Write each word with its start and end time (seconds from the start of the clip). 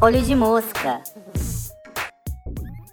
Olho 0.00 0.22
de 0.22 0.34
mosca. 0.36 1.00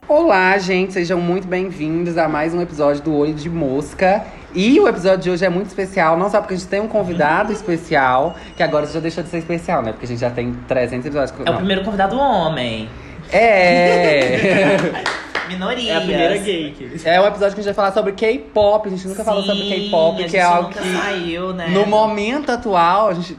Olá, 0.08 0.58
gente, 0.58 0.94
sejam 0.94 1.22
muito 1.22 1.48
bem-vindos 1.48 2.18
a 2.18 2.28
mais 2.28 2.56
um 2.56 2.62
episódio 2.62 3.04
do 3.04 3.16
Olho 3.16 3.36
de 3.36 3.48
Mosca. 3.48 4.26
E 4.56 4.80
o 4.80 4.88
episódio 4.88 5.20
de 5.20 5.30
hoje 5.30 5.46
é 5.46 5.50
muito 5.50 5.68
especial, 5.68 6.18
não 6.18 6.32
só 6.32 6.40
porque 6.40 6.56
a 6.56 6.58
gente 6.58 6.68
tem 6.68 6.80
um 6.80 6.88
convidado 6.88 7.54
especial, 7.54 8.36
que 8.58 8.64
agora 8.64 8.88
já 8.88 9.00
deixou 9.00 9.24
de 9.24 9.30
ser 9.30 9.38
especial, 9.38 9.84
né? 9.84 9.92
Porque 9.92 10.06
a 10.06 10.08
gente 10.08 10.22
já 10.22 10.32
tem 10.32 10.54
300 10.68 11.06
episódios. 11.06 11.48
É 11.48 11.52
o 11.52 11.58
primeiro 11.58 11.84
convidado 11.84 12.18
homem. 12.18 12.90
É! 13.32 14.78
Minorias. 15.50 15.88
É 15.90 15.96
a 15.98 16.02
primeira 16.02 16.38
gay 16.38 16.72
que 16.78 17.08
é 17.10 17.20
um 17.22 17.26
episódio 17.28 17.56
que 17.56 17.62
a 17.62 17.64
gente 17.64 17.66
vai 17.66 17.74
falar 17.74 17.92
sobre 17.92 18.14
K-pop. 18.14 18.88
A 18.88 18.92
gente 18.92 19.08
nunca 19.08 19.24
falou 19.24 19.44
sobre 19.44 19.64
Sim, 19.64 19.70
K-pop, 19.70 20.24
que 20.24 20.38
é 20.38 20.42
algo 20.42 20.70
que. 20.70 20.80
saiu, 20.98 21.54
né? 21.54 21.68
No 21.70 21.86
momento 21.86 22.52
atual, 22.52 23.10
a 23.10 23.14
gente, 23.14 23.36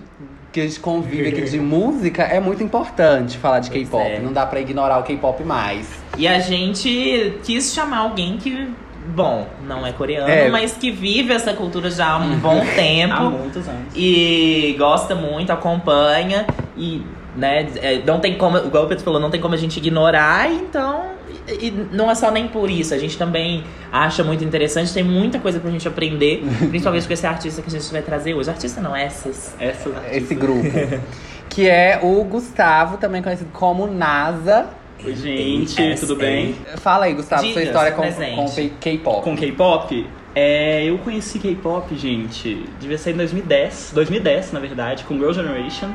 que 0.52 0.60
a 0.60 0.64
gente 0.64 0.80
convive 0.80 1.28
aqui 1.28 1.42
de 1.42 1.58
música, 1.60 2.22
é 2.24 2.40
muito 2.40 2.62
importante 2.62 3.38
falar 3.38 3.60
de 3.60 3.70
K-pop. 3.70 4.02
é. 4.06 4.18
Não 4.20 4.32
dá 4.32 4.44
pra 4.46 4.60
ignorar 4.60 4.98
o 4.98 5.02
K-pop 5.02 5.42
mais. 5.44 5.88
E 6.18 6.26
a 6.28 6.38
gente 6.40 7.38
quis 7.44 7.72
chamar 7.72 7.98
alguém 7.98 8.36
que, 8.36 8.68
bom, 9.14 9.46
não 9.66 9.86
é 9.86 9.92
coreano, 9.92 10.28
É. 10.28 10.48
mas 10.50 10.72
que 10.74 10.90
vive 10.90 11.32
essa 11.32 11.52
cultura 11.54 11.90
já 11.90 12.10
há 12.12 12.18
um 12.18 12.36
bom 12.38 12.60
há 12.62 12.74
tempo. 12.74 13.22
muitos 13.30 13.66
anos. 13.68 13.92
e 13.94 14.74
gosta 14.78 15.14
muito, 15.14 15.50
acompanha. 15.52 16.46
E, 16.76 17.02
né, 17.36 17.68
é, 17.76 18.02
não 18.04 18.18
tem 18.18 18.36
como, 18.36 18.58
igual 18.58 18.84
o 18.84 18.88
Pedro 18.88 19.04
falou, 19.04 19.20
não 19.20 19.30
tem 19.30 19.40
como 19.40 19.54
a 19.54 19.56
gente 19.56 19.76
ignorar, 19.78 20.50
então. 20.52 21.18
E, 21.60 21.70
não 21.92 22.10
é 22.10 22.14
só 22.14 22.30
nem 22.30 22.48
por 22.48 22.70
isso, 22.70 22.94
a 22.94 22.98
gente 22.98 23.16
também 23.16 23.64
acha 23.92 24.22
muito 24.22 24.44
interessante, 24.44 24.92
tem 24.92 25.02
muita 25.02 25.38
coisa 25.38 25.58
pra 25.58 25.70
gente 25.70 25.86
aprender, 25.86 26.42
principalmente 26.70 27.06
com 27.06 27.12
esse 27.12 27.26
artista 27.26 27.62
que 27.62 27.68
a 27.68 27.78
gente 27.78 27.90
vai 27.92 28.02
trazer 28.02 28.34
hoje. 28.34 28.50
Artista 28.50 28.80
não, 28.80 28.94
essas. 28.94 29.54
Essa 29.58 29.90
Esse 30.12 30.34
grupo. 30.34 30.68
que 31.48 31.68
é 31.68 31.98
o 32.02 32.22
Gustavo, 32.24 32.96
também 32.96 33.22
conhecido 33.22 33.50
como 33.52 33.86
NASA. 33.86 34.68
Oi, 35.04 35.14
gente, 35.16 35.82
Essa 35.82 36.06
tudo 36.06 36.18
bem? 36.18 36.54
Fala 36.76 37.06
aí, 37.06 37.14
Gustavo, 37.14 37.46
sua 37.52 37.62
história 37.62 37.92
com, 37.92 38.02
com 38.02 38.70
K-pop. 38.80 39.24
Com 39.24 39.36
K-pop? 39.36 40.06
É, 40.34 40.84
eu 40.84 40.98
conheci 40.98 41.38
K-pop, 41.38 41.92
gente, 41.96 42.64
devia 42.78 42.96
ser 42.96 43.12
em 43.12 43.16
2010, 43.16 43.92
2010, 43.94 44.52
na 44.52 44.60
verdade, 44.60 45.04
com 45.04 45.14
Girl 45.14 45.32
Generation, 45.32 45.90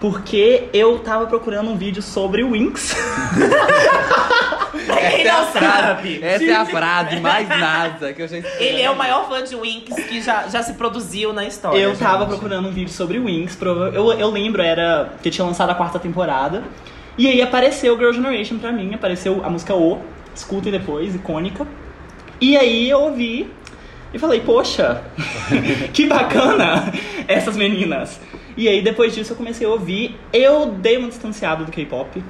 porque 0.00 0.68
eu 0.72 0.98
tava 0.98 1.26
procurando 1.26 1.70
um 1.70 1.76
vídeo 1.76 2.02
sobre 2.02 2.42
o 2.42 2.52
Winx. 2.52 2.94
Quem 4.74 5.26
Essa 5.26 5.28
é 5.28 5.30
a 5.30 5.44
frase, 5.46 6.24
essa 6.24 6.44
é 6.44 6.54
a 6.54 6.66
frase 6.66 7.20
mais 7.20 7.48
NASA 7.48 8.12
que 8.12 8.22
eu 8.22 8.28
já 8.28 8.36
ele 8.36 8.82
é 8.82 8.90
o 8.90 8.96
maior 8.96 9.28
fã 9.28 9.42
de 9.42 9.54
Winx 9.54 9.94
que 9.94 10.20
já, 10.20 10.48
já 10.48 10.62
se 10.62 10.74
produziu 10.74 11.32
na 11.32 11.44
história. 11.44 11.78
Eu 11.78 11.96
tava 11.96 12.20
gente. 12.20 12.28
procurando 12.28 12.68
um 12.68 12.72
vídeo 12.72 12.92
sobre 12.92 13.18
o 13.18 13.26
Winx, 13.26 13.56
eu, 13.60 14.12
eu 14.12 14.30
lembro, 14.30 14.62
era 14.62 15.12
que 15.22 15.30
tinha 15.30 15.46
lançado 15.46 15.70
a 15.70 15.74
quarta 15.74 15.98
temporada, 15.98 16.62
e 17.16 17.28
aí 17.28 17.40
apareceu 17.40 17.96
Girl 17.96 18.12
Generation 18.12 18.58
pra 18.58 18.72
mim, 18.72 18.94
apareceu 18.94 19.42
a 19.44 19.50
música 19.50 19.74
O, 19.74 20.00
escutem 20.34 20.72
depois, 20.72 21.14
icônica. 21.14 21.66
E 22.40 22.56
aí 22.56 22.90
eu 22.90 23.00
ouvi 23.00 23.50
e 24.14 24.18
falei, 24.18 24.40
poxa, 24.40 25.02
que 25.92 26.06
bacana 26.06 26.92
essas 27.28 27.56
meninas. 27.56 28.18
E 28.56 28.68
aí 28.68 28.80
depois 28.82 29.14
disso 29.14 29.32
eu 29.32 29.36
comecei 29.36 29.66
a 29.66 29.70
ouvir, 29.70 30.16
eu 30.32 30.66
dei 30.66 30.96
uma 30.96 31.08
distanciada 31.08 31.64
do 31.64 31.72
K-pop 31.72 32.22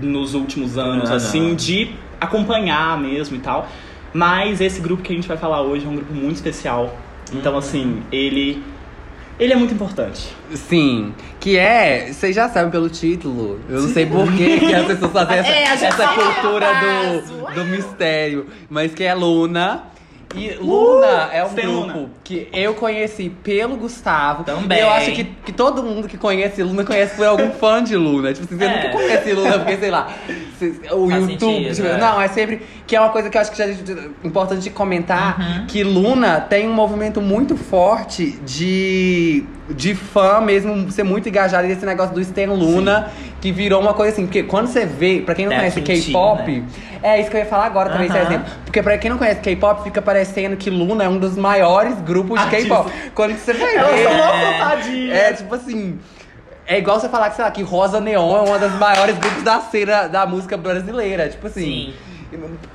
nos 0.00 0.34
últimos 0.34 0.78
anos, 0.78 1.10
Ah, 1.10 1.16
assim, 1.16 1.48
não. 1.50 1.54
de 1.54 1.90
acompanhar 2.20 2.98
mesmo 2.98 3.36
e 3.36 3.40
tal. 3.40 3.68
Mas 4.12 4.60
esse 4.60 4.80
grupo 4.80 5.02
que 5.02 5.12
a 5.12 5.16
gente 5.16 5.28
vai 5.28 5.36
falar 5.36 5.60
hoje 5.62 5.84
é 5.84 5.88
um 5.88 5.96
grupo 5.96 6.12
muito 6.14 6.36
especial. 6.36 6.96
Então, 7.32 7.52
Uhum. 7.52 7.58
assim, 7.58 8.02
ele. 8.10 8.62
Ele 9.38 9.52
é 9.52 9.56
muito 9.56 9.72
importante. 9.72 10.34
Sim, 10.52 11.14
que 11.38 11.56
é, 11.56 12.10
vocês 12.12 12.34
já 12.34 12.48
sabem 12.48 12.70
pelo 12.72 12.88
título. 12.90 13.60
Eu 13.68 13.82
não 13.82 13.88
sei 13.88 14.04
por 14.04 14.32
que 14.32 14.58
que 14.58 14.74
as 14.74 14.84
pessoas 14.86 15.12
fazem 15.12 15.36
essa, 15.38 15.48
É, 15.52 15.62
essa 15.86 16.08
cultura 16.08 16.66
do, 16.74 17.54
do 17.54 17.64
mistério. 17.66 18.46
Mas 18.68 18.92
que 18.94 19.04
é 19.04 19.14
Luna. 19.14 19.84
E 20.34 20.50
Luna 20.60 21.30
é 21.32 21.42
um 21.44 21.54
grupo 21.54 21.68
Luna. 21.68 22.10
que 22.22 22.48
eu 22.52 22.74
conheci 22.74 23.30
pelo 23.30 23.76
Gustavo. 23.76 24.44
Também. 24.44 24.78
E 24.78 24.80
eu 24.82 24.90
acho 24.90 25.12
que, 25.12 25.24
que 25.24 25.52
todo 25.52 25.82
mundo 25.82 26.06
que 26.06 26.18
conhece 26.18 26.62
Luna 26.62 26.84
conhece 26.84 27.16
por 27.16 27.26
algum 27.26 27.50
fã 27.52 27.82
de 27.82 27.96
Luna. 27.96 28.32
Tipo, 28.34 28.44
assim, 28.46 28.58
você 28.58 28.64
É. 28.64 28.76
nunca 28.76 28.88
conhece 28.90 29.32
Luna 29.32 29.58
porque, 29.58 29.76
sei 29.78 29.90
lá, 29.90 30.08
o 30.66 31.08
Faz 31.08 31.22
YouTube. 31.28 31.38
sentido, 31.54 31.74
tipo, 31.74 31.88
é. 31.88 31.98
Não, 31.98 32.20
é 32.20 32.28
sempre. 32.28 32.62
Que 32.86 32.96
é 32.96 33.00
uma 33.00 33.10
coisa 33.10 33.28
que 33.30 33.36
eu 33.36 33.40
acho 33.40 33.50
que 33.50 33.58
já 33.58 33.64
é 33.66 33.76
importante 34.24 34.62
de 34.62 34.70
comentar. 34.70 35.38
Uhum. 35.40 35.66
Que 35.66 35.82
Luna 35.84 36.40
tem 36.40 36.68
um 36.68 36.72
movimento 36.72 37.20
muito 37.20 37.56
forte 37.56 38.32
de, 38.46 39.44
de 39.70 39.94
fã 39.94 40.40
mesmo, 40.40 40.90
ser 40.90 41.02
muito 41.02 41.28
engajado 41.28 41.66
nesse 41.68 41.84
negócio 41.84 42.14
do 42.14 42.20
Stan 42.20 42.46
Luna, 42.52 43.10
que 43.40 43.52
virou 43.52 43.80
uma 43.80 43.94
coisa 43.94 44.12
assim. 44.12 44.24
Porque 44.26 44.42
quando 44.42 44.66
você 44.68 44.86
vê, 44.86 45.22
pra 45.24 45.34
quem 45.34 45.46
não 45.46 45.52
É, 45.52 45.58
conhece 45.70 45.80
K-pop, 45.82 46.50
né? 46.50 46.64
é 47.02 47.20
isso 47.20 47.30
que 47.30 47.36
eu 47.36 47.40
ia 47.40 47.46
falar 47.46 47.66
agora 47.66 47.90
também, 47.90 48.06
esse 48.08 48.16
Aham. 48.16 48.26
exemplo. 48.26 48.52
Porque 48.64 48.82
pra 48.82 48.98
quem 48.98 49.10
não 49.10 49.18
conhece 49.18 49.40
K-pop, 49.40 49.82
fica 49.84 50.00
parecendo 50.02 50.56
que 50.56 50.70
Luna 50.70 51.04
é 51.04 51.08
um 51.08 51.18
dos 51.18 51.36
maiores 51.36 52.00
grupos 52.00 52.40
de. 52.40 52.46
K-pop. 52.50 52.90
Quando 53.14 53.36
você 53.36 53.52
vai 53.52 53.76
Elas 53.76 54.00
são 54.02 54.92
É. 55.12 55.28
É 55.28 55.32
tipo 55.32 55.54
assim. 55.54 55.98
É 56.68 56.78
igual 56.78 57.00
você 57.00 57.08
falar 57.08 57.30
que, 57.30 57.36
sei 57.36 57.44
lá, 57.44 57.50
que 57.50 57.62
Rosa 57.62 57.98
Neon 58.00 58.36
é 58.36 58.40
uma 58.48 58.58
das 58.58 58.72
maiores 58.74 59.16
grupos 59.18 59.42
da 59.42 59.58
cena 59.60 60.06
da 60.06 60.26
música 60.26 60.56
brasileira. 60.56 61.28
Tipo 61.28 61.46
assim. 61.46 61.94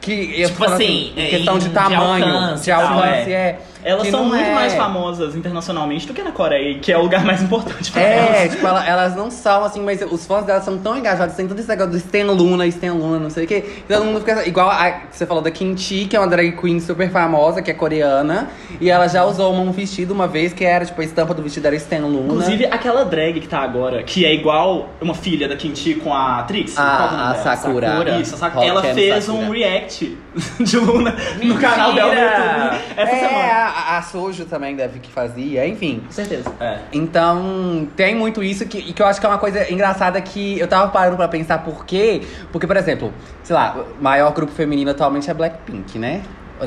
Que, 0.01 0.41
eu 0.41 0.47
tô 0.49 0.53
Tipo 0.55 0.65
falando 0.65 0.73
assim, 0.81 1.13
em 1.15 1.29
questão 1.29 1.55
em- 1.55 1.59
de 1.59 1.67
de 1.69 1.73
tamanho, 1.75 2.25
alcance 2.25 2.63
de 2.63 2.71
alcance, 2.71 3.31
é. 3.31 3.33
é. 3.33 3.59
Elas 3.83 4.03
que 4.03 4.11
são 4.11 4.25
muito 4.25 4.43
é- 4.43 4.53
mais 4.53 4.73
famosas 4.73 5.35
internacionalmente 5.35 6.07
do 6.07 6.13
que 6.13 6.21
na 6.23 6.31
Coreia, 6.31 6.79
que 6.79 6.91
é 6.91 6.97
o 6.97 7.01
lugar 7.01 7.23
mais 7.25 7.41
importante 7.41 7.91
pra 7.91 8.01
É, 8.01 8.37
elas. 8.43 8.51
tipo, 8.53 8.67
ela- 8.67 8.87
elas 8.87 9.15
não 9.15 9.29
são 9.29 9.63
assim, 9.63 9.81
mas 9.81 10.01
os 10.01 10.25
fãs 10.25 10.45
delas 10.45 10.63
são 10.63 10.77
tão 10.77 10.97
engajados, 10.97 11.35
tem 11.35 11.47
todo 11.47 11.59
esse 11.59 11.67
negócio 11.67 11.91
do 11.91 11.97
Stan 11.97 12.25
Luna, 12.31 12.65
Stan 12.67 12.93
Luna, 12.93 13.19
não 13.19 13.29
sei 13.29 13.45
o 13.45 13.47
quê. 13.47 13.61
que 13.61 13.93
Todo 13.93 14.05
mundo 14.05 14.19
fica. 14.19 14.47
Igual 14.47 14.69
a 14.69 14.91
que 14.91 15.17
você 15.17 15.25
falou 15.25 15.43
da 15.43 15.51
Kimchi, 15.51 16.05
que 16.05 16.15
é 16.15 16.19
uma 16.19 16.27
drag 16.27 16.51
queen 16.53 16.79
super 16.79 17.09
famosa, 17.11 17.61
que 17.61 17.69
é 17.71 17.73
coreana. 17.73 18.49
E 18.79 18.89
ela 18.89 19.07
já 19.07 19.23
usou 19.25 19.53
um 19.53 19.71
vestido 19.71 20.13
uma 20.13 20.27
vez 20.27 20.53
que 20.53 20.63
era, 20.65 20.85
tipo, 20.85 20.99
a 21.01 21.03
estampa 21.03 21.33
do 21.33 21.41
vestido 21.41 21.65
era 21.67 21.75
Stan 21.75 21.99
Luna. 21.99 22.33
Inclusive, 22.33 22.65
aquela 22.65 23.03
drag 23.05 23.39
que 23.39 23.47
tá 23.47 23.59
agora, 23.59 24.01
que 24.03 24.25
é 24.25 24.33
igual 24.33 24.89
uma 25.01 25.13
filha 25.13 25.47
da 25.47 25.55
Kimchi 25.55 25.95
com 25.95 26.13
a 26.13 26.43
Trix. 26.43 26.77
A- 26.77 26.83
qual 26.97 27.09
que 27.09 27.15
é 27.15 27.17
a 27.17 27.31
dela? 27.31 27.43
Sakura. 27.43 28.19
Isso, 28.19 28.35
a 28.35 28.37
Sakura. 28.37 28.65
Ela 28.65 28.81
fez 28.83 29.23
Sakura. 29.25 29.45
um 29.47 29.51
react 29.51 30.17
de 30.59 30.77
Luna 30.77 31.11
no 31.41 31.45
Mentira! 31.53 31.59
canal 31.69 31.93
dela 31.93 32.13
no 32.13 32.19
YouTube 32.21 32.81
essa 32.97 33.11
é, 33.15 33.19
semana. 33.19 33.72
A, 33.73 33.97
a 33.97 34.01
Sojo 34.01 34.45
também 34.45 34.75
deve 34.75 34.99
que 34.99 35.11
fazia, 35.11 35.67
enfim. 35.67 36.01
Com 36.05 36.11
certeza. 36.11 36.51
É. 36.59 36.79
Então, 36.91 37.87
tem 37.95 38.15
muito 38.15 38.43
isso 38.43 38.65
que, 38.65 38.93
que 38.93 39.01
eu 39.01 39.05
acho 39.05 39.19
que 39.19 39.25
é 39.25 39.29
uma 39.29 39.37
coisa 39.37 39.71
engraçada 39.71 40.21
que 40.21 40.59
eu 40.59 40.67
tava 40.67 40.89
parando 40.91 41.17
pra 41.17 41.27
pensar 41.27 41.59
por 41.59 41.85
quê. 41.85 42.21
Porque, 42.51 42.67
por 42.67 42.77
exemplo, 42.77 43.13
sei 43.43 43.55
lá, 43.55 43.75
o 43.99 44.03
maior 44.03 44.31
grupo 44.33 44.51
feminino 44.51 44.91
atualmente 44.91 45.29
é 45.29 45.33
Blackpink, 45.33 45.97
né? 45.97 46.21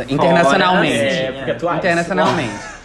Internacionalmente. 0.09 0.95
É, 0.95 1.33
porque 1.33 1.51
é 1.53 1.55
Twice. 1.55 1.77
Internacionalmente. 1.77 2.76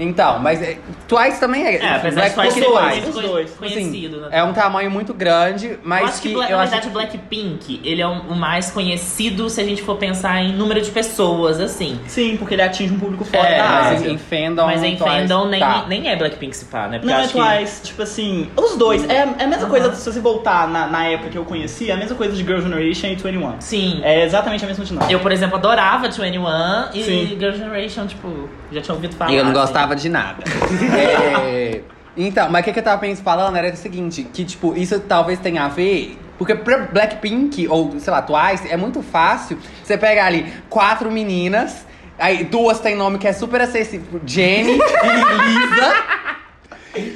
Então, 0.00 0.38
mas 0.38 0.62
é, 0.62 0.78
Twice 1.06 1.38
também 1.38 1.64
é. 1.64 1.76
É, 1.76 1.94
apesar 1.96 2.28
de 2.28 2.34
Blackpink 2.34 2.66
Twice 2.66 2.98
é 3.06 3.08
os 3.08 3.14
conhe- 3.14 3.28
dois. 3.28 3.50
conhecido, 3.52 4.20
né? 4.22 4.28
É 4.30 4.42
um 4.42 4.52
tamanho 4.52 4.90
muito 4.90 5.12
grande, 5.12 5.78
mas 5.82 6.00
eu 6.02 6.06
acho 6.08 6.22
que, 6.22 6.28
que, 6.28 6.34
eu 6.34 6.40
na 6.40 6.46
acho 6.46 6.56
verdade, 6.58 6.86
que- 6.86 6.92
Blackpink, 6.92 7.80
ele 7.84 8.00
é 8.00 8.06
o 8.06 8.34
mais 8.34 8.70
conhecido 8.70 9.48
se 9.50 9.60
a 9.60 9.64
gente 9.64 9.82
for 9.82 9.96
pensar 9.96 10.40
em 10.42 10.52
número 10.52 10.80
de 10.80 10.90
pessoas, 10.90 11.60
assim. 11.60 12.00
Sim, 12.06 12.36
porque 12.36 12.54
ele 12.54 12.62
atinge 12.62 12.92
um 12.94 12.98
público 12.98 13.24
fora 13.24 13.46
É, 13.48 13.58
da 13.58 13.68
mas 13.68 14.02
em, 14.04 14.12
em 14.14 14.18
fandom, 14.18 14.66
Mas 14.66 14.82
em 14.82 14.96
Twice, 14.96 15.10
fandom 15.28 15.46
nem, 15.48 15.60
tá. 15.60 15.84
nem 15.88 16.08
é 16.08 16.16
Blackpink 16.16 16.56
se 16.56 16.64
pá, 16.66 16.88
né? 16.88 16.98
Porque 16.98 17.12
Não 17.12 17.20
é 17.20 17.24
acho 17.24 17.32
que- 17.32 17.38
Twice, 17.38 17.82
tipo 17.82 18.02
assim, 18.02 18.48
os 18.56 18.76
dois. 18.76 19.08
É, 19.08 19.16
é 19.38 19.44
a 19.44 19.46
mesma 19.46 19.68
coisa, 19.68 19.92
se 19.94 20.10
você 20.10 20.20
voltar 20.20 20.66
na, 20.68 20.86
na 20.86 21.04
época 21.06 21.30
que 21.30 21.38
eu 21.38 21.44
conheci, 21.44 21.90
é 21.90 21.94
a 21.94 21.96
mesma 21.96 22.16
coisa 22.16 22.34
de 22.34 22.42
Girl 22.42 22.60
Generation 22.60 23.08
e 23.08 23.14
21. 23.16 23.60
Sim. 23.60 24.00
É 24.02 24.24
exatamente 24.24 24.64
a 24.64 24.68
mesma 24.68 24.84
dinâmica. 24.84 25.12
Eu, 25.12 25.20
por 25.20 25.32
exemplo, 25.32 25.56
adorava 25.56 26.08
21 26.08 26.90
e 26.94 27.02
Sim. 27.02 27.36
Girl 27.38 27.52
Generation, 27.52 28.06
tipo, 28.06 28.48
já 28.72 28.80
tinha 28.80 28.94
ouvido 28.94 29.14
falar. 29.16 29.32
E 29.32 29.36
eu 29.36 29.44
não 29.44 29.52
assim. 29.52 29.60
gostava 29.60 29.96
de 29.96 30.08
nada. 30.08 30.42
É, 30.96 31.80
Então, 32.16 32.50
mas 32.50 32.62
o 32.62 32.64
que, 32.64 32.72
que 32.72 32.78
eu 32.78 32.82
tava 32.82 33.00
pensando 33.00 33.24
falando 33.24 33.56
era 33.56 33.72
o 33.72 33.76
seguinte, 33.76 34.24
que 34.32 34.44
tipo, 34.44 34.76
isso 34.76 34.98
talvez 35.00 35.38
tenha 35.38 35.64
a 35.64 35.68
ver. 35.68 36.18
Porque 36.38 36.54
pra 36.54 36.78
Blackpink, 36.78 37.68
ou 37.68 37.98
sei 37.98 38.12
lá, 38.12 38.22
Twice, 38.22 38.70
é 38.70 38.76
muito 38.76 39.02
fácil. 39.02 39.58
Você 39.82 39.96
pega 39.98 40.24
ali 40.24 40.52
quatro 40.68 41.10
meninas, 41.10 41.86
aí 42.18 42.44
duas 42.44 42.80
tem 42.80 42.96
nome 42.96 43.18
que 43.18 43.28
é 43.28 43.32
super 43.32 43.60
acessível. 43.60 44.20
Jenny 44.26 44.72
e 44.72 44.78
Lisa. 44.78 45.94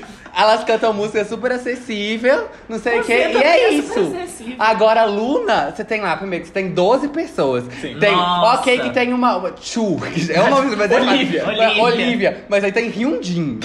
Elas 0.36 0.64
cantam 0.64 0.92
música 0.92 1.24
super 1.24 1.52
acessível, 1.52 2.48
não 2.68 2.78
sei 2.78 3.00
o 3.00 3.04
quê. 3.04 3.12
E 3.12 3.36
é 3.36 3.60
é 3.64 3.72
isso. 3.74 3.92
super 3.94 4.16
acessível. 4.22 4.56
Agora, 4.58 5.04
Luna, 5.04 5.72
você 5.74 5.84
tem 5.84 6.00
lá, 6.00 6.16
primeiro, 6.16 6.42
que 6.44 6.48
você 6.48 6.54
tem 6.54 6.70
12 6.70 7.08
pessoas. 7.08 7.64
Sim. 7.80 7.96
Tem, 8.00 8.12
Nossa. 8.12 8.60
ok, 8.60 8.78
que 8.80 8.90
tem 8.90 9.12
uma. 9.12 9.52
Chu, 9.60 9.98
é 10.30 10.40
uma 10.40 10.62
mas 10.76 10.90
é- 10.90 11.00
Olivia. 11.00 11.46
Olivia. 11.46 11.82
Olivia. 11.82 12.44
Mas 12.48 12.64
aí 12.64 12.72
tem 12.72 12.88
Hyunjin. 12.90 13.60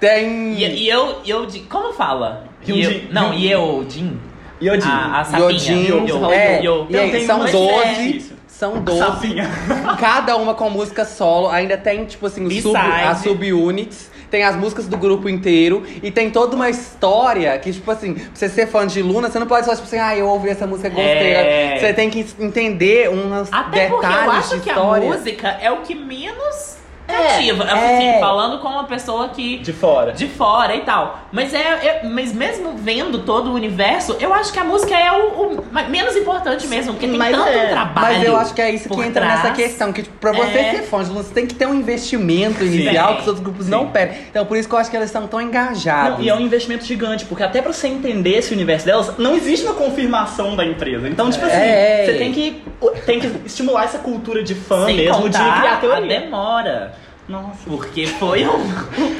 tem. 0.00 0.54
E, 0.54 0.64
e 0.84 0.88
eu, 0.88 1.16
e 1.24 1.30
eu, 1.30 1.46
como 1.68 1.92
fala? 1.92 2.44
Hyunjin. 2.66 3.06
Eu- 3.08 3.12
Não, 3.12 3.32
e 3.34 3.50
eu, 3.50 3.86
Jin? 3.88 4.18
Yodin. 4.62 4.88
A, 4.88 5.20
a 5.20 5.24
sapinha. 5.24 5.48
Yodin, 5.50 5.86
Yo, 5.88 6.06
yo, 6.06 6.30
é, 6.32 6.62
yo, 6.62 6.86
e 6.88 6.96
aí, 6.96 7.10
tem 7.10 7.26
são 7.26 7.38
mais 7.40 7.50
12. 7.50 7.88
difícil. 8.04 8.36
São 8.46 8.80
12. 8.80 8.98
Sapinha. 9.00 9.50
Cada 9.98 10.36
uma 10.36 10.54
com 10.54 10.70
música 10.70 11.04
solo. 11.04 11.48
Ainda 11.48 11.76
tem, 11.76 12.04
tipo 12.04 12.26
assim, 12.26 12.48
sub, 12.60 12.76
as 12.76 13.18
subunits. 13.18 14.11
Tem 14.32 14.42
as 14.44 14.56
músicas 14.56 14.88
do 14.88 14.96
grupo 14.96 15.28
inteiro. 15.28 15.82
E 16.02 16.10
tem 16.10 16.30
toda 16.30 16.56
uma 16.56 16.70
história 16.70 17.56
que, 17.58 17.70
tipo 17.70 17.88
assim, 17.90 18.14
pra 18.14 18.24
você 18.32 18.48
ser 18.48 18.66
fã 18.66 18.86
de 18.86 19.02
Luna, 19.02 19.30
você 19.30 19.38
não 19.38 19.46
pode 19.46 19.66
só, 19.66 19.72
tipo 19.74 19.86
assim, 19.86 19.98
ah, 19.98 20.16
eu 20.16 20.26
ouvi 20.26 20.48
essa 20.48 20.66
música, 20.66 20.88
gostei. 20.88 21.04
É. 21.34 21.78
Você 21.78 21.92
tem 21.92 22.08
que 22.08 22.24
entender 22.40 23.10
umas 23.10 23.52
Até 23.52 23.88
porque 23.88 24.06
eu 24.06 24.10
detalhes 24.10 24.34
acho 24.46 24.54
de 24.56 24.60
que 24.62 24.70
história. 24.70 25.06
a 25.12 25.16
música 25.16 25.48
é 25.60 25.70
o 25.70 25.82
que 25.82 25.94
menos 25.94 26.76
cativa. 27.06 27.64
é. 27.64 27.72
Assim, 28.12 28.20
falando 28.20 28.58
com 28.60 28.68
uma 28.68 28.84
pessoa 28.84 29.28
que. 29.28 29.58
De 29.58 29.72
fora. 29.72 30.12
De 30.12 30.26
fora 30.28 30.74
e 30.76 30.80
tal. 30.82 31.20
Mas 31.32 31.52
é, 31.54 31.58
é- 31.58 32.00
Mas 32.04 32.32
mesmo 32.32 32.72
vendo 32.76 33.20
todo 33.20 33.50
o 33.50 33.54
universo, 33.54 34.16
eu 34.20 34.32
acho 34.34 34.52
que 34.52 34.58
a 34.58 34.64
música 34.64 34.94
é 34.96 35.10
o, 35.12 35.26
o 35.58 35.64
menos 35.88 36.16
importante 36.16 36.66
mesmo. 36.66 36.92
Porque 36.94 37.06
tem 37.08 37.16
Mas 37.18 37.34
tanto 37.36 37.48
é. 37.48 37.66
trabalho. 37.68 38.18
Mas 38.18 38.24
eu 38.26 38.36
acho 38.36 38.54
que 38.54 38.60
é 38.62 38.70
isso 38.70 38.88
que 38.88 39.00
entra 39.00 39.24
trás. 39.24 39.42
nessa 39.42 39.54
questão. 39.54 39.92
Que, 39.92 40.02
tipo, 40.02 40.16
pra 40.18 40.32
você 40.32 40.58
É. 40.58 40.70
ser 40.72 40.82
fã 40.82 41.02
de 41.02 41.10
você 41.10 41.32
tem 41.32 41.46
que 41.46 41.54
ter 41.54 41.66
um 41.66 41.74
investimento 41.74 42.64
inicial 42.64 43.16
que 43.16 43.22
os 43.22 43.28
outros 43.28 43.44
grupos 43.44 43.68
não 43.68 43.88
pedem. 43.88 44.16
Então, 44.30 44.44
por 44.46 44.56
isso 44.56 44.68
que 44.68 44.74
eu 44.74 44.78
acho 44.78 44.90
que 44.90 44.96
elas 44.96 45.08
estão 45.08 45.26
tão 45.26 45.40
engajadas. 45.40 46.18
Não, 46.18 46.24
e 46.24 46.28
é 46.28 46.34
um 46.34 46.40
investimento 46.40 46.84
gigante, 46.84 47.24
porque 47.24 47.42
até 47.42 47.60
pra 47.62 47.72
você 47.72 47.88
entender 47.88 48.38
esse 48.38 48.52
universo 48.52 48.86
delas, 48.86 49.16
não 49.18 49.34
existe 49.34 49.64
uma 49.66 49.74
confirmação 49.74 50.56
da 50.56 50.64
empresa. 50.64 51.08
Então, 51.08 51.30
tipo 51.30 51.44
assim, 51.44 51.56
É. 51.56 52.02
você 52.06 52.14
tem 52.18 52.32
que, 52.32 52.62
tem 53.06 53.20
que 53.20 53.26
estimular 53.46 53.84
essa 53.84 53.98
cultura 53.98 54.42
de 54.42 54.54
fã 54.54 54.86
Sem 54.86 54.96
mesmo, 54.96 55.28
de 55.28 55.38
criar 55.38 55.74
a 55.74 55.76
teoria. 55.76 56.20
demora. 56.20 56.92
Nossa. 57.32 57.64
Porque 57.66 58.06
foi 58.06 58.46
um, 58.46 58.58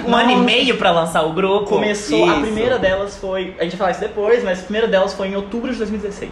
um 0.07 0.15
ano 0.15 0.31
e 0.33 0.37
meio 0.37 0.77
pra 0.77 0.91
lançar 0.91 1.23
o 1.23 1.33
grupo. 1.33 1.67
Começou, 1.67 2.29
a 2.29 2.33
Isso. 2.35 2.41
primeira 2.43 2.79
delas 2.79 3.17
foi. 3.17 3.57
A 3.59 3.65
gente 3.65 3.73
vai 3.73 3.79
falar 3.79 3.91
isso 3.93 4.01
depois, 4.01 4.45
mas 4.45 4.61
a 4.61 4.63
primeira 4.65 4.87
delas 4.87 5.15
foi 5.15 5.29
em 5.29 5.35
outubro 5.35 5.73
de 5.73 5.79
2016. 5.79 6.31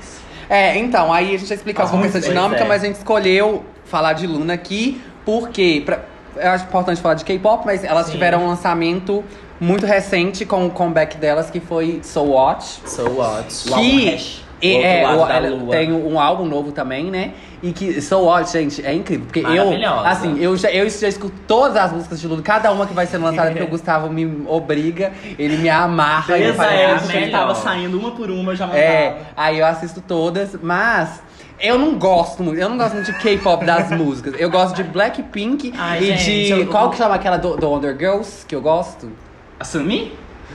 É, 0.51 0.77
então, 0.77 1.11
aí 1.11 1.35
a 1.35 1.39
gente 1.39 1.49
vai 1.49 1.57
explicar 1.57 1.87
um 1.87 1.89
pouco 1.89 2.05
essa 2.05 2.21
dinâmica, 2.21 2.65
é. 2.65 2.69
mas 2.69 2.83
a 2.83 2.87
gente 2.87 2.97
escolheu 2.97 3.65
falar 3.87 4.13
de 4.13 4.27
Luna 4.27 4.53
aqui 4.53 5.01
porque. 5.25 5.83
Pra, 5.87 6.05
eu 6.37 6.51
acho 6.51 6.65
importante 6.65 7.01
falar 7.01 7.15
de 7.15 7.25
K-pop, 7.25 7.65
mas 7.65 7.83
elas 7.83 8.07
Sim. 8.07 8.13
tiveram 8.13 8.45
um 8.45 8.49
lançamento 8.49 9.25
muito 9.59 9.87
recente 9.87 10.45
com 10.45 10.67
o 10.67 10.71
comeback 10.71 11.17
delas, 11.17 11.51
que 11.51 11.61
foi 11.61 12.01
So 12.03 12.25
What. 12.25 12.65
So 12.85 13.11
what? 13.11 13.49
Que. 13.75 14.41
E- 14.63 14.77
é, 14.83 15.07
o- 15.09 15.67
tem 15.71 15.93
um 15.93 16.19
álbum 16.21 16.45
novo 16.45 16.73
também, 16.73 17.05
né? 17.11 17.33
E 17.63 17.73
que 17.73 18.01
So 18.01 18.21
What, 18.25 18.51
gente, 18.51 18.85
é 18.85 18.93
incrível. 18.95 19.27
Porque 19.27 19.41
eu, 19.41 19.71
assim, 20.05 20.39
eu 20.41 20.57
já, 20.57 20.71
eu 20.71 20.89
já 20.89 21.09
escuto 21.09 21.35
todas 21.47 21.77
as 21.77 21.93
músicas 21.93 22.21
de 22.21 22.27
Luna, 22.27 22.43
cada 22.43 22.73
uma 22.73 22.87
que 22.87 22.95
vai 22.95 23.07
ser 23.07 23.19
lançada, 23.19 23.51
porque 23.51 23.63
o 23.65 23.69
Gustavo 23.69 24.09
me 24.11 24.45
obriga, 24.47 25.13
ele 25.39 25.57
me 25.59 25.69
amarra. 25.69 26.39
eu 26.39 26.45
Desde 26.45 26.61
a 26.61 26.65
"Ah, 26.65 26.73
época 26.75 27.13
que 27.13 27.29
tava 27.31 27.55
saindo 27.55 27.99
uma 27.99 28.11
por 28.13 28.31
uma, 28.31 28.53
eu 28.53 28.57
já 28.57 28.67
mandava. 28.67 28.83
é, 28.85 29.17
aí 29.37 29.59
eu 29.59 29.67
assisto 29.67 30.01
todas, 30.01 30.57
mas 30.63 31.23
eu 31.61 31.79
não 31.79 31.99
gosto 31.99 32.43
muito. 32.43 32.59
Eu 32.59 32.69
não 32.71 32.79
gosto 32.79 32.95
muito 32.95 33.13
de 33.13 33.19
K-pop 33.19 33.65
das 33.65 33.91
músicas. 33.93 34.35
Eu 34.39 34.51
gosto 34.51 34.75
de 34.77 34.83
Blackpink 34.83 35.75
Ai, 35.77 36.03
e 36.03 36.17
gente, 36.17 36.55
de. 36.65 36.65
Qual 36.67 36.89
que 36.91 36.97
chama 36.97 37.15
aquela 37.15 37.37
do, 37.37 37.57
do 37.59 37.69
Wonder 37.69 37.95
Girls 37.99 38.47
que 38.47 38.55
eu 38.55 38.63
gosto? 38.63 39.11
A 39.59 39.65
Sunmi? 39.65 40.13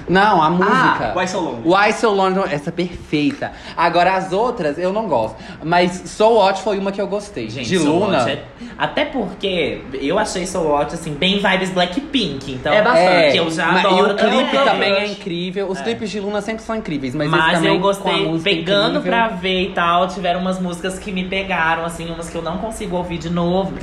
Não, 0.08 0.42
a 0.42 0.50
música. 0.50 1.14
Ah, 1.14 1.14
Why 1.16 1.28
So 1.28 1.40
Long. 1.40 1.62
Why 1.66 1.94
So 1.94 2.12
Long, 2.12 2.44
essa 2.50 2.70
é 2.70 2.72
perfeita. 2.74 3.52
Agora 3.76 4.14
as 4.16 4.32
outras 4.32 4.78
eu 4.78 4.94
não 4.94 5.08
gosto. 5.08 5.36
Mas 5.64 5.92
So 6.06 6.36
What 6.36 6.62
foi 6.62 6.78
uma 6.78 6.92
que 6.92 7.02
eu 7.02 7.08
gostei. 7.08 7.50
Gente, 7.50 7.68
de 7.70 7.80
So 7.80 7.92
Luna. 7.92 8.20
What 8.20 8.32
é- 8.32 8.44
Até 8.78 9.06
porque 9.06 9.82
eu 9.94 10.20
achei 10.20 10.46
So 10.46 10.60
What, 10.62 10.94
assim, 10.94 11.14
bem 11.14 11.40
vibes 11.40 11.70
Blackpink. 11.72 12.52
Então, 12.52 12.74
É 12.74 12.82
bastante. 12.82 13.06
É, 13.38 13.40
eu 13.40 13.50
já 13.50 13.68
mas- 13.72 13.86
adoro 13.86 14.10
E 14.10 14.14
o 14.14 14.16
clipe 14.16 14.52
também. 14.52 14.66
também 14.66 14.94
é 14.94 15.08
incrível. 15.08 15.70
Os 15.70 15.82
clipes 15.82 16.10
de 16.10 16.20
Luna 16.20 16.42
sempre 16.42 16.64
são 16.64 16.76
incríveis, 16.76 17.16
mas, 17.16 17.30
Mas 17.30 17.54
também 17.58 17.74
eu 17.76 17.80
gostei, 17.80 18.26
música 18.28 18.50
pegando 18.50 19.00
incrível. 19.00 19.12
pra 19.12 19.28
ver 19.30 19.62
e 19.64 19.72
tal, 19.72 20.08
tiveram 20.08 20.40
umas 20.42 20.60
músicas 20.60 21.00
que 21.00 21.12
me 21.12 21.26
pegaram, 21.26 21.86
assim, 21.86 22.10
umas 22.12 22.30
que 22.30 22.36
eu 22.38 22.42
não 22.42 22.58
consigo 22.58 22.96
ouvir 22.98 23.18
de 23.18 23.30
novo. 23.30 23.74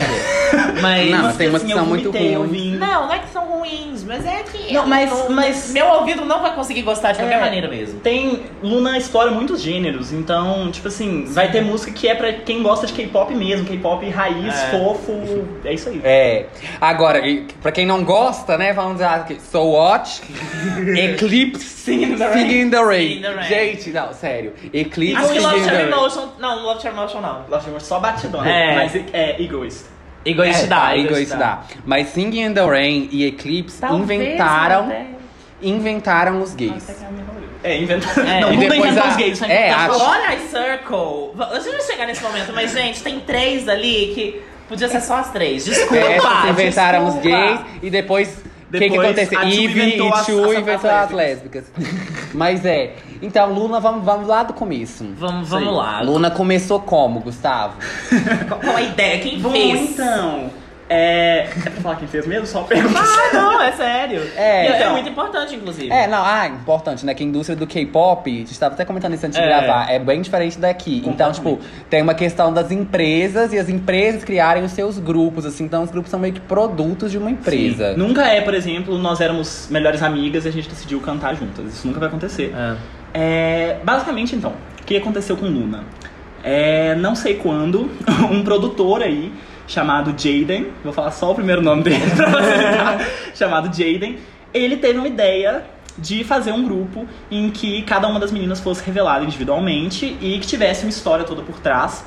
Mas. 0.81 1.11
Não, 1.13 1.23
mas 1.23 1.37
tem 1.37 1.49
umas 1.49 1.63
assim, 1.63 1.73
que 1.73 1.79
são 1.79 1.87
muito 1.87 2.11
ruins. 2.11 2.79
Não, 2.79 3.07
não 3.07 3.13
é 3.13 3.19
que 3.19 3.29
são 3.33 3.45
ruins, 3.47 4.05
mas 4.05 4.25
é 4.27 4.43
que. 4.43 4.73
Não, 4.73 4.87
mas- 4.87 5.11
eu 5.11 5.31
mas- 5.31 5.73
Meu 5.73 5.87
ouvido 5.89 6.12
não 6.17 6.41
vai 6.43 6.55
conseguir 6.55 6.83
gostar 6.83 7.13
de 7.13 7.19
qualquer 7.19 7.39
É. 7.39 7.41
maneira 7.41 7.69
mesmo. 7.69 8.01
Tem. 8.01 8.43
Luna 8.63 8.97
explora 8.99 9.31
muitos 9.31 9.61
gêneros, 9.61 10.13
então, 10.13 10.71
tipo 10.71 10.89
assim, 10.89 11.25
vai 11.27 11.51
ter 11.51 11.61
música 11.63 11.91
que 11.93 12.07
é 12.09 12.15
pra 12.15 12.33
quem 12.33 12.63
gosta 12.63 12.87
de 12.87 12.93
K-pop 12.93 13.35
mesmo, 13.35 13.67
K-pop 13.67 14.09
raiz, 14.09 14.55
É. 14.55 14.71
fofo. 14.71 15.45
É 15.65 15.73
isso 15.75 15.89
aí. 15.89 16.01
É. 16.05 16.47
Agora, 16.81 17.21
pra 17.61 17.73
quem 17.73 17.87
não 17.87 18.05
gosta, 18.05 18.57
né, 18.59 18.73
vamos 18.73 18.95
dizer 18.95 19.05
aqui. 19.07 19.39
So 19.41 19.63
What? 19.73 20.23
Eclipse 20.97 21.65
Singing 21.83 22.13
in 22.13 22.17
the 22.17 22.29
Rain. 22.29 22.39
Singing 22.49 22.61
in 22.61 22.71
the 22.71 22.85
Rain. 22.85 23.09
Singing 23.09 23.19
in 23.19 23.23
the 23.23 23.31
Rain. 23.35 23.49
Gente, 23.49 23.91
não, 23.91 24.13
sério. 24.13 24.53
Eclipse 24.73 25.17
Acho 25.25 25.33
que 25.33 25.41
Love 25.41 25.59
in 25.59 25.63
the 25.63 25.69
Charm 25.69 25.77
Rain. 25.79 25.89
Emotion. 25.93 26.29
Não, 26.39 26.63
Love 26.63 26.83
Charm 26.83 26.97
Emotion 26.97 27.21
não. 27.21 27.45
Love 27.49 27.65
Chamber 27.65 27.81
só 27.81 27.99
batidona, 28.01 28.49
É. 28.51 28.75
mas 28.77 28.95
é 29.13 29.43
egoísta. 29.43 29.91
Egoísta 30.25 30.65
É, 30.65 30.69
dá, 30.69 30.77
tá, 30.81 30.97
egoísta 30.99 31.37
dá. 31.37 31.63
Mas 31.85 32.09
Singing 32.09 32.43
in 32.43 32.55
the 32.55 32.65
Rain 32.65 33.09
e 33.11 33.27
Eclipse 33.27 33.81
Talvez, 33.81 34.09
inventaram, 34.21 34.85
até. 34.87 35.07
Inventaram 35.63 36.43
os 36.43 36.55
gays. 36.55 36.89
É. 37.65 37.77
É. 37.77 38.41
Não, 38.41 38.53
E 38.53 38.57
o 38.57 38.59
mundo 38.59 38.69
depois 38.71 38.99
a- 38.99 39.09
os 39.09 39.17
gays. 39.17 39.33
isso 39.35 39.45
é, 39.45 39.73
Olha 39.73 40.29
a 40.31 40.39
Circle. 40.39 41.31
A 41.51 41.59
gente 41.61 41.73
vai 41.73 41.83
chegar 41.83 42.07
nesse 42.07 42.23
momento, 42.23 42.53
mas, 42.55 42.73
gente, 42.73 43.03
tem 43.03 43.21
três 43.21 43.69
ali 43.69 44.13
que 44.15 44.43
podia 44.69 44.89
ser 44.89 45.01
só 45.01 45.17
as 45.17 45.31
três. 45.31 45.65
Desculpa. 45.65 45.97
Essas 45.97 46.49
inventaram 46.51 47.07
os 47.09 47.15
desculpa. 47.15 47.37
gays 47.37 47.61
e 47.83 47.91
depois. 47.91 48.29
O 48.69 48.79
que, 48.79 48.89
que 48.89 48.99
aconteceu? 48.99 49.43
inventou 49.43 50.09
e 50.09 50.25
Chu 50.25 50.45
as 50.51 50.59
inventou 50.59 50.91
as 50.91 51.11
lésbicas. 51.11 51.71
Mas 52.33 52.65
é. 52.65 52.95
Então, 53.21 53.53
Luna, 53.53 53.79
vamos, 53.79 54.03
vamos 54.03 54.27
lá 54.27 54.43
do 54.45 54.55
começo. 54.55 55.05
Vamos, 55.15 55.51
vamos 55.51 55.77
lá. 55.77 56.01
Luna 56.01 56.31
começou 56.31 56.81
como, 56.81 57.21
Gustavo? 57.21 57.75
Qual, 58.49 58.61
qual 58.61 58.77
a 58.77 58.81
ideia? 58.83 59.19
Quem 59.21 59.39
Bom, 59.41 59.51
fez? 59.53 59.91
então. 59.91 60.51
É. 60.93 61.49
É 61.67 61.71
pra 61.71 61.81
falar 61.83 61.97
quem 61.97 62.07
fez 62.09 62.27
mesmo? 62.27 62.47
Só 62.47 62.59
uma 62.61 62.69
pergunta. 62.69 62.99
Ah, 63.01 63.35
não, 63.35 63.63
é 63.63 63.73
sério. 63.73 64.23
É, 64.37 64.65
E 64.65 64.73
é 64.73 64.77
então. 64.77 64.93
muito 64.93 65.09
importante, 65.09 65.55
inclusive. 65.55 65.91
É, 65.91 66.07
não, 66.07 66.23
ah, 66.25 66.47
importante, 66.49 67.05
né? 67.07 67.15
Que 67.15 67.23
a 67.23 67.27
indústria 67.27 67.57
do 67.57 67.67
K-pop, 67.67 68.31
a 68.31 68.35
gente 68.47 68.59
tava 68.59 68.75
até 68.75 68.85
comentando 68.85 69.15
isso 69.15 69.25
antes 69.27 69.39
de 69.39 69.45
É. 69.45 69.49
gravar, 69.49 69.91
é 69.91 69.99
bem 69.99 70.21
diferente 70.21 70.59
daqui. 70.59 71.03
Então, 71.07 71.33
tipo, 71.33 71.59
tem 71.89 72.03
uma 72.03 72.15
questão 72.15 72.53
das 72.53 72.71
empresas 72.71 73.53
e 73.53 73.59
as 73.59 73.69
empresas 73.69 74.23
criarem 74.25 74.63
os 74.65 74.73
seus 74.73 74.99
grupos, 74.99 75.47
assim. 75.47 75.65
Então, 75.65 75.83
os 75.83 75.91
grupos 75.91 76.11
são 76.11 76.21
meio 76.21 76.35
que 76.35 76.41
produtos 76.41 77.11
de 77.11 77.19
uma 77.19 77.31
empresa. 77.31 77.93
Sim. 77.95 77.99
Nunca 77.99 78.27
é, 78.27 78.41
por 78.41 78.55
exemplo, 78.55 78.99
nós 78.99 79.21
éramos 79.21 79.69
melhores 79.71 80.03
amigas 80.03 80.45
e 80.45 80.49
a 80.49 80.53
gente 80.53 80.69
decidiu 80.69 81.01
cantar 81.01 81.35
juntas. 81.35 81.73
Isso 81.73 81.87
nunca 81.87 81.99
vai 82.01 82.09
acontecer. 82.09 82.53
É. 82.55 82.77
É, 83.15 83.77
basicamente, 83.85 84.35
então, 84.35 84.53
o 84.81 84.85
que 84.85 84.97
aconteceu 84.97 85.37
com 85.37 85.47
Luna? 85.47 85.85
É, 86.45 86.95
não 86.97 87.15
sei 87.15 87.35
quando, 87.37 87.91
um 88.31 88.43
produtor 88.43 89.03
aí, 89.03 89.33
chamado 89.73 90.11
Jaden, 90.11 90.71
vou 90.85 90.93
falar 90.93 91.11
só 91.11 91.31
o 91.31 91.35
primeiro 91.35 91.63
nome 91.63 91.83
dele 91.83 92.11
pra 92.15 92.31
facilitar, 92.31 93.09
chamado 93.35 93.67
Jaden, 93.67 94.19
ele 94.53 94.77
teve 94.77 94.99
uma 94.99 95.09
ideia 95.09 95.65
de 95.97 96.25
fazer 96.25 96.53
um 96.53 96.63
grupo 96.65 97.07
em 97.31 97.51
que 97.51 97.83
cada 97.83 98.07
uma 98.07 98.21
das 98.21 98.31
meninas 98.31 98.61
fosse 98.61 98.85
revelada 98.85 99.25
individualmente 99.25 100.17
e 100.21 100.39
que 100.39 100.47
tivesse 100.47 100.85
uma 100.85 100.91
história 100.91 101.25
toda 101.25 101.43
por 101.43 101.59
trás. 101.59 102.05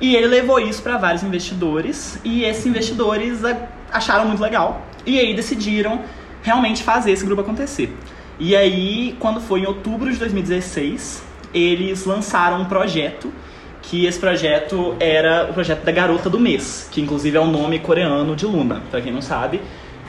E 0.00 0.16
ele 0.16 0.26
levou 0.26 0.58
isso 0.58 0.82
para 0.82 0.96
vários 0.96 1.22
investidores 1.22 2.18
e 2.24 2.44
esses 2.44 2.64
investidores 2.66 3.40
acharam 3.90 4.26
muito 4.26 4.40
legal 4.40 4.82
e 5.06 5.18
aí 5.18 5.34
decidiram 5.34 6.00
realmente 6.42 6.82
fazer 6.82 7.12
esse 7.12 7.24
grupo 7.24 7.42
acontecer. 7.42 7.94
E 8.38 8.56
aí, 8.56 9.16
quando 9.20 9.40
foi 9.40 9.60
em 9.60 9.66
outubro 9.66 10.10
de 10.10 10.18
2016, 10.18 11.22
eles 11.54 12.04
lançaram 12.04 12.62
um 12.62 12.64
projeto 12.64 13.32
que 13.82 14.06
esse 14.06 14.18
projeto 14.18 14.94
era 14.98 15.48
o 15.50 15.52
projeto 15.52 15.82
da 15.84 15.92
Garota 15.92 16.30
do 16.30 16.38
Mês, 16.38 16.88
que 16.90 17.00
inclusive 17.00 17.36
é 17.36 17.40
o 17.40 17.46
nome 17.46 17.78
coreano 17.80 18.34
de 18.36 18.46
Luna, 18.46 18.82
pra 18.90 19.00
quem 19.00 19.12
não 19.12 19.20
sabe. 19.20 19.60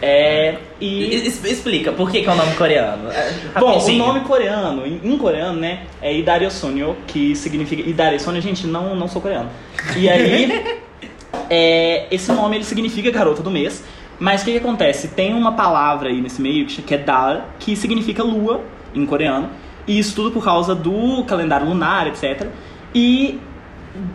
É, 0.02 0.58
e 0.82 1.16
Explica, 1.16 1.92
por 1.94 2.12
que, 2.12 2.22
que 2.22 2.28
é 2.28 2.32
o 2.32 2.36
nome 2.36 2.54
coreano? 2.56 3.10
É, 3.10 3.32
Bom, 3.58 3.80
o 3.80 3.92
nome 3.94 4.20
coreano, 4.22 4.86
em, 4.86 5.00
em 5.02 5.18
coreano, 5.18 5.60
né, 5.60 5.84
é 6.02 6.16
Idario 6.16 6.52
Sonyo, 6.52 6.98
que 7.08 7.36
significa. 7.36 7.82
Idario 7.82 8.20
Sonyo, 8.20 8.42
gente, 8.42 8.68
não, 8.68 8.96
não 8.96 9.08
sou 9.08 9.22
coreano. 9.22 9.50
E 9.96 10.10
aí, 10.10 10.78
é, 11.50 12.08
esse 12.12 12.32
nome 12.34 12.58
ele 12.58 12.64
significa 12.66 13.10
garota 13.12 13.42
do 13.42 13.50
mês. 13.50 13.84
Mas 14.20 14.42
o 14.42 14.46
que, 14.46 14.52
que 14.52 14.58
acontece? 14.58 15.08
Tem 15.10 15.34
uma 15.34 15.54
palavra 15.54 16.10
aí 16.10 16.22
nesse 16.22 16.42
meio 16.42 16.66
que 16.66 16.94
é 16.94 16.98
Dar, 16.98 17.56
que 17.60 17.76
significa 17.76 18.24
lua 18.24 18.62
em 18.94 19.06
coreano. 19.06 19.50
E 19.88 19.98
isso 19.98 20.16
tudo 20.16 20.32
por 20.32 20.44
causa 20.44 20.76
do 20.76 21.24
calendário 21.26 21.68
lunar, 21.68 22.08
etc. 22.08 22.48
E 22.94 23.40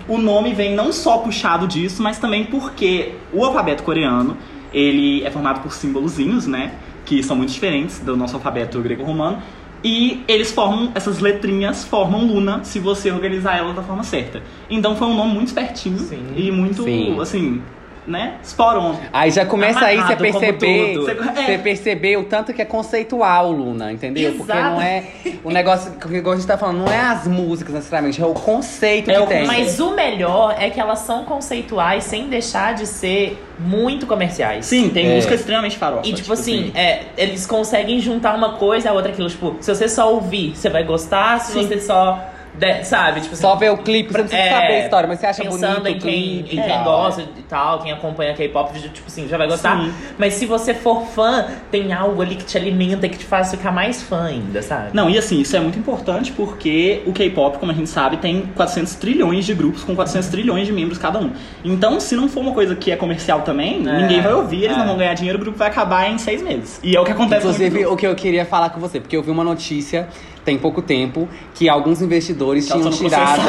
o 0.08 0.18
nome 0.18 0.54
vem 0.54 0.74
não 0.74 0.92
só 0.92 1.18
puxado 1.18 1.66
disso, 1.66 2.02
mas 2.02 2.18
também 2.18 2.44
porque 2.44 3.14
o 3.32 3.44
alfabeto 3.44 3.82
coreano, 3.82 4.36
ele 4.72 5.24
é 5.24 5.30
formado 5.30 5.60
por 5.60 5.72
símbolozinhos, 5.72 6.46
né? 6.46 6.72
Que 7.04 7.22
são 7.22 7.36
muito 7.36 7.52
diferentes 7.52 8.00
do 8.00 8.16
nosso 8.16 8.34
alfabeto 8.34 8.80
grego-romano. 8.80 9.38
E 9.82 10.24
eles 10.26 10.50
formam, 10.50 10.90
essas 10.94 11.20
letrinhas 11.20 11.84
formam 11.84 12.26
Luna 12.26 12.64
se 12.64 12.80
você 12.80 13.12
organizar 13.12 13.56
elas 13.56 13.76
da 13.76 13.82
forma 13.82 14.02
certa. 14.02 14.42
Então 14.68 14.96
foi 14.96 15.06
um 15.06 15.14
nome 15.14 15.34
muito 15.34 15.48
espertinho 15.48 15.98
Sim. 15.98 16.32
e 16.36 16.50
muito, 16.50 16.82
Sim. 16.82 17.20
assim, 17.20 17.62
né, 18.08 18.34
spot 18.42 18.76
on. 18.76 18.96
Aí 19.12 19.30
já 19.30 19.44
começa 19.44 19.84
aí 19.84 19.98
você 19.98 20.16
perceber, 20.16 20.96
você 20.96 21.52
É. 21.52 21.58
perceber 21.58 22.16
o 22.16 22.24
tanto 22.24 22.52
que 22.52 22.62
é 22.62 22.64
conceitual, 22.64 23.52
Luna, 23.52 23.92
entendeu? 23.92 24.32
Porque 24.32 24.50
Exato. 24.52 24.70
não 24.70 24.80
é 24.82 25.04
o 25.44 25.50
negócio 25.50 25.92
que 25.92 26.14
igual 26.16 26.32
a 26.34 26.36
gente 26.36 26.46
tá 26.48 26.56
falando, 26.58 26.78
não 26.78 26.92
é 26.92 26.98
as 27.00 27.26
músicas 27.26 27.74
necessariamente, 27.74 28.20
é 28.20 28.26
o 28.26 28.34
conceito 28.34 29.10
É 29.10 29.14
que 29.14 29.20
o 29.20 29.26
tem. 29.26 29.46
Mas 29.46 29.78
o 29.78 29.90
melhor 29.94 30.56
é 30.58 30.70
que 30.70 30.80
elas 30.80 31.00
são 31.00 31.24
conceituais 31.24 32.04
sem 32.04 32.28
deixar 32.28 32.74
de 32.74 32.86
ser 32.86 33.42
muito 33.58 34.06
comerciais. 34.06 34.66
Sim, 34.66 34.88
tem 34.88 35.10
É. 35.10 35.14
música 35.14 35.34
extremamente 35.34 35.76
farofa. 35.76 36.06
E 36.06 36.12
tipo, 36.12 36.32
assim, 36.32 36.72
é, 36.74 37.02
eles 37.16 37.46
conseguem 37.46 38.00
juntar 38.00 38.34
uma 38.34 38.54
coisa 38.54 38.90
a 38.90 38.92
outra 38.92 39.10
aquilo. 39.12 39.28
Tipo, 39.28 39.56
se 39.60 39.74
você 39.74 39.88
só 39.88 40.12
ouvir, 40.12 40.56
você 40.56 40.70
vai 40.70 40.84
gostar. 40.84 41.40
Se 41.40 41.52
Sim. 41.52 41.66
você 41.66 41.80
só. 41.80 42.18
De- 42.54 42.84
sabe? 42.84 43.20
Tipo, 43.20 43.36
Só 43.36 43.54
ver 43.56 43.70
o 43.70 43.78
clipe, 43.78 44.10
você 44.12 44.18
não 44.18 44.26
precisa 44.26 44.48
É, 44.48 44.50
saber 44.52 44.72
a 44.74 44.84
história, 44.84 45.08
mas 45.08 45.20
você 45.20 45.26
acha 45.26 45.42
Pensando 45.42 45.82
bonito 45.82 45.86
em 45.88 45.98
o 45.98 46.00
quem, 46.00 46.12
clipe 46.42 46.56
em 46.56 46.58
e 46.58 46.62
quem 46.62 46.72
tal. 46.74 46.84
gosta 46.84 47.22
e 47.22 47.42
tal, 47.42 47.78
quem 47.80 47.92
acompanha 47.92 48.34
K-pop, 48.34 48.72
tipo 48.80 49.06
assim, 49.06 49.28
já 49.28 49.36
vai 49.36 49.46
gostar. 49.48 49.78
Sim. 49.80 49.92
Mas 50.18 50.34
se 50.34 50.46
você 50.46 50.74
for 50.74 51.02
fã, 51.06 51.46
tem 51.70 51.92
algo 51.92 52.20
ali 52.22 52.36
que 52.36 52.44
te 52.44 52.56
alimenta 52.56 53.06
e 53.06 53.08
que 53.10 53.18
te 53.18 53.24
faz 53.24 53.50
ficar 53.50 53.70
mais 53.72 54.02
fã 54.02 54.24
ainda, 54.26 54.60
sabe? 54.62 54.90
Não, 54.92 55.08
e 55.08 55.16
assim, 55.18 55.40
isso 55.40 55.56
é 55.56 55.60
muito 55.60 55.78
importante 55.78 56.32
porque 56.32 57.02
o 57.06 57.12
K-pop, 57.12 57.58
como 57.58 57.70
a 57.72 57.74
gente 57.74 57.88
sabe, 57.88 58.16
tem 58.18 58.42
400 58.56 58.94
trilhões 58.96 59.44
de 59.46 59.54
grupos 59.54 59.84
com 59.84 59.94
400 59.94 60.28
trilhões 60.28 60.66
de 60.66 60.72
membros 60.72 60.98
cada 60.98 61.18
um. 61.20 61.30
Então, 61.64 62.00
se 62.00 62.14
não 62.16 62.28
for 62.28 62.40
uma 62.40 62.52
coisa 62.52 62.74
que 62.74 62.90
é 62.90 62.96
comercial 62.96 63.42
também, 63.42 63.86
É, 63.88 64.00
ninguém 64.02 64.20
vai 64.20 64.32
ouvir, 64.34 64.64
eles 64.64 64.76
é. 64.76 64.78
não 64.80 64.86
vão 64.86 64.96
ganhar 64.96 65.14
dinheiro, 65.14 65.38
o 65.38 65.40
grupo 65.40 65.56
vai 65.58 65.68
acabar 65.68 66.10
em 66.10 66.18
seis 66.18 66.42
meses. 66.42 66.80
E 66.82 66.96
é 66.96 67.00
o 67.00 67.04
que 67.04 67.12
acontece 67.12 67.42
com 67.42 67.48
Inclusive, 67.52 67.86
o 67.86 67.96
que 67.96 68.06
eu 68.06 68.14
queria 68.14 68.44
falar 68.44 68.70
com 68.70 68.80
você, 68.80 69.00
porque 69.00 69.16
eu 69.16 69.22
vi 69.22 69.30
uma 69.30 69.44
notícia 69.44 70.08
tem 70.48 70.56
pouco 70.58 70.80
tempo 70.80 71.28
que 71.54 71.68
alguns 71.68 72.00
investidores 72.00 72.66
Que 72.66 72.72
elas 72.72 72.96
tinham 72.96 73.10
tirado. 73.10 73.42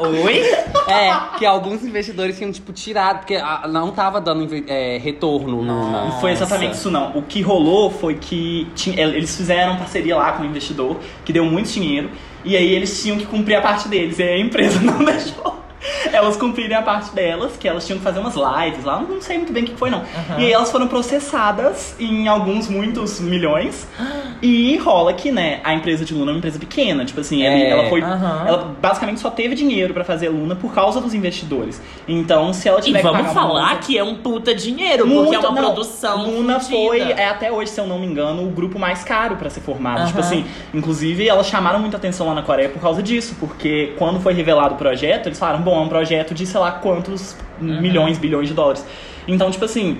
Oi? 0.24 0.42
é, 0.88 1.38
que 1.38 1.46
alguns 1.46 1.84
investidores 1.84 2.36
tinham, 2.36 2.50
tipo, 2.50 2.72
tirado, 2.72 3.18
porque 3.18 3.38
não 3.68 3.92
tava 3.92 4.20
dando 4.20 4.48
é, 4.66 4.98
retorno 4.98 5.62
no. 5.62 5.90
na- 5.92 6.04
Não 6.06 6.20
foi 6.20 6.32
exatamente 6.32 6.74
isso, 6.74 6.90
não. 6.90 7.16
O 7.16 7.22
que 7.22 7.40
rolou 7.40 7.90
foi 7.90 8.14
que 8.14 8.66
tinha- 8.74 9.00
eles 9.00 9.36
fizeram 9.36 9.76
parceria 9.76 10.16
lá 10.16 10.32
com 10.32 10.42
um 10.42 10.46
investidor 10.46 10.96
que 11.24 11.32
deu 11.32 11.44
muito 11.44 11.70
dinheiro. 11.70 12.10
E 12.44 12.56
aí 12.56 12.74
eles 12.74 13.00
tinham 13.02 13.16
que 13.18 13.26
cumprir 13.26 13.54
a 13.54 13.60
parte 13.60 13.86
deles. 13.88 14.18
E 14.18 14.22
aí 14.24 14.40
a 14.42 14.44
empresa 14.44 14.80
não 14.82 15.04
deixou 15.04 15.59
elas 16.12 16.36
cumprirem 16.36 16.76
a 16.76 16.82
parte 16.82 17.14
delas, 17.14 17.56
que 17.56 17.66
elas 17.68 17.86
tinham 17.86 17.98
que 17.98 18.04
fazer 18.04 18.20
umas 18.20 18.34
lives 18.34 18.84
lá. 18.84 19.00
Não 19.00 19.20
sei 19.20 19.38
muito 19.38 19.52
bem 19.52 19.64
o 19.64 19.66
que 19.66 19.74
foi, 19.76 19.90
não. 19.90 20.02
E 20.38 20.44
aí 20.44 20.52
elas 20.52 20.70
foram 20.70 20.86
processadas 20.88 21.94
em 21.98 22.28
alguns, 22.28 22.68
muitos 22.68 23.20
milhões. 23.20 23.86
E 24.42 24.78
rola 24.78 25.12
que, 25.12 25.30
né, 25.30 25.60
a 25.62 25.74
empresa 25.74 26.02
de 26.02 26.14
Luna 26.14 26.30
é 26.30 26.32
uma 26.32 26.38
empresa 26.38 26.58
pequena. 26.58 27.04
Tipo 27.04 27.20
assim, 27.20 27.42
ela- 27.42 27.54
É. 27.56 27.68
ela 27.68 27.88
foi. 27.90 28.00
Aham. 28.00 28.44
Ela 28.48 28.74
basicamente 28.80 29.20
só 29.20 29.28
teve 29.28 29.54
dinheiro 29.54 29.92
pra 29.92 30.02
fazer 30.02 30.30
Luna 30.30 30.56
por 30.56 30.72
causa 30.72 30.98
dos 30.98 31.12
investidores. 31.12 31.78
Então, 32.08 32.50
se 32.54 32.66
ela 32.66 32.80
E 32.80 32.84
tiver 32.84 33.00
que 33.00 33.04
vamos 33.04 33.20
pagar 33.20 33.34
falar 33.34 33.68
multa- 33.68 33.82
que 33.86 33.98
é 33.98 34.02
um 34.02 34.14
puta 34.14 34.54
dinheiro, 34.54 35.04
porque 35.06 35.14
muito, 35.14 35.34
é 35.34 35.38
uma 35.40 35.60
não. 35.60 35.72
produção. 35.74 36.24
Luna 36.24 36.58
fudida. 36.58 36.88
foi, 36.88 37.00
é 37.02 37.28
até 37.28 37.52
hoje, 37.52 37.70
se 37.70 37.78
eu 37.78 37.86
não 37.86 37.98
me 37.98 38.06
engano, 38.06 38.42
o 38.46 38.50
grupo 38.50 38.78
mais 38.78 39.04
caro 39.04 39.36
pra 39.36 39.50
ser 39.50 39.60
formado. 39.60 40.06
Tipo 40.06 40.20
Aham. 40.20 40.26
assim, 40.26 40.46
inclusive 40.72 41.28
elas 41.28 41.46
chamaram 41.46 41.78
muita 41.78 41.98
atenção 41.98 42.26
lá 42.26 42.32
na 42.34 42.40
Coreia 42.42 42.70
por 42.70 42.80
causa 42.80 43.02
disso, 43.02 43.36
porque 43.38 43.92
quando 43.98 44.20
foi 44.20 44.32
revelado 44.32 44.74
o 44.74 44.78
projeto, 44.78 45.26
eles 45.26 45.38
falaram, 45.38 45.60
bom, 45.70 45.78
é 45.78 45.84
um 45.84 45.88
projeto 45.88 46.34
de 46.34 46.44
sei 46.46 46.60
lá 46.60 46.72
quantos 46.72 47.36
milhões, 47.60 48.18
bilhões 48.18 48.48
de 48.48 48.54
dólares. 48.54 48.84
Então, 49.28 49.50
tipo 49.50 49.64
assim, 49.64 49.98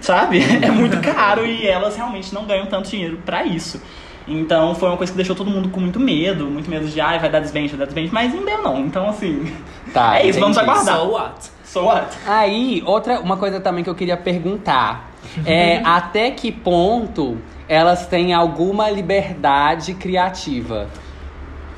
sabe? 0.00 0.40
É 0.62 0.70
muito 0.70 1.00
caro 1.00 1.44
e 1.46 1.66
elas 1.66 1.96
realmente 1.96 2.34
não 2.34 2.44
ganham 2.44 2.66
tanto 2.66 2.88
dinheiro 2.90 3.18
pra 3.24 3.44
isso. 3.44 3.80
Então 4.26 4.74
foi 4.74 4.88
uma 4.88 4.96
coisa 4.96 5.12
que 5.12 5.16
deixou 5.16 5.34
todo 5.34 5.50
mundo 5.50 5.68
com 5.68 5.80
muito 5.80 5.98
medo, 5.98 6.46
muito 6.46 6.70
medo 6.70 6.86
de, 6.86 7.00
ai, 7.00 7.18
vai 7.18 7.28
dar 7.28 7.40
desvende, 7.40 7.70
vai 7.70 7.78
dar 7.80 7.86
desvende, 7.86 8.12
mas 8.12 8.32
não 8.32 8.44
deu 8.44 8.62
não. 8.62 8.78
Então, 8.78 9.08
assim, 9.08 9.52
Tá, 9.92 10.18
é 10.20 10.26
isso, 10.26 10.38
vamos 10.38 10.56
entendi. 10.56 10.70
aguardar. 10.70 10.96
So 10.96 11.10
what? 11.10 11.50
So 11.64 11.84
what? 11.84 12.16
Aí, 12.26 12.82
outra 12.86 13.18
uma 13.20 13.36
coisa 13.36 13.60
também 13.60 13.82
que 13.82 13.90
eu 13.90 13.94
queria 13.94 14.16
perguntar 14.16 15.10
é 15.44 15.78
até 15.84 16.30
que 16.30 16.52
ponto 16.52 17.36
elas 17.68 18.06
têm 18.06 18.32
alguma 18.32 18.88
liberdade 18.90 19.94
criativa? 19.94 20.88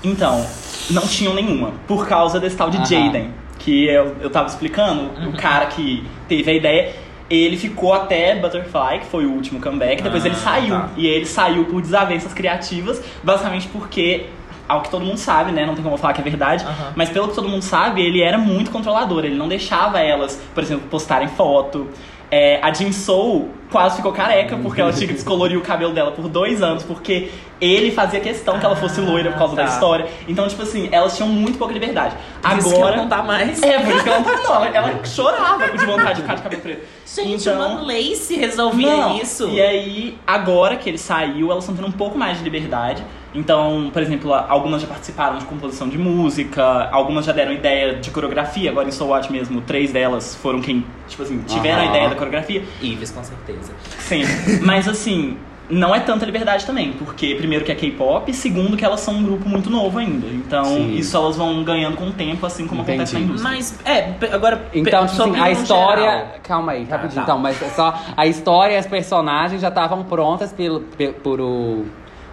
Então, 0.05 0.45
não 0.91 1.03
tinham 1.07 1.35
nenhuma. 1.35 1.73
Por 1.87 2.07
causa 2.07 2.39
desse 2.39 2.57
tal 2.57 2.71
de 2.71 2.77
Aham. 2.79 2.87
Jaden. 2.87 3.31
Que 3.59 3.87
eu, 3.87 4.17
eu 4.21 4.29
tava 4.31 4.49
explicando, 4.49 5.11
o 5.29 5.33
cara 5.37 5.67
que 5.67 6.05
teve 6.29 6.51
a 6.51 6.55
ideia, 6.55 6.93
ele 7.31 7.57
ficou 7.57 7.95
até 7.95 8.35
Butterfly, 8.35 8.99
que 9.01 9.07
foi 9.07 9.25
o 9.25 9.31
último 9.31 9.61
comeback, 9.61 10.03
depois 10.03 10.23
Ah, 10.25 10.29
ele 10.29 10.37
saiu. 10.37 10.75
tá. 10.75 10.89
E 10.97 11.07
ele 11.07 11.25
saiu 11.25 11.65
por 11.65 11.81
desavenças 11.81 12.33
criativas, 12.35 13.03
basicamente 13.23 13.69
porque. 13.69 14.27
Ao 14.67 14.81
que 14.81 14.89
todo 14.91 15.05
mundo 15.05 15.19
sabe, 15.19 15.53
né? 15.53 15.67
Não 15.67 15.75
tem 15.75 15.83
como 15.83 15.95
eu 15.95 15.99
falar 15.99 16.15
que 16.15 16.23
é 16.23 16.25
verdade. 16.25 16.65
Aham. 16.65 16.93
Mas 16.97 17.11
pelo 17.11 17.29
que 17.29 17.35
todo 17.35 17.47
mundo 17.47 17.61
sabe, 17.61 18.01
ele 18.01 18.23
era 18.23 18.39
muito 18.39 18.71
controlador. 18.71 19.23
Ele 19.27 19.35
não 19.35 19.47
deixava 19.47 20.01
elas, 20.01 20.41
por 20.55 20.63
exemplo, 20.63 20.89
postarem 20.89 21.29
foto. 21.29 21.87
É, 22.31 22.59
a 22.63 22.73
Jin 22.73 22.91
Soul 22.91 23.51
quase 23.75 23.97
ficou 23.97 24.13
careca 24.13 24.57
porque 24.57 24.81
ela 24.81 24.93
tinha 24.93 25.09
que 25.09 25.15
descolorir 25.15 25.59
o 25.59 25.61
cabelo 25.61 25.93
dela 25.93 26.13
por 26.13 26.29
dois 26.29 26.63
anos, 26.63 26.85
porque 26.85 27.29
ele 27.61 27.91
fazia 27.91 28.21
questão 28.21 28.57
que 28.61 28.65
ela 28.65 28.77
fosse 28.77 29.01
loira 29.01 29.33
por 29.33 29.39
causa 29.39 29.57
tá. 29.57 29.63
da 29.65 29.69
história. 29.69 30.07
Então, 30.29 30.47
tipo 30.47 30.63
assim, 30.63 30.89
elas 30.93 31.17
tinham 31.17 31.29
muito 31.29 31.59
pouca 31.59 31.75
liberdade. 31.75 32.15
Por 32.41 32.57
isso 32.57 32.69
que 32.69 32.75
ela 32.77 32.85
Agora. 32.87 32.97
não 32.99 33.09
tá 33.09 33.23
mais. 33.25 33.61
É, 33.61 33.81
por 33.81 33.93
isso 33.93 34.05
que 34.05 34.09
ela 34.09 34.21
não 34.21 34.25
tá 34.25 34.43
não, 34.45 34.65
ela, 34.65 35.05
chorava 35.05 35.69
de 35.77 35.85
vontade 35.85 36.15
de 36.15 36.23
ficar 36.23 36.35
de 36.37 36.43
cabelo 36.43 36.63
preto. 36.63 36.83
Gente, 37.05 37.49
Então- 37.49 37.57
uma 37.57 37.83
Lace 37.83 38.37
resolvia 38.37 38.97
Não. 38.97 39.17
isso. 39.17 39.49
E 39.49 39.61
aí, 39.61 40.19
agora 40.25 40.77
que 40.77 40.89
ele 40.89 40.99
saiu, 40.99 41.51
elas 41.51 41.65
estão 41.65 41.75
tendo 41.75 41.89
um 41.89 41.99
pouco 41.99 42.17
mais 42.17 42.39
de 42.39 42.45
liberdade. 42.45 43.05
Então, 43.35 43.91
por 43.93 44.01
exemplo, 44.01 44.33
algumas 44.33 44.81
já 44.81 44.87
participaram 44.87 45.39
de 45.39 45.45
composição 45.45 45.89
de 45.89 45.99
música, 45.99 46.89
algumas 46.93 47.25
já 47.25 47.33
deram 47.33 47.53
ideia 47.53 47.97
de 47.97 48.11
coreografia. 48.11 48.71
Agora 48.71 48.87
em 48.87 48.93
Soul 48.93 49.11
Watch 49.11 49.33
mesmo, 49.33 49.61
três 49.61 49.91
delas 49.91 50.37
foram 50.37 50.61
quem, 50.61 50.85
tipo 51.09 51.23
assim, 51.25 51.43
tiveram 51.43 51.83
a 51.83 51.87
ideia 51.87 52.09
da 52.09 52.15
coreografia. 52.15 52.63
Ives, 52.81 53.11
com 53.11 53.25
certeza. 53.25 53.64
Sim. 54.01 54.23
Mas 54.63 54.87
assim, 54.89 55.37
não 55.71 55.95
é 55.95 56.01
tanta 56.01 56.27
liberdade 56.27 56.67
também, 56.67 56.93
porque 56.93 57.35
primeiro 57.37 57.65
que 57.65 57.73
é 57.73 57.75
K-pop, 57.75 58.33
segundo 58.35 58.77
que 58.77 58.85
elas 58.85 59.01
são 59.01 59.15
um 59.15 59.23
grupo 59.25 59.49
muito 59.49 59.71
novo 59.71 59.99
ainda. 59.99 60.27
Então, 60.27 60.65
Sim. 60.65 60.95
isso 60.97 61.17
elas 61.17 61.37
vão 61.37 61.65
ganhando 61.65 61.97
com 61.97 62.09
o 62.09 62.13
tempo, 62.13 62.45
assim 62.45 62.67
como 62.67 62.83
acontece 62.83 63.15
na 63.15 63.21
Entendi. 63.21 63.33
indústria. 63.41 63.57
Mas, 63.57 63.79
é, 63.87 64.35
agora. 64.35 64.67
Então, 64.75 65.07
tipo 65.07 65.23
assim, 65.23 65.41
a 65.41 65.51
história. 65.51 66.03
geral. 66.03 66.27
Calma 66.43 66.73
aí, 66.73 66.85
rapidinho. 66.85 67.15
tá. 67.17 67.23
Então, 67.23 67.39
mas 67.39 67.63
é 67.63 67.69
só. 67.71 67.99
A 68.17 68.27
história 68.27 68.75
e 68.75 68.77
as 68.77 68.87
personagens 68.87 69.61
já 69.63 69.69
estavam 69.69 70.05
prontas 70.05 70.53
pelo, 70.53 70.81
pe- 70.81 71.13
por 71.13 71.41
o. 71.41 71.87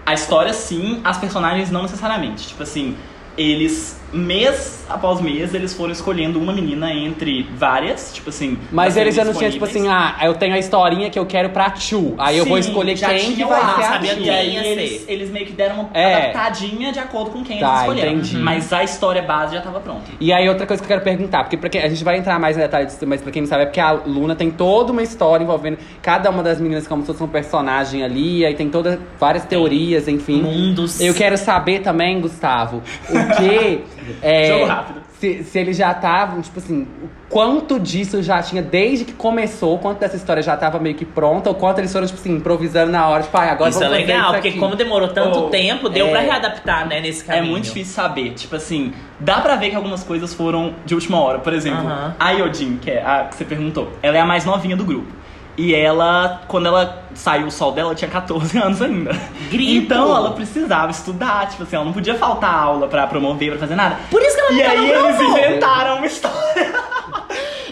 A 0.06 0.14
história, 0.14 0.52
sim, 0.52 1.00
as 1.04 1.18
personagens 1.18 1.70
não 1.72 1.84
necessariamente. 1.84 2.48
Tipo 2.50 2.64
assim, 2.64 2.98
eles, 3.38 4.01
mês 4.14 4.80
após 4.90 5.22
mês, 5.22 5.54
eles 5.54 5.74
foram 5.74 5.94
escolhendo 5.94 6.38
uma 6.38 6.52
menina 6.52 6.92
entre 6.94 7.44
várias, 7.56 8.12
tipo 8.14 8.30
assim. 8.30 8.58
Mas 8.72 8.98
eles 8.98 9.16
já 9.16 9.24
não 9.24 9.34
tinham, 9.34 9.50
tipo 9.50 9.64
assim, 9.64 9.88
ah, 9.88 10.18
eu 10.24 10.34
tenho 10.34 10.54
a 10.54 10.60
historinha 10.60 11.10
que 11.10 11.18
eu 11.18 11.26
quero 11.26 11.50
pra 11.52 11.74
Chu. 11.76 12.14
Aí 12.18 12.38
eu 12.38 12.46
vou 12.46 12.62
Sim, 12.62 12.70
escolher 12.70 12.98
já 12.98 13.08
quem 13.10 13.34
que 13.36 13.44
vai 13.46 13.60
lá, 13.62 13.76
ser 13.76 13.82
a 13.84 13.88
sabia 13.94 14.14
Chu. 14.16 14.20
E 14.20 14.24
quem 14.24 14.30
aí 14.34 14.54
ia 14.54 14.68
eles, 14.68 15.02
ser. 15.04 15.12
eles 15.14 15.32
meio 15.32 15.46
que 15.46 15.54
deram 15.54 15.76
uma 15.82 15.90
É. 15.94 16.16
adaptadinha 16.32 16.92
de 16.92 17.00
acordo 17.00 17.32
com 17.32 17.44
quem 17.44 17.60
Tá, 17.60 17.68
eles 17.70 17.80
escolheram. 17.82 18.12
entendi. 18.14 18.38
Mas 18.38 18.74
a 18.74 18.84
história 18.84 19.22
base 19.22 19.56
já 19.56 19.62
tava 19.62 19.80
pronta. 19.80 20.12
E 20.20 20.34
aí, 20.34 20.50
outra 20.50 20.68
coisa 20.68 20.82
que 20.84 20.86
eu 20.92 20.98
quero 20.98 21.04
perguntar, 21.06 21.44
porque 21.44 21.56
pra 21.56 21.70
quem, 21.70 21.82
a 21.82 21.88
gente 21.88 22.04
vai 22.04 22.18
entrar 22.18 22.38
mais 22.38 22.58
em 22.58 22.60
detalhes 22.60 22.92
disso, 22.92 23.08
mas 23.08 23.22
pra 23.22 23.32
quem 23.32 23.44
não 23.44 23.50
sabe, 23.50 23.64
é 23.64 23.66
porque 23.68 23.80
a 23.80 23.92
Luna 23.94 24.36
tem 24.36 24.52
toda 24.52 24.92
uma 24.92 25.02
história 25.04 25.44
envolvendo 25.44 25.78
cada 26.02 26.30
uma 26.30 26.44
das 26.44 26.60
meninas 26.60 26.86
como 26.86 27.02
se 27.04 27.08
fosse 27.08 27.24
um 27.24 27.28
personagem 27.30 28.04
ali, 28.04 28.46
aí 28.46 28.56
tem 28.56 28.70
todas 28.70 29.00
várias 29.18 29.46
teorias, 29.46 30.08
enfim. 30.10 30.42
Mundos. 30.42 31.00
Eu 31.00 31.14
quero 31.14 31.38
saber 31.38 31.80
também, 31.80 32.20
Gustavo, 32.20 32.82
o 33.10 33.36
que. 33.38 33.82
é, 34.22 34.48
Jogo 34.48 34.66
rápido. 34.66 35.02
Se, 35.20 35.44
se 35.44 35.60
eles 35.60 35.78
já 35.78 35.92
estavam, 35.92 36.42
tipo 36.42 36.58
assim, 36.60 36.88
quanto 37.30 37.80
disso 37.80 38.24
já 38.24 38.42
tinha 38.42 38.62
desde 38.62 39.06
que 39.06 39.14
começou, 39.14 39.78
quanto 39.78 40.00
dessa 40.00 40.16
história 40.16 40.42
já 40.42 40.58
tava 40.58 40.80
meio 40.80 40.96
que 40.96 41.06
pronta, 41.06 41.50
ou 41.50 41.56
quanto 41.56 41.78
eles 41.80 41.92
foram, 41.94 42.08
tipo 42.08 42.20
assim, 42.20 42.36
improvisando 42.36 42.92
na 42.92 43.08
hora, 43.08 43.22
tipo, 43.24 43.38
ah, 43.38 43.42
agora 43.52 43.70
Isso 43.70 43.84
é 43.84 43.88
legal, 43.88 44.22
isso 44.24 44.32
porque 44.34 44.48
aqui. 44.50 44.58
como 44.60 44.76
demorou 44.76 45.10
tanto 45.10 45.38
Oh, 45.46 45.50
tempo, 45.50 45.90
deu 45.90 46.08
é. 46.08 46.12
pra 46.12 46.20
readaptar, 46.22 46.88
né, 46.88 47.00
nesse 47.00 47.22
É 47.24 47.36
caminho. 47.36 47.52
muito 47.52 47.66
difícil 47.66 47.94
saber. 47.94 48.32
Tipo 48.34 48.56
assim, 48.56 48.94
dá 49.20 49.40
pra 49.42 49.56
ver 49.56 49.70
que 49.70 49.76
algumas 49.76 50.04
coisas 50.04 50.34
foram 50.34 50.74
de 50.86 50.96
última 50.96 51.20
hora. 51.20 51.38
Por 51.40 51.54
exemplo, 51.54 51.86
Aham. 51.86 52.16
a 52.20 52.32
Yodin, 52.32 52.78
que 52.82 52.90
é 52.90 53.04
a 53.06 53.26
que 53.26 53.36
você 53.36 53.46
perguntou, 53.46 53.92
ela 54.02 54.18
é 54.18 54.20
a 54.22 54.26
mais 54.26 54.44
novinha 54.46 54.76
do 54.76 54.84
grupo. 54.84 55.21
E 55.58 55.76
ela, 55.76 56.42
quando 56.48 56.68
ela 56.68 57.04
saiu 57.14 57.48
o 57.48 57.52
sol 57.52 57.72
dela, 57.74 57.90
ela 57.90 57.96
tinha 57.96 58.10
14 58.10 58.58
anos 58.60 58.82
ainda. 58.82 59.12
Grito! 59.50 59.86
Então 59.94 60.16
ela 60.16 60.32
precisava 60.32 60.92
estudar, 60.92 61.48
tipo 61.50 61.64
assim, 61.64 61.76
ela 61.76 61.86
não 61.86 61.94
podia 61.94 62.16
faltar 62.16 62.54
aula 62.54 62.88
pra 62.88 63.06
promover, 63.08 63.52
pra 63.52 63.60
fazer 63.60 63.76
nada. 63.76 63.98
Por 64.10 64.22
isso 64.22 64.36
que 64.36 64.42
ela 64.42 64.52
E 64.52 64.56
não 64.56 64.64
tá 64.64 64.72
aí 64.72 64.92
eles 64.92 65.22
inventaram 65.22 65.98
uma 65.98 66.06
história. 66.08 66.72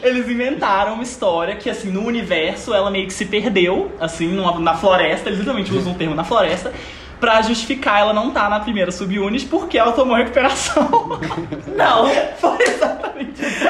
Eles 0.02 0.30
inventaram 0.30 0.94
uma 0.94 1.04
história 1.04 1.58
que, 1.58 1.70
assim, 1.70 1.92
no 1.92 2.06
universo 2.06 2.74
ela 2.74 2.90
meio 2.90 3.06
que 3.06 3.12
se 3.14 3.26
perdeu, 3.26 3.92
assim, 4.00 4.30
numa- 4.30 4.58
na 4.58 4.74
floresta, 4.74 5.28
eles 5.28 5.40
literalmente 5.40 5.74
usam 5.74 5.92
o 5.92 5.96
termo 5.96 6.16
na 6.16 6.24
floresta, 6.24 6.72
pra 7.20 7.42
justificar 7.42 8.00
ela 8.00 8.14
não 8.14 8.30
estar 8.30 8.50
na 8.50 8.62
primeira 8.62 8.94
subunit 8.94 9.46
porque 9.48 9.78
ela 9.78 9.92
tomou 9.92 10.16
recuperação. 10.16 11.20
Não. 11.76 12.10
Foi 12.40 12.62
exatamente 12.66 13.42
isso. 13.46 13.66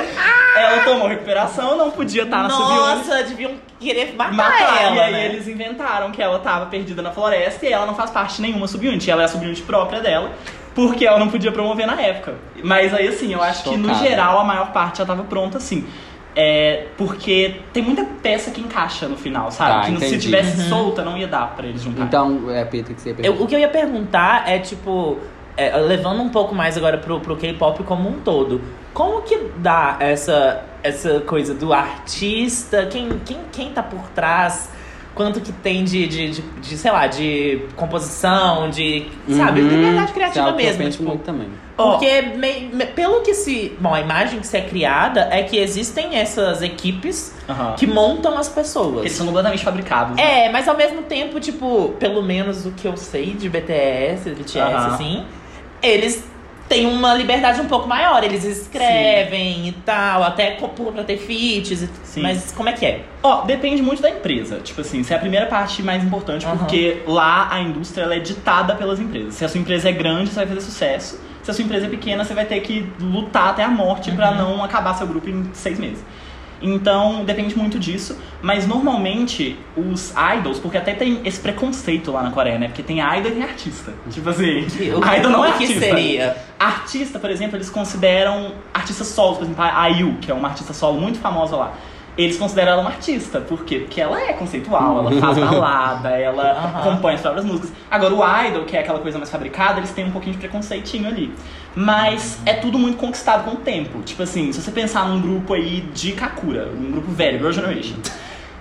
Ela 0.60 0.84
tomou 0.84 1.08
recuperação, 1.08 1.78
não 1.78 1.92
podia 1.92 2.24
estar 2.24 2.44
na 2.44 2.50
subunit. 2.50 2.80
Nossa, 2.80 3.24
deviam 3.24 3.52
querer 3.80 4.14
matar, 4.16 4.34
Matar, 4.34 4.82
ela, 4.84 4.96
e 4.96 5.00
aí 5.00 5.12
né? 5.14 5.26
eles 5.26 5.48
inventaram 5.48 6.12
que 6.12 6.22
ela 6.22 6.40
tava 6.40 6.66
perdida 6.66 7.02
na 7.02 7.12
floresta 7.12 7.66
e 7.66 7.72
ela 7.72 7.86
não 7.86 7.96
faz 7.96 8.10
parte 8.12 8.36
de 8.38 8.42
nenhuma 8.42 8.68
subunit. 8.68 9.10
Ela 9.10 9.22
é 9.22 9.26
a 9.26 9.28
subunit 9.28 9.62
própria 9.62 10.02
dela, 10.02 10.32
porque 10.76 11.06
ela 11.06 11.18
não 11.18 11.30
podia 11.30 11.52
promover 11.52 11.88
na 11.88 12.00
época. 12.02 12.36
Mas 12.64 12.94
aí, 12.94 13.08
assim, 13.08 13.34
eu 13.34 13.42
acho 13.42 13.64
que 13.64 13.78
no 13.78 13.94
geral 13.96 14.40
a 14.40 14.44
maior 14.44 14.72
parte 14.72 14.98
já 15.00 15.06
tava 15.06 15.24
pronta, 15.24 15.58
assim. 15.58 15.86
É 16.36 16.86
porque 16.96 17.56
tem 17.74 17.82
muita 17.84 18.06
peça 18.22 18.52
que 18.52 18.62
encaixa 18.62 19.08
no 19.08 19.18
final, 19.18 19.52
sabe? 19.52 19.72
Tá, 19.72 19.80
que 19.82 19.88
se 20.00 20.06
entendi. 20.06 20.20
tivesse 20.20 20.62
Uhum. 20.62 20.70
solta, 20.70 21.04
não 21.04 21.18
ia 21.18 21.28
dar 21.28 21.56
pra 21.56 21.66
eles 21.66 21.82
juntarem. 21.82 22.06
Então, 22.06 22.44
é, 22.52 22.64
Pedro, 22.66 22.94
que 22.94 23.02
você 23.02 23.10
ia 23.10 23.14
Eu- 23.14 23.16
perguntar. 23.24 23.44
o 23.44 23.48
que 23.48 23.56
eu 23.56 23.60
ia 23.60 23.68
perguntar 23.68 24.48
é, 24.50 24.60
tipo, 24.60 25.18
é, 25.58 25.76
levando 25.78 26.22
um 26.22 26.30
pouco 26.30 26.54
mais 26.54 26.78
agora 26.78 26.98
pro, 27.00 27.20
pro 27.20 27.36
K-pop 27.36 27.84
como 27.84 28.08
um 28.08 28.20
todo. 28.20 28.62
Como 28.94 29.22
que 29.22 29.38
dá 29.58 29.98
essa, 30.00 30.64
essa 30.84 31.20
coisa 31.22 31.54
do 31.54 31.72
artista? 31.74 32.88
Quem, 32.88 33.10
quem, 33.26 33.38
quem 33.52 33.70
tá 33.72 33.84
por 33.84 34.02
trás? 34.10 34.70
Quanto 35.16 35.42
que 35.42 35.52
tem 35.52 35.84
de, 35.84 36.08
de, 36.08 36.32
de, 36.32 36.42
de, 36.42 36.78
sei 36.78 36.92
lá, 36.92 37.06
de 37.08 37.64
composição, 37.76 38.70
de, 38.70 39.06
sabe, 39.32 39.62
Uhum. 39.62 39.68
liberdade 39.68 40.12
é 40.12 40.14
criativa 40.14 40.50
eu 40.50 40.56
mesmo. 40.56 40.84
penso 40.84 40.98
Tipo, 41.00 41.10
muito 41.10 41.24
também. 41.24 41.50
porque, 41.76 42.22
me- 42.22 42.70
me- 42.74 42.86
pelo 42.86 43.20
que 43.22 43.34
se. 43.34 43.76
Bom, 43.82 43.94
a 43.94 44.00
imagem 44.00 44.40
que 44.40 44.48
se 44.48 44.56
é 44.56 44.62
criada 44.62 45.28
é 45.30 45.44
que 45.44 45.58
existem 45.58 46.16
essas 46.16 46.62
equipes 46.62 47.36
Aham. 47.50 47.74
que 47.78 47.86
montam 47.86 48.38
as 48.38 48.48
pessoas. 48.48 49.00
Eles 49.00 49.12
são 49.12 49.26
completamente 49.26 49.64
fabricados. 49.64 50.16
né? 50.16 50.46
É, 50.46 50.52
mas 50.52 50.70
ao 50.70 50.78
mesmo 50.78 51.02
tempo, 51.02 51.38
tipo, 51.40 51.90
pelo 52.00 52.22
menos 52.24 52.66
o 52.66 52.72
que 52.72 52.88
eu 52.88 52.96
sei 52.96 53.34
de 53.34 53.50
BTS, 53.50 54.30
BTS, 54.30 54.58
Aham. 54.60 54.88
assim, 54.94 55.26
eles 55.82 56.24
têm 56.70 56.86
uma 56.86 57.14
liberdade 57.16 57.60
um 57.60 57.66
pouco 57.68 57.88
maior. 57.88 58.24
Eles 58.24 58.46
escrevem 58.46 59.68
e 59.68 59.72
tal, 59.86 60.24
até 60.24 60.52
pra 60.94 61.04
ter 61.04 61.18
feats. 61.18 61.82
e- 61.82 61.90
Sim. 62.04 62.22
Mas 62.22 62.52
como 62.52 62.70
é 62.70 62.74
que 62.74 62.86
é? 62.86 63.02
Ó, 63.22 63.42
depende 63.42 63.82
muito 63.82 64.02
da 64.02 64.10
empresa. 64.10 64.60
Tipo 64.64 64.82
assim, 64.82 65.04
se 65.04 65.12
é 65.14 65.18
a 65.18 65.20
primeira 65.20 65.48
parte 65.48 65.82
mais 65.84 66.04
importante, 66.04 66.46
Aham. 66.46 66.58
porque 66.58 67.02
lá 67.06 67.50
a 67.52 67.60
indústria 67.60 68.04
ela 68.04 68.16
é 68.16 68.20
ditada 68.20 68.76
pelas 68.76 69.00
empresas. 69.00 69.34
Se 69.34 69.44
a 69.44 69.50
sua 69.50 69.60
empresa 69.60 69.90
é 69.90 69.92
grande, 69.92 70.30
você 70.30 70.36
vai 70.36 70.48
fazer 70.48 70.62
sucesso. 70.62 71.20
Se 71.44 71.52
a 71.52 71.54
sua 71.54 71.64
empresa 71.66 71.88
é 71.88 71.90
pequena, 71.90 72.24
você 72.24 72.34
vai 72.34 72.46
ter 72.46 72.60
que 72.62 72.88
lutar 73.00 73.50
até 73.50 73.64
a 73.64 73.68
morte 73.70 74.12
pra 74.12 74.32
não 74.32 74.64
acabar 74.64 74.94
seu 74.94 75.08
grupo 75.08 75.30
em 75.30 75.50
seis 75.54 75.80
meses. 75.80 76.04
Então, 76.62 77.24
depende 77.24 77.56
muito 77.58 77.80
disso. 77.80 78.18
Mas 78.42 78.68
normalmente, 78.68 79.58
os 79.76 80.14
idols, 80.38 80.60
porque 80.60 80.78
até 80.78 80.94
tem 80.94 81.22
esse 81.26 81.40
preconceito 81.40 82.12
lá 82.12 82.24
na 82.24 82.32
Coreia, 82.32 82.58
né? 82.60 82.68
Porque 82.68 82.84
tem 82.84 83.00
idol 83.00 83.32
e 83.32 83.36
tem 83.36 83.44
artista. 83.44 83.94
Tipo 84.10 84.30
assim, 84.30 84.66
O, 84.96 85.04
idol 85.16 85.32
não 85.32 85.46
é 85.46 85.52
que 85.54 85.64
artista. 85.64 85.80
seria? 85.80 86.38
Artista, 86.60 87.20
por 87.20 87.30
exemplo, 87.30 87.58
eles 87.58 87.70
consideram 87.70 88.54
artistas 88.74 89.08
solos, 89.08 89.38
por 89.38 89.44
exemplo, 89.44 89.64
a 89.64 89.88
IU, 89.90 90.18
que 90.22 90.32
é 90.32 90.34
uma 90.34 90.50
artista 90.50 90.74
solo 90.74 91.00
muito 91.00 91.20
famosa 91.20 91.56
lá. 91.56 91.74
Eles 92.20 92.36
consideram 92.36 92.74
ela 92.74 92.82
uma 92.82 92.90
artista, 92.90 93.40
por 93.40 93.64
quê? 93.64 93.80
Porque 93.80 94.02
ela 94.02 94.20
é 94.22 94.34
conceitual, 94.34 95.00
ela 95.00 95.22
faz 95.22 95.38
balada, 95.40 96.10
ela 96.10 96.52
Aham. 96.52 96.84
compõe 96.92 97.14
as 97.14 97.22
próprias 97.22 97.46
músicas. 97.46 97.72
Agora, 97.90 98.14
o 98.14 98.46
idol, 98.48 98.66
que 98.66 98.76
é 98.76 98.82
aquela 98.82 99.00
coisa 99.00 99.18
mais 99.18 99.32
fabricada, 99.32 99.80
eles 99.80 99.92
têm 99.92 100.04
um 100.06 100.12
pouquinho 100.12 100.34
de 100.34 100.40
preconceitinho 100.40 101.08
ali. 101.08 101.34
Mas 101.74 102.38
é 102.46 102.56
tudo 102.56 102.78
muito 102.78 102.98
conquistado 102.98 103.46
com 103.46 103.52
o 103.52 103.56
tempo. 103.56 104.02
Tipo 104.02 104.24
assim, 104.24 104.52
se 104.52 104.62
você 104.62 104.70
pensar 104.70 105.08
num 105.08 105.22
grupo 105.22 105.54
aí 105.54 105.80
de 105.94 106.12
Kakura, 106.12 106.68
um 106.78 106.92
grupo 106.92 107.10
velho, 107.10 107.38
Girl 107.40 107.52
Generation. 107.54 107.96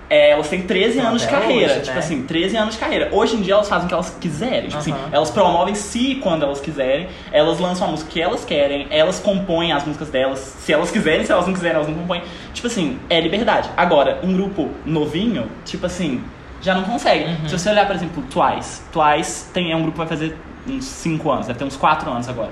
É, 0.09 0.31
elas 0.31 0.49
têm 0.49 0.63
13 0.63 0.97
Então, 0.97 1.09
anos 1.09 1.21
de 1.21 1.27
carreira. 1.27 1.71
hoje, 1.73 1.81
tipo 1.81 1.93
né? 1.93 1.99
assim, 1.99 2.23
13 2.23 2.57
anos 2.57 2.73
de 2.73 2.79
carreira. 2.79 3.09
Hoje 3.11 3.35
em 3.35 3.41
dia 3.41 3.53
elas 3.53 3.69
fazem 3.69 3.85
o 3.85 3.87
que 3.87 3.93
elas 3.93 4.09
quiserem. 4.19 4.67
Tipo 4.67 4.77
assim, 4.79 4.91
Aham. 4.91 5.09
elas 5.11 5.29
promovem 5.29 5.75
se 5.75 6.15
quando 6.15 6.43
elas 6.43 6.59
quiserem. 6.59 7.07
Elas 7.31 7.59
lançam 7.59 7.87
a 7.87 7.91
música 7.91 8.09
que 8.09 8.19
elas 8.21 8.43
querem. 8.43 8.87
Elas 8.89 9.19
compõem 9.19 9.71
as 9.71 9.85
músicas 9.85 10.09
delas. 10.09 10.39
Se 10.39 10.73
elas 10.73 10.89
quiserem, 10.89 11.23
se 11.25 11.31
elas 11.31 11.45
não 11.45 11.53
quiserem, 11.53 11.75
elas 11.75 11.87
não 11.87 11.95
compõem. 11.95 12.23
Tipo 12.53 12.65
assim, 12.67 12.97
é 13.09 13.21
liberdade. 13.21 13.69
Agora, 13.77 14.19
um 14.23 14.33
grupo 14.33 14.69
novinho, 14.83 15.47
tipo 15.63 15.85
assim, 15.85 16.23
já 16.59 16.73
não 16.73 16.83
consegue. 16.83 17.25
Uhum. 17.25 17.47
Se 17.47 17.59
você 17.59 17.69
olhar, 17.69 17.85
por 17.85 17.95
exemplo, 17.95 18.23
Twice. 18.31 18.81
Twice 18.91 19.45
tem, 19.53 19.71
é 19.71 19.75
um 19.75 19.81
grupo 19.83 19.93
que 19.93 19.97
vai 19.99 20.07
fazer 20.07 20.35
uns 20.67 20.85
5 20.85 21.31
anos, 21.31 21.45
deve 21.47 21.59
ter 21.59 21.65
uns 21.65 21.77
4 21.77 22.09
anos 22.09 22.27
agora. 22.27 22.49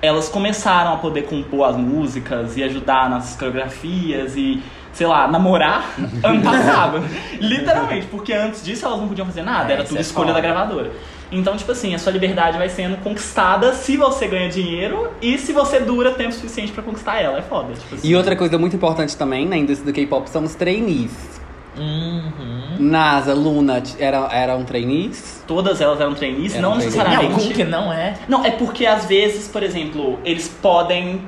Elas 0.00 0.28
começaram 0.28 0.92
a 0.94 0.96
poder 0.98 1.22
compor 1.22 1.68
as 1.70 1.76
músicas 1.76 2.56
e 2.56 2.62
ajudar 2.62 3.10
nas 3.10 3.34
coreografias 3.34 4.36
e, 4.36 4.62
sei 4.98 5.06
lá, 5.06 5.28
namorar 5.28 5.94
ano 6.24 6.42
passado. 6.42 7.04
Literalmente, 7.40 8.06
porque 8.08 8.32
antes 8.32 8.64
disso 8.64 8.84
elas 8.84 8.98
não 8.98 9.06
podiam 9.06 9.24
fazer 9.26 9.42
nada, 9.42 9.70
É, 9.70 9.74
era 9.76 9.84
tudo 9.84 9.96
é 9.98 10.00
escolha 10.00 10.32
foda. 10.32 10.40
da 10.42 10.48
gravadora. 10.48 10.90
Então, 11.30 11.56
tipo 11.56 11.70
assim, 11.70 11.94
a 11.94 11.98
sua 12.00 12.10
liberdade 12.10 12.58
vai 12.58 12.68
sendo 12.68 12.96
conquistada 12.96 13.72
se 13.74 13.96
você 13.96 14.26
ganha 14.26 14.48
dinheiro 14.48 15.08
e 15.22 15.38
se 15.38 15.52
você 15.52 15.78
dura 15.78 16.10
tempo 16.12 16.32
suficiente 16.32 16.72
pra 16.72 16.82
conquistar 16.82 17.20
ela. 17.20 17.38
É 17.38 17.42
foda. 17.42 17.74
Tipo 17.74 17.94
assim. 17.94 18.08
E 18.08 18.16
outra 18.16 18.34
coisa 18.34 18.58
muito 18.58 18.74
importante 18.74 19.16
também 19.16 19.46
na 19.46 19.56
indústria 19.56 19.92
do 19.92 19.94
K-pop 19.94 20.28
são 20.28 20.42
os 20.42 20.56
trainees. 20.56 21.38
Uhum. 21.76 22.76
NASA, 22.80 23.34
Luna 23.34 23.80
era, 24.00 24.28
eram 24.32 24.64
trainees. 24.64 25.44
Todas 25.46 25.80
elas 25.80 26.00
eram 26.00 26.14
trainees, 26.14 26.54
Eram 26.56 26.70
não 26.70 26.76
trainees. 26.78 26.96
Necessariamente. 26.96 27.40
algum 27.42 27.54
que 27.54 27.64
não 27.64 27.92
é? 27.92 28.14
Não, 28.28 28.44
é 28.44 28.50
porque 28.50 28.84
às 28.84 29.04
vezes, 29.06 29.46
por 29.46 29.62
exemplo, 29.62 30.18
eles 30.24 30.48
podem 30.48 31.20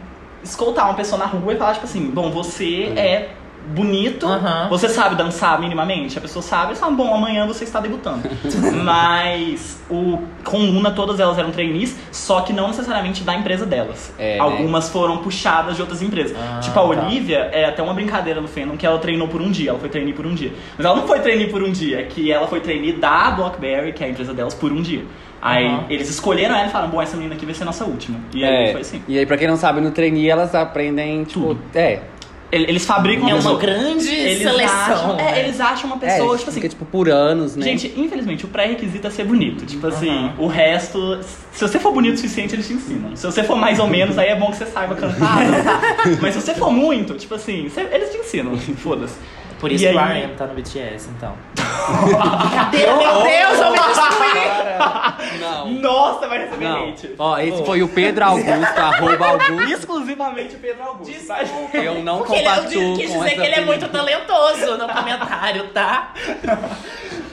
escoltar 0.42 0.87
uma 0.87 0.94
pessoa 0.94 1.18
na 1.18 1.26
rua 1.26 1.52
e 1.52 1.56
falar, 1.56 1.74
tipo 1.74 1.85
assim, 1.85 2.11
bom, 2.11 2.30
você 2.30 2.92
é 2.96 3.28
bonito, 3.68 4.27
você 4.68 4.88
sabe 4.88 5.14
dançar 5.14 5.61
minimamente? 5.61 6.18
A 6.18 6.20
pessoa 6.20 6.42
sabe, 6.42 6.75
falam, 6.75 6.96
bom, 6.96 7.14
amanhã 7.14 7.46
você 7.46 7.64
está 7.64 7.81
debutando. 7.81 8.23
Mas 8.85 9.81
o, 9.90 10.18
com 10.44 10.59
Luna, 10.59 10.90
todas 10.90 11.20
elas 11.20 11.38
eram 11.38 11.51
trainees, 11.51 11.96
só 12.11 12.40
que 12.40 12.53
não 12.53 12.68
necessariamente 12.68 13.23
da 13.23 13.35
empresa 13.35 13.64
delas. 13.64 14.12
É, 14.18 14.35
né? 14.35 14.40
Algumas 14.40 14.88
foram 14.88 15.18
puxadas 15.18 15.77
de 15.77 15.83
outras 15.83 16.03
empresas. 16.03 16.37
Ah, 16.37 16.61
tipo, 16.61 16.79
a 16.79 16.83
tá. 16.83 16.88
Olivia 17.07 17.49
é 17.53 17.64
até 17.66 17.83
uma 17.83 17.94
brincadeira 17.94 18.40
no 18.40 18.49
fandom 18.49 18.77
que 18.77 18.85
ela 18.87 18.99
treinou 18.99 19.29
por 19.29 19.40
um 19.40 19.51
dia, 19.51 19.70
ela 19.70 19.79
foi 19.79 19.88
trainee 19.88 20.12
por 20.14 20.27
um 20.27 20.35
dia. 20.35 20.53
Mas 20.77 20.85
ela 20.85 20.96
não 20.96 21.07
foi 21.07 21.20
trainee 21.20 21.49
por 21.49 21.62
um 21.62 21.70
dia, 21.70 22.01
é 22.01 22.03
que 22.05 22.31
ela 22.33 22.46
foi 22.46 22.61
trainee 22.61 22.92
da 22.92 23.31
Blockberry, 23.31 23.92
que 23.92 24.03
é 24.03 24.07
a 24.07 24.11
empresa 24.11 24.35
delas, 24.35 24.55
por 24.55 24.73
um 24.73 24.83
dia. 24.83 25.05
Aí 25.42 25.66
Aham. 25.66 25.85
eles 25.88 26.11
escolheram 26.11 26.55
ela 26.55 26.66
e 26.66 26.70
falaram, 26.70 26.90
bom, 26.90 27.01
essa 27.01 27.16
menina 27.16 27.35
aqui 27.35 27.46
vai 27.46 27.55
ser 27.55 27.64
nossa 27.64 27.85
última. 27.85 28.18
E 28.35 28.44
aí 28.44 28.68
É. 28.68 28.73
foi 28.73 28.81
assim. 28.83 29.03
E 29.09 29.18
aí, 29.18 29.25
pra 29.25 29.38
quem 29.38 29.49
não 29.49 29.57
sabe, 29.57 29.81
no 29.81 29.90
trainee 29.90 30.29
elas 30.29 30.55
aprendem, 30.55 31.25
tipo, 31.25 31.40
Tudo. 31.55 31.61
é. 31.75 32.01
Ele- 32.52 32.64
Eles 32.64 32.84
fabricam 32.84 33.28
É 33.28 33.32
uma 33.32 33.36
pessoa. 33.36 33.58
grande 33.58 34.08
Eles 34.10 34.42
seleção. 34.42 34.76
acham, 34.76 35.20
é, 35.20 35.22
né? 35.32 35.40
eles 35.44 35.60
acham 35.60 35.86
uma 35.86 35.96
É, 35.96 35.98
pessoa, 36.00 36.28
isso 36.28 36.38
tipo 36.38 36.50
assim. 36.50 36.60
fica, 36.60 36.68
tipo, 36.68 36.84
por 36.84 37.08
anos, 37.08 37.54
né? 37.54 37.64
Gente, 37.64 37.92
infelizmente, 37.96 38.44
o 38.44 38.48
pré-requisito 38.48 39.06
é 39.06 39.10
ser 39.10 39.24
bonito. 39.24 39.64
Tipo 39.64 39.86
assim, 39.86 40.10
Aham. 40.10 40.34
o 40.38 40.46
resto. 40.48 41.20
Se 41.52 41.60
você 41.66 41.78
for 41.78 41.92
bonito 41.92 42.14
o 42.14 42.16
suficiente, 42.16 42.54
eles 42.54 42.66
te 42.66 42.72
ensinam. 42.74 43.14
Se 43.14 43.24
você 43.24 43.44
for 43.44 43.56
mais 43.56 43.78
ou 43.78 43.86
menos, 43.86 44.18
aí 44.18 44.28
é 44.28 44.34
bom 44.36 44.50
que 44.50 44.56
você 44.56 44.66
saiba 44.66 44.94
cantar, 44.96 45.44
dançar. 45.46 45.80
Mas 46.20 46.34
se 46.34 46.40
você 46.40 46.54
for 46.54 46.70
muito, 46.72 47.14
tipo 47.14 47.34
assim, 47.34 47.68
você- 47.68 47.86
eles 47.92 48.10
te 48.10 48.18
ensinam. 48.18 48.56
Foda-se. 48.56 49.14
Por 49.60 49.70
isso 49.70 49.84
E 49.84 49.88
que 49.88 49.94
o 49.94 49.98
aí- 49.98 50.22
RM 50.24 50.36
tá 50.38 50.46
no 50.46 50.54
BTS, 50.54 51.10
então. 51.16 51.34
Meu 52.72 53.22
Deus, 53.22 53.61
eu 53.61 53.70
me 53.72 53.78
destruí! 53.78 55.40
Não. 55.40 55.70
Nossa, 55.70 56.28
vai 56.28 56.38
receber 56.44 56.64
Não. 56.64 56.88
hate. 56.90 57.11
Ó, 57.18 57.38
esse 57.38 57.64
foi 57.64 57.83
o 57.83 57.88
Pedro 57.88 58.24
Augusto, 58.24 58.78
arroba 58.78 59.26
Augusto. 59.28 59.62
Exclusivamente 59.72 60.56
o 60.56 60.59
Pedro 60.59 60.83
Augusto. 60.83 61.26
tá? 61.26 61.40
Eu 61.74 62.02
não 62.02 62.18
Porque 62.18 62.35
ele, 62.37 62.46
eu 62.46 62.50
compactuo 62.54 62.96
quis 62.96 63.11
com 63.11 63.18
dizer 63.18 63.26
essa 63.26 63.40
que 63.40 63.46
ele 63.46 63.54
é 63.54 63.64
muito 63.64 63.88
talentoso 63.88 64.76
no 64.78 64.88
comentário, 64.88 65.64
tá? 65.68 66.12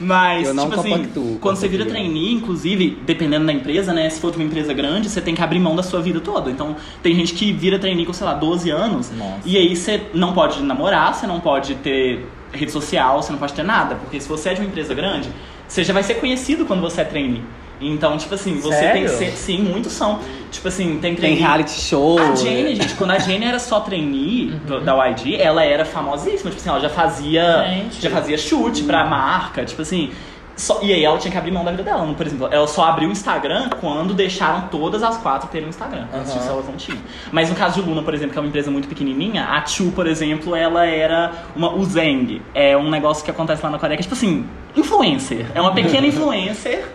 Mas, 0.00 0.46
Eu 0.48 0.54
não 0.54 0.68
tipo 0.68 0.80
assim, 0.80 1.04
com 1.06 1.38
quando 1.40 1.54
essa 1.54 1.62
você 1.62 1.68
vira 1.68 1.82
opinião. 1.84 2.04
trainee, 2.04 2.34
inclusive, 2.34 2.98
dependendo 3.02 3.46
da 3.46 3.52
empresa, 3.52 3.92
né? 3.92 4.08
Se 4.08 4.20
for 4.20 4.30
de 4.30 4.36
uma 4.38 4.44
empresa 4.46 4.72
grande, 4.72 5.08
você 5.10 5.20
tem 5.20 5.34
que 5.34 5.42
abrir 5.42 5.58
mão 5.58 5.74
da 5.74 5.82
sua 5.82 6.00
vida 6.00 6.20
toda. 6.20 6.50
Então, 6.50 6.76
tem 7.02 7.14
gente 7.14 7.34
que 7.34 7.52
vira 7.52 7.78
trainee 7.78 8.06
com, 8.06 8.12
sei 8.12 8.26
lá, 8.26 8.34
12 8.34 8.70
anos. 8.70 9.10
Nossa. 9.10 9.40
E 9.44 9.56
aí 9.56 9.74
você 9.74 10.00
não 10.14 10.32
pode 10.34 10.62
namorar, 10.62 11.14
você 11.14 11.26
não 11.26 11.40
pode 11.40 11.74
ter 11.76 12.24
rede 12.52 12.70
social, 12.72 13.22
você 13.22 13.30
não 13.32 13.38
pode 13.38 13.52
ter 13.52 13.62
nada. 13.62 13.94
Porque 13.96 14.20
se 14.20 14.28
você 14.28 14.50
é 14.50 14.54
de 14.54 14.60
uma 14.60 14.66
empresa 14.68 14.94
grande, 14.94 15.28
você 15.66 15.84
já 15.84 15.92
vai 15.92 16.02
ser 16.02 16.14
conhecido 16.14 16.64
quando 16.64 16.80
você 16.80 17.00
é 17.00 17.04
trainee. 17.04 17.42
Então, 17.80 18.16
tipo 18.18 18.34
assim, 18.34 18.58
você 18.58 18.90
tem 18.90 19.02
que 19.04 19.08
Sério? 19.10 19.32
ser. 19.32 19.36
Sim, 19.36 19.58
muitos 19.62 19.92
são. 19.92 20.18
Tipo 20.50 20.66
assim, 20.66 20.92
tem 20.92 21.00
Tem 21.00 21.14
trainee. 21.14 21.38
reality 21.40 21.70
show. 21.80 22.18
A 22.18 22.34
Jenny, 22.34 22.74
gente, 22.74 22.94
quando 22.94 23.12
a 23.12 23.18
Jenny 23.20 23.44
era 23.44 23.60
só 23.60 23.78
trainee 23.78 24.50
do- 24.66 24.80
da 24.80 24.94
YG, 25.06 25.36
ela 25.40 25.62
era 25.64 25.84
famosíssima. 25.84 26.50
Tipo 26.50 26.56
assim, 26.56 26.68
ela 26.70 26.80
já 26.80 26.88
fazia. 26.88 27.64
Gente. 27.68 28.02
Já 28.02 28.10
fazia 28.10 28.36
chute 28.36 28.82
pra 28.82 29.04
marca, 29.04 29.64
tipo 29.64 29.80
assim. 29.82 30.10
Só- 30.58 30.80
e 30.82 30.92
aí 30.92 31.04
ela 31.04 31.16
tinha 31.18 31.32
que 31.32 31.38
abrir 31.38 31.50
mão 31.50 31.64
da 31.64 31.70
vida 31.70 31.82
dela. 31.82 32.06
Por 32.14 32.26
exemplo, 32.26 32.48
ela 32.50 32.66
só 32.66 32.84
abriu 32.84 33.08
o 33.08 33.12
Instagram 33.12 33.70
quando 33.80 34.12
deixaram 34.12 34.68
todas 34.68 35.02
as 35.02 35.16
quatro 35.16 35.48
terem 35.48 35.66
um 35.66 35.70
Instagram. 35.70 36.04
Antes 36.12 36.30
Aham. 36.32 36.38
disso 36.40 36.50
elas 36.52 36.66
não 36.66 36.74
tinham. 36.76 36.98
Mas 37.32 37.48
no 37.48 37.54
caso 37.54 37.80
de 37.80 37.88
Luna, 37.88 38.02
por 38.02 38.12
exemplo, 38.12 38.32
que 38.32 38.38
é 38.38 38.42
uma 38.42 38.48
empresa 38.48 38.70
muito 38.70 38.88
pequenininha, 38.88 39.44
a 39.46 39.64
Chu, 39.64 39.90
por 39.92 40.06
exemplo, 40.06 40.54
ela 40.54 40.84
era 40.84 41.32
uma 41.56 41.72
Uzeng. 41.74 42.42
É 42.54 42.76
um 42.76 42.90
negócio 42.90 43.24
que 43.24 43.30
acontece 43.30 43.62
lá 43.64 43.70
na 43.70 43.78
Coreia 43.78 43.96
que 43.96 44.02
é 44.02 44.04
tipo 44.04 44.14
assim, 44.14 44.44
influencer. 44.76 45.46
É 45.54 45.60
uma 45.60 45.72
pequena 45.72 46.04
influencer 46.08 46.86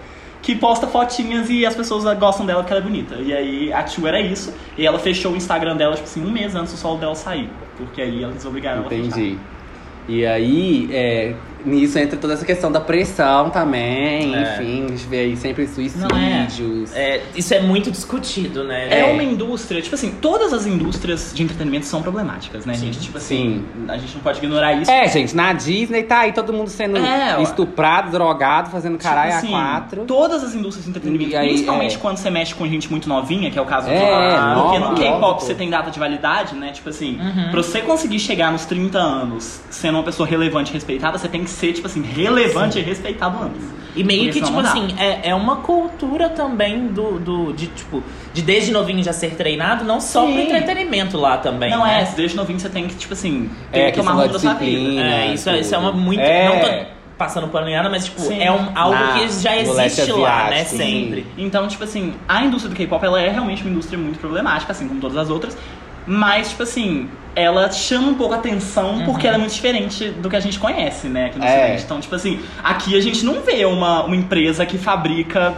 que 0.41 0.55
posta 0.55 0.85
fotinhas 0.87 1.49
e 1.49 1.65
as 1.65 1.73
pessoas 1.73 2.03
gostam 2.19 2.45
dela 2.45 2.61
porque 2.61 2.73
ela 2.73 2.81
é 2.81 2.85
bonita. 2.85 3.15
E 3.15 3.33
aí 3.33 3.71
a 3.73 3.87
Chu 3.87 4.05
era 4.05 4.19
isso. 4.19 4.53
E 4.77 4.85
ela 4.85 4.99
fechou 4.99 5.31
o 5.31 5.35
Instagram 5.37 5.77
dela, 5.77 5.93
tipo 5.95 6.05
assim, 6.05 6.21
um 6.25 6.29
mês 6.29 6.53
antes 6.53 6.73
do 6.73 6.77
solo 6.77 6.97
dela 6.97 7.15
sair. 7.15 7.49
Porque 7.77 8.01
aí 8.01 8.23
eles 8.23 8.45
obrigaram 8.45 8.79
ela 8.79 8.87
a 8.87 8.89
fechar. 8.89 9.05
Entendi. 9.07 9.37
E 10.05 10.25
aí, 10.25 10.89
é, 10.91 11.33
nisso 11.65 11.97
entra 11.99 12.17
toda 12.17 12.33
essa 12.33 12.45
questão 12.45 12.71
da 12.71 12.79
pressão 12.81 13.49
também. 13.49 14.35
É. 14.35 14.41
Enfim, 14.55 14.85
a 14.85 14.87
gente 14.89 15.05
vê 15.07 15.19
aí 15.19 15.37
sempre 15.37 15.67
suicídios. 15.67 16.93
É, 16.95 17.21
isso 17.35 17.53
é 17.53 17.61
muito 17.61 17.91
discutido, 17.91 18.63
né? 18.63 18.87
É, 18.89 18.99
É. 19.09 19.11
uma 19.13 19.23
indústria, 19.23 19.81
tipo 19.81 19.95
assim, 19.95 20.11
todas 20.21 20.53
as 20.53 20.65
indústrias 20.65 21.31
de 21.33 21.43
entretenimento 21.43 21.85
são 21.85 22.01
problemáticas, 22.01 22.65
né, 22.65 22.73
gente? 22.73 22.99
Tipo 22.99 23.17
assim, 23.17 23.63
a 23.87 23.97
gente 23.97 24.13
não 24.15 24.21
pode 24.21 24.39
ignorar 24.39 24.73
isso. 24.73 24.89
É, 24.91 25.07
gente, 25.07 25.35
na 25.35 25.53
Disney 25.53 26.03
tá 26.03 26.19
aí 26.19 26.31
todo 26.33 26.51
mundo 26.53 26.69
sendo 26.69 26.97
É, 26.97 27.41
estuprado, 27.41 28.11
drogado, 28.11 28.69
fazendo 28.69 28.97
caralho 28.97 29.31
Tipo 29.33 29.45
assim, 29.45 29.55
a 29.55 29.59
quatro. 29.59 30.05
Todas 30.05 30.43
as 30.43 30.53
indústrias 30.55 30.85
de 30.85 30.89
entretenimento, 30.91 31.35
aí, 31.37 31.47
principalmente 31.49 31.95
é. 31.95 31.99
quando 31.99 32.17
você 32.17 32.29
mexe 32.29 32.53
com 32.53 32.67
gente 32.67 32.89
muito 32.89 33.07
novinha, 33.07 33.49
que 33.51 33.57
é 33.57 33.61
o 33.61 33.65
caso 33.65 33.89
É, 33.89 33.93
de 33.93 34.61
Porque 34.61 34.79
no 34.79 34.95
K-pop 34.95 35.43
você 35.43 35.53
tem 35.53 35.69
data 35.69 35.89
de 35.91 35.99
validade, 35.99 36.55
né? 36.55 36.71
Tipo 36.71 36.89
assim, 36.89 37.17
Uhum. 37.19 37.51
pra 37.51 37.61
você 37.63 37.81
conseguir 37.81 38.19
chegar 38.19 38.51
nos 38.51 38.65
30 38.65 38.97
anos 38.97 39.61
sendo 39.69 39.95
uma 39.97 40.03
pessoa 40.03 40.27
relevante 40.27 40.71
e 40.71 40.73
respeitada, 40.73 41.17
você 41.17 41.27
tem 41.27 41.43
que 41.43 41.49
ser, 41.53 41.73
tipo 41.73 41.87
assim, 41.87 42.01
relevante 42.01 42.79
e 42.79 42.81
respeitado 42.81 43.41
antes. 43.43 43.61
E 43.95 44.03
meio 44.03 44.23
Porque 44.23 44.39
que, 44.39 44.45
tipo 44.47 44.59
assim, 44.59 44.87
é, 44.97 45.29
é 45.29 45.35
uma 45.35 45.57
cultura 45.57 46.27
também 46.29 46.87
do, 46.87 47.19
do. 47.19 47.53
de, 47.53 47.67
tipo, 47.67 48.03
de 48.33 48.41
desde 48.41 48.71
novinho 48.71 49.03
já 49.03 49.13
ser 49.13 49.35
treinado, 49.35 49.83
não 49.85 50.01
só 50.01 50.23
pro 50.23 50.33
Sim. 50.33 50.41
entretenimento 50.45 51.15
lá 51.15 51.37
também. 51.37 51.69
Não 51.69 51.83
né? 51.83 52.01
é, 52.01 52.15
desde 52.15 52.35
novinho 52.35 52.59
você 52.59 52.69
tem 52.69 52.87
que, 52.87 52.95
tipo 52.95 53.13
assim, 53.13 53.51
É, 53.71 53.75
tem 53.75 53.85
a 53.87 53.91
que 53.91 53.97
tomar 53.99 54.13
rumo 54.13 54.33
da 54.33 54.39
sua 54.39 54.53
vida. 54.55 54.99
É, 55.01 55.33
isso, 55.33 55.47
é- 55.49 55.59
isso 55.59 55.75
é 55.75 55.77
uma 55.77 55.91
muito. 55.91 56.21
É. 56.21 56.47
Não 56.49 56.59
tô 56.59 56.85
passando 57.19 57.47
pano 57.49 57.69
em 57.69 57.75
nada, 57.75 57.87
mas 57.87 58.05
tipo, 58.05 58.19
Sim. 58.19 58.41
é 58.41 58.51
um, 58.51 58.69
algo 58.75 58.95
Na- 58.95 59.13
que 59.13 59.29
já 59.29 59.55
existe 59.55 60.11
lá, 60.11 60.49
né? 60.49 60.63
Sempre. 60.63 61.27
Então, 61.37 61.67
tipo 61.67 61.83
assim, 61.83 62.15
a 62.27 62.43
indústria 62.43 62.73
do 62.73 62.75
K-pop 62.75 63.05
ela 63.05 63.21
é 63.21 63.29
realmente 63.29 63.61
uma 63.61 63.69
indústria 63.69 63.99
muito 63.99 64.17
problemática, 64.19 64.71
assim 64.71 64.87
como 64.87 64.99
todas 64.99 65.17
as 65.17 65.29
outras. 65.29 65.55
Mas, 66.05 66.49
tipo 66.49 66.63
assim, 66.63 67.09
ela 67.35 67.71
chama 67.71 68.09
um 68.09 68.15
pouco 68.15 68.33
a 68.33 68.37
atenção 68.37 69.03
porque 69.05 69.25
ela 69.27 69.37
é 69.37 69.39
muito 69.39 69.53
diferente 69.53 70.09
do 70.09 70.29
que 70.29 70.35
a 70.35 70.39
gente 70.39 70.59
conhece, 70.59 71.07
né? 71.07 71.25
Aqui 71.27 71.39
no 71.39 71.45
É. 71.45 71.59
Ocidente. 71.63 71.83
Então, 71.83 71.99
tipo 71.99 72.15
assim, 72.15 72.39
aqui 72.63 72.97
a 72.97 73.01
gente 73.01 73.23
não 73.25 73.41
vê 73.41 73.65
uma, 73.65 74.03
uma 74.03 74.15
empresa 74.15 74.65
que 74.65 74.77
fabrica 74.77 75.55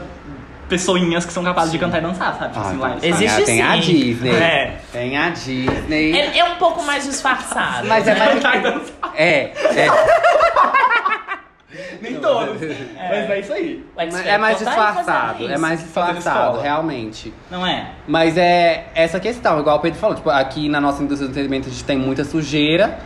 pessoinhas 0.69 1.23
que 1.25 1.31
são 1.31 1.43
capazes 1.43 1.71
de 1.71 1.77
cantar 1.77 1.99
e 1.99 2.01
dançar, 2.01 2.35
sabe? 2.39 2.53
Tipo 2.53 2.65
Ah, 2.65 2.69
assim, 2.69 2.77
lá 2.79 2.89
eles 2.89 3.01
tem, 3.01 3.11
Existe 3.11 3.41
a, 3.41 3.45
tem 3.45 3.61
a 3.61 3.73
sim. 3.73 3.79
Disney. 3.81 4.31
É. 4.31 4.77
Tem 4.91 5.17
a 5.17 5.29
Disney. 5.29 6.11
É, 6.17 6.37
é 6.39 6.43
um 6.45 6.55
pouco 6.55 6.81
mais 6.83 7.05
disfarçado. 7.05 7.87
Mas 7.87 8.07
é 8.07 8.13
né? 8.13 8.19
mais. 8.19 8.33
Cantar 8.33 8.57
e 8.57 8.61
dançar. 8.61 9.13
É, 9.15 9.29
é. 9.75 9.87
Nem 12.01 12.15
todos. 12.19 12.61
Mas 12.61 13.29
é 13.29 13.39
isso 13.39 13.53
aí. 13.53 13.85
O 13.95 14.01
X 14.01 14.25
É 14.25 14.37
mais 14.37 14.57
disfarçado. 14.59 15.47
É 15.51 15.57
mais 15.57 15.79
disfarçado, 15.81 16.59
realmente. 16.59 17.33
Não 17.49 17.65
é? 17.65 17.91
Mas 18.07 18.37
é 18.37 18.87
essa 18.93 19.19
questão, 19.19 19.59
igual 19.59 19.77
o 19.77 19.79
Pedro 19.79 19.99
falou, 19.99 20.15
tipo, 20.15 20.29
aqui 20.29 20.69
na 20.69 20.79
nossa 20.81 21.03
indústria 21.03 21.27
do 21.27 21.31
entretenimento 21.31 21.67
a 21.67 21.71
gente 21.71 21.83
tem 21.83 21.97
muita 21.97 22.23
sujeira. 22.23 22.99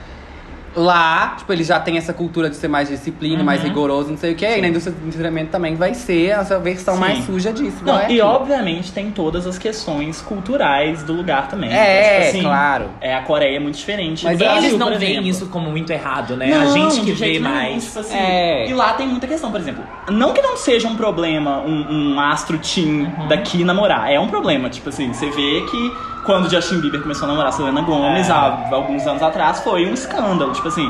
Lá, 0.80 1.36
tipo, 1.38 1.52
eles 1.52 1.68
já 1.68 1.78
têm 1.78 1.98
essa 1.98 2.14
cultura 2.14 2.50
de 2.50 2.56
ser 2.56 2.70
mais 2.70 2.88
disciplina, 2.88 3.44
mais 3.44 3.62
rigoroso, 3.62 4.10
não 4.12 4.18
sei 4.18 4.32
o 4.32 4.36
que. 4.36 4.46
E 4.46 4.62
na 4.62 4.70
indústria 4.70 4.96
do 4.96 5.06
entretenimento 5.06 5.52
também 5.52 5.76
vai 5.76 5.94
ser 5.94 6.28
essa 6.30 6.58
versão 6.58 6.94
Sim. 6.94 7.00
mais 7.02 7.26
suja 7.26 7.52
disso. 7.52 7.78
Não, 7.84 7.98
é 8.00 8.04
e 8.04 8.06
aqui. 8.06 8.22
obviamente 8.22 8.92
tem 8.94 9.12
todas 9.12 9.46
as 9.46 9.58
questões 9.58 10.22
culturais 10.22 11.04
do 11.04 11.12
lugar 11.12 11.50
também. 11.50 11.70
É, 11.74 12.32
tipo 12.32 12.44
claro. 12.46 12.86
É, 13.02 13.14
a 13.14 13.22
Coreia 13.24 13.58
é 13.58 13.60
muito 13.60 13.76
diferente. 13.76 14.24
Mas 14.24 14.38
Brasil, 14.40 14.70
Eles 14.70 14.78
não 14.80 14.98
veem 14.98 15.28
isso 15.28 15.48
como 15.48 15.70
muito 15.70 15.92
errado, 15.92 16.38
né? 16.38 16.54
a 16.54 16.64
Não, 16.64 16.72
gente 16.92 17.02
que 17.06 17.12
vê 17.12 17.40
mais. 17.40 17.84
tipo 17.86 18.00
assim, 18.00 18.16
É. 18.16 18.70
E 18.70 18.74
lá 18.74 18.94
tem 18.94 19.06
muita 19.06 19.28
questão, 19.28 19.52
por 19.52 19.60
exemplo. 19.60 19.84
Não 20.10 20.32
que 20.32 20.42
não 20.42 20.56
seja 20.56 20.88
um 20.88 20.96
problema 20.96 21.60
um, 21.60 22.14
um 22.14 22.20
astro 22.22 22.58
teen 22.58 22.90
Uhum. 23.04 23.28
daqui 23.28 23.64
namorar. 23.66 24.10
É 24.12 24.18
um 24.20 24.28
problema. 24.28 24.70
Tipo 24.70 24.90
assim, 24.90 25.12
você 25.12 25.30
vê 25.30 25.62
que 25.70 25.92
quando 26.30 26.46
o 26.46 26.50
Justin 26.52 26.80
Bieber 26.80 27.02
começou 27.02 27.26
a 27.26 27.28
namorar 27.30 27.50
a 27.50 27.52
Selena 27.52 27.82
Gomez 27.82 28.30
É. 28.30 28.32
há 28.32 28.70
alguns 28.72 29.08
anos 29.08 29.24
atrás 29.24 29.62
foi 29.62 29.88
um 29.88 29.94
escândalo. 29.96 30.54
Tipo 30.54 30.68
assim. 30.68 30.88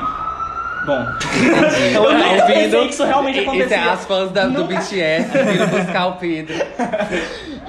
Bom. 0.85 0.99
Eu 1.95 2.11
nunca 2.13 2.45
pensei 2.45 2.65
ouvindo- 2.65 2.79
que 2.87 2.93
isso 2.93 3.03
realmente 3.05 3.39
é 3.39 3.41
acontecia. 3.43 3.91
as 3.93 4.05
fãs 4.05 4.31
da- 4.31 4.47
do 4.47 4.65
BTS 4.65 5.29
vindo 5.37 5.67
buscar 5.67 6.07
o 6.07 6.13
Pedro. 6.13 6.55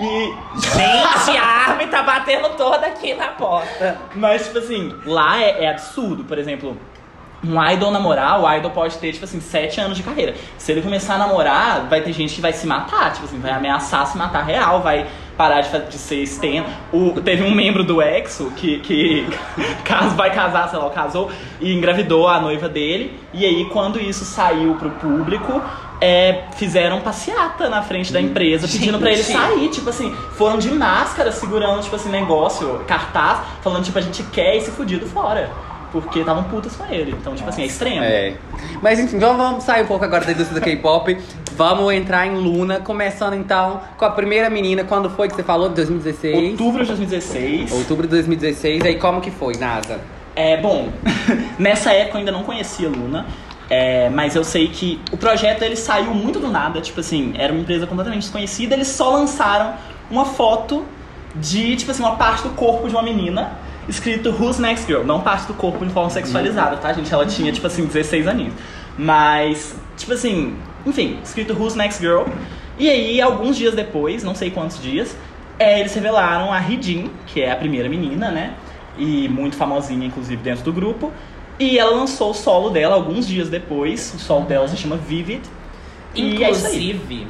E 0.02 0.34
Gente, 0.58 1.36
a 1.36 1.44
Armin 1.70 1.86
tá 1.88 2.02
batendo 2.02 2.48
toda 2.56 2.86
aqui 2.86 3.12
na 3.12 3.26
porta. 3.28 3.98
Mas, 4.14 4.46
tipo 4.46 4.58
assim, 4.58 4.94
lá 5.04 5.38
é, 5.42 5.64
é 5.64 5.70
absurdo. 5.70 6.24
Por 6.24 6.38
exemplo, 6.38 6.74
um 7.44 7.62
idol 7.70 7.90
namorar, 7.90 8.40
o 8.42 8.50
idol 8.56 8.70
pode 8.70 8.96
ter, 8.96 9.12
tipo 9.12 9.26
assim, 9.26 9.40
sete 9.42 9.78
anos 9.78 9.98
de 9.98 10.02
carreira. 10.02 10.34
Se 10.56 10.72
ele 10.72 10.80
começar 10.80 11.16
a 11.16 11.18
namorar, 11.18 11.82
vai 11.90 12.00
ter 12.00 12.14
gente 12.14 12.34
que 12.34 12.40
vai 12.40 12.52
se 12.54 12.66
matar, 12.66 13.12
tipo 13.12 13.26
assim, 13.26 13.38
vai 13.40 13.50
ameaçar 13.50 14.06
se 14.06 14.16
matar 14.16 14.42
real, 14.42 14.80
vai 14.80 15.06
parar 15.40 15.62
de, 15.62 15.86
de 15.86 15.96
ser 15.96 16.22
stand. 16.24 16.66
O, 16.92 17.18
teve 17.18 17.42
um 17.42 17.54
membro 17.54 17.82
do 17.82 18.02
EXO 18.02 18.52
que, 18.54 18.78
que 18.80 19.26
caso 19.84 20.14
vai 20.14 20.34
casar, 20.34 20.68
sei 20.68 20.78
lá, 20.78 20.90
casou 20.90 21.30
e 21.58 21.72
engravidou 21.72 22.28
a 22.28 22.38
noiva 22.38 22.68
dele. 22.68 23.18
E 23.32 23.46
aí, 23.46 23.64
quando 23.72 23.98
isso 23.98 24.22
saiu 24.22 24.74
pro 24.74 24.90
público, 24.90 25.62
é, 25.98 26.44
fizeram 26.56 27.00
passeata 27.00 27.70
na 27.70 27.80
frente 27.80 28.12
da 28.12 28.20
empresa, 28.20 28.68
pedindo 28.68 28.98
pra 28.98 29.12
ele 29.12 29.22
sair. 29.22 29.70
Tipo 29.70 29.88
assim, 29.88 30.14
foram 30.36 30.58
de 30.58 30.70
máscara 30.70 31.32
segurando, 31.32 31.80
tipo 31.82 31.96
assim, 31.96 32.10
negócio, 32.10 32.80
cartaz, 32.86 33.40
falando, 33.62 33.84
tipo, 33.84 33.98
a 33.98 34.02
gente 34.02 34.22
quer 34.24 34.56
esse 34.56 34.70
fudido 34.70 35.06
fora. 35.06 35.50
Porque 35.92 36.20
estavam 36.20 36.44
putas 36.44 36.76
com 36.76 36.84
ele. 36.92 37.12
Então, 37.12 37.34
tipo 37.34 37.48
assim, 37.48 37.62
é 37.62 37.66
extremo. 37.66 38.02
É. 38.02 38.34
Mas 38.80 38.98
enfim, 38.98 39.18
vamos, 39.18 39.36
vamos 39.36 39.64
sair 39.64 39.82
um 39.82 39.86
pouco 39.86 40.04
agora 40.04 40.24
da 40.24 40.32
indústria 40.32 40.60
do 40.60 40.64
K-pop. 40.64 41.18
Vamos 41.56 41.92
entrar 41.92 42.26
em 42.26 42.36
Luna, 42.36 42.80
começando 42.80 43.34
então 43.34 43.80
com 43.96 44.04
a 44.04 44.10
primeira 44.10 44.48
menina. 44.48 44.84
Quando 44.84 45.10
foi 45.10 45.28
que 45.28 45.34
você 45.34 45.42
falou? 45.42 45.68
2016? 45.68 46.52
Outubro 46.52 46.82
de 46.82 46.88
2016. 46.88 47.72
Outubro 47.72 48.06
de 48.06 48.10
2016. 48.10 48.82
Aí 48.84 48.94
como 48.96 49.20
que 49.20 49.30
foi, 49.30 49.54
NASA? 49.56 49.98
É, 50.34 50.56
bom, 50.56 50.88
nessa 51.58 51.92
época 51.92 52.16
eu 52.16 52.18
ainda 52.20 52.32
não 52.32 52.44
conhecia 52.44 52.88
Luna. 52.88 53.26
é, 53.70 54.08
mas 54.10 54.34
eu 54.34 54.42
sei 54.42 54.68
que 54.68 55.00
o 55.12 55.16
projeto 55.16 55.62
ele 55.62 55.76
saiu 55.76 56.12
muito 56.12 56.40
do 56.40 56.48
nada, 56.48 56.80
tipo 56.80 56.98
assim, 57.00 57.34
era 57.38 57.52
uma 57.52 57.62
empresa 57.62 57.86
completamente 57.86 58.22
desconhecida, 58.22 58.74
eles 58.74 58.88
só 58.88 59.10
lançaram 59.10 59.74
uma 60.10 60.24
foto 60.24 60.84
de, 61.36 61.76
tipo 61.76 61.90
assim, 61.92 62.02
uma 62.02 62.16
parte 62.16 62.42
do 62.42 62.50
corpo 62.50 62.88
de 62.88 62.94
uma 62.94 63.02
menina, 63.02 63.52
escrito 63.88 64.30
Who's 64.30 64.58
Next 64.58 64.86
Girl, 64.86 65.02
não 65.02 65.20
parte 65.20 65.46
do 65.46 65.54
corpo 65.54 65.84
de 65.84 65.92
forma 65.92 66.10
sexualizada, 66.10 66.76
tá, 66.76 66.92
gente? 66.92 67.12
Ela 67.12 67.26
tinha, 67.26 67.52
tipo 67.52 67.66
assim, 67.66 67.86
16 67.86 68.26
aninhos. 68.26 68.54
Mas, 68.96 69.74
tipo 69.96 70.12
assim, 70.12 70.56
enfim, 70.86 71.18
escrito 71.24 71.54
Who's 71.54 71.74
Next 71.74 72.00
Girl. 72.00 72.24
E 72.78 72.88
aí, 72.88 73.20
alguns 73.20 73.56
dias 73.56 73.74
depois, 73.74 74.22
não 74.22 74.34
sei 74.34 74.50
quantos 74.50 74.80
dias, 74.82 75.16
é, 75.58 75.80
eles 75.80 75.94
revelaram 75.94 76.52
a 76.52 76.58
Ridin, 76.58 77.10
que 77.26 77.42
é 77.42 77.50
a 77.50 77.56
primeira 77.56 77.88
menina, 77.88 78.30
né? 78.30 78.54
E 78.98 79.28
muito 79.28 79.56
famosinha, 79.56 80.06
inclusive, 80.06 80.42
dentro 80.42 80.64
do 80.64 80.72
grupo. 80.72 81.12
E 81.58 81.78
ela 81.78 81.94
lançou 81.94 82.30
o 82.30 82.34
solo 82.34 82.70
dela 82.70 82.94
alguns 82.94 83.26
dias 83.26 83.50
depois. 83.50 84.14
O 84.14 84.18
solo 84.18 84.46
dela 84.46 84.66
se 84.66 84.76
chama 84.78 84.96
Vivid. 84.96 85.42
E 86.14 86.42
é 86.42 86.50
isso 86.50 86.66
aí. 86.66 86.90
Inclusive, 86.90 87.26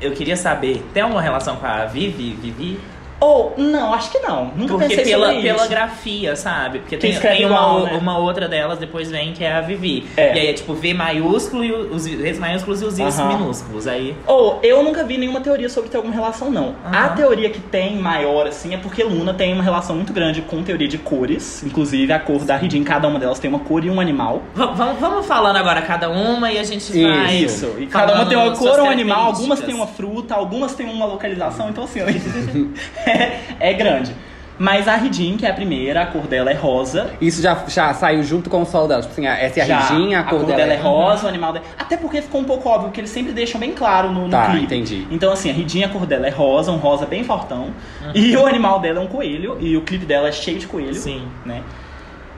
eu 0.00 0.12
queria 0.12 0.36
saber, 0.36 0.84
tem 0.94 1.02
alguma 1.02 1.20
relação 1.20 1.56
com 1.56 1.66
a 1.66 1.84
Vivi? 1.86 2.36
Vivi? 2.40 2.78
Ou, 3.20 3.54
não, 3.56 3.94
acho 3.94 4.10
que 4.10 4.18
não. 4.18 4.46
Nunca 4.56 4.74
Porque 4.74 4.88
pensei 4.96 5.04
pela, 5.04 5.28
sobre 5.28 5.42
pela 5.42 5.58
isso. 5.58 5.68
grafia, 5.68 6.36
sabe? 6.36 6.80
Porque 6.80 6.96
Que 6.96 7.12
tem, 7.12 7.18
tem 7.20 7.46
uma, 7.46 7.74
o- 7.76 7.84
né? 7.84 7.92
uma 8.00 8.18
outra 8.18 8.46
delas, 8.48 8.78
depois 8.78 9.10
vem, 9.10 9.32
que 9.32 9.42
é 9.42 9.52
a 9.52 9.60
Vivi. 9.60 10.06
É. 10.16 10.36
E 10.36 10.40
aí 10.40 10.46
é 10.48 10.52
tipo 10.52 10.74
V 10.74 10.92
maiúsculo 10.94 11.64
e 11.64 11.72
os 11.72 12.06
Vs 12.06 12.38
maiúsculos 12.38 12.82
e 12.82 12.84
os 12.84 12.98
Is 12.98 13.18
Aham. 13.18 13.28
minúsculos. 13.38 13.86
Aí. 13.86 14.14
Ou, 14.26 14.58
eu 14.62 14.82
nunca 14.82 15.04
vi 15.04 15.16
nenhuma 15.16 15.40
teoria 15.40 15.68
sobre 15.68 15.88
ter 15.90 15.96
alguma 15.96 16.14
relação, 16.14 16.50
não. 16.50 16.74
A 16.84 17.06
Aham. 17.06 17.14
teoria 17.16 17.48
que 17.50 17.60
tem 17.60 17.96
maior, 17.96 18.46
assim, 18.46 18.74
é 18.74 18.76
porque 18.76 19.02
Luna 19.02 19.32
tem 19.32 19.52
uma 19.54 19.62
relação 19.62 19.96
muito 19.96 20.12
grande 20.12 20.42
com 20.42 20.62
teoria 20.62 20.88
de 20.88 20.98
cores. 20.98 21.62
Inclusive, 21.64 22.12
a 22.12 22.18
cor 22.18 22.44
da 22.44 22.56
Ridin, 22.56 22.84
cada 22.84 23.08
uma 23.08 23.18
delas 23.18 23.38
tem 23.38 23.48
uma 23.48 23.60
cor 23.60 23.84
e 23.84 23.90
um 23.90 24.00
animal. 24.00 24.42
Va- 24.54 24.66
Vamos, 24.66 25.00
vamos 25.00 25.26
falando 25.26 25.56
agora 25.56 25.80
cada 25.82 26.10
uma 26.10 26.50
e 26.52 26.58
a 26.58 26.64
gente 26.64 26.92
vai. 27.02 27.36
Isso. 27.36 27.74
E 27.78 27.86
cada 27.86 28.14
uma 28.14 28.26
tem 28.26 28.36
uma 28.36 28.54
cor 28.56 28.78
ou 28.80 28.86
um 28.86 28.90
animal, 28.90 29.26
algumas 29.26 29.60
têm 29.60 29.74
uma 29.74 29.86
fruta, 29.86 30.34
algumas 30.34 30.74
têm 30.74 30.86
uma 30.86 31.06
localização, 31.06 31.68
então 31.70 31.84
assim, 31.84 32.00
é, 33.06 33.40
é 33.70 33.72
grande. 33.72 34.14
Mas 34.56 34.86
a 34.86 34.94
Ridin, 34.94 35.36
que 35.36 35.44
é 35.44 35.50
a 35.50 35.52
primeira, 35.52 36.02
a 36.02 36.06
cor 36.06 36.28
dela 36.28 36.48
é 36.48 36.54
rosa. 36.54 37.10
Isso 37.20 37.42
já, 37.42 37.64
já 37.66 37.92
saiu 37.92 38.22
junto 38.22 38.48
com 38.48 38.62
o 38.62 38.64
solo 38.64 38.86
dela. 38.86 39.00
Tipo 39.02 39.12
assim, 39.12 39.26
essa 39.26 39.58
é 39.58 39.62
a 39.64 39.66
Já, 39.66 39.80
Regina, 39.80 40.20
a 40.20 40.22
cor, 40.22 40.44
dela 40.44 40.72
é 40.72 40.76
rosa, 40.76 41.26
o 41.26 41.28
animal 41.28 41.52
dela. 41.52 41.64
Até 41.76 41.96
porque 41.96 42.22
ficou 42.22 42.40
um 42.40 42.44
pouco 42.44 42.68
óbvio 42.68 42.92
que 42.92 43.00
eles 43.00 43.10
sempre 43.10 43.32
deixam 43.32 43.58
bem 43.60 43.72
claro 43.72 44.12
no, 44.12 44.26
no 44.26 44.30
Tá, 44.30 44.46
clipe. 44.50 44.64
entendi. 44.66 45.08
Então, 45.10 45.32
assim, 45.32 45.50
a 45.50 45.52
Ridinha, 45.52 45.86
a 45.86 45.88
cor 45.90 46.06
dela 46.06 46.28
é 46.28 46.30
rosa, 46.30 46.70
um 46.70 46.76
rosa 46.76 47.04
bem 47.04 47.24
fortão. 47.24 47.70
E 48.14 48.36
o 48.36 48.46
animal 48.46 48.78
dela 48.78 49.00
é 49.00 49.02
um 49.02 49.08
coelho. 49.08 49.56
E 49.60 49.76
o 49.76 49.80
clipe 49.82 50.06
dela 50.06 50.28
é 50.28 50.32
cheio 50.32 50.60
de 50.60 50.68
coelho. 50.68 50.94
Sim. 50.94 51.26
Né? 51.44 51.60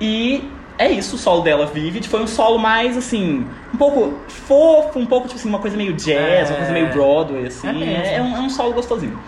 E 0.00 0.42
é 0.78 0.90
isso, 0.90 1.16
o 1.16 1.18
solo 1.18 1.42
dela 1.42 1.66
Vivid. 1.66 2.08
Foi 2.08 2.22
um 2.22 2.26
solo 2.26 2.58
mais, 2.58 2.96
assim, 2.96 3.46
um 3.74 3.76
pouco 3.76 4.14
fofo, 4.28 4.98
um 4.98 5.04
pouco, 5.04 5.28
tipo 5.28 5.38
assim, 5.38 5.50
uma 5.50 5.58
coisa 5.58 5.76
meio 5.76 5.92
jazz, 5.92 6.48
É. 6.48 6.52
uma 6.52 6.56
coisa 6.56 6.72
meio 6.72 6.88
Broadway, 6.88 7.46
assim. 7.46 7.82
É. 7.82 8.14
É, 8.16 8.22
um, 8.22 8.36
é 8.36 8.40
um 8.40 8.48
solo 8.48 8.72
gostosinho. 8.72 9.18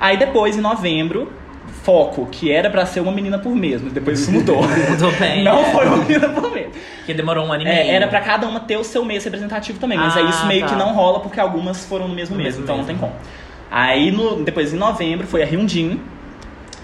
Aí 0.00 0.16
depois, 0.16 0.56
em 0.56 0.60
novembro, 0.60 1.32
Foco, 1.82 2.26
que 2.30 2.50
era 2.50 2.70
pra 2.70 2.86
ser 2.86 3.00
uma 3.00 3.12
menina 3.12 3.38
por 3.38 3.54
mês, 3.54 3.82
mas 3.82 3.92
depois 3.92 4.20
isso 4.20 4.32
mudou. 4.32 4.62
Mudou 4.90 5.12
bem. 5.12 5.44
Não 5.44 5.64
foi 5.66 5.86
uma 5.86 5.96
menina 5.98 6.28
por 6.30 6.50
mês. 6.50 6.68
Que 7.04 7.12
demorou 7.12 7.46
um 7.46 7.52
ano 7.52 7.62
e 7.62 7.66
É, 7.66 7.74
meio. 7.74 7.90
era 7.92 8.08
pra 8.08 8.20
cada 8.22 8.46
uma 8.46 8.60
ter 8.60 8.76
o 8.78 8.84
seu 8.84 9.04
mês 9.04 9.22
representativo 9.24 9.78
também, 9.78 9.98
mas 9.98 10.16
aí 10.16 10.24
Ah, 10.26 10.30
isso 10.30 10.46
meio 10.46 10.62
tá. 10.62 10.68
que 10.68 10.74
não 10.76 10.94
rola 10.94 11.20
porque 11.20 11.38
algumas 11.38 11.84
foram 11.84 12.08
no 12.08 12.14
mesmo 12.14 12.36
No 12.36 12.42
mês, 12.42 12.54
mesmo 12.54 12.64
então 12.64 12.76
mês, 12.76 12.88
não 12.88 12.94
tem 12.94 13.00
como. 13.08 13.14
Aí 13.70 14.10
no- 14.10 14.42
depois 14.42 14.72
em 14.72 14.76
novembro 14.78 15.26
foi 15.26 15.42
a 15.42 15.46
Hyundin. 15.46 16.00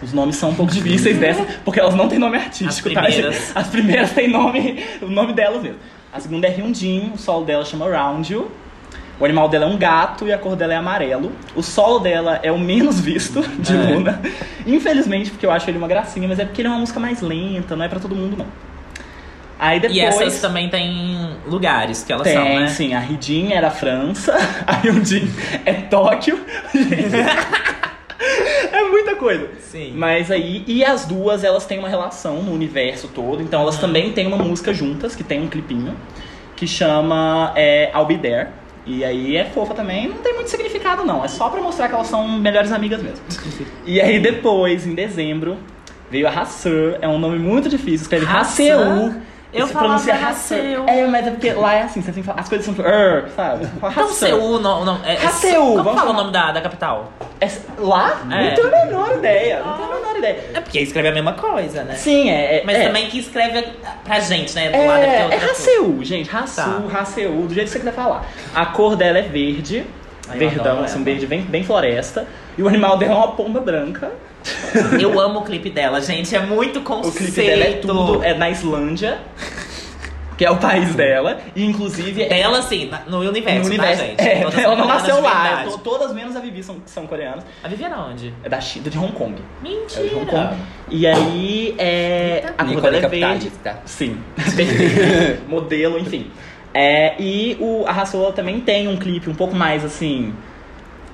Os 0.03 0.13
nomes 0.13 0.37
são 0.37 0.51
um 0.51 0.55
pouco 0.55 0.71
difíceis 0.73 1.17
dessa, 1.19 1.47
porque 1.65 1.81
elas 1.81 1.95
não 1.95 2.07
têm 2.09 2.19
nome 2.19 2.37
artístico, 2.37 2.89
As 2.89 2.95
tá? 2.95 3.03
primeiras. 3.03 3.53
As 3.57 3.67
primeiras 3.69 4.11
têm 4.13 4.29
nome, 4.29 4.85
o 5.01 5.07
nome 5.07 5.33
delas 5.33 5.63
mesmo. 5.63 5.79
A 6.13 6.21
segunda 6.21 6.47
é 6.47 6.51
Hyundin, 6.51 7.13
o 7.15 7.19
solo 7.19 7.45
dela 7.47 7.65
chama 7.65 7.89
Round 7.89 8.31
You. 8.33 8.51
O 9.21 9.25
animal 9.27 9.51
dela 9.51 9.67
é 9.67 9.69
um 9.69 9.77
gato 9.77 10.27
e 10.27 10.33
a 10.33 10.39
cor 10.39 10.57
dela 10.57 10.73
é 10.73 10.77
amarelo. 10.77 11.31
O 11.55 11.63
solo 11.63 11.99
dela 11.99 12.41
é 12.43 12.51
o 12.51 12.59
menos 12.59 12.99
visto 13.05 13.43
de 13.59 13.77
É. 13.77 13.77
Luna. 13.77 14.21
Infelizmente, 14.67 15.31
porque 15.31 15.45
eu 15.45 15.51
acho 15.51 15.69
ele 15.71 15.77
uma 15.79 15.87
gracinha, 15.87 16.27
mas 16.27 16.39
é 16.39 16.45
porque 16.47 16.63
ele 16.63 16.69
é 16.69 16.71
uma 16.71 16.81
música 16.81 16.99
mais 16.99 17.21
lenta, 17.21 17.77
não 17.77 17.85
é 17.85 17.89
pra 17.89 18.01
todo 18.01 18.17
mundo, 18.17 18.39
não. 18.39 18.47
Aí 19.59 19.79
depois. 19.79 19.99
E 19.99 20.01
essas 20.01 20.41
também 20.41 20.71
tem 20.71 21.37
lugares 21.47 22.03
que 22.03 22.11
elas 22.11 22.25
Tem, 22.25 22.33
são, 22.35 22.45
né? 22.45 22.67
sim. 22.69 22.95
A 22.95 22.99
Ridin 22.99 23.53
era 23.53 23.71
França, 23.71 24.35
a 24.67 24.77
Hyundin 24.77 25.31
é 25.67 25.75
Tóquio. 25.75 26.41
é 28.73 28.83
muita 28.89 29.17
coisa. 29.17 29.51
Sim. 29.61 29.93
Mas 29.97 30.31
aí, 30.31 30.65
e 30.67 30.83
as 30.83 31.05
duas, 31.05 31.45
elas 31.45 31.67
têm 31.67 31.79
uma 31.79 31.91
relação 31.91 32.43
no 32.43 32.55
universo 32.55 33.07
todo. 33.09 33.43
Então 33.43 33.61
elas 33.61 33.77
também 33.79 34.13
têm 34.13 34.27
uma 34.27 34.39
música 34.39 34.73
juntas, 34.73 35.15
que 35.15 35.23
tem 35.23 35.43
um 35.43 35.47
clipinho, 35.49 35.95
que 36.57 36.67
chama 36.67 37.53
é, 37.55 37.91
I'll 37.95 38.07
Be 38.07 38.17
There. 38.17 38.49
E 38.93 39.05
aí 39.05 39.37
é 39.37 39.45
fofa 39.45 39.73
também, 39.73 40.09
não 40.09 40.17
tem 40.17 40.35
muito 40.35 40.51
significado 40.51 41.05
não. 41.05 41.25
É 41.25 41.29
só 41.29 41.49
pra 41.49 41.61
mostrar 41.63 41.89
que 41.89 41.95
elas 41.95 42.09
são 42.09 42.27
melhores 42.27 42.73
amigas 42.73 43.01
mesmo. 43.01 43.25
e 43.87 44.01
aí 44.01 44.19
depois, 44.19 44.85
em 44.85 44.95
dezembro, 44.95 45.57
veio 46.11 46.27
a 46.27 46.31
Hasseur. 46.31 46.99
É 47.01 47.07
um 47.07 47.19
nome 47.19 47.39
muito 47.39 47.69
difícil, 47.69 48.03
escreve 48.03 48.27
Hasseur? 48.27 49.15
Eu 49.53 49.67
falava 49.67 50.01
pronuncia 50.01 50.15
Hasseur. 50.15 50.85
É, 50.89 51.07
mas 51.07 51.27
é 51.27 51.31
porque 51.31 51.53
lá 51.53 51.75
é 51.75 51.83
assim, 51.83 52.01
você 52.01 52.13
tem 52.13 52.23
que 52.23 52.27
falar, 52.29 52.41
as 52.41 52.49
coisas 52.49 52.65
são 52.65 52.73
tipo, 52.75 52.87
er, 52.87 53.29
sabe? 53.35 53.67
Fala 53.81 53.93
Então. 53.93 54.09
Seul, 54.11 54.61
não, 54.61 54.85
não, 54.85 55.05
é, 55.05 55.15
é- 55.15 55.27
Hasseur, 55.27 55.55
Como 55.57 55.77
vamos 55.83 55.93
fala 55.95 56.05
o 56.05 56.07
chamar. 56.09 56.21
nome 56.23 56.33
da, 56.33 56.53
da 56.53 56.61
capital? 56.61 57.13
É- 57.41 57.49
lá? 57.79 58.21
É. 58.31 58.49
Não 58.49 58.55
tenho 58.55 58.69
a 58.69 58.85
menor 58.87 59.17
ideia, 59.17 59.63
não 59.65 59.73
tenho 59.77 59.91
a 59.91 59.95
menor 59.97 60.17
ideia. 60.19 60.45
É 60.55 60.61
porque 60.61 60.79
escreve 60.81 61.09
a 61.09 61.13
mesma 61.13 61.33
coisa, 61.33 61.83
né? 61.83 61.95
Sim, 61.95 62.31
é. 62.31 62.59
é 62.59 62.63
Mas 62.65 62.77
é. 62.77 62.87
também 62.87 63.09
que 63.09 63.19
escreve 63.19 63.67
pra 64.05 64.21
gente, 64.21 64.55
né? 64.55 64.71
Do 64.71 64.87
lado 64.87 65.03
é, 65.03 65.07
É, 65.07 65.35
é 65.35 66.05
gente. 66.05 66.31
Raceú, 66.31 66.83
Tá. 66.89 66.99
Raceú, 66.99 67.47
do 67.49 67.55
jeito 67.55 67.67
que 67.67 67.73
você 67.73 67.79
quiser 67.81 67.93
falar. 67.95 68.25
A 68.55 68.67
cor 68.67 68.95
dela 68.95 69.19
é 69.19 69.23
verde. 69.23 69.85
Ai, 70.29 70.39
verdão, 70.39 70.85
assim, 70.85 71.01
um 71.01 71.05
verde 71.05 71.27
bem, 71.27 71.41
bem 71.43 71.65
floresta. 71.65 72.25
E 72.57 72.63
o 72.63 72.69
animal 72.69 72.97
dela 72.97 73.15
é 73.15 73.17
uma 73.17 73.33
pomba 73.33 73.59
branca. 73.61 74.13
Eu 75.01 75.19
amo 75.21 75.41
o 75.41 75.43
clipe 75.45 75.71
dela, 75.71 76.01
gente. 76.01 76.35
É 76.35 76.41
muito 76.41 76.79
O 76.81 76.83
conceito. 76.83 77.17
clipe 77.17 77.43
dela 77.43 77.65
é 77.65 77.73
tudo. 77.75 78.23
É 78.25 78.35
na 78.35 78.49
Islândia, 78.51 79.19
que 80.39 80.45
é 80.45 80.51
o 80.51 80.57
país 80.57 80.95
dela. 80.95 81.39
E 81.55 81.65
inclusive. 81.65 82.23
é- 82.23 82.29
Dela, 82.29 82.59
assim, 82.61 82.87
na- 82.87 83.03
no 83.07 83.21
universo, 83.21 83.61
no 83.61 83.67
universo. 83.67 84.01
tá, 84.03 84.07
gente? 84.09 84.21
É, 84.23 84.41
Todas 84.43 84.59
ela 84.59 84.77
não 84.77 84.87
nasceu 84.87 85.17
de 85.17 85.21
lá. 85.23 85.65
to- 85.65 85.79
todas 85.79 86.15
menos 86.15 86.35
a 86.37 86.41
Vivi 86.41 86.63
são, 86.63 86.77
são 86.87 87.07
coreanas. 87.07 87.45
A 87.63 87.69
Vivi 87.69 87.85
era 87.85 87.99
onde? 87.99 88.33
É 88.43 88.49
da 88.49 88.61
China, 88.61 88.89
de 88.89 88.99
Hong 88.99 89.13
Kong. 89.13 89.35
É 89.63 89.69
de 89.69 90.15
Hong 90.15 90.25
Kong. 90.27 90.43
Mentira. 90.49 90.57
E 90.89 91.07
aí, 91.07 91.75
é, 91.79 92.45
a 92.57 92.65
cor 92.65 92.67
Nicole 92.75 92.83
dela 93.01 93.07
é 93.07 93.09
verde. 93.09 93.53
Sim, 93.85 94.17
perfeito. 94.35 95.43
Modelo, 95.49 95.99
enfim. 95.99 96.31
É, 96.73 97.15
e 97.21 97.57
o, 97.61 97.85
a 97.87 97.93
Rassola 97.93 98.33
também 98.33 98.61
tem 98.61 98.87
um 98.89 98.97
clipe 98.97 99.29
um 99.29 99.35
pouco 99.35 99.55
mais 99.55 99.85
assim. 99.85 100.33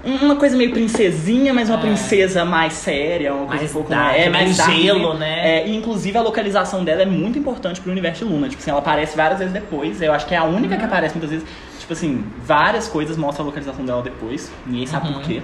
Uma 0.06 0.36
coisa 0.36 0.56
meio 0.56 0.70
princesinha, 0.70 1.52
mas 1.52 1.68
uma 1.68 1.78
É. 1.78 1.80
princesa 1.80 2.44
mais 2.44 2.74
séria, 2.74 3.34
uma 3.34 3.46
coisa 3.46 3.56
Mais 3.62 3.70
um 3.70 3.74
pouco 3.74 3.90
dark, 3.90 4.12
mais, 4.12 4.22
é, 4.26 4.28
mais 4.30 4.56
dark. 4.56 4.70
gelo, 4.72 5.14
né? 5.14 5.58
É, 5.62 5.66
e 5.68 5.74
inclusive 5.76 6.16
a 6.16 6.22
localização 6.22 6.84
dela 6.84 7.02
é 7.02 7.06
muito 7.06 7.36
importante 7.38 7.80
pro 7.80 7.90
universo 7.90 8.24
de 8.24 8.30
Luna. 8.32 8.48
Tipo 8.48 8.62
assim, 8.62 8.70
ela 8.70 8.78
aparece 8.78 9.16
várias 9.16 9.38
vezes 9.40 9.52
depois. 9.52 10.00
Eu 10.00 10.12
acho 10.12 10.24
que 10.26 10.34
é 10.34 10.38
a 10.38 10.44
única 10.44 10.76
que 10.76 10.82
Uhum. 10.82 10.86
aparece 10.88 11.14
muitas 11.14 11.30
vezes. 11.30 11.46
Tipo 11.80 11.92
assim, 11.92 12.24
várias 12.44 12.86
coisas 12.86 13.16
mostram 13.16 13.44
a 13.44 13.46
localização 13.48 13.84
dela 13.84 14.00
depois. 14.02 14.52
Ninguém 14.64 14.86
sabe 14.86 15.08
Uhum. 15.08 15.14
por 15.14 15.22
quê. 15.22 15.42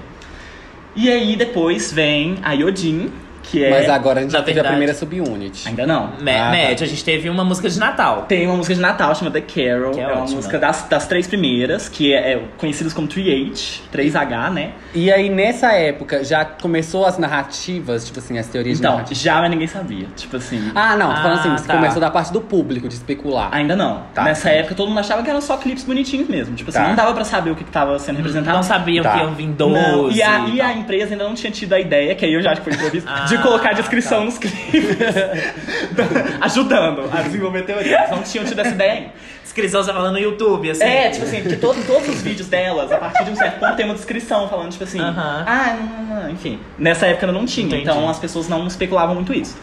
E 0.95 1.11
aí 1.11 1.35
depois 1.35 1.91
vem 1.93 2.37
a 2.43 2.53
Yodin, 2.53 3.11
que 3.43 3.65
é. 3.65 3.71
Mas 3.71 3.89
agora 3.89 4.21
a 4.21 4.23
gente 4.23 4.33
já 4.33 4.39
teve 4.41 4.53
a 4.53 4.63
verdade- 4.63 4.75
primeira 4.75 4.95
subunit. 4.95 5.69
Ainda 5.69 5.87
não. 5.87 6.11
Me- 6.21 6.31
Ah, 6.33 6.45
tá. 6.45 6.51
Médio, 6.51 6.85
a 6.85 6.89
gente 6.89 7.05
teve 7.05 7.29
uma 7.29 7.45
música 7.45 7.69
de 7.69 7.79
Natal. 7.79 8.23
Tem 8.29 8.47
uma 8.47 8.57
música 8.57 8.75
de 8.75 8.81
Natal 8.81 9.15
chamada 9.15 9.41
The 9.41 9.47
Carol. 9.63 9.93
Que 9.93 10.01
é 10.01 10.05
é 10.05 10.09
uma 10.13 10.27
música 10.27 10.59
das, 10.59 10.83
das 10.89 11.07
três 11.07 11.27
primeiras, 11.27 11.89
que 11.89 12.13
é, 12.13 12.33
é 12.35 12.43
conhecidas 12.59 12.93
como 12.93 13.07
3H, 13.09 13.81
3H, 13.93 14.51
né? 14.53 14.71
E 14.95 15.11
aí, 15.13 15.29
nessa 15.31 15.73
época, 15.73 16.23
já 16.25 16.45
começou 16.45 17.05
as 17.07 17.19
narrativas, 17.19 18.05
tipo 18.07 18.19
assim, 18.19 18.39
as 18.39 18.47
teorias 18.47 18.79
de 18.79 18.83
Então, 18.85 18.93
narrativa? 18.97 19.19
já, 19.21 19.41
mas 19.41 19.51
ninguém 19.51 19.67
sabia. 19.67 20.07
Tipo 20.17 20.37
assim. 20.37 20.71
Ah, 20.75 20.97
não, 20.97 21.09
tô 21.15 21.23
falando 21.23 21.39
Ah, 21.47 21.55
assim, 21.55 21.67
tá. 21.67 21.75
começou 21.75 22.01
da 22.01 22.11
parte 22.11 22.33
do 22.33 22.41
público, 22.41 22.89
de 22.89 22.95
especular. 22.95 23.49
Ainda 23.53 23.75
não. 23.77 24.03
Tá. 24.15 24.25
Nessa 24.25 24.51
época 24.51 24.75
todo 24.75 24.89
mundo 24.89 25.01
achava 25.01 25.23
que 25.23 25.31
eram 25.31 25.41
só 25.41 25.57
clipes 25.57 25.85
bonitinhos 25.85 26.29
mesmo. 26.29 26.55
Tipo 26.55 26.71
assim, 26.71 26.79
Tá. 26.79 26.89
não 26.89 26.95
dava 26.95 27.13
pra 27.15 27.25
saber 27.25 27.51
o 27.51 27.57
que, 27.57 27.65
que 27.65 27.71
tava 27.71 27.99
sendo 27.99 28.17
representado. 28.17 28.57
Não 28.57 28.63
sabiam 28.63 29.03
Tá. 29.03 29.13
que 29.13 29.19
iam 29.21 29.35
vir 29.35 29.47
12. 29.49 29.75
Não, 29.75 30.11
e, 30.11 30.23
a, 30.23 30.39
e 30.49 30.61
a 30.61 30.73
empresa 30.75 31.13
ainda 31.15 31.25
não 31.25 31.35
tinha 31.35 31.51
tido 31.51 31.73
a 31.73 31.81
ideia, 31.81 32.15
que 32.15 32.25
aí 32.25 32.33
eu 32.33 32.43
já 32.43 32.53
acho 32.53 32.61
que 32.61 32.71
foi 32.71 32.75
improviso, 32.79 33.07
Ah, 33.09 33.25
de 33.37 33.43
colocar 33.43 33.71
a 33.71 33.73
descrição 33.73 34.21
tá. 34.21 34.25
nos 34.25 34.39
clipes. 34.39 34.97
ajudando 36.41 37.09
a 37.13 37.23
desenvolver 37.23 37.63
teorias. 37.63 37.99
Eles 37.99 38.11
não 38.11 38.23
tinham 38.23 38.45
tido 38.45 38.61
essa 38.61 38.71
ideia 38.71 38.93
ainda. 38.93 39.13
Descrição 39.43 39.83
você 39.83 39.93
falando 39.93 40.13
no 40.13 40.19
YouTube, 40.19 40.71
assim. 40.71 40.85
É, 40.85 41.11
tipo 41.11 41.25
assim, 41.25 41.41
porque 41.43 41.57
todo- 41.57 41.85
todos 41.87 42.09
os 42.09 42.23
vídeos 42.23 42.49
delas, 42.49 42.91
a 42.93 42.97
partir 42.99 43.25
de 43.25 43.31
um 43.31 43.37
certo 43.37 43.59
ponto, 43.59 43.77
tem 43.77 43.85
uma 43.85 43.95
descrição 43.95 44.49
falando, 44.49 44.71
tipo 44.71 44.85
assim, 44.85 45.01
Aham. 45.01 45.45
ah, 45.47 45.77
não, 45.79 46.05
não, 46.05 46.23
não, 46.23 46.31
enfim. 46.31 46.59
Nessa 46.79 47.07
época 47.07 47.27
ainda 47.27 47.39
não 47.39 47.45
tinha, 47.47 47.67
Entendi. 47.67 47.83
então 47.83 48.09
as 48.09 48.19
pessoas 48.19 48.49
não 48.49 48.67
especulavam 48.67 49.15
muito 49.15 49.33
isso. 49.35 49.57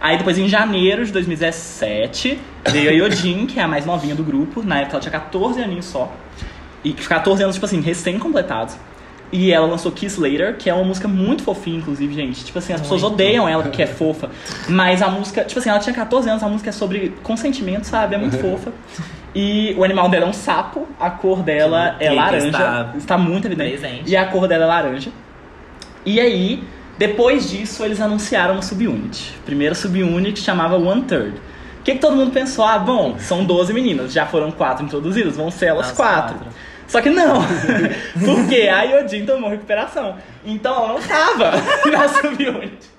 Aí 0.00 0.18
depois, 0.18 0.38
em 0.38 0.48
janeiro 0.48 1.04
de 1.04 1.12
2017, 1.12 2.38
veio 2.68 2.90
a 2.90 2.92
Yodin, 2.92 3.46
que 3.46 3.58
é 3.58 3.62
a 3.62 3.68
mais 3.68 3.86
novinha 3.86 4.14
do 4.14 4.22
grupo. 4.22 4.62
Na 4.62 4.80
época 4.80 4.96
ela 4.96 5.00
tinha 5.00 5.12
14 5.12 5.62
aninhos 5.62 5.86
só. 5.86 6.12
E 6.84 6.92
14 6.92 7.42
anos, 7.42 7.56
tipo 7.56 7.64
assim, 7.64 7.80
recém-completados. 7.80 8.76
E 9.32 9.50
ela 9.52 9.66
lançou 9.66 9.90
Kiss 9.90 10.20
Later, 10.20 10.56
que 10.56 10.70
é 10.70 10.74
uma 10.74 10.84
música 10.84 11.08
muito 11.08 11.42
fofinha, 11.42 11.78
inclusive, 11.78 12.14
gente. 12.14 12.44
Tipo 12.44 12.58
assim, 12.58 12.72
as 12.72 12.80
pessoas 12.80 13.02
Muito. 13.02 13.14
odeiam 13.14 13.48
ela 13.48 13.62
porque 13.64 13.82
é 13.82 13.86
fofa. 13.86 14.30
Mas 14.68 15.02
a 15.02 15.08
música, 15.08 15.44
tipo 15.44 15.58
assim, 15.58 15.70
ela 15.70 15.78
tinha 15.80 15.94
14 15.94 16.28
anos, 16.30 16.42
a 16.42 16.48
música 16.48 16.70
é 16.70 16.72
sobre 16.72 17.14
consentimento, 17.22 17.84
sabe? 17.84 18.14
É 18.14 18.18
muito 18.18 18.36
fofa. 18.38 18.72
E 19.34 19.74
o 19.76 19.82
animal 19.82 20.08
dela 20.08 20.26
é 20.26 20.28
um 20.28 20.32
sapo, 20.32 20.86
a 21.00 21.10
cor 21.10 21.42
dela 21.42 21.96
Que 21.98 22.04
é 22.04 22.10
laranja. 22.12 22.46
está 22.46 22.92
Está 22.96 23.18
muito 23.18 23.46
evidente. 23.48 23.78
presente. 23.78 24.08
E 24.10 24.16
a 24.16 24.26
cor 24.26 24.46
dela 24.46 24.64
é 24.64 24.66
laranja. 24.68 25.10
E 26.06 26.20
aí, 26.20 26.62
depois 26.96 27.50
disso, 27.50 27.84
eles 27.84 28.00
anunciaram 28.00 28.54
uma 28.54 28.62
subunit. 28.62 29.34
Primeira 29.44 29.74
subunit 29.74 30.40
chamava 30.40 30.76
One 30.76 31.02
Third. 31.02 31.32
O 31.80 31.82
que, 31.84 31.92
que 31.94 31.98
todo 31.98 32.14
mundo 32.14 32.30
pensou? 32.30 32.64
Ah, 32.64 32.78
bom, 32.78 33.16
são 33.18 33.44
12 33.44 33.72
meninas, 33.74 34.12
já 34.12 34.24
foram 34.26 34.50
quatro 34.52 34.84
introduzidas, 34.84 35.36
vão 35.36 35.50
ser 35.50 35.66
elas 35.66 35.86
As 35.88 35.92
quatro. 35.92 36.36
quatro. 36.36 36.52
Só 36.86 37.00
que 37.00 37.10
não, 37.10 37.42
porque 38.24 38.68
a 38.68 38.82
Yodin 38.82 39.24
tomou 39.24 39.50
recuperação. 39.50 40.16
Então 40.44 40.74
ela 40.74 40.92
não 40.94 41.02
tava 41.02 41.52
na 41.90 42.08
subunit. 42.08 42.94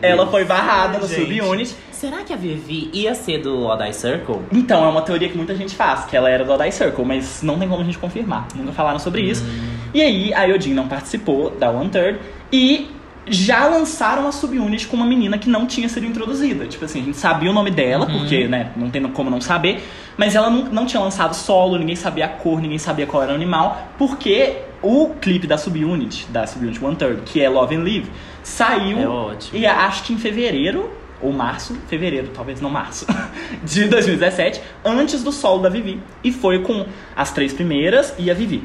Ela 0.00 0.26
foi 0.26 0.44
barrada 0.44 0.98
no 0.98 1.06
subunit. 1.06 1.74
Será 1.92 2.18
que 2.18 2.32
a 2.32 2.36
Vivi 2.36 2.90
ia 2.92 3.14
ser 3.14 3.38
do 3.38 3.64
Odd 3.66 3.82
Eye 3.82 3.94
Circle? 3.94 4.40
Então, 4.52 4.84
é 4.84 4.88
uma 4.88 5.02
teoria 5.02 5.28
que 5.28 5.36
muita 5.36 5.54
gente 5.54 5.74
faz, 5.74 6.04
que 6.04 6.16
ela 6.16 6.28
era 6.28 6.44
do 6.44 6.52
Odd 6.52 6.62
Eye 6.62 6.72
Circle, 6.72 7.04
mas 7.04 7.42
não 7.42 7.58
tem 7.58 7.68
como 7.68 7.80
a 7.80 7.84
gente 7.84 7.98
confirmar. 7.98 8.48
Nunca 8.54 8.72
falaram 8.72 8.98
sobre 8.98 9.22
isso. 9.22 9.44
E 9.92 10.02
aí, 10.02 10.34
a 10.34 10.44
Yodin 10.44 10.74
não 10.74 10.88
participou 10.88 11.50
da 11.50 11.70
One 11.70 11.88
Third 11.88 12.18
e 12.52 12.90
já 13.26 13.66
lançaram 13.66 14.22
uma 14.22 14.32
subunit 14.32 14.86
com 14.86 14.96
uma 14.96 15.06
menina 15.06 15.38
que 15.38 15.48
não 15.48 15.66
tinha 15.66 15.88
sido 15.88 16.04
introduzida. 16.04 16.66
Tipo 16.66 16.84
assim, 16.84 17.00
a 17.00 17.04
gente 17.04 17.16
sabia 17.16 17.50
o 17.50 17.54
nome 17.54 17.70
dela, 17.70 18.06
porque, 18.06 18.46
né, 18.46 18.70
não 18.76 18.90
tem 18.90 19.02
como 19.04 19.30
não 19.30 19.40
saber, 19.40 19.82
mas 20.16 20.34
ela 20.34 20.50
não, 20.50 20.64
não 20.64 20.86
tinha 20.86 21.00
lançado 21.00 21.34
solo, 21.34 21.78
ninguém 21.78 21.96
sabia 21.96 22.26
a 22.26 22.28
cor, 22.28 22.60
ninguém 22.60 22.78
sabia 22.78 23.06
qual 23.06 23.22
era 23.22 23.32
o 23.32 23.34
animal, 23.34 23.88
porque 23.98 24.56
o 24.82 25.10
clipe 25.20 25.46
da 25.46 25.56
subunit, 25.56 26.26
da 26.30 26.46
subunit 26.46 26.82
One 26.84 26.96
Third, 26.96 27.22
que 27.22 27.40
é 27.40 27.48
Love 27.48 27.74
and 27.74 27.82
Live, 27.82 28.10
saiu 28.42 28.98
É 28.98 29.08
ótimo. 29.08 29.58
e 29.58 29.66
acho 29.66 30.04
que 30.04 30.12
em 30.12 30.18
fevereiro, 30.18 30.90
ou 31.22 31.32
março, 31.32 31.74
fevereiro, 31.88 32.28
talvez 32.34 32.60
não 32.60 32.68
março, 32.68 33.06
de 33.64 33.86
2017, 33.86 34.60
antes 34.84 35.22
do 35.22 35.32
solo 35.32 35.62
da 35.62 35.68
Vivi. 35.68 36.00
E 36.22 36.30
foi 36.30 36.60
com 36.60 36.84
as 37.16 37.32
três 37.32 37.52
primeiras 37.52 38.14
e 38.18 38.30
a 38.30 38.34
Vivi. 38.34 38.62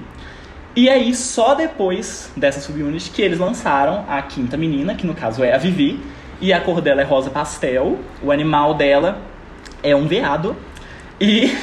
E 0.75 0.89
aí, 0.89 1.15
só 1.15 1.55
depois 1.55 2.31
dessa 2.37 2.59
subunit 2.59 3.09
que 3.11 3.21
eles 3.21 3.39
lançaram 3.39 4.05
a 4.07 4.21
quinta 4.21 4.55
menina, 4.55 4.93
que 4.93 5.07
no 5.07 5.15
caso 5.15 5.43
é 5.43 5.53
a 5.53 5.57
Vivi, 5.57 5.99
e 6.41 6.53
a 6.53 6.61
cor 6.61 6.79
dela 6.79 7.01
é 7.01 7.03
rosa 7.03 7.29
pastel, 7.29 7.97
o 8.21 8.31
animal 8.31 8.73
dela 8.73 9.17
é 9.81 9.95
um 9.95 10.07
veado, 10.07 10.55
e 11.19 11.55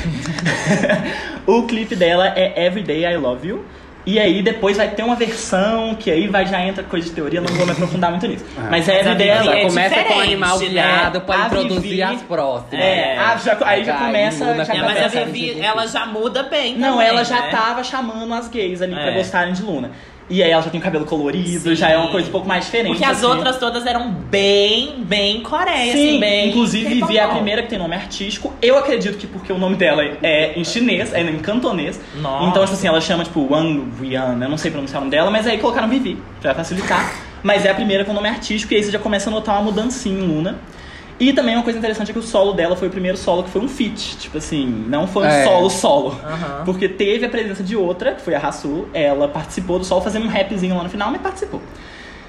o 1.47 1.63
clipe 1.65 1.95
dela 1.97 2.33
é 2.37 2.67
Everyday 2.67 3.05
I 3.05 3.17
Love 3.17 3.49
You. 3.49 3.65
E 4.09 4.21
aí 4.21 4.41
depois 4.41 4.77
vai 4.77 4.89
ter 4.89 5.03
uma 5.03 5.17
versão 5.17 5.97
que 5.97 6.09
aí 6.13 6.29
vai 6.29 6.47
já 6.47 6.61
entra 6.65 6.85
coisa 6.85 7.09
de 7.09 7.13
teoria, 7.13 7.41
não 7.41 7.49
vou 7.49 7.67
me 7.67 7.73
aprofundar 7.73 8.09
muito 8.13 8.25
nisso. 8.29 8.45
Mas 8.71 8.89
é 8.89 8.99
Mas 9.03 9.07
a 9.07 9.11
Everyday 9.11 9.29
I 9.29 9.33
Vivi 9.33 9.45
Love 9.47 9.59
é 9.59 9.63
You. 9.63 9.69
Começa 9.69 10.05
com 10.05 10.15
o 10.15 10.21
animal 10.21 10.59
né? 10.61 10.67
viado 10.69 11.21
pra 11.23 11.43
A 11.43 11.47
introduzir 11.47 11.81
Vivi- 11.81 12.03
as 12.05 12.23
próximas. 12.23 12.85
É, 12.85 13.19
ah, 13.19 13.37
já- 13.37 13.59
aí 13.65 13.85
já 13.85 13.95
começa. 13.97 14.65
Já 14.65 14.75
É, 14.75 14.83
mas 14.83 15.03
a 15.03 15.09
Vivi, 15.25 15.61
ela 15.61 15.87
já 15.89 16.07
muda 16.07 16.45
bem 16.45 16.77
Não, 16.79 16.93
também, 16.93 17.09
ela 17.09 17.25
já 17.25 17.41
né? 17.41 17.49
tava 17.51 17.83
chamando 17.83 18.33
as 18.33 18.47
gays 18.49 18.81
ali 18.81 18.95
pra 18.95 19.11
É. 19.11 19.15
gostarem 19.15 19.53
de 19.53 19.63
Luna. 19.65 19.91
E 20.29 20.43
aí 20.43 20.51
ela 20.51 20.63
já 20.63 20.71
tem 20.71 20.81
o 20.81 20.83
cabelo 20.83 21.05
colorido, 21.05 21.71
Sim. 21.71 21.75
já 21.77 21.89
é 21.89 21.97
uma 21.97 22.11
coisa 22.11 22.29
um 22.29 22.33
pouco 22.33 22.49
mais 22.49 22.65
diferente. 22.65 22.93
Porque 22.93 23.05
as 23.05 23.19
assim. 23.19 23.27
outras 23.27 23.59
todas 23.59 23.87
eram 23.87 24.11
bem, 24.11 24.97
bem 25.05 25.41
Coreia, 25.41 25.93
Sim, 25.93 26.09
assim, 26.09 26.21
bem... 26.21 26.49
inclusive 26.49 26.95
Vivi 26.95 27.17
é 27.17 27.23
a 27.23 27.29
primeira 27.29 27.63
que 27.63 27.69
tem 27.69 27.79
nome 27.79 27.95
artístico. 27.95 28.53
Eu 28.61 28.77
acredito 28.77 29.19
que 29.19 29.27
porque 29.27 29.53
o 29.53 29.59
nome 29.59 29.77
dela 29.77 30.03
é 30.23 30.59
em 30.59 30.65
chinês, 30.65 31.15
é 31.15 31.21
em 31.21 31.39
cantonês. 31.39 32.01
Nossa. 32.17 32.45
Então, 32.45 32.65
tipo 32.65 32.75
assim, 32.75 32.89
ela 32.89 33.01
chama 33.01 33.23
tipo 33.23 33.47
Wang 33.49 33.85
Rian, 34.01 34.39
eu 34.41 34.49
não 34.49 34.59
sei 34.59 34.71
pronunciar 34.71 35.01
o 35.01 35.05
nome 35.05 35.13
dela, 35.13 35.31
mas 35.31 35.47
aí 35.47 35.59
colocaram 35.59 35.89
Vivi, 35.89 36.19
pra 36.41 36.55
facilitar. 36.55 37.15
Mas 37.43 37.65
é 37.65 37.71
a 37.71 37.75
primeira 37.75 38.05
com 38.05 38.13
nome 38.13 38.29
artístico, 38.29 38.73
e 38.73 38.77
aí 38.77 38.83
você 38.83 38.91
já 38.91 38.99
começa 38.99 39.31
a 39.31 39.33
notar 39.33 39.55
uma 39.55 39.65
mudancinha 39.65 40.19
em 40.19 40.27
Luna. 40.27 40.59
E 41.19 41.33
também 41.33 41.55
uma 41.55 41.63
coisa 41.65 41.79
interessante 41.79 42.11
é 42.11 42.13
que 42.13 42.19
o 42.19 42.23
solo 42.23 42.53
dela 42.53 42.77
foi 42.77 42.89
o 42.89 42.91
primeiro 42.91 43.17
solo 43.17 43.43
que 43.43 43.49
foi 43.51 43.63
um 43.63 43.69
feat. 43.69 44.19
Tipo 44.19 44.37
assim, 44.39 44.67
não 44.87 45.07
foi 45.07 45.23
um 45.23 45.27
É. 45.27 45.45
solo 45.45 45.71
solo. 45.71 46.21
Aham. 46.23 46.63
Porque 46.65 46.89
teve 46.89 47.25
a 47.25 47.29
presença 47.29 47.63
de 47.63 47.75
outra, 47.75 48.13
que 48.13 48.21
foi 48.21 48.35
a 48.35 48.39
Rassu. 48.39 48.87
Ela 48.93 49.27
participou 49.27 49.79
do 49.79 49.85
solo 49.85 50.03
fazendo 50.03 50.27
um 50.27 50.29
rapzinho 50.29 50.77
lá 50.77 50.83
no 50.83 50.91
final, 50.91 51.11
mas 51.11 51.21
participou. 51.23 51.63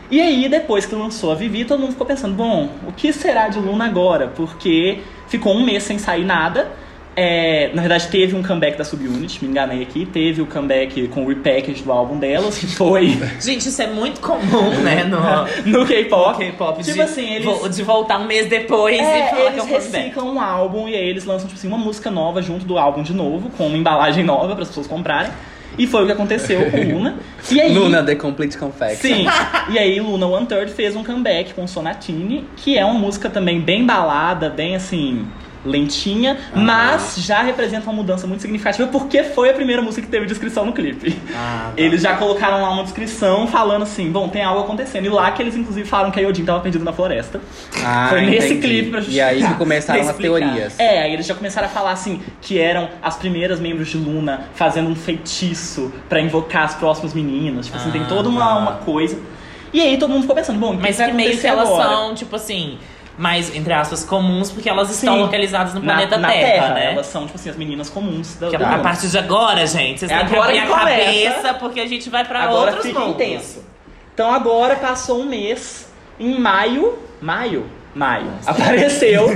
E 0.10 0.22
aí, 0.22 0.48
depois 0.48 0.86
que 0.86 0.96
lançou 0.96 1.34
a 1.34 1.36
Vivi, 1.36 1.66
todo 1.66 1.82
mundo 1.82 1.92
ficou 1.92 2.08
pensando, 2.08 2.34
bom, 2.34 2.70
o 2.88 2.94
que 2.94 3.12
será 3.12 3.50
de 3.50 3.60
Luna 3.60 3.86
agora? 3.86 4.28
Porque 4.34 5.00
ficou 5.28 5.54
um 5.54 5.66
mês 5.66 5.84
sem 5.84 6.00
sair 6.00 6.24
nada. 6.24 6.72
É, 7.20 7.72
na 7.74 7.82
verdade, 7.82 8.08
teve 8.10 8.36
um 8.36 8.44
comeback 8.44 8.78
da 8.78 8.84
Subunit, 8.84 9.44
me 9.44 9.50
enganei 9.50 9.82
aqui. 9.82 10.06
Teve 10.06 10.40
o 10.40 10.46
comeback 10.46 11.08
com 11.08 11.26
o 11.26 11.28
repackage 11.28 11.82
do 11.82 11.92
álbum 11.92 12.20
delas, 12.20 12.60
que 12.60 12.68
foi 12.68 13.18
Gente, 13.42 13.68
isso 13.70 13.82
é 13.82 13.88
muito 13.88 14.22
comum, 14.22 14.70
né? 14.84 15.04
No, 15.04 15.18
no 15.80 15.86
K-pop. 15.88 16.38
K-pop. 16.38 16.84
Tipo 16.84 16.94
de, 16.94 17.02
assim, 17.02 17.34
eles... 17.34 17.46
vo- 17.46 17.68
de 17.68 17.82
voltar 17.82 18.20
um 18.20 18.26
mês 18.28 18.48
depois 18.48 18.96
e 18.96 19.00
É, 19.00 19.30
falar 19.30 19.32
que 19.32 19.36
é 19.42 19.48
eles 19.54 19.64
um 19.64 19.68
reciclam 19.68 20.26
um 20.36 20.40
álbum 20.40 20.88
e 20.88 20.94
aí 20.96 21.08
eles 21.10 21.26
lançam, 21.26 21.48
tipo 21.48 21.58
assim, 21.58 21.68
uma 21.68 21.78
música 21.80 22.12
nova 22.12 22.40
junto 22.44 22.66
do 22.66 22.78
álbum 22.78 23.02
de 23.02 23.14
novo, 23.16 23.50
com 23.58 23.66
uma 23.66 23.78
embalagem 23.78 24.24
nova 24.24 24.54
para 24.54 24.62
as 24.62 24.68
pessoas 24.68 24.86
comprarem. 24.86 25.32
E 25.76 25.88
foi 25.88 26.04
o 26.04 26.06
que 26.06 26.12
aconteceu 26.12 26.70
com 26.72 26.78
Luna. 26.78 27.16
E 27.52 27.60
aí, 27.60 27.74
Luna, 27.74 28.04
The 28.04 28.14
Complete 28.16 28.58
Confection. 28.58 28.96
Sim. 29.16 29.26
E 29.70 29.78
aí 29.80 30.00
Luna 30.00 30.28
One 30.28 30.46
Third 30.46 30.72
fez 30.72 30.96
um 30.96 31.04
comeback 31.04 31.54
com 31.54 31.68
Sonatine, 31.68 32.46
que 32.58 32.78
é 32.78 32.86
uma 32.86 32.94
música 32.94 33.28
também 33.30 33.60
bem 33.60 33.86
balada, 33.86 34.50
bem 34.50 34.76
assim, 34.76 35.26
lentinha, 35.68 36.38
mas 36.56 37.16
já 37.18 37.42
representa 37.44 37.84
uma 37.86 37.94
mudança 37.94 38.26
muito 38.28 38.42
significativa 38.42 38.88
porque 38.90 39.24
foi 39.24 39.50
a 39.50 39.54
primeira 39.54 39.82
música 39.82 40.02
que 40.02 40.08
teve 40.12 40.26
descrição 40.26 40.66
no 40.66 40.74
clipe. 40.74 41.16
Ah, 41.36 41.68
tá. 41.68 41.74
Eles 41.82 42.02
já 42.02 42.16
colocaram 42.16 42.62
lá 42.62 42.70
uma 42.72 42.84
descrição 42.84 43.48
falando 43.48 43.84
assim, 43.84 44.12
bom, 44.12 44.28
tem 44.30 44.44
algo 44.44 44.62
acontecendo. 44.62 45.06
E 45.06 45.10
lá 45.10 45.30
que 45.32 45.42
eles 45.42 45.56
inclusive 45.56 45.88
falaram 45.88 46.12
que 46.12 46.20
a 46.20 46.24
Yodin 46.24 46.46
tava 46.46 46.60
perdido 46.62 46.84
na 46.84 46.94
floresta. 46.94 47.40
Ah, 47.84 48.08
Foi 48.10 48.22
nesse 48.22 48.54
entendi. 48.54 48.62
clipe 48.68 48.90
pra 48.90 49.00
E 49.00 49.04
justificar. 49.04 49.30
aí 49.30 49.44
que 49.48 49.54
começaram 49.56 50.02
as 50.10 50.16
teorias. 50.18 50.80
É, 50.80 51.02
aí 51.04 51.14
eles 51.14 51.26
já 51.26 51.36
começaram 51.36 51.68
a 51.68 51.70
falar 51.70 51.92
assim 51.92 52.22
que 52.42 52.58
eram 52.60 52.90
as 53.02 53.16
primeiras 53.18 53.60
membros 53.60 53.90
de 53.90 53.98
Luna 53.98 54.42
fazendo 54.56 54.90
um 54.90 54.96
feitiço 54.96 55.92
pra 56.08 56.20
invocar 56.22 56.64
as 56.64 56.76
próximas 56.76 57.14
meninas. 57.14 57.66
Tipo 57.66 57.78
assim, 57.78 57.92
tem 57.92 58.02
Ah, 58.04 58.06
toda 58.08 58.30
uma, 58.30 58.46
tá. 58.46 58.58
uma 58.58 58.72
coisa. 58.74 59.18
E 59.74 59.82
aí 59.82 59.98
todo 59.98 60.10
mundo 60.12 60.22
ficou 60.22 60.36
pensando, 60.36 60.58
bom, 60.60 60.76
que 60.78 60.82
Mas 60.82 60.96
que 60.96 61.12
meio 61.12 61.38
que 61.38 61.46
elas 61.46 61.68
agora? 61.68 61.90
são, 61.90 62.16
tipo 62.16 62.36
assim, 62.36 62.78
mais, 63.18 63.54
entre 63.56 63.74
aspas, 63.74 64.04
comuns, 64.04 64.52
porque 64.52 64.70
elas 64.70 64.92
estão 64.92 65.16
Sim. 65.16 65.22
localizadas 65.22 65.74
no 65.74 65.80
na, 65.82 65.94
planeta 65.94 66.18
na 66.18 66.28
Terra, 66.30 66.74
né? 66.74 66.92
Elas 66.94 67.08
são, 67.08 67.26
tipo 67.26 67.36
assim, 67.38 67.50
as 67.50 67.56
meninas 67.56 67.90
comuns 67.90 68.36
da, 68.36 68.50
Que 68.50 68.58
do 68.58 68.64
a 68.64 68.78
partir 68.80 69.10
de 69.10 69.18
agora, 69.18 69.66
gente, 69.66 70.00
vocês 70.00 70.12
É 70.12 70.20
têm 70.20 70.28
que 70.28 70.36
abrir 70.36 70.60
a 70.60 70.68
cabeça, 70.68 71.54
porque 71.56 71.80
a 71.80 71.88
gente 71.88 72.10
vai 72.10 72.24
pra 72.24 72.44
Agora 72.44 72.72
outros 72.72 72.86
fica 72.86 73.00
mundos. 73.00 73.16
intenso. 73.16 73.66
Então 74.14 74.32
agora 74.34 74.76
passou 74.76 75.22
um 75.22 75.26
mês, 75.26 75.92
em 76.20 76.40
maio, 76.40 76.98
maio, 77.22 77.66
maio, 77.98 78.28
apareceu 78.46 79.28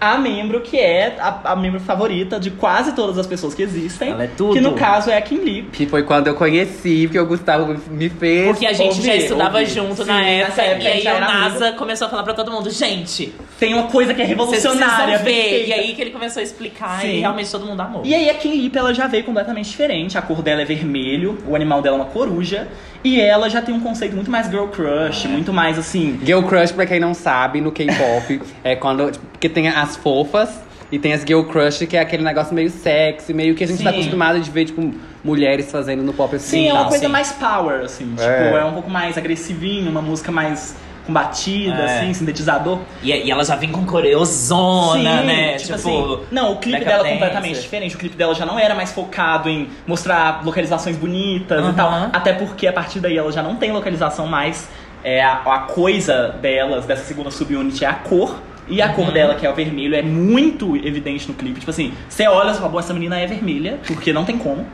a 0.00 0.18
membro 0.18 0.60
que 0.60 0.78
é 0.78 1.16
a, 1.18 1.52
a 1.52 1.56
membro 1.56 1.80
favorita 1.80 2.38
de 2.38 2.50
quase 2.50 2.92
todas 2.94 3.16
as 3.18 3.26
pessoas 3.26 3.54
que 3.54 3.62
existem. 3.62 4.10
Ela 4.10 4.24
é 4.24 4.26
tudo. 4.36 4.52
Que 4.52 4.60
no 4.60 4.72
caso 4.74 5.10
é 5.10 5.16
a 5.16 5.22
Kim 5.22 5.38
Lee. 5.38 5.62
Que 5.72 5.86
foi 5.86 6.02
quando 6.02 6.26
eu 6.26 6.34
conheci, 6.34 7.06
porque 7.06 7.18
o 7.18 7.26
Gustavo 7.26 7.74
me 7.90 8.08
fez. 8.08 8.48
Porque 8.48 8.66
a 8.66 8.72
gente 8.72 9.00
já 9.02 9.12
Ouvi, 9.12 9.22
estudava 9.24 9.58
ouvi. 9.60 9.70
junto 9.70 10.02
Sim, 10.02 10.08
na 10.08 10.22
época, 10.22 10.62
época 10.62 10.84
e 10.84 10.86
a 10.86 10.90
aí 10.92 11.00
já 11.02 11.12
o 11.12 11.16
era 11.16 11.26
NASA 11.26 11.72
começou 11.72 12.06
a 12.06 12.10
falar 12.10 12.22
pra 12.24 12.34
todo 12.34 12.50
mundo, 12.52 12.68
gente, 12.70 13.32
Tem 13.58 13.72
uma 13.72 13.84
coisa 13.88 14.12
que 14.12 14.20
é 14.20 14.24
revolucionária. 14.24 15.18
ver. 15.18 15.66
E 15.66 15.72
aí 15.72 15.94
que 15.94 16.02
ele 16.02 16.10
começou 16.10 16.40
a 16.40 16.42
explicar 16.44 17.00
Sim. 17.00 17.08
e 17.16 17.20
realmente 17.20 17.50
todo 17.50 17.64
mundo 17.64 17.80
amou. 17.80 18.02
E 18.04 18.14
aí 18.14 18.28
a 18.28 18.34
Kim 18.34 18.54
Lip, 18.54 18.76
ela 18.76 18.92
já 18.92 19.06
veio 19.06 19.24
completamente 19.24 19.70
diferente. 19.70 20.18
A 20.18 20.22
cor 20.22 20.42
dela 20.42 20.60
é 20.60 20.64
vermelho, 20.64 21.38
o 21.46 21.56
animal 21.56 21.80
dela 21.80 21.96
é 21.96 22.00
uma 22.00 22.06
coruja. 22.10 22.68
E 23.06 23.20
ela 23.20 23.48
já 23.48 23.62
tem 23.62 23.72
um 23.72 23.78
conceito 23.78 24.16
muito 24.16 24.28
mais 24.28 24.48
girl 24.48 24.66
crush, 24.66 25.26
muito 25.28 25.52
mais 25.52 25.78
assim... 25.78 26.18
Girl 26.24 26.42
Crush, 26.42 26.72
pra 26.72 26.84
quem 26.84 26.98
não 26.98 27.14
sabe, 27.14 27.60
no 27.60 27.70
K-pop, 27.70 28.42
é 28.64 28.74
quando. 28.74 29.12
tipo, 29.12 29.24
Porque 29.26 29.48
tem 29.48 29.68
as 29.68 29.94
fofas 29.96 30.50
e 30.90 30.98
tem 30.98 31.12
as 31.12 31.22
Girl 31.22 31.44
Crush, 31.44 31.86
que 31.86 31.96
é 31.96 32.00
aquele 32.00 32.24
negócio 32.24 32.52
meio 32.52 32.68
sexy, 32.68 33.32
meio 33.32 33.54
que 33.54 33.62
a 33.62 33.66
gente 33.68 33.80
tá 33.80 33.90
Sim. 33.92 33.98
acostumado 34.00 34.40
de 34.40 34.50
ver, 34.50 34.64
tipo, 34.64 34.92
mulheres 35.22 35.70
fazendo 35.70 36.02
no 36.02 36.12
pop 36.12 36.34
assim. 36.34 36.62
Sim, 36.62 36.68
é 36.68 36.72
uma 36.72 36.86
coisa 36.88 37.04
sim. 37.06 37.12
mais 37.12 37.30
power, 37.30 37.84
assim. 37.84 38.06
Tipo, 38.10 38.22
É. 38.22 38.58
é 38.60 38.64
um 38.64 38.72
pouco 38.72 38.90
mais 38.90 39.16
agressivinho, 39.16 39.88
uma 39.88 40.02
música 40.02 40.32
mais 40.32 40.74
com 41.06 41.12
batida, 41.12 41.74
É. 41.82 41.98
assim, 42.00 42.12
sintetizador. 42.14 42.80
E, 43.02 43.10
e 43.12 43.30
ela 43.30 43.44
já 43.44 43.54
vem 43.56 43.70
com 43.70 43.84
coreozona, 43.86 45.22
né? 45.22 45.56
tipo, 45.56 45.74
assim. 45.74 46.18
Não, 46.30 46.52
o 46.52 46.56
clipe 46.56 46.84
dela 46.84 47.06
é 47.06 47.12
completamente 47.12 47.60
diferente. 47.60 47.94
O 47.94 47.98
clipe 47.98 48.16
dela 48.16 48.34
já 48.34 48.44
não 48.44 48.58
era 48.58 48.74
mais 48.74 48.92
focado 48.92 49.48
em 49.48 49.68
mostrar 49.86 50.42
localizações 50.44 50.96
bonitas 50.96 51.60
e 51.60 51.68
Aham. 51.68 51.74
tal. 51.74 51.92
Até 52.12 52.32
porque 52.32 52.66
a 52.66 52.72
partir 52.72 53.00
daí 53.00 53.16
ela 53.16 53.30
já 53.32 53.42
não 53.42 53.56
tem 53.56 53.72
localização 53.72 54.26
mais. 54.26 54.68
É, 55.04 55.22
a, 55.22 55.34
a 55.34 55.58
coisa 55.60 56.34
delas, 56.42 56.84
dessa 56.84 57.04
segunda 57.04 57.30
subunit, 57.30 57.84
é 57.84 57.88
a 57.88 57.94
cor. 57.94 58.36
E 58.68 58.82
a 58.82 58.88
Uhum. 58.88 58.94
cor 58.94 59.12
dela, 59.12 59.36
que 59.36 59.46
é 59.46 59.50
o 59.50 59.54
vermelho, 59.54 59.94
é 59.94 60.02
muito 60.02 60.74
evidente 60.76 61.28
no 61.28 61.34
clipe. 61.34 61.60
Tipo 61.60 61.70
assim, 61.70 61.92
você 62.08 62.26
olha 62.26 62.50
e 62.50 62.54
fala, 62.54 62.68
bom, 62.68 62.80
essa 62.80 62.92
menina 62.92 63.16
é 63.16 63.24
vermelha, 63.26 63.78
porque 63.86 64.12
não 64.12 64.24
tem 64.24 64.36
como. 64.36 64.66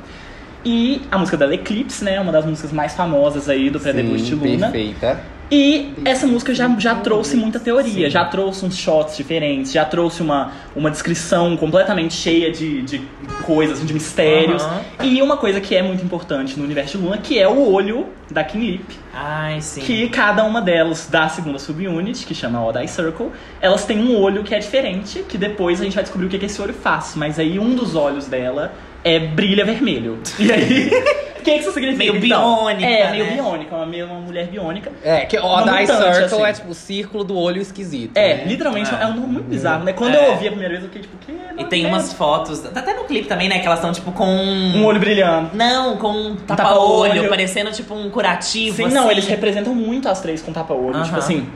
E 0.64 1.03
a 1.11 1.18
música 1.18 1.37
dela 1.37 1.53
é 1.53 1.57
Eclipse, 1.57 2.03
né? 2.05 2.18
Uma 2.21 2.33
das 2.33 2.47
músicas 2.47 2.73
mais 2.73 2.95
famosas 2.95 3.49
aí 3.51 3.68
do 3.68 3.79
pré-debut 3.81 4.16
de 4.18 4.29
Sim, 4.31 4.35
Luna. 4.37 4.71
perfeita. 4.71 5.21
E 5.55 5.93
essa 6.03 6.27
música 6.27 6.55
já, 6.55 6.67
já 6.79 6.95
trouxe 6.95 7.37
muita 7.37 7.61
teoria, 7.61 8.09
já 8.09 8.25
trouxe 8.25 8.65
uns 8.65 8.75
shots 8.75 9.19
diferentes, 9.19 9.71
já 9.71 9.85
trouxe 9.85 10.23
uma, 10.23 10.51
uma 10.75 10.91
descrição 10.91 11.59
completamente 11.59 12.15
cheia 12.15 12.51
de, 12.51 12.81
de 12.81 13.03
coisas, 13.45 13.77
assim, 13.77 13.87
de 13.87 13.93
mistérios. 13.93 14.67
E 15.03 15.21
uma 15.21 15.37
coisa 15.37 15.61
que 15.61 15.77
é 15.77 15.83
muito 15.83 16.03
importante 16.03 16.59
no 16.59 16.65
universo 16.65 16.97
de 16.97 17.05
Luna, 17.05 17.19
que 17.19 17.38
é 17.38 17.47
o 17.47 17.71
olho 17.71 18.07
da 18.31 18.43
Kim 18.43 18.61
Lip. 18.61 18.99
Ai, 19.12 19.61
sim. 19.61 19.83
Que 19.83 20.09
cada 20.09 20.43
uma 20.43 20.62
delas, 20.62 21.07
da 21.07 21.29
segunda 21.29 21.59
subunit, 21.59 22.25
que 22.25 22.35
chama 22.35 22.65
Odd 22.65 22.79
Eye 22.79 22.88
Circle, 22.88 23.29
elas 23.61 23.85
têm 23.85 23.99
um 23.99 24.19
olho 24.19 24.43
que 24.45 24.55
é 24.55 24.59
diferente, 24.59 25.23
que 25.29 25.37
depois 25.37 25.83
a 25.83 25.85
gente 25.85 25.95
vai 25.95 26.03
descobrir 26.03 26.29
o 26.29 26.31
que, 26.31 26.38
que 26.38 26.47
esse 26.47 26.62
olho 26.62 26.73
faz. 26.73 27.12
Mas 27.15 27.38
aí 27.38 27.59
um 27.59 27.75
dos 27.75 27.95
olhos 27.95 28.27
dela 28.27 28.73
é 29.05 29.19
brilha 29.19 29.67
vermelho. 29.67 30.19
E 30.38 30.51
aí, 30.51 30.91
o 31.42 31.44
que, 31.44 31.52
que 31.52 31.59
isso 31.61 31.72
significa? 31.72 31.98
Meio 32.12 32.24
então? 32.24 32.64
biônica, 32.64 32.87
É, 32.90 33.11
meio 33.11 33.24
né? 33.26 33.33
biônica, 33.35 33.76
uma, 33.76 33.87
meio- 33.87 34.07
uma 34.07 34.20
mulher 34.20 34.46
biônica. 34.46 34.90
É, 35.05 35.20
que 35.26 35.37
o 35.38 35.42
mutante, 35.59 35.87
Circle 35.88 36.22
assim. 36.24 36.42
é 36.44 36.52
tipo 36.52 36.70
o 36.70 36.74
círculo 36.74 37.24
do 37.24 37.37
olho 37.37 37.61
esquisito. 37.61 38.16
É, 38.16 38.37
né? 38.38 38.44
literalmente 38.46 38.94
É. 38.94 39.02
é 39.02 39.07
um 39.07 39.14
nome 39.14 39.26
muito 39.35 39.48
bizarro, 39.48 39.85
né? 39.85 39.92
Quando 39.92 40.14
É. 40.14 40.26
eu 40.26 40.31
ouvi 40.33 40.46
a 40.46 40.50
primeira 40.50 40.72
vez, 40.74 40.85
eu 40.85 40.88
fiquei 40.90 41.02
tipo, 41.02 41.16
que 41.18 41.61
E 41.61 41.64
tem 41.66 41.85
umas 41.85 42.12
fotos, 42.12 42.61
tá 42.61 42.81
até 42.81 42.94
no 42.94 43.05
clipe 43.05 43.28
também, 43.28 43.48
né? 43.48 43.59
Que 43.59 43.66
elas 43.66 43.78
estão 43.78 43.92
tipo 43.92 44.11
com. 44.12 44.24
Um 44.26 44.85
olho 44.87 44.98
brilhando. 44.98 45.50
Não, 45.55 45.96
com 45.98 46.09
um 46.12 46.37
tapa-olho. 46.37 47.11
tapa-olho, 47.12 47.28
parecendo 47.28 47.70
tipo 47.72 47.92
um 47.94 48.09
curativo. 48.09 48.76
Sim, 48.76 48.85
assim. 48.87 48.94
não, 48.94 49.11
eles 49.11 49.26
representam 49.26 49.74
muito 49.74 50.09
as 50.09 50.20
três 50.20 50.40
com 50.40 50.52
tapa-olho, 50.52 50.94
Aham. 50.96 51.05
tipo 51.05 51.18
assim. 51.18 51.46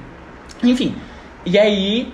Enfim. 0.63 0.95
E 1.45 1.59
aí, 1.59 2.13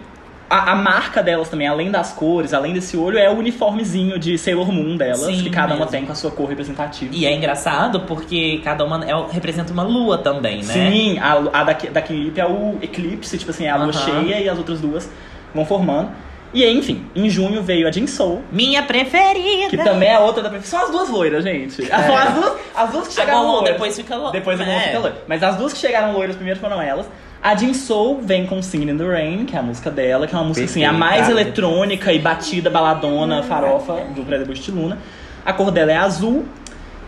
a, 0.53 0.73
a 0.73 0.75
marca 0.77 1.23
delas 1.23 1.49
também, 1.49 1.67
além 1.67 1.91
das 1.91 2.13
cores, 2.13 2.53
além 2.53 2.73
desse 2.75 2.97
olho, 2.97 3.19
é 3.19 3.31
o 3.31 3.33
uniformezinho 3.39 4.19
de 4.19 4.37
Sailor 4.37 4.71
Moon 4.71 4.97
delas, 4.97 5.21
Sim, 5.21 5.43
que 5.43 5.51
cada 5.51 5.69
uma 5.75 5.77
mesmo. 5.87 5.91
tem 5.91 6.05
com 6.05 6.13
a 6.13 6.15
sua 6.15 6.31
cor 6.31 6.47
representativa. 6.49 7.11
E 7.15 7.25
é 7.25 7.33
engraçado 7.35 8.01
porque 8.01 8.61
cada 8.63 8.85
uma 8.85 9.03
é- 9.05 9.33
representa 9.33 9.73
uma 9.73 9.83
lua 9.83 10.19
também, 10.19 10.59
né? 10.63 10.73
Sim, 10.75 11.19
a, 11.19 11.33
a 11.61 11.65
da, 11.65 11.73
da 11.73 12.03
Kim 12.03 12.25
Lip 12.25 12.39
é 12.41 12.47
o 12.47 12.79
eclipse, 12.83 13.39
tipo 13.39 13.51
assim, 13.51 13.65
é 13.65 13.71
a 13.71 13.77
lua 13.77 13.87
Aham. 13.91 14.23
cheia 14.25 14.41
e 14.41 14.49
as 14.49 14.59
outras 14.59 14.81
duas 14.81 15.11
vão 15.55 15.65
formando. 15.65 16.11
E 16.55 16.67
enfim, 16.69 17.07
em 17.17 17.31
junho 17.31 17.63
veio 17.63 17.89
a 17.89 17.91
Jin 17.91 18.07
Soul, 18.07 18.43
Minha 18.53 18.83
preferida. 18.83 19.71
que 19.71 19.79
também 19.79 20.11
é 20.11 20.17
a 20.17 20.21
outra 20.21 20.43
da 20.43 20.51
perfeição. 20.51 20.81
São 20.81 20.87
as 20.89 20.95
duas 20.95 21.09
loiras, 21.09 21.43
gente. 21.43 21.81
As, 21.91 22.35
duas, 22.35 22.53
as 22.77 22.91
duas 22.91 23.09
que 23.09 23.15
A 23.19 23.25
chegaram 23.25 23.41
Golon 23.41 23.53
loiras. 23.55 23.73
depois 23.73 23.97
fica 23.97 24.17
louca. 24.17 24.33
Depois 24.33 24.61
a 24.61 24.65
é. 24.67 24.81
fica 24.81 24.99
loira. 24.99 25.17
Mas 25.27 25.43
as 25.43 25.57
duas 25.57 25.73
que 25.73 25.79
chegaram 25.79 26.13
loiras 26.13 26.37
primeiro 26.37 26.61
foram 26.61 26.83
elas. 26.83 27.07
A 27.43 27.57
Jin 27.57 27.75
Soul 27.75 28.21
vem 28.23 28.47
com 28.47 28.63
Singing 28.63 28.91
in 28.91 28.97
the 28.97 29.05
Rain, 29.05 29.45
que 29.45 29.57
é 29.57 29.59
a 29.59 29.63
música 29.63 29.91
dela, 29.91 30.29
que 30.29 30.35
é 30.35 30.39
uma 30.39 30.47
música 30.47 30.65
assim, 30.65 30.85
a 30.85 30.93
mais 30.93 31.29
eletrônica 31.29 32.13
e 32.13 32.19
batida, 32.21 32.71
baladona, 32.71 33.43
farofa 33.43 33.95
do 34.15 34.23
pré-debut 34.23 34.61
de 34.61 34.71
Luna. 34.71 34.99
A 35.45 35.53
cor 35.53 35.73
dela 35.73 35.91
é 35.91 35.97
azul 35.97 36.45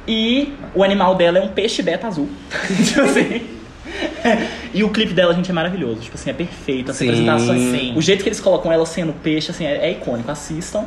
e 0.09 0.53
o 0.75 0.83
animal 0.83 1.15
dela 1.15 1.39
é 1.39 1.43
um 1.43 1.49
peixe 1.49 1.83
beta 1.83 2.09
azul. 2.09 2.29
tipo 2.85 3.03
assim. 3.03 3.43
E 4.73 4.83
o 4.83 4.91
clipe 4.91 5.13
dela, 5.13 5.33
gente, 5.35 5.51
é 5.51 5.55
maravilhoso. 5.55 6.01
Tipo 6.01 6.17
assim, 6.17 6.31
é 6.31 6.33
perfeito. 6.33 6.91
As 6.91 6.97
Sim. 6.97 7.07
representações. 7.07 7.61
Sim. 7.61 7.95
O 7.97 8.03
jeito 8.03 8.25
que 8.25 8.29
eles 8.29 8.41
colocam 8.41 8.73
ela 8.73 8.85
sendo 8.87 9.13
peixe, 9.13 9.53
assim, 9.53 9.65
é, 9.65 9.87
é 9.87 9.93
icônico. 9.93 10.29
Assistam. 10.31 10.85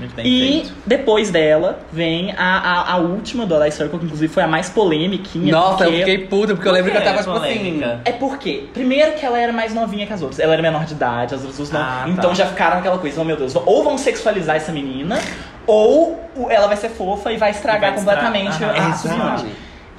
Muito 0.00 0.14
bem 0.16 0.26
E 0.26 0.40
feito. 0.62 0.72
depois 0.86 1.30
dela 1.30 1.78
vem 1.92 2.32
a, 2.36 2.58
a, 2.58 2.92
a 2.94 2.96
última 2.96 3.46
do 3.46 3.54
Ally 3.54 3.70
Circle, 3.70 3.98
que 3.98 4.04
inclusive 4.06 4.32
foi 4.32 4.42
a 4.42 4.48
mais 4.48 4.68
polêmiquinha. 4.68 5.52
Nossa, 5.52 5.84
eu 5.84 5.90
porque- 5.90 5.98
fiquei 5.98 6.18
puto, 6.26 6.54
porque 6.54 6.68
eu 6.68 6.72
lembro 6.72 6.90
que 6.90 6.96
eu 6.96 7.04
tava, 7.04 7.18
tipo 7.18 7.30
assim. 7.30 7.40
polêmica? 7.58 8.00
É 8.04 8.12
porque, 8.12 8.64
primeiro 8.72 9.12
que 9.12 9.24
ela 9.24 9.38
era 9.38 9.52
mais 9.52 9.72
novinha 9.74 10.06
que 10.06 10.12
as 10.12 10.22
outras. 10.22 10.40
Ela 10.40 10.54
era 10.54 10.62
menor 10.62 10.84
de 10.84 10.94
idade, 10.94 11.34
as 11.34 11.40
outras 11.42 11.56
duas 11.58 11.70
não. 11.70 11.80
Ah, 11.80 12.02
tá. 12.04 12.08
então 12.08 12.34
já 12.34 12.46
ficaram 12.46 12.78
aquela 12.78 12.98
coisa, 12.98 13.20
oh 13.20 13.24
meu 13.24 13.36
Deus, 13.36 13.54
ou 13.54 13.84
vão 13.84 13.96
sexualizar 13.96 14.56
essa 14.56 14.72
menina, 14.72 15.18
ou 15.66 16.18
ela 16.48 16.66
vai 16.66 16.76
ser 16.76 16.88
fofa 16.88 17.32
e 17.32 17.36
vai 17.36 17.50
estragar 17.50 17.90
Vai 17.90 17.98
estragar, 17.98 18.24
completamente 18.32 18.64
a 18.64 18.92
subunidade. 18.94 19.46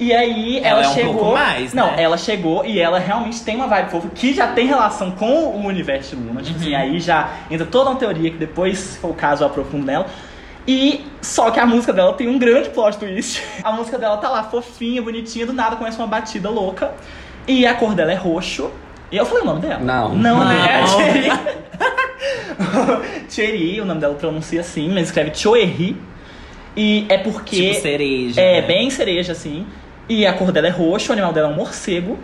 E 0.02 0.12
aí 0.12 0.58
ela, 0.58 0.80
Ela 0.80 0.82
é 0.82 0.88
um 0.88 0.94
chegou. 0.94 1.14
pouco 1.14 1.32
mais, 1.34 1.72
não, 1.72 1.92
né? 1.92 2.02
ela 2.02 2.18
chegou 2.18 2.64
e 2.64 2.80
ela 2.80 2.98
realmente 2.98 3.42
tem 3.44 3.54
uma 3.54 3.68
vibe 3.68 3.90
fofa 3.90 4.08
que 4.14 4.34
já 4.34 4.48
tem 4.48 4.66
relação 4.66 5.12
com 5.12 5.30
o 5.30 5.64
universo 5.66 6.16
de 6.16 6.22
Luna. 6.22 6.42
Tipo 6.42 6.56
Uhum. 6.58 6.62
assim, 6.62 6.74
aí 6.74 6.98
já 7.00 7.30
entra 7.50 7.66
toda 7.66 7.90
uma 7.90 7.96
teoria 7.98 8.30
que 8.30 8.36
depois, 8.36 8.78
se 8.78 8.98
for 8.98 9.10
o 9.10 9.14
caso, 9.14 9.44
eu 9.44 9.46
aprofundo 9.46 9.86
nela. 9.86 10.06
E 10.66 11.04
só 11.20 11.50
que 11.50 11.58
a 11.60 11.66
música 11.66 11.92
dela 11.92 12.12
tem 12.14 12.28
um 12.28 12.38
grande 12.38 12.70
plot 12.70 12.96
twist. 12.98 13.42
A 13.64 13.72
música 13.72 13.98
dela 13.98 14.16
tá 14.16 14.28
lá 14.28 14.44
fofinha, 14.44 15.00
bonitinha, 15.02 15.46
do 15.46 15.52
nada 15.52 15.74
começa 15.76 15.98
uma 16.00 16.06
batida 16.08 16.48
louca. 16.50 16.92
E 17.46 17.64
a 17.66 17.74
cor 17.74 17.94
dela 17.94 18.12
é 18.12 18.16
roxo. 18.16 18.70
E 19.10 19.16
eu 19.16 19.26
falei 19.26 19.42
o 19.42 19.46
nome 19.46 19.60
dela? 19.60 19.80
Não. 19.80 20.14
Não? 20.14 20.38
Não. 20.38 20.46
Thierry, 23.28 23.80
o 23.80 23.84
nome 23.84 24.00
dela 24.00 24.14
pronuncia 24.14 24.60
assim, 24.60 24.88
mas 24.88 25.08
escreve 25.08 25.34
Choerry. 25.34 25.96
E 26.76 27.06
é 27.08 27.18
porque. 27.18 27.56
Tipo 27.70 27.80
cereja. 27.82 28.40
É, 28.40 28.60
né? 28.60 28.66
bem 28.66 28.88
cereja, 28.90 29.32
assim. 29.32 29.66
E 30.12 30.26
a 30.26 30.32
cor 30.34 30.52
dela 30.52 30.66
é 30.66 30.70
roxa, 30.70 31.10
o 31.10 31.12
animal 31.12 31.32
dela 31.32 31.48
é 31.48 31.50
um 31.52 31.54
morcego. 31.56 32.18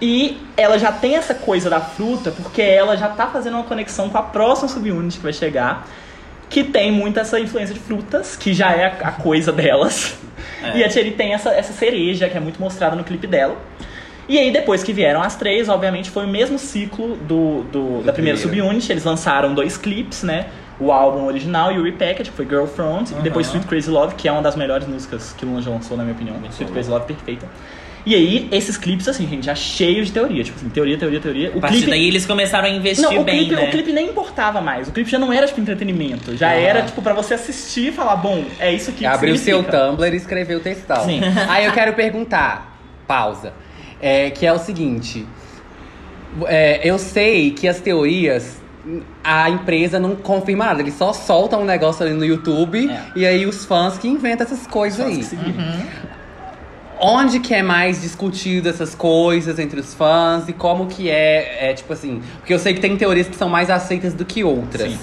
E 0.00 0.38
ela 0.56 0.78
já 0.78 0.92
tem 0.92 1.16
essa 1.16 1.34
coisa 1.34 1.68
da 1.70 1.80
fruta, 1.80 2.30
porque 2.30 2.60
ela 2.62 2.96
já 2.96 3.08
tá 3.08 3.26
fazendo 3.26 3.54
uma 3.54 3.64
conexão 3.64 4.08
com 4.08 4.18
a 4.18 4.22
próxima 4.22 4.68
subunit 4.68 5.16
que 5.16 5.22
vai 5.22 5.32
chegar. 5.32 5.88
Que 6.50 6.62
tem 6.62 6.92
muito 6.92 7.18
essa 7.18 7.40
influência 7.40 7.74
de 7.74 7.80
frutas, 7.80 8.36
que 8.36 8.52
já 8.52 8.70
é 8.72 8.86
a, 8.86 9.10
coisa 9.12 9.50
delas. 9.50 10.16
É. 10.62 10.78
E 10.78 10.84
a 10.84 10.88
Thierry 10.88 11.12
tem 11.12 11.32
essa, 11.34 11.50
essa 11.50 11.72
cereja, 11.72 12.28
que 12.28 12.36
é 12.36 12.40
muito 12.40 12.60
mostrada 12.60 12.94
no 12.94 13.02
clipe 13.02 13.26
dela. 13.26 13.56
E 14.28 14.38
aí, 14.38 14.50
depois 14.50 14.82
que 14.82 14.92
vieram 14.92 15.20
as 15.22 15.36
três, 15.36 15.68
obviamente 15.68 16.10
foi 16.10 16.24
o 16.24 16.28
mesmo 16.28 16.58
ciclo 16.58 17.16
do, 17.16 17.62
do- 17.64 18.02
da 18.02 18.12
primeira 18.12 18.38
primeiro. 18.38 18.64
subunit. 18.64 18.90
Eles 18.92 19.04
lançaram 19.04 19.52
dois 19.54 19.76
clipes, 19.76 20.22
né? 20.22 20.46
O 20.80 20.90
álbum 20.90 21.24
original 21.26 21.70
e 21.72 21.78
o 21.78 21.84
repackage, 21.84 22.30
que 22.30 22.36
foi 22.36 22.46
Girl 22.46 22.66
Front, 22.66 23.10
e 23.12 23.14
depois 23.22 23.46
Aham. 23.46 23.56
Sweet 23.58 23.66
Crazy 23.68 23.90
Love, 23.90 24.14
que 24.16 24.26
é 24.28 24.32
uma 24.32 24.42
das 24.42 24.56
melhores 24.56 24.86
músicas 24.88 25.32
que 25.36 25.46
o 25.46 25.62
já 25.62 25.70
lançou, 25.70 25.96
na 25.96 26.02
minha 26.02 26.14
opinião. 26.14 26.36
Sweet 26.50 26.72
Crazy 26.72 26.90
Love, 26.90 27.06
perfeita. 27.06 27.46
E 28.06 28.14
aí, 28.14 28.48
esses 28.52 28.76
clipes, 28.76 29.08
assim, 29.08 29.26
gente, 29.26 29.46
já 29.46 29.54
cheios 29.54 30.08
de 30.08 30.12
teoria. 30.12 30.44
Tipo 30.44 30.58
assim, 30.58 30.68
teoria, 30.68 30.98
teoria, 30.98 31.20
teoria. 31.20 31.52
O 31.54 31.58
A 31.58 31.60
partir 31.62 31.76
clipe... 31.78 31.90
daí 31.90 32.06
eles 32.08 32.26
começaram 32.26 32.66
a 32.66 32.70
investir 32.70 33.02
Não, 33.02 33.20
o 33.20 33.24
bem, 33.24 33.38
clipe, 33.46 33.54
né? 33.54 33.66
o 33.66 33.70
clipe 33.70 33.92
nem 33.94 34.10
importava 34.10 34.60
mais. 34.60 34.88
O 34.88 34.92
clipe 34.92 35.08
já 35.10 35.18
não 35.18 35.32
era, 35.32 35.46
tipo, 35.46 35.58
entretenimento. 35.60 36.36
Já 36.36 36.50
Ah. 36.50 36.54
era, 36.54 36.82
tipo, 36.82 37.00
pra 37.00 37.14
você 37.14 37.32
assistir 37.32 37.88
e 37.88 37.92
falar, 37.92 38.16
bom, 38.16 38.44
é 38.58 38.70
isso 38.74 38.90
aqui 38.90 38.98
que 38.98 39.06
Abriu 39.06 39.38
seu 39.38 39.56
significa. 39.62 39.86
Tumblr 39.88 40.12
e 40.12 40.16
escreveu 40.16 40.58
o 40.58 40.60
textão. 40.60 41.02
Sim. 41.04 41.20
Aí 41.48 41.64
eu 41.64 41.72
quero 41.72 41.94
perguntar, 41.94 42.76
pausa, 43.06 43.54
é, 44.02 44.28
que 44.28 44.44
é 44.44 44.52
o 44.52 44.58
seguinte. 44.58 45.24
é, 46.46 46.80
eu 46.86 46.98
sei 46.98 47.52
que 47.52 47.66
as 47.66 47.80
teorias, 47.80 48.60
a 49.22 49.48
empresa 49.50 49.98
não 49.98 50.14
confirma 50.16 50.66
nada. 50.66 50.80
Eles 50.82 50.94
só 50.94 51.12
soltam 51.12 51.62
um 51.62 51.64
negócio 51.64 52.04
ali 52.04 52.14
no 52.14 52.24
YouTube 52.24 52.88
É. 52.90 53.02
e 53.16 53.26
aí 53.26 53.46
os 53.46 53.64
fãs 53.64 53.96
que 53.98 54.06
inventam 54.08 54.46
essas 54.46 54.66
coisas 54.66 55.00
aí. 55.00 55.22
viram. 55.22 55.54
Onde 57.00 57.40
que 57.40 57.52
é 57.52 57.62
mais 57.62 58.00
discutido 58.02 58.68
essas 58.68 58.94
coisas 58.94 59.58
entre 59.58 59.80
os 59.80 59.92
fãs 59.92 60.48
e 60.48 60.52
como 60.52 60.86
que 60.86 61.10
é, 61.10 61.70
é, 61.70 61.74
tipo 61.74 61.92
assim... 61.92 62.22
Porque 62.38 62.54
eu 62.54 62.58
sei 62.58 62.72
que 62.72 62.80
tem 62.80 62.96
teorias 62.96 63.26
que 63.26 63.36
são 63.36 63.48
mais 63.48 63.68
aceitas 63.68 64.14
do 64.14 64.24
que 64.24 64.44
outras. 64.44 64.92
Sim. 64.92 64.98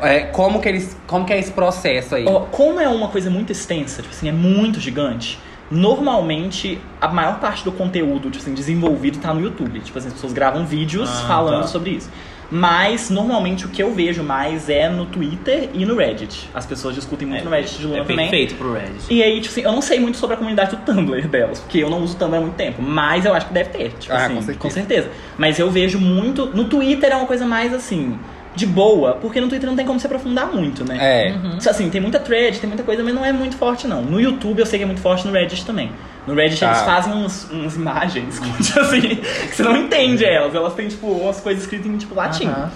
É, 0.00 0.20
como 0.20 0.60
que 0.60 0.68
eles... 0.68 0.96
Como 1.06 1.24
que 1.24 1.32
é 1.32 1.38
esse 1.38 1.52
processo 1.52 2.14
aí? 2.14 2.24
Como 2.50 2.80
é 2.80 2.88
uma 2.88 3.08
coisa 3.08 3.30
muito 3.30 3.52
extensa, 3.52 4.02
tipo 4.02 4.14
assim, 4.14 4.28
é 4.28 4.32
muito 4.32 4.80
gigante, 4.80 5.38
normalmente 5.70 6.78
a 7.00 7.08
maior 7.08 7.38
parte 7.38 7.62
do 7.64 7.70
conteúdo, 7.72 8.30
tipo 8.30 8.38
assim, 8.42 8.54
desenvolvido 8.54 9.18
tá 9.18 9.32
no 9.32 9.40
YouTube. 9.40 9.80
Tipo 9.80 9.98
assim, 9.98 10.08
as 10.08 10.14
pessoas 10.14 10.32
gravam 10.32 10.64
vídeos 10.66 11.08
Ah, 11.10 11.26
falando 11.28 11.62
tá. 11.62 11.68
sobre 11.68 11.90
isso. 11.90 12.10
Mas, 12.56 13.10
normalmente, 13.10 13.66
o 13.66 13.68
que 13.68 13.82
eu 13.82 13.92
vejo 13.92 14.22
mais 14.22 14.68
é 14.68 14.88
no 14.88 15.06
Twitter 15.06 15.70
e 15.74 15.84
no 15.84 15.96
Reddit. 15.96 16.48
As 16.54 16.64
pessoas 16.64 16.94
discutem 16.94 17.26
muito 17.26 17.44
no 17.44 17.50
Reddit 17.50 17.78
de 17.78 17.84
Luna 17.84 17.98
é 17.98 18.00
também. 18.02 18.16
perfeito 18.28 18.54
pro 18.54 18.72
Reddit. 18.74 19.06
E 19.12 19.20
aí, 19.24 19.40
tipo 19.40 19.50
assim, 19.52 19.62
eu 19.62 19.72
não 19.72 19.82
sei 19.82 19.98
muito 19.98 20.16
sobre 20.18 20.34
a 20.34 20.36
comunidade 20.36 20.76
do 20.76 20.82
Tumblr 20.82 21.26
delas, 21.26 21.58
porque 21.58 21.78
eu 21.78 21.90
não 21.90 22.00
uso 22.00 22.14
o 22.14 22.16
Tumblr 22.16 22.36
há 22.38 22.40
muito 22.40 22.54
tempo, 22.54 22.80
mas 22.80 23.24
eu 23.24 23.34
acho 23.34 23.48
que 23.48 23.54
deve 23.54 23.70
ter, 23.70 23.88
tipo 23.98 24.14
Ah, 24.14 24.26
assim, 24.26 24.34
com 24.36 24.40
certeza. 24.42 24.58
com 24.60 24.70
certeza. 24.70 25.08
Mas 25.36 25.58
eu 25.58 25.68
vejo 25.68 25.98
muito. 25.98 26.46
No 26.54 26.66
Twitter 26.66 27.10
é 27.10 27.16
uma 27.16 27.26
coisa 27.26 27.44
mais 27.44 27.74
assim, 27.74 28.16
de 28.54 28.66
boa, 28.66 29.14
porque 29.14 29.40
no 29.40 29.48
Twitter 29.48 29.68
não 29.68 29.74
tem 29.74 29.84
como 29.84 29.98
se 29.98 30.06
aprofundar 30.06 30.46
muito, 30.46 30.84
né? 30.84 30.96
É. 31.00 31.68
Assim, 31.68 31.90
tem 31.90 32.00
muita 32.00 32.20
thread, 32.20 32.60
tem 32.60 32.68
muita 32.68 32.84
coisa, 32.84 33.02
mas 33.02 33.12
não 33.12 33.24
é 33.24 33.32
muito 33.32 33.56
forte, 33.56 33.88
não. 33.88 34.00
No 34.00 34.20
YouTube 34.20 34.60
eu 34.60 34.66
sei 34.66 34.78
que 34.78 34.84
é 34.84 34.86
muito 34.86 35.00
forte, 35.00 35.26
no 35.26 35.32
Reddit 35.32 35.66
também. 35.66 35.90
No 36.26 36.34
Reddit 36.34 36.60
Tá. 36.60 36.68
eles 36.68 36.82
fazem 36.82 37.12
uns, 37.12 37.50
uns 37.50 37.76
imagens, 37.76 38.40
tipo 38.62 38.80
assim, 38.80 39.00
que 39.00 39.54
você 39.56 39.62
não 39.62 39.76
entende 39.76 40.24
elas. 40.24 40.54
Elas 40.54 40.74
têm, 40.74 40.88
tipo, 40.88 41.06
umas 41.06 41.40
coisas 41.40 41.64
escritas 41.64 41.86
em, 41.86 41.96
tipo, 41.98 42.14
latim. 42.14 42.46
Aham. 42.46 42.70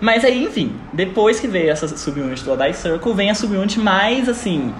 Mas 0.00 0.24
aí, 0.24 0.44
enfim, 0.44 0.76
depois 0.92 1.40
que 1.40 1.48
veio 1.48 1.70
essa 1.70 1.88
subunit 1.88 2.44
do 2.44 2.52
Adai 2.52 2.72
Circle, 2.72 3.12
vem 3.14 3.30
a 3.30 3.34
subunit 3.34 3.80
mais, 3.80 4.28
assim, 4.28 4.72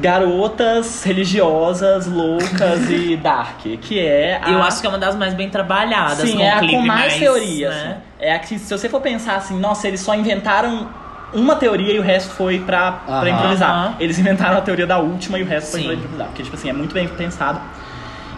garotas 0.00 1.04
religiosas, 1.04 2.06
loucas 2.06 2.90
e 2.90 3.14
dark, 3.22 3.60
que 3.80 3.98
é 3.98 4.40
a... 4.42 4.50
Eu 4.50 4.62
acho 4.62 4.80
que 4.80 4.86
é 4.86 4.90
uma 4.90 4.98
das 4.98 5.14
mais 5.16 5.34
bem 5.34 5.48
trabalhadas. 5.48 6.28
Sim, 6.28 6.36
com 6.38 6.42
é 6.42 6.50
a 6.50 6.58
clipe 6.58 6.74
com 6.74 6.82
mais, 6.82 7.16
teorias. 7.16 7.74
né? 7.74 7.80
assim. 7.82 8.00
É 8.18 8.34
a 8.34 8.38
que, 8.38 8.58
se 8.58 8.76
você 8.76 8.88
for 8.88 9.00
pensar 9.00 9.36
assim, 9.36 9.58
nossa, 9.58 9.86
eles 9.88 10.00
só 10.00 10.14
inventaram 10.14 10.88
uma 11.32 11.56
teoria 11.56 11.94
e 11.94 11.98
o 11.98 12.02
resto 12.02 12.30
foi 12.34 12.58
pra, 12.60 12.92
pra 12.92 13.14
Aham. 13.16 13.28
improvisar. 13.28 13.96
Eles 14.00 14.18
inventaram 14.18 14.58
a 14.58 14.60
teoria 14.60 14.86
da 14.86 14.98
última 14.98 15.38
e 15.38 15.42
o 15.42 15.46
resto 15.46 15.72
foi 15.72 15.80
Sim. 15.80 15.86
pra 15.86 15.94
improvisar. 15.96 16.26
Porque, 16.28 16.42
tipo 16.42 16.56
assim, 16.56 16.68
é 16.68 16.72
muito 16.72 16.92
bem 16.94 17.06
pensado. 17.08 17.60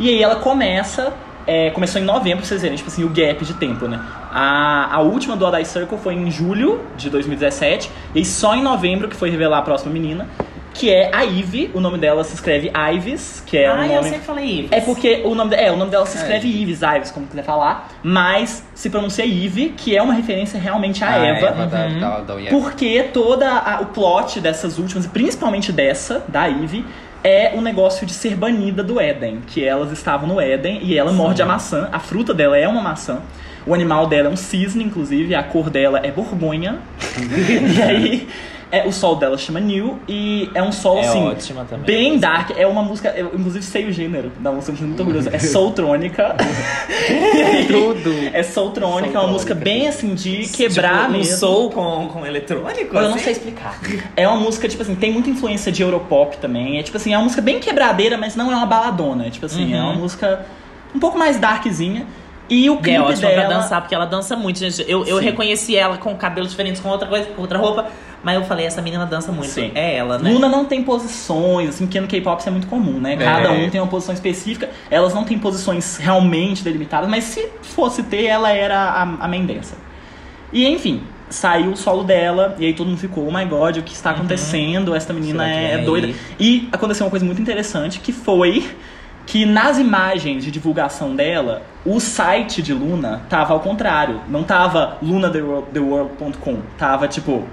E 0.00 0.08
aí 0.08 0.22
ela 0.22 0.36
começa. 0.36 1.12
é, 1.46 1.70
começou 1.70 2.00
em 2.00 2.04
novembro, 2.04 2.38
pra 2.38 2.46
vocês 2.46 2.62
verem, 2.62 2.76
tipo 2.76 2.88
assim, 2.88 3.02
o 3.04 3.08
gap 3.08 3.44
de 3.44 3.54
tempo, 3.54 3.88
né? 3.88 4.00
A, 4.32 4.94
a 4.94 5.00
última 5.00 5.36
do 5.36 5.44
Adai 5.44 5.64
Circle 5.64 5.98
foi 5.98 6.14
em 6.14 6.30
julho 6.30 6.80
de 6.96 7.10
2017, 7.10 7.90
e 8.14 8.24
só 8.24 8.54
em 8.54 8.62
novembro 8.62 9.08
que 9.08 9.16
foi 9.16 9.28
revelar 9.28 9.58
a 9.58 9.62
próxima 9.62 9.92
menina, 9.92 10.28
que 10.74 10.90
é 10.90 11.10
a 11.14 11.22
Ivy, 11.22 11.70
o 11.74 11.80
nome 11.80 11.98
dela 11.98 12.24
se 12.24 12.34
escreve 12.34 12.70
Ives, 12.94 13.42
que 13.46 13.56
é 13.58 13.66
ah, 13.66 13.74
um 13.74 13.82
eu 13.84 13.88
nome. 13.96 14.08
sempre 14.08 14.24
falei 14.24 14.44
Ives. 14.60 14.72
É 14.72 14.80
porque 14.80 15.22
o 15.24 15.34
nome, 15.34 15.54
é, 15.54 15.70
o 15.70 15.76
nome 15.76 15.90
dela 15.90 16.06
se 16.06 16.16
escreve 16.16 16.48
É. 16.48 16.50
Ives, 16.62 16.80
Ives, 16.82 17.10
como 17.10 17.26
quiser 17.26 17.44
falar, 17.44 17.88
mas 18.02 18.64
se 18.74 18.88
pronuncia 18.90 19.24
Eve, 19.26 19.74
que 19.76 19.96
é 19.96 20.02
uma 20.02 20.14
referência 20.14 20.58
realmente 20.58 21.04
à 21.04 21.08
Ah, 21.14 21.26
Eva. 21.26 21.46
Eva 21.48 21.66
da, 21.66 21.86
Uhum. 21.86 22.00
da, 22.00 22.20
da 22.20 22.40
Eva. 22.40 22.50
Porque 22.50 23.02
toda 23.12 23.50
a- 23.50 23.80
o 23.82 23.86
plot 23.86 24.40
dessas 24.40 24.78
últimas, 24.78 25.04
e 25.04 25.08
principalmente 25.08 25.70
dessa, 25.72 26.24
da 26.28 26.48
Eve, 26.48 26.84
é 27.24 27.52
o 27.54 27.60
negócio 27.60 28.04
de 28.04 28.12
ser 28.12 28.34
banida 28.34 28.82
do 28.82 28.98
Éden. 29.00 29.42
Que 29.46 29.64
elas 29.64 29.92
estavam 29.92 30.26
no 30.26 30.40
Éden 30.40 30.80
e 30.82 30.98
ela 30.98 31.12
morde 31.12 31.40
a 31.40 31.46
maçã. 31.46 31.88
A 31.92 32.00
fruta 32.00 32.34
dela 32.34 32.56
é 32.58 32.66
uma 32.66 32.80
maçã. 32.82 33.20
O 33.64 33.72
animal 33.72 34.08
dela 34.08 34.28
é 34.28 34.30
um 34.32 34.36
cisne, 34.36 34.82
inclusive. 34.82 35.32
A 35.34 35.42
cor 35.44 35.70
dela 35.70 36.00
é 36.02 36.10
borgonha. 36.10 36.78
e 37.76 37.80
aí, 37.82 38.28
é, 38.72 38.86
o 38.86 38.92
sol 38.92 39.14
dela 39.16 39.36
chama 39.38 39.60
New. 39.60 40.00
E 40.08 40.50
é 40.54 40.62
um 40.62 40.72
sol, 40.72 40.96
É 40.98 41.06
assim, 41.06 41.22
ótima 41.28 41.64
também. 41.64 41.84
bem 41.84 42.18
dark. 42.18 42.50
É 42.56 42.66
uma 42.66 42.82
música, 42.82 43.10
eu 43.10 43.26
inclusive 43.34 43.64
sei 43.64 43.84
o 43.86 43.92
gênero 43.92 44.32
da 44.40 44.50
música, 44.50 44.72
eu 44.80 44.86
muito 44.88 44.98
orgulhoso. 45.00 45.28
É 45.32 45.38
soultrônica. 45.38 46.34
E 47.34 47.42
aí, 47.42 47.66
Tudo. 47.66 48.12
É 48.32 48.42
soultrônica, 48.42 49.16
é 49.16 49.20
uma 49.20 49.28
música 49.30 49.54
bem 49.54 49.88
assim 49.88 50.14
de 50.14 50.46
quebrar 50.48 51.02
tipo, 51.06 51.10
um 51.10 51.18
mesmo. 51.18 51.36
soul 51.36 51.70
com, 51.70 52.08
com 52.08 52.26
eletrônico? 52.26 52.94
Eu 52.96 53.02
não 53.02 53.10
assim? 53.14 53.18
sei 53.24 53.32
explicar. 53.32 53.78
É 54.16 54.26
uma 54.28 54.38
música, 54.38 54.68
tipo 54.68 54.82
assim, 54.82 54.94
tem 54.94 55.12
muita 55.12 55.28
influência 55.30 55.70
de 55.72 55.82
Europop 55.82 56.36
também. 56.38 56.78
É 56.78 56.82
tipo 56.82 56.96
assim, 56.96 57.12
é 57.12 57.16
uma 57.16 57.24
música 57.24 57.42
bem 57.42 57.58
quebradeira, 57.60 58.16
mas 58.16 58.34
não 58.36 58.50
é 58.52 58.56
uma 58.56 58.66
baladona. 58.66 59.26
É 59.26 59.30
tipo 59.30 59.46
assim, 59.46 59.72
Uhum. 59.72 59.78
é 59.78 59.82
uma 59.82 59.94
música 59.94 60.46
um 60.94 60.98
pouco 60.98 61.18
mais 61.18 61.38
darkzinha. 61.38 62.06
E 62.48 62.68
o 62.68 62.74
E 62.74 62.76
clipe 62.78 62.90
é 62.96 63.00
ótima 63.00 63.28
dela. 63.30 63.46
pra 63.46 63.56
dançar, 63.56 63.80
porque 63.80 63.94
ela 63.94 64.04
dança 64.04 64.36
muito, 64.36 64.58
gente. 64.58 64.84
Eu, 64.88 65.06
eu 65.06 65.18
Sim. 65.18 65.24
reconheci 65.24 65.76
ela 65.76 65.96
com 65.96 66.14
cabelos 66.16 66.50
diferentes, 66.50 66.80
com 66.82 66.88
outra 66.88 67.08
coisa, 67.08 67.26
com 67.26 67.40
outra 67.42 67.58
roupa. 67.58 67.86
Mas 68.22 68.36
eu 68.36 68.44
falei, 68.44 68.66
essa 68.66 68.80
menina 68.80 69.04
dança 69.04 69.32
muito. 69.32 69.48
Sim. 69.48 69.72
É 69.74 69.96
ela, 69.96 70.18
né? 70.18 70.30
Luna 70.30 70.48
não 70.48 70.64
tem 70.64 70.82
posições, 70.84 71.70
assim, 71.70 71.86
porque 71.86 72.00
no 72.00 72.06
K-pop 72.06 72.38
isso 72.38 72.48
é 72.48 72.52
muito 72.52 72.68
comum, 72.68 73.00
né? 73.00 73.16
Cada 73.16 73.48
É. 73.48 73.50
um 73.50 73.68
tem 73.68 73.80
uma 73.80 73.88
posição 73.88 74.14
específica. 74.14 74.70
Elas 74.90 75.12
não 75.12 75.24
têm 75.24 75.38
posições 75.38 75.96
realmente 75.96 76.62
delimitadas, 76.62 77.10
mas 77.10 77.24
se 77.24 77.48
fosse 77.62 78.02
ter, 78.04 78.26
ela 78.26 78.50
era 78.52 78.78
a, 78.78 79.02
a 79.02 79.28
main 79.28 79.44
dancer. 79.44 79.76
E 80.52 80.66
enfim, 80.68 81.02
saiu 81.30 81.72
o 81.72 81.76
solo 81.76 82.04
dela, 82.04 82.54
e 82.58 82.66
aí 82.66 82.74
todo 82.74 82.86
mundo 82.86 82.98
ficou, 82.98 83.26
oh 83.26 83.32
my 83.32 83.44
god, 83.44 83.78
o 83.78 83.82
que 83.82 83.92
está 83.94 84.10
acontecendo? 84.10 84.94
Essa 84.94 85.12
menina 85.12 85.48
é, 85.48 85.76
aí? 85.76 85.84
doida. 85.84 86.10
E 86.38 86.68
aconteceu 86.70 87.06
uma 87.06 87.10
coisa 87.10 87.24
muito 87.24 87.40
interessante, 87.42 87.98
que 87.98 88.12
foi 88.12 88.64
que 89.24 89.46
nas 89.46 89.78
imagens 89.78 90.44
de 90.44 90.50
divulgação 90.50 91.14
dela, 91.14 91.62
o 91.84 91.98
site 92.00 92.60
de 92.60 92.74
Luna 92.74 93.22
tava 93.28 93.52
ao 93.54 93.60
contrário. 93.60 94.20
Não 94.28 94.42
tava 94.42 94.98
lunatheworld.com, 95.02 96.58
tava 96.78 97.08
tipo... 97.08 97.44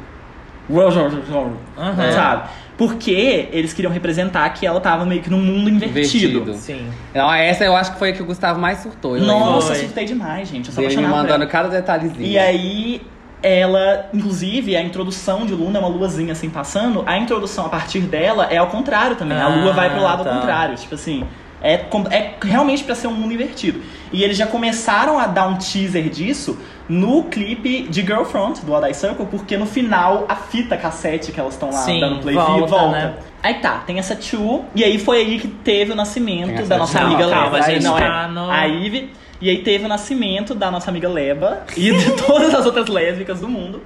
Aham. 1.78 2.12
Sabe? 2.12 2.50
Porque 2.78 3.50
eles 3.52 3.74
queriam 3.74 3.92
representar 3.92 4.48
que 4.52 4.66
ela 4.66 4.80
tava 4.80 5.04
meio 5.06 5.22
que 5.22 5.30
num 5.30 5.40
mundo 5.42 5.70
invertido. 5.70 6.40
Invertido. 6.40 6.54
Sim. 6.56 6.88
Não, 7.14 7.34
essa 7.34 7.66
eu 7.66 7.76
acho 7.76 7.92
que 7.92 8.00
foi 8.00 8.12
a 8.12 8.14
que 8.14 8.22
o 8.22 8.26
Gustavo 8.26 8.60
mais 8.60 8.80
surtou. 8.80 9.18
Eu 9.18 9.24
Nossa, 9.24 9.76
surtei 9.76 10.06
demais, 10.06 10.48
gente. 10.48 10.68
Eu 10.70 10.74
sou. 10.74 10.84
Ele 10.84 10.96
me 10.96 11.08
mandando 11.08 11.46
cada 11.48 11.68
detalhezinho. 11.68 12.22
E 12.22 12.38
aí, 12.40 13.02
ela, 13.44 14.08
inclusive, 14.14 14.78
a 14.78 14.82
introdução 14.82 15.46
de 15.46 15.54
Luna 15.54 15.78
é 15.78 15.82
uma 15.82 15.90
luazinha 15.90 16.32
assim 16.32 16.50
passando. 16.50 17.04
A 17.06 17.18
introdução 17.18 17.66
a 17.66 17.70
partir 17.70 18.00
dela 18.02 18.46
é 18.50 18.58
ao 18.58 18.68
contrário 18.68 19.16
também. 19.18 19.38
a 19.38 19.46
Ah, 19.46 19.56
lua 19.56 19.74
vai 19.74 19.90
pro 19.90 20.02
lado 20.02 20.24
tá. 20.24 20.30
ao 20.30 20.36
contrário. 20.40 20.76
Tipo 20.76 20.96
assim, 20.96 21.26
é, 21.62 21.74
é 22.12 22.34
realmente 22.41 22.84
pra 22.84 22.95
ser 22.95 23.07
um 23.07 23.14
mundo 23.14 23.34
invertido. 23.34 23.82
E 24.12 24.24
eles 24.24 24.38
já 24.38 24.47
começaram 24.47 25.20
a 25.20 25.28
dar 25.28 25.47
um 25.47 25.57
teaser 25.57 26.10
disso 26.10 26.57
no 26.88 27.24
clipe 27.26 27.84
de 27.84 28.01
Girlfront, 28.01 28.66
do 28.66 28.76
Adai 28.76 28.93
Circle, 28.93 29.28
porque 29.28 29.55
no 29.57 29.66
final 29.68 30.26
a 30.28 30.36
fita 30.36 30.76
cassete 30.78 31.32
que 31.32 31.39
elas 31.39 31.53
estão 31.53 31.70
lá 31.72 31.78
Sim, 31.80 31.99
dando 31.99 32.22
play 32.22 32.36
volta, 32.36 32.66
volta. 32.68 32.89
né? 32.91 33.14
Aí 33.43 33.53
tá, 33.55 33.84
tem 33.86 33.99
essa 33.99 34.20
Chu, 34.20 34.66
e 34.76 34.84
aí 34.84 34.97
foi 34.97 35.18
aí 35.20 35.39
que 35.39 35.47
teve 35.47 35.91
o 35.91 35.95
nascimento 35.95 36.64
da 36.66 36.78
nossa 36.78 36.99
amiga 36.99 37.24
Não, 37.26 37.30
calma, 37.32 37.51
Leba. 37.51 37.66
a 37.66 37.70
gente 37.70 37.84
Não, 37.84 37.97
é. 37.97 38.01
tá 38.01 38.28
no- 38.28 38.49
A 38.49 38.64
Ivy. 38.66 39.12
E 39.41 39.49
aí 39.49 39.60
teve 39.60 39.86
o 39.86 39.88
nascimento 39.88 40.53
da 40.53 40.70
nossa 40.70 40.89
amiga 40.89 41.07
Leba 41.07 41.64
e 41.78 41.93
de 41.95 42.12
todas 42.26 42.53
as 42.53 42.66
outras 42.66 42.88
lésbicas 42.88 43.39
do 43.39 43.47
mundo, 43.47 43.82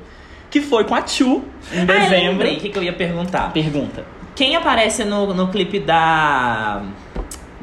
que 0.50 0.60
foi 0.62 0.84
com 0.86 0.96
a 0.96 1.06
Chu 1.06 1.44
em 1.72 1.78
Ah, 1.78 1.82
eu 1.82 1.86
dezembro. 1.86 2.16
lembrei 2.32 2.58
o 2.58 2.60
que, 2.60 2.70
que 2.70 2.78
eu 2.80 2.82
ia 2.84 2.94
perguntar. 2.94 3.52
Pergunta. 3.54 4.04
Quem 4.36 4.56
aparece 4.56 5.04
no, 5.04 5.32
no 5.34 5.50
clipe 5.50 5.78
da. 5.80 6.82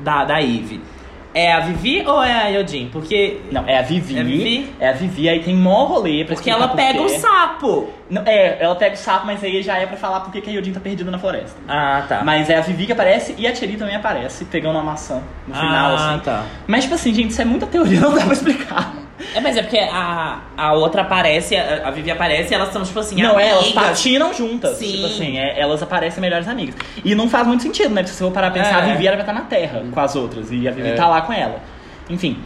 Da, 0.02 0.24
da 0.24 0.42
Eve? 0.42 0.80
É 1.32 1.52
a 1.52 1.60
Vivi 1.60 2.04
ou 2.06 2.22
é 2.22 2.32
a 2.32 2.48
Yodin? 2.48 2.88
Porque. 2.92 3.40
Não, 3.52 3.64
é 3.66 3.78
a 3.78 3.82
Vivi. 3.82 4.16
É 4.16 4.20
a 4.20 4.24
Vivi? 4.24 4.74
É 4.80 4.88
a 4.88 4.92
Vivi, 4.92 5.28
aí 5.28 5.40
tem 5.40 5.54
mó 5.54 5.84
rolê 5.84 6.24
pra 6.24 6.34
Porque 6.34 6.50
ela 6.50 6.66
por 6.68 6.76
pega 6.76 7.00
o 7.00 7.08
sapo. 7.08 7.88
Não, 8.08 8.22
é, 8.26 8.58
ela 8.60 8.74
pega 8.74 8.96
o 8.96 8.98
sapo, 8.98 9.26
mas 9.26 9.42
aí 9.44 9.62
já 9.62 9.78
é 9.78 9.86
pra 9.86 9.96
falar 9.96 10.20
por 10.20 10.32
que 10.32 10.50
a 10.50 10.52
Yodin 10.52 10.72
tá 10.72 10.80
perdida 10.80 11.08
na 11.08 11.18
floresta. 11.18 11.56
Ah, 11.68 12.04
tá. 12.08 12.22
Mas 12.24 12.50
é 12.50 12.56
a 12.56 12.60
Vivi 12.60 12.86
que 12.86 12.92
aparece 12.92 13.36
e 13.38 13.46
a 13.46 13.52
Thierry 13.52 13.76
também 13.76 13.94
aparece, 13.94 14.44
pegando 14.46 14.74
uma 14.74 14.82
maçã 14.82 15.22
no 15.46 15.54
final, 15.54 15.96
ah, 15.96 16.14
assim. 16.14 16.24
tá. 16.24 16.44
Mas, 16.66 16.82
tipo 16.82 16.96
assim, 16.96 17.14
gente, 17.14 17.30
isso 17.30 17.42
é 17.42 17.44
muita 17.44 17.66
teoria, 17.66 18.00
não 18.00 18.12
dá 18.12 18.24
pra 18.24 18.32
explicar. 18.32 18.92
É, 19.34 19.40
mas 19.40 19.56
é 19.56 19.62
porque 19.62 19.78
a, 19.78 20.40
a 20.56 20.72
outra 20.72 21.02
aparece, 21.02 21.56
a, 21.56 21.88
a 21.88 21.90
Vivi 21.90 22.10
aparece 22.10 22.52
e 22.52 22.54
elas 22.54 22.72
são, 22.72 22.82
tipo 22.82 22.98
assim, 22.98 23.20
não, 23.22 23.38
é, 23.38 23.48
elas 23.48 23.64
amigas. 23.64 23.82
patinam 23.84 24.32
juntas. 24.34 24.76
Sim. 24.78 24.92
Tipo 24.92 25.06
assim, 25.06 25.38
é, 25.38 25.60
elas 25.60 25.82
aparecem 25.82 26.20
melhores 26.20 26.48
amigas. 26.48 26.74
E 27.04 27.14
não 27.14 27.28
faz 27.28 27.46
muito 27.46 27.62
sentido, 27.62 27.90
né? 27.94 28.02
Porque 28.02 28.12
se 28.12 28.18
você 28.18 28.24
for 28.24 28.32
parar 28.32 28.50
pra 28.50 28.62
pensar, 28.62 28.80
É. 28.86 28.90
a 28.90 28.92
Vivi 28.94 29.06
era 29.06 29.16
pra 29.16 29.22
estar 29.24 29.32
na 29.32 29.42
Terra 29.46 29.82
com 29.90 30.00
as 30.00 30.16
outras. 30.16 30.50
E 30.50 30.66
a 30.66 30.70
Vivi 30.70 30.88
É. 30.88 30.92
tá 30.94 31.06
lá 31.08 31.20
com 31.22 31.32
ela. 31.32 31.60
Enfim. 32.08 32.38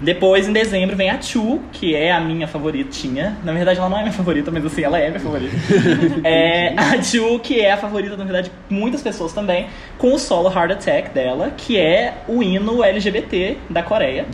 Depois, 0.00 0.48
em 0.48 0.52
dezembro, 0.52 0.96
vem 0.96 1.10
a 1.10 1.22
Chu, 1.22 1.60
que 1.70 1.94
é 1.94 2.10
a 2.10 2.18
minha 2.20 2.48
favoritinha. 2.48 3.36
Na 3.44 3.52
verdade, 3.52 3.78
ela 3.78 3.88
não 3.88 3.96
é 3.98 4.00
minha 4.02 4.12
favorita, 4.12 4.50
mas 4.50 4.66
assim, 4.66 4.82
ela 4.82 4.98
é 4.98 5.08
minha 5.08 5.20
favorita. 5.20 5.54
é, 6.24 6.74
a 6.76 7.00
Chu, 7.00 7.38
que 7.38 7.60
é 7.60 7.70
a 7.70 7.76
favorita, 7.76 8.16
na 8.16 8.24
verdade, 8.24 8.50
de 8.68 8.74
muitas 8.74 9.00
pessoas 9.00 9.32
também, 9.32 9.68
com 9.98 10.12
o 10.12 10.18
solo 10.18 10.50
Heart 10.52 10.72
Attack 10.72 11.10
dela, 11.10 11.52
que 11.56 11.78
é 11.78 12.14
o 12.26 12.42
hino 12.42 12.82
LGBT 12.82 13.58
da 13.70 13.80
Coreia. 13.84 14.26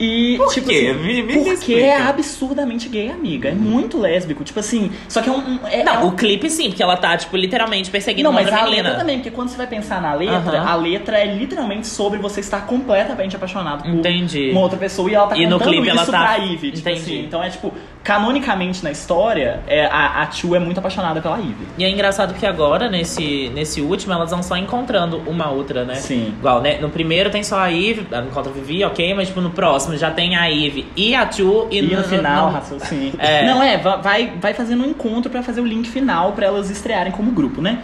E, 0.00 0.36
Por 0.38 0.52
tipo 0.54 0.68
quê? 0.68 0.92
assim, 0.94 1.02
Me- 1.06 1.22
me 1.22 1.34
porque 1.34 1.50
explica. 1.50 1.80
é 1.80 2.02
absurdamente 2.02 2.88
gay, 2.88 3.10
amiga. 3.10 3.50
É 3.50 3.52
muito 3.54 3.98
lésbico. 4.00 4.42
Tipo 4.42 4.58
assim, 4.60 4.90
só 5.08 5.20
que 5.20 5.28
é 5.28 5.32
um. 5.32 5.58
é- 5.66 5.80
é 5.80 5.84
Não, 5.84 6.04
um- 6.04 6.08
o 6.08 6.12
clipe 6.12 6.48
sim, 6.48 6.68
porque 6.70 6.82
ela 6.82 6.96
tá, 6.96 7.16
tipo, 7.18 7.36
literalmente 7.36 7.90
perseguindo 7.90 8.24
não, 8.24 8.30
uma 8.30 8.40
mas 8.42 8.50
a 8.52 8.64
menina. 8.64 8.82
letra 8.82 8.94
também, 8.98 9.18
porque 9.18 9.30
quando 9.30 9.50
você 9.50 9.58
vai 9.58 9.66
pensar 9.66 10.00
na 10.00 10.14
letra, 10.14 10.62
a 10.62 10.74
letra 10.74 11.18
é 11.18 11.26
literalmente 11.34 11.86
sobre 11.86 12.18
você 12.18 12.40
estar 12.40 12.66
completamente 12.66 13.36
apaixonado 13.36 13.82
por 13.82 13.90
Entendi. 13.92 14.50
uma 14.52 14.60
outra 14.62 14.78
pessoa 14.78 15.10
e 15.10 15.14
ela 15.14 15.26
tá 15.26 15.36
E 15.36 15.46
no 15.46 15.60
clipe 15.60 15.82
isso 15.82 15.90
ela 15.90 16.06
tá- 16.06 16.12
pra 16.34 16.36
Ivy. 16.38 16.70
Tipo 16.72 16.88
Entendi. 16.88 17.00
assim. 17.00 17.20
Então 17.20 17.42
é 17.44 17.50
tipo, 17.50 17.72
canonicamente 18.02 18.82
na 18.82 18.90
história, 18.90 19.60
é, 19.66 19.84
a, 19.86 20.22
a 20.22 20.30
Chu 20.30 20.54
é 20.54 20.58
muito 20.58 20.78
apaixonada 20.78 21.20
pela 21.20 21.36
Ivy. 21.38 21.66
E 21.76 21.84
é 21.84 21.90
engraçado 21.90 22.34
que 22.34 22.46
agora, 22.46 22.88
nesse, 22.88 23.50
nesse 23.54 23.80
último, 23.80 24.12
elas 24.12 24.30
vão 24.30 24.42
só 24.42 24.56
encontrando 24.56 25.18
uma 25.26 25.50
outra, 25.50 25.84
né? 25.84 25.96
Sim. 25.96 26.34
Igual, 26.38 26.62
né? 26.62 26.78
No 26.80 26.88
primeiro 26.88 27.30
tem 27.30 27.42
só 27.42 27.58
a 27.60 27.70
Eve, 27.70 28.06
ela 28.10 28.26
encontra 28.26 28.50
a 28.50 28.54
Vivi, 28.54 28.82
ok, 28.84 29.12
mas 29.14 29.28
tipo, 29.28 29.40
no 29.40 29.50
próximo 29.50 29.96
já 29.96 30.10
tem 30.10 30.34
a 30.34 30.50
Eve 30.50 30.86
e 30.96 31.14
a 31.14 31.30
Chu 31.30 31.68
e, 31.70 31.78
E 31.78 31.82
no 31.94 32.02
final, 32.04 32.46
no- 32.46 32.52
raciocínio. 32.54 33.12
É. 33.20 33.44
Não, 33.44 33.62
é, 33.62 33.76
va- 33.76 33.96
vai, 33.96 34.32
vai 34.40 34.54
fazendo 34.54 34.82
um 34.82 34.86
encontro 34.90 35.30
pra 35.30 35.42
fazer 35.42 35.60
o 35.60 35.66
link 35.66 35.88
final 35.88 36.32
pra 36.32 36.46
elas 36.46 36.70
estrearem 36.70 37.12
como 37.12 37.30
grupo, 37.32 37.60
né? 37.60 37.80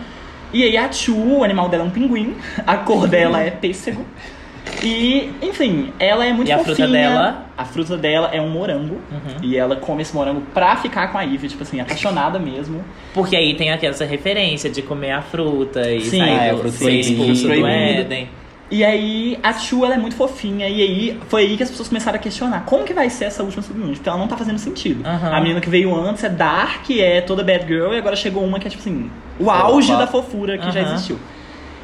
E 0.53 0.63
aí 0.63 0.77
a 0.77 0.91
Chu, 0.91 1.15
o 1.15 1.45
animal 1.45 1.69
dela 1.69 1.83
é 1.85 1.87
um 1.87 1.91
pinguim, 1.91 2.35
a 2.67 2.77
cor 2.79 3.07
dela 3.07 3.43
é 3.43 3.51
pêssego. 3.51 4.05
E, 4.83 5.31
enfim, 5.43 5.93
ela 5.99 6.25
é 6.25 6.33
muito 6.33 6.49
E 6.49 6.53
a 6.53 6.59
fofinha. 6.59 6.77
fruta 6.77 6.93
dela? 6.93 7.47
A 7.57 7.65
fruta 7.65 7.97
dela 7.97 8.31
é 8.33 8.41
um 8.41 8.49
morango. 8.51 8.97
Uhum. 9.11 9.37
E 9.43 9.57
ela 9.57 9.77
come 9.77 10.03
esse 10.03 10.15
morango 10.15 10.43
pra 10.53 10.77
ficar 10.77 11.09
com 11.11 11.19
a 11.19 11.23
Ivy, 11.23 11.49
tipo 11.49 11.63
assim, 11.63 11.81
apaixonada 11.81 12.39
mesmo. 12.39 12.85
Porque 13.15 13.35
aí 13.35 13.55
tem 13.55 13.73
aquela 13.73 13.95
referência 14.05 14.69
de 14.69 14.83
comer 14.83 15.13
a 15.13 15.23
fruta 15.23 15.91
e 15.91 16.01
Sim, 16.03 16.19
sair 16.19 16.31
é, 16.49 16.51
do, 16.53 16.59
fruta 16.59 16.77
ser 16.77 16.91
expulso 16.93 17.49
do. 17.49 17.67
Éden. 17.67 18.29
E 18.69 18.85
aí 18.85 19.39
a 19.45 19.53
Chu, 19.53 19.85
ela 19.85 19.95
é 19.95 19.99
muito 19.99 20.17
fofinha. 20.17 20.69
E 20.69 20.83
aí 20.83 21.19
foi 21.29 21.43
aí 21.43 21.57
que 21.57 21.63
as 21.63 21.71
pessoas 21.71 21.89
começaram 21.89 22.17
a 22.17 22.21
questionar. 22.21 22.65
Como 22.67 22.85
que 22.85 22.93
vai 22.93 23.09
ser 23.09 23.27
essa 23.27 23.43
última 23.45 23.63
subunidade? 23.63 23.97
Porque 23.99 24.09
ela 24.09 24.19
não 24.19 24.27
tá 24.27 24.37
fazendo 24.37 24.59
sentido. 24.59 25.07
Aham. 25.07 25.33
A 25.37 25.41
menina 25.41 25.61
que 25.61 25.71
veio 25.71 25.95
antes 25.95 26.25
é 26.25 26.29
Dark, 26.29 26.91
é 26.91 27.21
toda 27.21 27.45
bad 27.45 27.65
girl. 27.67 27.95
E 27.95 27.99
agora 27.99 28.17
chegou 28.17 28.45
uma 28.45 28.59
que 28.59 28.67
é, 28.67 28.71
tipo 28.71 28.83
assim, 28.83 29.09
o 29.39 29.49
auge 29.51 29.87
Fofa. 29.87 29.99
da 30.01 30.07
fofura 30.09 30.59
que 30.59 30.71
já 30.73 30.81
Aham. 30.81 30.95
existiu. 30.95 31.19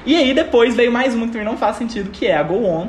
E 0.05 0.17
aí 0.17 0.35
depois 0.35 0.75
veio 0.75 0.91
mais 0.91 1.15
uma 1.15 1.27
que 1.27 1.33
também 1.33 1.47
não 1.47 1.57
faz 1.57 1.77
sentido, 1.77 2.11
que 2.11 2.27
é 2.27 2.37
a 2.37 2.43
Go 2.43 2.65
On. 2.65 2.89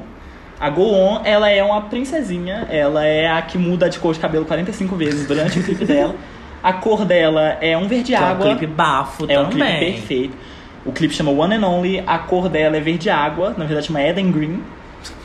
A 0.59 0.69
Go 0.69 0.83
On, 0.93 1.21
ela 1.23 1.49
é 1.49 1.63
uma 1.63 1.81
princesinha. 1.83 2.67
Ela 2.69 3.05
é 3.05 3.27
a 3.29 3.41
que 3.41 3.57
muda 3.57 3.89
de 3.89 3.99
cor 3.99 4.13
de 4.13 4.19
cabelo 4.19 4.45
45 4.45 4.95
vezes 4.95 5.27
durante 5.27 5.59
o 5.59 5.63
clipe 5.63 5.85
dela. 5.85 6.15
A 6.61 6.73
cor 6.73 7.03
dela 7.05 7.57
é 7.61 7.77
um 7.77 7.87
verde 7.87 8.13
Que 8.13 8.15
é 8.15 8.19
um 8.21 8.25
água. 8.25 8.47
clipe 8.55 8.67
bafo 8.67 9.25
É 9.27 9.39
um 9.39 9.49
também. 9.49 9.77
clipe 9.77 9.93
perfeito. 9.97 10.37
O 10.85 10.91
clipe 10.91 11.13
chama 11.13 11.31
One 11.31 11.55
and 11.55 11.65
Only, 11.67 12.03
a 12.05 12.17
cor 12.19 12.49
dela 12.49 12.75
é 12.77 12.79
verde 12.79 13.09
água, 13.09 13.53
na 13.57 13.65
verdade 13.65 13.87
chama 13.87 14.01
Eden 14.01 14.31
Green. 14.31 14.61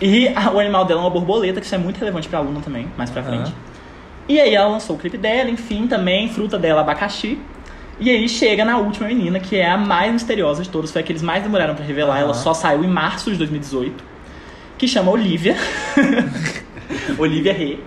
E 0.00 0.28
a- 0.28 0.50
o 0.50 0.58
animal 0.58 0.84
dela 0.84 1.00
é 1.00 1.04
uma 1.04 1.10
borboleta, 1.10 1.60
que 1.60 1.66
isso 1.66 1.74
é 1.74 1.78
muito 1.78 1.98
relevante 1.98 2.28
pra 2.28 2.38
aluna 2.40 2.60
também, 2.60 2.86
mais 2.96 3.10
pra 3.10 3.22
Aham. 3.22 3.30
frente. 3.30 3.54
E 4.28 4.38
aí 4.40 4.54
ela 4.54 4.68
lançou 4.68 4.96
o 4.96 4.98
clipe 4.98 5.16
dela, 5.16 5.48
enfim, 5.48 5.86
também, 5.86 6.28
fruta 6.28 6.58
dela, 6.58 6.80
abacaxi. 6.82 7.38
E 8.00 8.10
aí 8.10 8.28
chega 8.28 8.64
na 8.64 8.78
última 8.78 9.08
menina, 9.08 9.40
que 9.40 9.56
é 9.56 9.68
a 9.68 9.76
mais 9.76 10.12
misteriosa 10.12 10.62
de 10.62 10.68
todas, 10.68 10.90
foi 10.92 11.00
a 11.00 11.04
que 11.04 11.10
eles 11.12 11.22
mais 11.22 11.42
demoraram 11.42 11.74
pra 11.74 11.84
revelar, 11.84 12.16
Aham. 12.16 12.24
ela 12.26 12.34
só 12.34 12.54
saiu 12.54 12.84
em 12.84 12.88
março 12.88 13.30
de 13.30 13.36
2018, 13.38 14.04
que 14.78 14.86
chama 14.86 15.10
Olivia. 15.10 15.56
Olivia 17.18 17.52
Rê. 17.52 17.78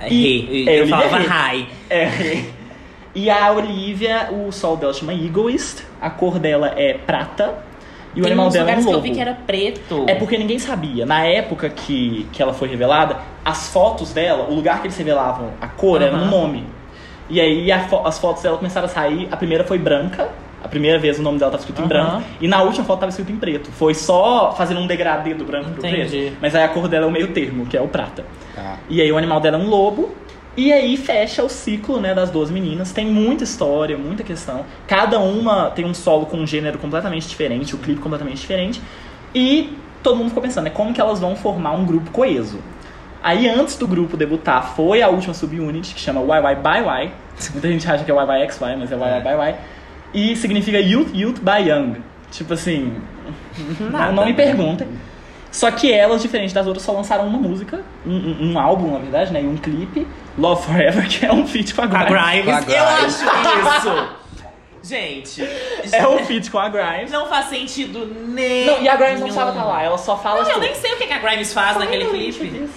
É, 0.00 0.08
E- 0.12 0.40
Rê. 0.40 0.64
é, 0.70 0.76
eu 0.78 0.82
Olivia 0.82 0.96
falava 0.96 1.18
Rê. 1.18 1.26
Rai. 1.26 1.66
É. 1.90 2.44
E 3.14 3.28
a 3.28 3.52
Olivia, 3.52 4.28
o 4.32 4.50
sol 4.52 4.76
dela 4.76 4.94
chama 4.94 5.12
Egoist, 5.12 5.82
a 6.00 6.08
cor 6.08 6.38
dela 6.38 6.72
é 6.76 6.94
prata 6.94 7.54
e 8.14 8.20
o 8.20 8.22
Tem 8.22 8.32
animal 8.32 8.46
uns 8.48 8.52
dela 8.54 8.70
é 8.70 8.74
um 8.74 8.76
lugares 8.78 8.84
que 8.84 8.90
eu 8.90 8.94
lobo. 8.96 9.08
vi 9.08 9.10
que 9.14 9.20
era 9.20 9.34
preto. 9.34 10.04
É 10.08 10.14
porque 10.14 10.38
ninguém 10.38 10.58
sabia. 10.58 11.04
Na 11.04 11.24
época 11.26 11.68
que, 11.68 12.26
que 12.32 12.42
ela 12.42 12.54
foi 12.54 12.68
revelada, 12.68 13.18
as 13.44 13.68
fotos 13.68 14.12
dela, 14.12 14.48
o 14.48 14.54
lugar 14.54 14.80
que 14.80 14.86
eles 14.86 14.96
revelavam 14.96 15.50
a 15.60 15.66
cor 15.68 16.00
era 16.00 16.12
no 16.16 16.22
Aham. 16.24 16.30
nome. 16.30 16.66
E 17.32 17.40
aí 17.40 17.72
a 17.72 17.88
fo- 17.88 18.02
as 18.06 18.18
fotos 18.18 18.42
dela 18.42 18.58
começaram 18.58 18.84
a 18.86 18.90
sair. 18.90 19.26
A 19.30 19.36
primeira 19.38 19.64
foi 19.64 19.78
branca. 19.78 20.28
A 20.62 20.68
primeira 20.68 20.98
vez 20.98 21.18
o 21.18 21.22
nome 21.22 21.38
dela 21.38 21.48
estava 21.56 21.62
escrito 21.70 21.80
em 21.80 21.96
Aham. 21.96 22.10
branco. 22.18 22.28
E 22.42 22.46
na 22.46 22.62
última 22.62 22.84
foto 22.84 22.98
estava 22.98 23.08
escrito 23.10 23.32
em 23.32 23.36
preto. 23.36 23.70
Foi 23.72 23.94
só 23.94 24.52
fazendo 24.56 24.80
um 24.80 24.86
degradê 24.86 25.32
do 25.32 25.44
branco 25.44 25.70
pro 25.70 25.84
Entendi. 25.86 26.08
preto. 26.18 26.36
Mas 26.42 26.54
aí 26.54 26.62
a 26.62 26.68
cor 26.68 26.86
dela 26.88 27.06
é 27.06 27.08
o 27.08 27.10
meio 27.10 27.28
termo, 27.32 27.64
que 27.66 27.74
é 27.76 27.80
o 27.80 27.88
prata. 27.88 28.24
Tá. 28.54 28.76
E 28.88 29.00
aí 29.00 29.10
o 29.10 29.16
animal 29.16 29.40
dela 29.40 29.56
é 29.56 29.60
um 29.60 29.66
lobo. 29.68 30.14
E 30.54 30.70
aí 30.70 30.98
fecha 30.98 31.42
o 31.42 31.48
ciclo, 31.48 31.98
né, 31.98 32.14
das 32.14 32.30
duas 32.30 32.50
meninas. 32.50 32.92
Tem 32.92 33.06
muita 33.06 33.42
história, 33.44 33.96
muita 33.96 34.22
questão. 34.22 34.66
Cada 34.86 35.18
uma 35.18 35.70
tem 35.70 35.86
um 35.86 35.94
solo 35.94 36.26
com 36.26 36.36
um 36.36 36.46
gênero 36.46 36.78
completamente 36.78 37.26
diferente, 37.26 37.74
o 37.74 37.78
clipe 37.78 38.00
completamente 38.02 38.36
diferente. 38.42 38.78
E 39.34 39.74
todo 40.02 40.16
mundo 40.16 40.28
ficou 40.28 40.42
pensando, 40.42 40.64
né, 40.64 40.70
como 40.70 40.92
que 40.92 41.00
elas 41.00 41.18
vão 41.18 41.34
formar 41.34 41.72
um 41.72 41.86
grupo 41.86 42.10
coeso. 42.10 42.58
Aí 43.22 43.48
antes 43.48 43.76
do 43.76 43.86
grupo 43.86 44.16
debutar 44.16 44.74
foi 44.74 45.00
a 45.02 45.08
última 45.08 45.32
subunit, 45.32 45.94
que 45.94 46.00
chama 46.00 46.20
YY 46.20 46.56
by 46.56 46.78
Y. 47.06 47.10
Muita 47.52 47.68
gente 47.68 47.88
acha 47.90 48.04
que 48.04 48.10
é 48.10 48.14
YYXY, 48.14 48.76
mas 48.78 48.90
é 48.90 48.94
YY 48.96 49.20
by 49.22 49.28
Y. 49.50 49.54
E 50.14 50.36
significa 50.36 50.78
Youth 50.80 51.10
Youth 51.14 51.38
by 51.40 51.68
Young. 51.68 51.96
Tipo 52.30 52.54
assim, 52.54 52.96
Nada, 53.78 54.12
não, 54.12 54.24
me 54.24 54.30
né? 54.32 54.36
perguntem. 54.36 54.88
Só 55.50 55.70
que 55.70 55.92
elas, 55.92 56.22
diferente 56.22 56.54
das 56.54 56.66
outras, 56.66 56.82
só 56.84 56.92
lançaram 56.92 57.26
uma 57.26 57.38
música, 57.38 57.80
um, 58.06 58.10
um- 58.14 58.52
um 58.52 58.58
álbum, 58.58 58.90
na 58.92 58.98
verdade, 58.98 59.32
né? 59.32 59.42
E 59.42 59.46
um 59.46 59.56
clipe, 59.56 60.06
Love 60.38 60.62
Forever, 60.64 61.06
que 61.08 61.26
é 61.26 61.32
um 61.32 61.46
feat 61.46 61.74
com 61.74 61.82
a 61.82 61.88
Com 61.88 61.96
a 61.96 62.04
Grimes. 62.04 62.44
Grimes. 62.44 62.68
Eu 62.68 62.84
Grimes. 62.84 63.22
acho 63.22 63.88
isso. 63.88 64.08
Gente. 64.82 65.42
É 65.92 66.06
um 66.08 66.18
feat 66.24 66.50
com 66.50 66.58
a 66.58 66.68
Grimes. 66.68 67.10
Não 67.10 67.26
faz 67.28 67.46
sentido 67.46 68.06
nem. 68.26 68.66
Não, 68.66 68.82
e 68.82 68.88
a 68.88 68.96
Grimes 68.96 69.20
não 69.20 69.26
precisava 69.26 69.50
estar 69.50 69.64
lá, 69.64 69.82
ela 69.82 69.96
só 69.98 70.16
fala 70.18 70.42
Não, 70.42 70.50
eu 70.50 70.56
assim, 70.56 70.60
nem 70.60 70.74
sei 70.74 70.92
o 70.92 70.96
que 70.96 71.06
que 71.06 71.12
a 71.12 71.18
Grimes 71.18 71.52
faz 71.52 71.76
naquele 71.76 72.06
clipe. 72.06 72.68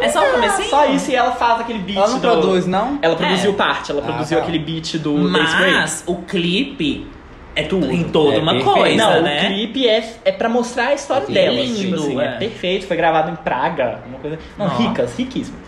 É 0.00 0.08
só 0.08 0.26
o 0.26 0.32
comecinho? 0.32 0.68
Só 0.70 0.86
isso 0.86 1.10
e 1.10 1.14
ela 1.14 1.32
faz 1.32 1.60
aquele 1.60 1.80
beat 1.80 1.98
Ela 1.98 2.08
não 2.08 2.18
do... 2.18 2.20
produz, 2.20 2.66
não? 2.66 2.98
Ela 3.02 3.16
produziu 3.16 3.50
É. 3.52 3.54
parte, 3.54 3.90
ela 3.90 4.00
Ah, 4.00 4.04
produziu 4.04 4.38
tá. 4.38 4.42
aquele 4.44 4.58
beat 4.58 4.96
do. 4.98 5.12
Mas 5.14 6.02
o 6.06 6.16
clipe 6.22 7.06
é 7.54 7.64
Tudo. 7.64 7.82
tudo. 7.86 7.92
Em 7.94 8.04
toda 8.04 8.36
É 8.36 8.38
uma 8.40 8.52
perfeito. 8.54 8.74
coisa, 8.78 8.96
não, 8.96 9.22
né? 9.22 9.42
o 9.42 9.46
clipe 9.48 9.86
é, 9.88 10.14
é 10.24 10.32
pra 10.32 10.48
mostrar 10.48 10.86
a 10.88 10.94
história 10.94 11.26
Que 11.26 11.32
delas. 11.34 11.54
lindo, 11.60 11.78
tipo 11.78 11.94
assim, 11.96 12.20
é. 12.20 12.24
é. 12.24 12.30
perfeito, 12.38 12.86
foi 12.86 12.96
gravado 12.96 13.30
em 13.30 13.36
Praga, 13.36 14.00
uma 14.06 14.18
coisa. 14.18 14.38
Não, 14.56 14.66
Ó. 14.66 14.68
ricas, 14.70 15.14
riquíssimas. 15.18 15.60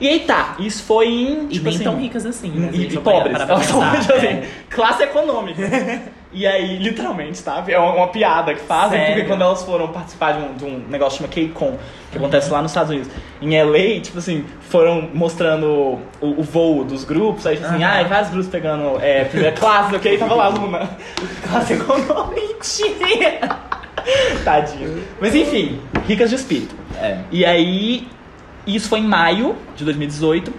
E 0.00 0.08
aí 0.08 0.20
tá, 0.20 0.54
isso 0.60 0.82
foi 0.84 1.06
em. 1.08 1.44
E 1.44 1.48
Tipo 1.48 1.64
nem 1.66 1.74
assim, 1.74 1.84
tão 1.84 1.96
ricas 1.96 2.24
assim, 2.26 2.50
né? 2.50 2.68
E, 2.72 2.74
se 2.74 2.78
a 2.78 2.82
gente 2.82 2.94
e 2.96 3.00
pobres. 3.00 3.40
Elas 3.40 3.66
são 3.66 3.80
pensar. 3.80 4.00
tipo 4.00 4.12
assim, 4.14 4.26
É. 4.26 4.48
classe 4.70 5.02
econômica. 5.02 5.60
e 6.32 6.46
aí, 6.46 6.78
literalmente, 6.78 7.42
tá? 7.42 7.64
É 7.66 7.78
uma, 7.78 7.94
uma 7.94 8.08
piada 8.08 8.54
que 8.54 8.60
fazem, 8.60 8.98
Sério? 8.98 9.14
porque 9.14 9.28
quando 9.28 9.42
elas 9.42 9.62
foram 9.64 9.88
participar 9.88 10.32
de 10.32 10.38
um, 10.44 10.54
de 10.54 10.64
um 10.64 10.84
negócio 10.88 11.18
que 11.28 11.34
chama 11.40 11.48
K-Con, 11.52 11.78
que 12.12 12.18
acontece 12.18 12.50
lá 12.50 12.62
nos 12.62 12.70
Estados 12.70 12.90
Unidos, 12.90 13.10
em 13.42 13.60
LA, 13.62 14.00
tipo 14.00 14.18
assim, 14.18 14.44
foram 14.68 15.08
mostrando 15.12 15.66
o, 16.20 16.26
o 16.38 16.42
voo 16.42 16.84
dos 16.84 17.04
grupos, 17.04 17.44
aí 17.46 17.56
tipo 17.56 17.66
assim, 17.66 17.82
Aham. 17.82 17.92
ai, 17.92 18.04
vários 18.04 18.30
grupos 18.30 18.48
pegando 18.48 19.00
é, 19.02 19.24
primeira 19.24 19.56
classe, 19.56 19.96
ok? 19.96 20.16
Tava 20.16 20.34
lá, 20.34 20.48
Luna. 20.48 20.88
Classe 21.48 21.72
econômica. 21.72 22.40
Mentira! 22.40 23.58
Tadinho. 24.44 25.02
Mas 25.20 25.34
enfim, 25.34 25.80
ricas 26.06 26.30
de 26.30 26.36
espírito. 26.36 26.74
É. 27.00 27.18
E 27.30 27.44
aí, 27.44 28.08
isso 28.76 28.88
foi 28.88 29.00
em 29.00 29.06
maio 29.06 29.56
de 29.76 29.84
2018. 29.84 30.52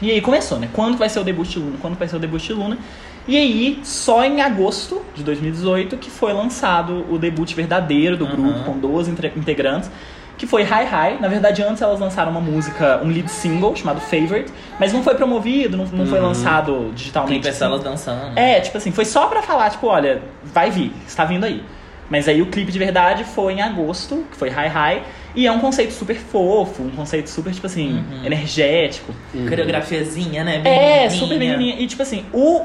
E 0.00 0.10
aí 0.10 0.20
começou, 0.20 0.58
né? 0.58 0.68
Quando 0.72 0.96
vai 0.96 1.08
ser 1.08 1.18
o 1.20 1.24
debut 1.24 1.48
de 1.48 1.58
Luna? 1.58 1.76
Quando 1.80 1.98
vai 1.98 2.06
ser 2.08 2.16
o 2.16 2.18
debut 2.18 2.42
de 2.42 2.52
Luna? 2.52 2.78
E 3.26 3.36
aí, 3.36 3.80
só 3.82 4.24
em 4.24 4.40
agosto 4.40 5.02
de 5.14 5.22
2018 5.22 5.96
que 5.98 6.10
foi 6.10 6.32
lançado 6.32 7.04
o 7.12 7.18
debut 7.18 7.52
verdadeiro 7.54 8.16
do 8.16 8.26
grupo, 8.26 8.60
com 8.64 8.78
12 8.78 9.10
entre- 9.10 9.32
integrantes, 9.36 9.90
que 10.38 10.46
foi 10.46 10.62
Hi 10.62 10.84
Hi. 10.86 11.20
Na 11.20 11.28
verdade, 11.28 11.62
antes 11.62 11.82
elas 11.82 11.98
lançaram 12.00 12.30
uma 12.30 12.40
música, 12.40 13.00
um 13.04 13.08
lead 13.08 13.28
single 13.30 13.74
chamado 13.76 14.00
Favorite, 14.00 14.50
mas 14.78 14.92
não 14.92 15.02
foi 15.02 15.14
promovido, 15.16 15.76
não, 15.76 15.84
não 15.86 16.06
foi 16.06 16.20
lançado 16.20 16.90
digitalmente. 16.94 17.40
Clipe 17.40 17.54
só 17.56 17.64
elas 17.66 17.82
dançando. 17.82 18.38
É, 18.38 18.60
tipo 18.60 18.78
assim, 18.78 18.92
foi 18.92 19.04
só 19.04 19.26
pra 19.26 19.42
falar, 19.42 19.68
tipo, 19.70 19.88
olha, 19.88 20.22
vai 20.44 20.70
vir, 20.70 20.92
está 21.06 21.24
vindo 21.24 21.44
aí. 21.44 21.62
Mas 22.10 22.26
aí 22.28 22.40
o 22.40 22.46
clipe 22.46 22.72
de 22.72 22.78
verdade 22.78 23.24
foi 23.24 23.52
em 23.54 23.60
agosto, 23.60 24.24
que 24.30 24.36
foi 24.36 24.48
High 24.48 24.68
High. 24.68 25.02
E 25.34 25.46
é 25.46 25.52
um 25.52 25.58
conceito 25.58 25.92
super 25.92 26.16
fofo, 26.16 26.82
um 26.82 26.90
conceito 26.90 27.28
super, 27.28 27.52
tipo 27.52 27.66
assim, 27.66 28.02
energético. 28.24 29.14
Coreografiazinha, 29.48 30.42
né? 30.44 30.56
É, 30.64 30.68
Menininha. 31.02 31.10
super 31.10 31.38
menininha. 31.38 31.76
E 31.78 31.86
tipo 31.86 32.02
assim, 32.02 32.24
o 32.32 32.62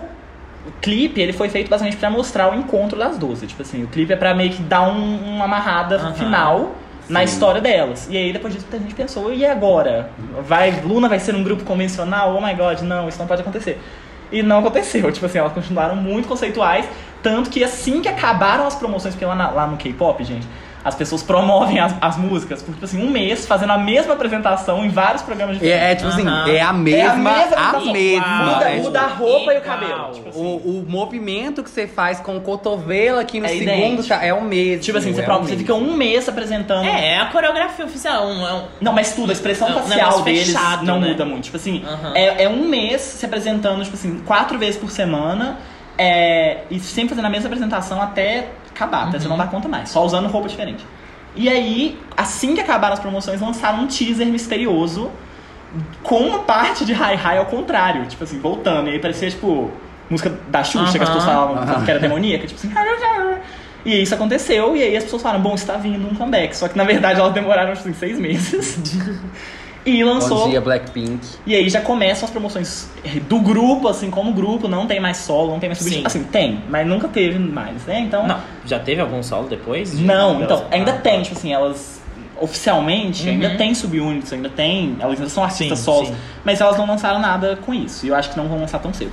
clipe, 0.81 1.19
ele 1.19 1.33
foi 1.33 1.49
feito 1.49 1.69
basicamente 1.69 1.97
pra 1.97 2.09
mostrar 2.09 2.51
o 2.51 2.55
encontro 2.57 2.97
das 2.97 3.17
duas. 3.17 3.39
Tipo 3.41 3.61
assim, 3.61 3.83
o 3.83 3.87
clipe 3.87 4.13
é 4.13 4.15
pra 4.15 4.33
meio 4.33 4.51
que 4.51 4.61
dar 4.61 4.83
um- 4.89 5.35
uma 5.35 5.45
amarrada 5.45 5.97
Aham. 5.97 6.13
final 6.13 6.71
na 7.09 7.19
Sim. 7.19 7.25
história 7.25 7.59
delas. 7.61 8.07
E 8.09 8.15
aí 8.17 8.31
depois 8.31 8.53
disso 8.53 8.65
a 8.71 8.77
gente 8.77 8.95
pensou, 8.95 9.33
e 9.33 9.45
agora? 9.45 10.09
Vai, 10.47 10.71
Luna 10.85 11.09
vai 11.09 11.19
ser 11.19 11.35
um 11.35 11.43
grupo 11.43 11.63
convencional? 11.65 12.35
Oh 12.35 12.41
my 12.41 12.53
god, 12.53 12.79
não, 12.81 13.09
isso 13.09 13.19
não 13.19 13.27
pode 13.27 13.41
acontecer. 13.41 13.77
E 14.31 14.41
não 14.41 14.59
aconteceu, 14.59 15.11
tipo 15.11 15.25
assim, 15.25 15.37
elas 15.37 15.51
continuaram 15.53 15.95
muito 15.95 16.27
conceituais, 16.27 16.85
tanto 17.24 17.49
que 17.49 17.63
assim 17.63 18.01
que 18.01 18.07
acabaram 18.09 18.67
as 18.67 18.76
promoções, 18.76 19.15
porque 19.15 19.26
lá, 19.26 19.34
na- 19.36 19.49
lá 19.49 19.65
no 19.65 19.78
K-pop, 19.78 20.24
gente, 20.24 20.45
as 20.86 20.95
pessoas 20.95 21.24
promovem 21.24 21.80
as, 21.80 21.95
as 22.01 22.17
músicas 22.17 22.61
por, 22.61 22.74
tipo 22.74 22.84
assim, 22.84 23.01
um 23.01 23.09
mês, 23.09 23.45
fazendo 23.47 23.71
a 23.71 23.78
mesma 23.78 24.15
apresentação 24.15 24.84
em 24.84 24.89
vários 24.89 25.21
programas 25.21 25.55
É, 25.55 25.59
diferentes. 25.59 25.86
é, 25.86 25.95
tipo 25.95 26.09
assim, 26.09 26.28
Aham. 26.28 26.49
é 26.51 26.59
a 26.61 26.74
mesma, 26.74 27.30
a 27.30 27.39
apresentação. 27.39 27.93
mesma. 27.93 28.28
Muda, 28.43 28.69
é, 28.69 28.82
muda 28.82 28.99
a 28.99 29.03
tipo, 29.09 29.24
roupa 29.24 29.53
e 29.53 29.57
o 29.59 29.61
cabelo. 29.61 30.11
Tipo 30.11 30.28
assim. 30.30 30.39
o, 30.41 30.82
o 30.82 30.86
movimento 30.86 31.63
que 31.63 31.69
você 31.69 31.88
faz 31.88 32.19
com 32.19 32.36
o 32.36 32.41
cotovelo 32.41 33.17
aqui 33.17 33.39
no 33.39 33.45
É 33.45 33.49
segundo 33.49 33.63
idêntico. 33.69 34.09
tá- 34.09 34.26
é 34.26 34.34
o 34.34 34.41
mesmo. 34.43 34.82
Tipo 34.84 34.97
assim, 34.97 35.13
você, 35.13 35.21
é 35.21 35.24
pro- 35.24 35.36
o 35.36 35.38
você 35.38 35.43
mesmo. 35.51 35.57
fica 35.59 35.74
um 35.74 35.95
mês 35.95 36.28
apresentando. 36.28 36.86
É, 36.86 37.13
é 37.13 37.17
a 37.21 37.28
coreografia 37.28 37.86
oficial. 37.86 38.28
Um, 38.28 38.45
é 38.45 38.53
um- 38.53 38.63
Não, 38.82 38.91
mas 38.91 39.15
tudo, 39.15 39.30
a 39.30 39.34
expressão 39.34 39.69
É 39.69 39.71
um 39.71 39.76
facial 39.76 39.97
negócio 39.99 40.24
deles 40.26 40.47
fechado, 40.47 40.86
não 40.86 40.99
né? 40.99 41.07
muda 41.07 41.24
muito. 41.24 41.45
Tipo 41.45 41.55
assim, 41.55 41.82
Aham. 41.88 42.11
é, 42.13 42.43
é 42.43 42.49
um 42.49 42.67
mês 42.67 42.99
se 42.99 43.26
apresentando, 43.26 43.82
tipo 43.86 43.95
assim, 43.95 44.19
quatro 44.26 44.59
vezes 44.59 44.76
por 44.76 44.91
semana. 44.91 45.59
É, 45.97 46.63
e 46.69 46.79
sempre 46.79 47.09
fazendo 47.09 47.25
a 47.25 47.29
mesma 47.29 47.47
apresentação 47.47 48.01
até 48.01 48.49
acabar, 48.69 49.07
até 49.07 49.19
você 49.19 49.27
não 49.27 49.37
dar 49.37 49.49
conta 49.49 49.67
mais, 49.67 49.89
só 49.89 50.03
usando 50.03 50.27
roupa 50.27 50.47
diferente. 50.47 50.85
E 51.35 51.49
aí, 51.49 51.99
assim 52.15 52.53
que 52.53 52.61
acabaram 52.61 52.93
as 52.93 52.99
promoções, 52.99 53.41
lançaram 53.41 53.79
um 53.83 53.87
teaser 53.87 54.27
misterioso 54.27 55.11
com 56.03 56.19
uma 56.19 56.39
parte 56.39 56.85
de 56.85 56.93
Hi 56.93 57.15
Hi 57.15 57.37
ao 57.37 57.45
contrário, 57.45 58.05
tipo 58.05 58.23
assim, 58.23 58.39
voltando. 58.39 58.89
E 58.89 58.93
aí 58.93 58.99
parecia, 58.99 59.29
tipo, 59.29 59.71
música 60.09 60.31
da 60.49 60.63
Xuxa, 60.63 60.97
que 60.97 61.03
as 61.03 61.09
pessoas 61.09 61.23
falavam 61.23 61.83
que 61.83 61.89
era 61.89 61.99
demoníaca, 61.99 62.45
tipo 62.47 62.59
assim. 62.59 62.71
E 63.85 64.01
isso 64.01 64.13
aconteceu, 64.15 64.77
e 64.77 64.83
aí 64.83 64.95
as 64.95 65.03
pessoas 65.03 65.21
falaram, 65.21 65.41
bom, 65.41 65.55
está 65.55 65.75
vindo 65.75 66.07
um 66.07 66.15
comeback. 66.15 66.55
Só 66.55 66.67
que 66.67 66.77
na 66.77 66.83
verdade 66.83 67.19
elas 67.19 67.33
demoraram, 67.33 67.73
tipo 67.73 67.87
assim, 67.87 67.97
seis 67.97 68.19
meses. 68.19 68.79
e 69.86 70.03
lançou. 70.03 70.43
Bom 70.45 70.49
dia, 70.49 70.61
Blackpink. 70.61 71.19
E 71.45 71.55
aí 71.55 71.69
já 71.69 71.81
começam 71.81 72.25
as 72.25 72.31
promoções 72.31 72.89
do 73.27 73.39
grupo, 73.39 73.88
assim, 73.88 74.09
como 74.09 74.31
grupo, 74.34 74.67
não 74.67 74.86
tem 74.88 74.99
mais 74.99 75.17
solo, 75.17 75.51
não 75.51 75.59
tem 75.59 75.69
mais 75.69 75.79
substituto. 75.79 76.09
Sim. 76.11 76.19
Assim, 76.19 76.27
tem, 76.29 76.61
mas 76.69 76.86
nunca 76.88 77.07
teve 77.07 77.38
mais, 77.39 77.84
né? 77.86 77.99
Então. 77.99 78.27
Não, 78.27 78.39
já 78.65 78.79
teve 78.79 79.01
algum 79.01 79.21
solo 79.23 79.47
depois? 79.47 79.97
Não, 79.99 80.41
então, 80.43 80.65
ainda 80.71 80.91
Ah. 80.91 80.97
tem, 80.97 81.21
tipo 81.23 81.38
assim, 81.38 81.53
elas 81.53 82.01
oficialmente 82.41 83.29
ainda 83.29 83.49
Uhum. 83.49 83.57
tem 83.57 83.73
subunits, 83.73 84.34
ainda 84.34 84.49
tem, 84.49 84.97
elas 84.99 85.17
ainda 85.17 85.29
são 85.29 85.43
artistas 85.43 85.79
Sim, 85.79 85.86
solos, 85.86 86.07
sim. 86.09 86.15
mas 86.43 86.59
elas 86.59 86.77
não 86.77 86.86
lançaram 86.86 87.19
nada 87.19 87.57
com 87.57 87.73
isso, 87.73 88.05
e 88.05 88.09
eu 88.09 88.15
acho 88.15 88.31
que 88.31 88.38
não 88.38 88.47
vão 88.47 88.59
lançar 88.59 88.79
tão 88.79 88.93
cedo. 88.93 89.11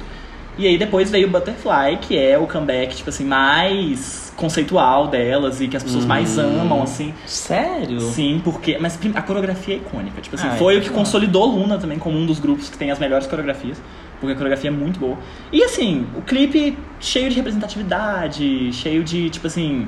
E 0.58 0.66
aí 0.66 0.76
depois 0.76 1.10
veio 1.10 1.28
o 1.28 1.30
Butterfly, 1.30 1.98
que 2.00 2.18
é 2.18 2.36
o 2.36 2.46
comeback, 2.46 2.96
tipo 2.96 3.08
assim, 3.08 3.24
mais 3.24 4.29
conceitual 4.40 5.06
delas 5.08 5.60
e 5.60 5.68
que 5.68 5.76
as 5.76 5.82
pessoas 5.82 6.04
mais 6.04 6.36
Hum. 6.38 6.60
amam, 6.62 6.82
assim. 6.82 7.12
Sério? 7.26 8.00
Sim, 8.00 8.40
porque. 8.42 8.78
Mas 8.80 8.98
a 9.14 9.22
coreografia 9.22 9.74
é 9.74 9.78
icônica. 9.78 10.20
Tipo 10.20 10.36
assim, 10.36 10.48
Ah, 10.48 10.52
foi 10.56 10.74
é 10.76 10.78
o 10.78 10.80
que 10.80 10.90
consolidou 10.90 11.44
Luna 11.46 11.78
também 11.78 11.98
como 11.98 12.18
um 12.18 12.26
dos 12.26 12.38
grupos 12.40 12.68
que 12.70 12.76
tem 12.78 12.90
as 12.90 12.98
melhores 12.98 13.26
coreografias. 13.26 13.80
Porque 14.18 14.32
a 14.32 14.36
coreografia 14.36 14.68
é 14.68 14.72
muito 14.72 14.98
boa. 15.00 15.16
E 15.52 15.62
assim, 15.62 16.06
o 16.16 16.20
clipe 16.22 16.76
cheio 16.98 17.30
de 17.30 17.36
representatividade, 17.36 18.72
cheio 18.72 19.02
de, 19.04 19.30
tipo 19.30 19.46
assim. 19.46 19.86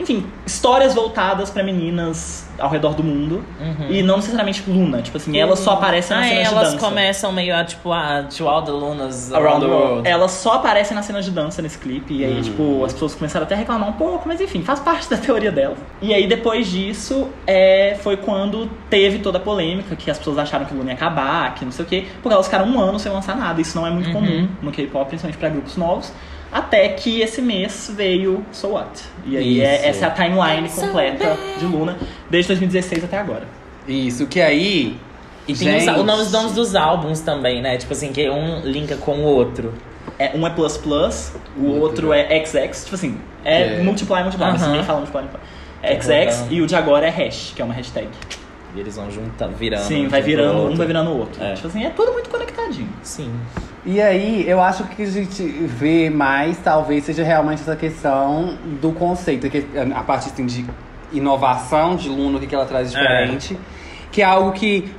Enfim, 0.00 0.24
histórias 0.46 0.94
voltadas 0.94 1.50
pra 1.50 1.62
meninas 1.62 2.46
ao 2.58 2.68
redor 2.70 2.94
do 2.94 3.02
mundo. 3.02 3.44
Uhum. 3.60 3.86
E 3.90 4.02
não 4.02 4.16
necessariamente 4.16 4.62
Luna. 4.68 5.02
Tipo 5.02 5.16
assim, 5.16 5.36
elas 5.38 5.58
só 5.60 5.72
aparecem 5.72 6.16
nas 6.16 6.26
Ah, 6.26 6.28
cenas 6.28 6.48
de 6.48 6.54
elas 6.54 6.72
dança. 6.72 6.86
começam 6.86 7.32
meio 7.32 7.54
a, 7.56 7.64
tipo, 7.64 7.92
a 7.92 8.22
To 8.24 8.48
All 8.48 8.62
the 8.62 8.70
Lunas 8.70 9.32
Around 9.32 9.60
the 9.66 9.70
World. 9.72 10.08
Elas 10.08 10.30
só 10.32 10.54
aparecem 10.54 10.94
nas 10.94 11.04
cenas 11.04 11.24
de 11.24 11.30
dança 11.30 11.60
nesse 11.62 11.78
clipe. 11.78 12.14
E 12.14 12.24
aí, 12.24 12.38
Hum. 12.38 12.42
tipo, 12.42 12.84
as 12.84 12.92
pessoas 12.92 13.14
começaram 13.14 13.44
até 13.44 13.54
a 13.54 13.58
reclamar 13.58 13.88
um 13.88 13.92
pouco, 13.92 14.26
mas 14.26 14.40
enfim, 14.40 14.62
faz 14.62 14.80
parte 14.80 15.08
da 15.10 15.16
teoria 15.16 15.50
delas. 15.52 15.78
E 16.00 16.12
aí, 16.14 16.26
depois 16.26 16.68
disso, 16.68 17.28
é, 17.46 17.96
foi 18.02 18.16
quando 18.16 18.68
teve 18.90 19.18
toda 19.18 19.38
a 19.38 19.40
polêmica, 19.40 19.94
que 19.96 20.10
as 20.10 20.18
pessoas 20.18 20.38
acharam 20.38 20.64
que 20.64 20.74
Luna 20.74 20.90
ia 20.90 20.94
acabar, 20.94 21.54
que 21.54 21.64
não 21.64 21.72
sei 21.72 21.84
o 21.84 21.88
quê, 21.88 22.06
porque 22.22 22.32
elas 22.34 22.46
ficaram 22.46 22.66
um 22.66 22.80
ano 22.80 22.98
sem 22.98 23.10
lançar 23.12 23.36
nada. 23.36 23.60
Isso 23.60 23.76
não 23.78 23.86
é 23.86 23.90
muito 23.90 24.06
Uhum. 24.08 24.14
comum 24.14 24.48
no 24.62 24.70
K-pop, 24.72 25.06
principalmente 25.08 25.38
pra 25.38 25.48
grupos 25.48 25.76
novos. 25.76 26.12
Até 26.50 26.88
que 26.90 27.20
esse 27.20 27.42
mês 27.42 27.90
veio 27.94 28.44
So 28.52 28.68
What. 28.68 29.02
E 29.26 29.36
aí, 29.36 29.60
é- 29.60 29.88
essa 29.88 30.06
é 30.06 30.08
a 30.08 30.10
timeline 30.10 30.68
completa 30.68 31.36
de 31.58 31.64
Luna, 31.66 31.96
desde 32.30 32.48
2016 32.48 33.04
até 33.04 33.18
agora. 33.18 33.44
Isso, 33.86 34.26
que 34.26 34.40
aí. 34.40 34.96
E 35.46 35.54
tem 35.54 35.76
os, 35.76 35.82
gente, 35.84 35.98
os 35.98 36.04
nomes, 36.04 36.30
nomes 36.32 36.52
dos 36.52 36.74
álbuns 36.74 37.20
também, 37.20 37.62
né? 37.62 37.76
Tipo 37.78 37.92
assim, 37.92 38.12
que 38.12 38.28
um 38.28 38.60
linka 38.60 38.96
com 38.96 39.16
o 39.16 39.22
outro. 39.24 39.72
É, 40.18 40.32
um 40.34 40.46
é 40.46 40.50
plus 40.50 40.76
plus, 40.76 41.32
o 41.56 41.66
outro 41.78 42.12
é 42.12 42.44
XX, 42.44 42.84
tipo 42.84 42.94
assim, 42.94 43.18
é, 43.44 43.78
É. 43.78 43.82
multiply, 43.82 44.22
multiply, 44.22 44.50
mas 44.50 44.62
Aham. 44.62 44.70
ninguém 44.72 44.84
fala 44.86 44.98
multiply, 44.98 45.22
multiply. 45.22 45.40
É 45.82 45.94
XX 46.00 46.46
e 46.50 46.60
o 46.60 46.66
de 46.66 46.74
agora 46.74 47.06
é 47.06 47.10
hash, 47.10 47.52
que 47.54 47.62
é 47.62 47.64
uma 47.64 47.72
hashtag. 47.74 48.08
E 48.74 48.80
eles 48.80 48.96
vão 48.96 49.10
juntando, 49.10 49.56
virando. 49.56 49.82
Sim, 49.82 50.08
vai 50.08 50.20
um 50.20 50.24
virando, 50.24 50.72
um 50.72 50.76
vai 50.76 50.86
virando 50.86 51.10
o 51.10 51.18
outro. 51.18 51.42
É. 51.42 51.54
Tipo 51.54 51.68
assim, 51.68 51.84
é 51.84 51.90
tudo 51.90 52.12
muito 52.12 52.28
conectadinho. 52.28 52.88
Sim. 53.02 53.32
E 53.84 54.00
aí, 54.00 54.48
eu 54.48 54.60
acho 54.60 54.84
que 54.84 55.02
a 55.02 55.06
gente 55.06 55.42
vê 55.42 56.10
mais, 56.10 56.58
talvez, 56.58 57.04
seja 57.04 57.24
realmente 57.24 57.62
essa 57.62 57.76
questão 57.76 58.58
do 58.80 58.92
conceito, 58.92 59.48
que 59.48 59.66
a 59.94 60.02
parte 60.02 60.28
assim, 60.28 60.44
de 60.44 60.66
inovação 61.12 61.96
de 61.96 62.08
Luna, 62.08 62.38
o 62.38 62.40
que 62.40 62.54
ela 62.54 62.66
traz 62.66 62.90
de 62.92 62.98
diferente. 62.98 63.58
Que 64.12 64.22
é 64.22 64.24
algo 64.24 64.52
que, 64.52 64.92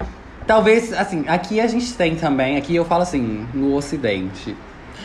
talvez, 0.47 0.93
assim, 0.93 1.25
aqui 1.27 1.59
a 1.59 1.67
gente 1.67 1.93
tem 1.93 2.15
também, 2.15 2.57
aqui 2.57 2.75
eu 2.75 2.85
falo 2.85 3.03
assim, 3.03 3.45
no 3.53 3.75
Ocidente. 3.75 4.55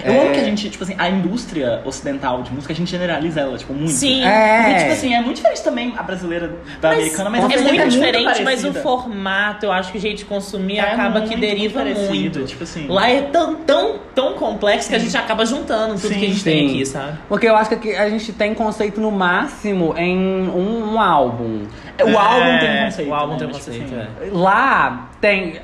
Eu 0.02 0.12
É. 0.12 0.18
amo 0.22 0.32
que 0.32 0.40
a 0.40 0.44
gente, 0.44 0.70
tipo 0.70 0.82
assim, 0.82 0.94
a 0.98 1.08
indústria 1.08 1.80
ocidental 1.84 2.42
de 2.42 2.52
música, 2.52 2.72
a 2.72 2.76
gente 2.76 2.90
generaliza 2.90 3.40
ela, 3.40 3.56
tipo, 3.58 3.72
muito. 3.72 3.92
Sim. 3.92 4.24
É. 4.24 4.62
Porque, 4.62 4.78
tipo 4.80 4.92
assim, 4.92 5.14
é 5.14 5.20
muito 5.20 5.36
diferente 5.36 5.62
também 5.62 5.94
a 5.96 6.02
brasileira 6.02 6.52
da 6.80 6.90
americana, 6.90 7.30
mas 7.30 7.40
com 7.40 7.46
ao 7.46 7.52
é 7.52 7.56
mesmo 7.56 7.68
muito 7.74 7.88
diferente, 7.90 8.42
mas 8.42 8.64
o 8.64 8.72
formato, 8.74 9.66
eu 9.66 9.72
acho 9.72 9.92
que 9.92 9.98
o 9.98 10.00
jeito 10.00 10.18
de 10.18 10.24
consumir 10.24 10.78
É 10.78 10.80
acaba 10.80 11.20
que 11.22 11.28
muito, 11.28 11.40
deriva 11.40 11.80
muito 11.84 11.96
muito. 11.98 12.08
parecido, 12.08 12.44
tipo 12.44 12.64
assim. 12.64 12.86
Lá 12.88 13.08
é 13.10 13.22
tão, 13.22 13.54
tão, 13.56 13.98
tão 14.14 14.32
complexo 14.34 14.88
que 14.88 14.94
a 14.94 14.98
gente 14.98 15.16
acaba 15.16 15.44
juntando 15.46 15.94
tudo 15.94 16.08
Sim, 16.12 16.18
que 16.20 16.24
a 16.26 16.28
gente 16.28 16.44
tem 16.44 16.68
sim. 16.68 16.74
aqui, 16.74 16.86
sabe? 16.86 17.18
Porque 17.28 17.46
eu 17.48 17.56
acho 17.56 17.76
que 17.76 17.94
a 17.94 18.08
gente 18.10 18.32
tem 18.32 18.54
conceito 18.54 19.00
no 19.00 19.10
máximo 19.10 19.94
em 19.96 20.16
um, 20.18 20.92
um 20.94 21.00
álbum. 21.00 21.62
O 22.02 22.18
álbum 22.18 22.44
É, 22.46 22.58
tem 22.58 22.70
um 22.80 22.84
conceito. 22.86 23.10
O 23.10 23.14
álbum 23.14 23.32
né? 23.34 23.38
tem 23.38 23.46
um 23.48 23.50
Tipo 23.52 23.64
conceito, 23.64 23.94
assim, 23.94 23.96
é. 24.26 24.30
Lá 24.32 25.08
tem 25.20 25.60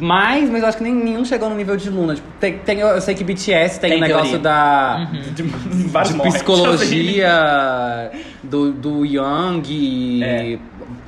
mais, 0.00 0.48
mas 0.50 0.62
eu 0.62 0.68
acho 0.68 0.78
que 0.78 0.84
nem, 0.84 0.94
nenhum 0.94 1.24
chegou 1.24 1.48
no 1.50 1.56
nível 1.56 1.76
de 1.76 1.88
Luna. 1.90 2.14
Tipo, 2.14 2.28
tem, 2.40 2.58
tem- 2.58 2.78
eu 2.80 3.00
sei 3.00 3.14
que 3.14 3.24
BTS 3.24 3.80
tem, 3.80 3.90
o 3.90 3.92
Tem 3.94 4.00
negócio 4.00 4.38
teoria. 4.38 4.38
da. 4.38 5.04
de, 5.34 5.42
vários 5.88 6.12
de 6.12 6.16
mortes, 6.18 6.34
psicologia 6.34 8.10
do, 8.42 8.72
do 8.72 9.04
Young 9.04 10.22
É. 10.22 10.58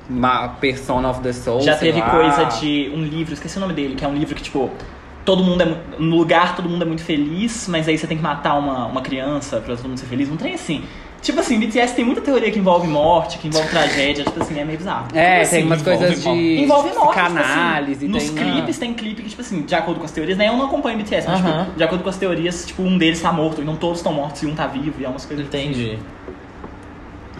ma- 0.08 0.48
Persona 0.48 1.08
of 1.10 1.20
the 1.20 1.32
Soul. 1.32 1.60
Já 1.62 1.76
teve 1.76 2.00
lá. 2.00 2.10
coisa 2.10 2.44
de 2.60 2.90
um 2.94 3.02
livro, 3.04 3.34
esqueci 3.34 3.56
o 3.56 3.60
nome 3.60 3.74
dele, 3.74 3.94
que 3.94 4.04
é 4.04 4.08
um 4.08 4.14
livro 4.14 4.34
que, 4.34 4.42
tipo, 4.42 4.70
todo 5.24 5.42
mundo 5.42 5.62
é. 5.62 5.76
No 5.98 6.16
lugar 6.16 6.56
todo 6.56 6.68
mundo 6.68 6.82
é 6.82 6.86
muito 6.86 7.02
feliz, 7.02 7.66
mas 7.68 7.88
aí 7.88 7.96
você 7.96 8.06
tem 8.06 8.16
que 8.16 8.22
matar 8.22 8.54
uma, 8.58 8.86
uma 8.86 9.00
criança 9.00 9.58
pra 9.60 9.76
todo 9.76 9.88
mundo 9.88 9.98
ser 9.98 10.06
feliz. 10.06 10.30
Um 10.30 10.36
trem 10.36 10.54
assim. 10.54 10.84
Tipo 11.24 11.40
assim, 11.40 11.58
BTS 11.58 11.94
tem 11.94 12.04
muita 12.04 12.20
teoria 12.20 12.50
que 12.50 12.58
envolve 12.58 12.86
morte, 12.86 13.38
que 13.38 13.48
envolve 13.48 13.66
tragédia, 13.70 14.24
tipo 14.24 14.42
assim, 14.42 14.60
é 14.60 14.64
meio 14.64 14.76
bizarro. 14.76 15.06
É, 15.14 15.38
Tipo 15.40 15.50
tem 15.50 15.58
assim, 15.60 15.62
umas 15.66 15.82
coisas 15.82 16.22
de 16.22 16.28
Envolve 16.62 16.90
morte, 16.94 17.14
psicanálise. 17.18 18.06
tipo 18.06 18.16
assim, 18.16 18.28
Nos 18.28 18.40
tem, 18.42 18.52
clipes 18.52 18.78
tem 18.78 18.92
clipe 18.94 19.22
que, 19.22 19.28
tipo 19.30 19.40
assim, 19.40 19.62
de 19.62 19.74
acordo 19.74 20.00
com 20.00 20.04
as 20.04 20.12
teorias, 20.12 20.36
né? 20.36 20.48
Eu 20.48 20.56
não 20.58 20.66
acompanho 20.66 20.98
BTS, 20.98 21.26
mas, 21.26 21.40
Aham. 21.40 21.64
tipo, 21.64 21.76
de 21.78 21.82
acordo 21.82 22.04
com 22.04 22.10
as 22.10 22.16
teorias, 22.18 22.66
tipo, 22.66 22.82
um 22.82 22.98
deles 22.98 23.22
tá 23.22 23.32
morto, 23.32 23.62
e 23.62 23.64
não 23.64 23.74
todos 23.74 23.98
estão 24.00 24.12
mortos 24.12 24.42
e 24.42 24.46
um 24.46 24.54
tá 24.54 24.66
vivo, 24.66 24.94
e 25.00 25.04
é 25.06 25.08
umas 25.08 25.24
coisas 25.24 25.46
assim. 25.48 25.64
Entendi. 25.64 25.98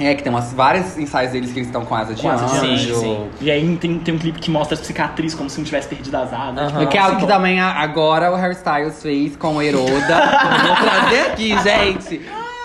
É, 0.01 0.15
que 0.15 0.23
tem 0.25 0.33
umas, 0.33 0.53
vários 0.55 0.97
ensaios 0.99 1.31
deles 1.33 1.53
que 1.53 1.59
eles 1.59 1.69
estão 1.69 1.85
com 1.85 1.95
asa 1.95 2.15
de 2.15 2.23
Com 2.23 2.29
asa 2.31 2.47
de 2.47 2.57
anjo. 2.67 2.73
anjo. 2.73 2.95
Sim, 3.01 3.29
E 3.41 3.51
aí 3.51 3.77
tem, 3.77 3.99
tem 3.99 4.15
um 4.15 4.19
clipe 4.19 4.41
que 4.41 4.51
mostra 4.51 4.75
as 4.81 4.85
cicatrizes 4.85 5.37
como 5.37 5.49
se 5.51 5.59
não 5.59 5.65
tivesse 5.65 5.87
perdido 5.89 6.17
as 6.17 6.33
asas. 6.33 6.59
Aham. 6.59 6.79
Tipo, 6.81 6.87
Que 6.91 6.97
é 6.97 7.01
algo 7.01 7.17
que 7.17 7.23
nossa, 7.23 7.35
também 7.35 7.61
agora 7.61 8.33
o 8.33 8.35
Harry 8.35 8.55
Styles 8.55 9.01
fez 9.03 9.37
com 9.37 9.57
o 9.57 9.63
Heroda. 9.63 9.85
Vou 10.67 10.77
trazer 10.77 11.21
aqui, 11.31 11.57
gente. 11.63 12.23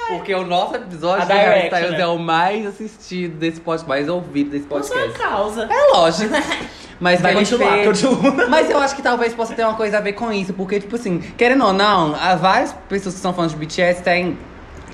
Porque 0.09 0.33
o 0.35 0.45
nosso 0.45 0.75
episódio 0.75 1.23
A 1.23 1.25
do 1.25 1.33
Harry 1.33 1.45
Direct, 1.69 1.75
Styles 1.75 1.91
né? 1.97 2.01
é 2.03 2.07
o 2.07 2.17
mais 2.19 2.65
assistido 2.65 3.37
desse 3.37 3.59
podcast, 3.61 3.87
mais 3.87 4.09
ouvido 4.09 4.49
desse 4.51 4.65
Por 4.65 4.83
sua 4.83 4.95
podcast. 4.97 5.19
causa. 5.19 5.63
É 5.71 5.91
lógico. 5.95 6.33
Mas 6.99 7.21
Vai 7.21 7.31
que 7.33 7.39
continuar, 7.39 7.71
fez- 7.77 7.99
te- 8.01 8.07
Mas 8.49 8.69
eu 8.69 8.77
acho 8.77 8.93
que 8.95 9.01
talvez 9.01 9.33
possa 9.33 9.53
ter 9.55 9.63
uma 9.63 9.75
coisa 9.75 9.99
a 9.99 10.01
ver 10.01 10.13
com 10.13 10.33
isso. 10.33 10.53
Porque, 10.53 10.79
tipo 10.81 10.95
assim, 10.97 11.19
querendo 11.37 11.63
ou 11.65 11.71
não, 11.71 12.13
há 12.13 12.35
várias 12.35 12.73
pessoas 12.89 13.15
que 13.15 13.21
são 13.21 13.33
fãs 13.33 13.51
de 13.51 13.57
BTS 13.57 14.03
têm 14.03 14.37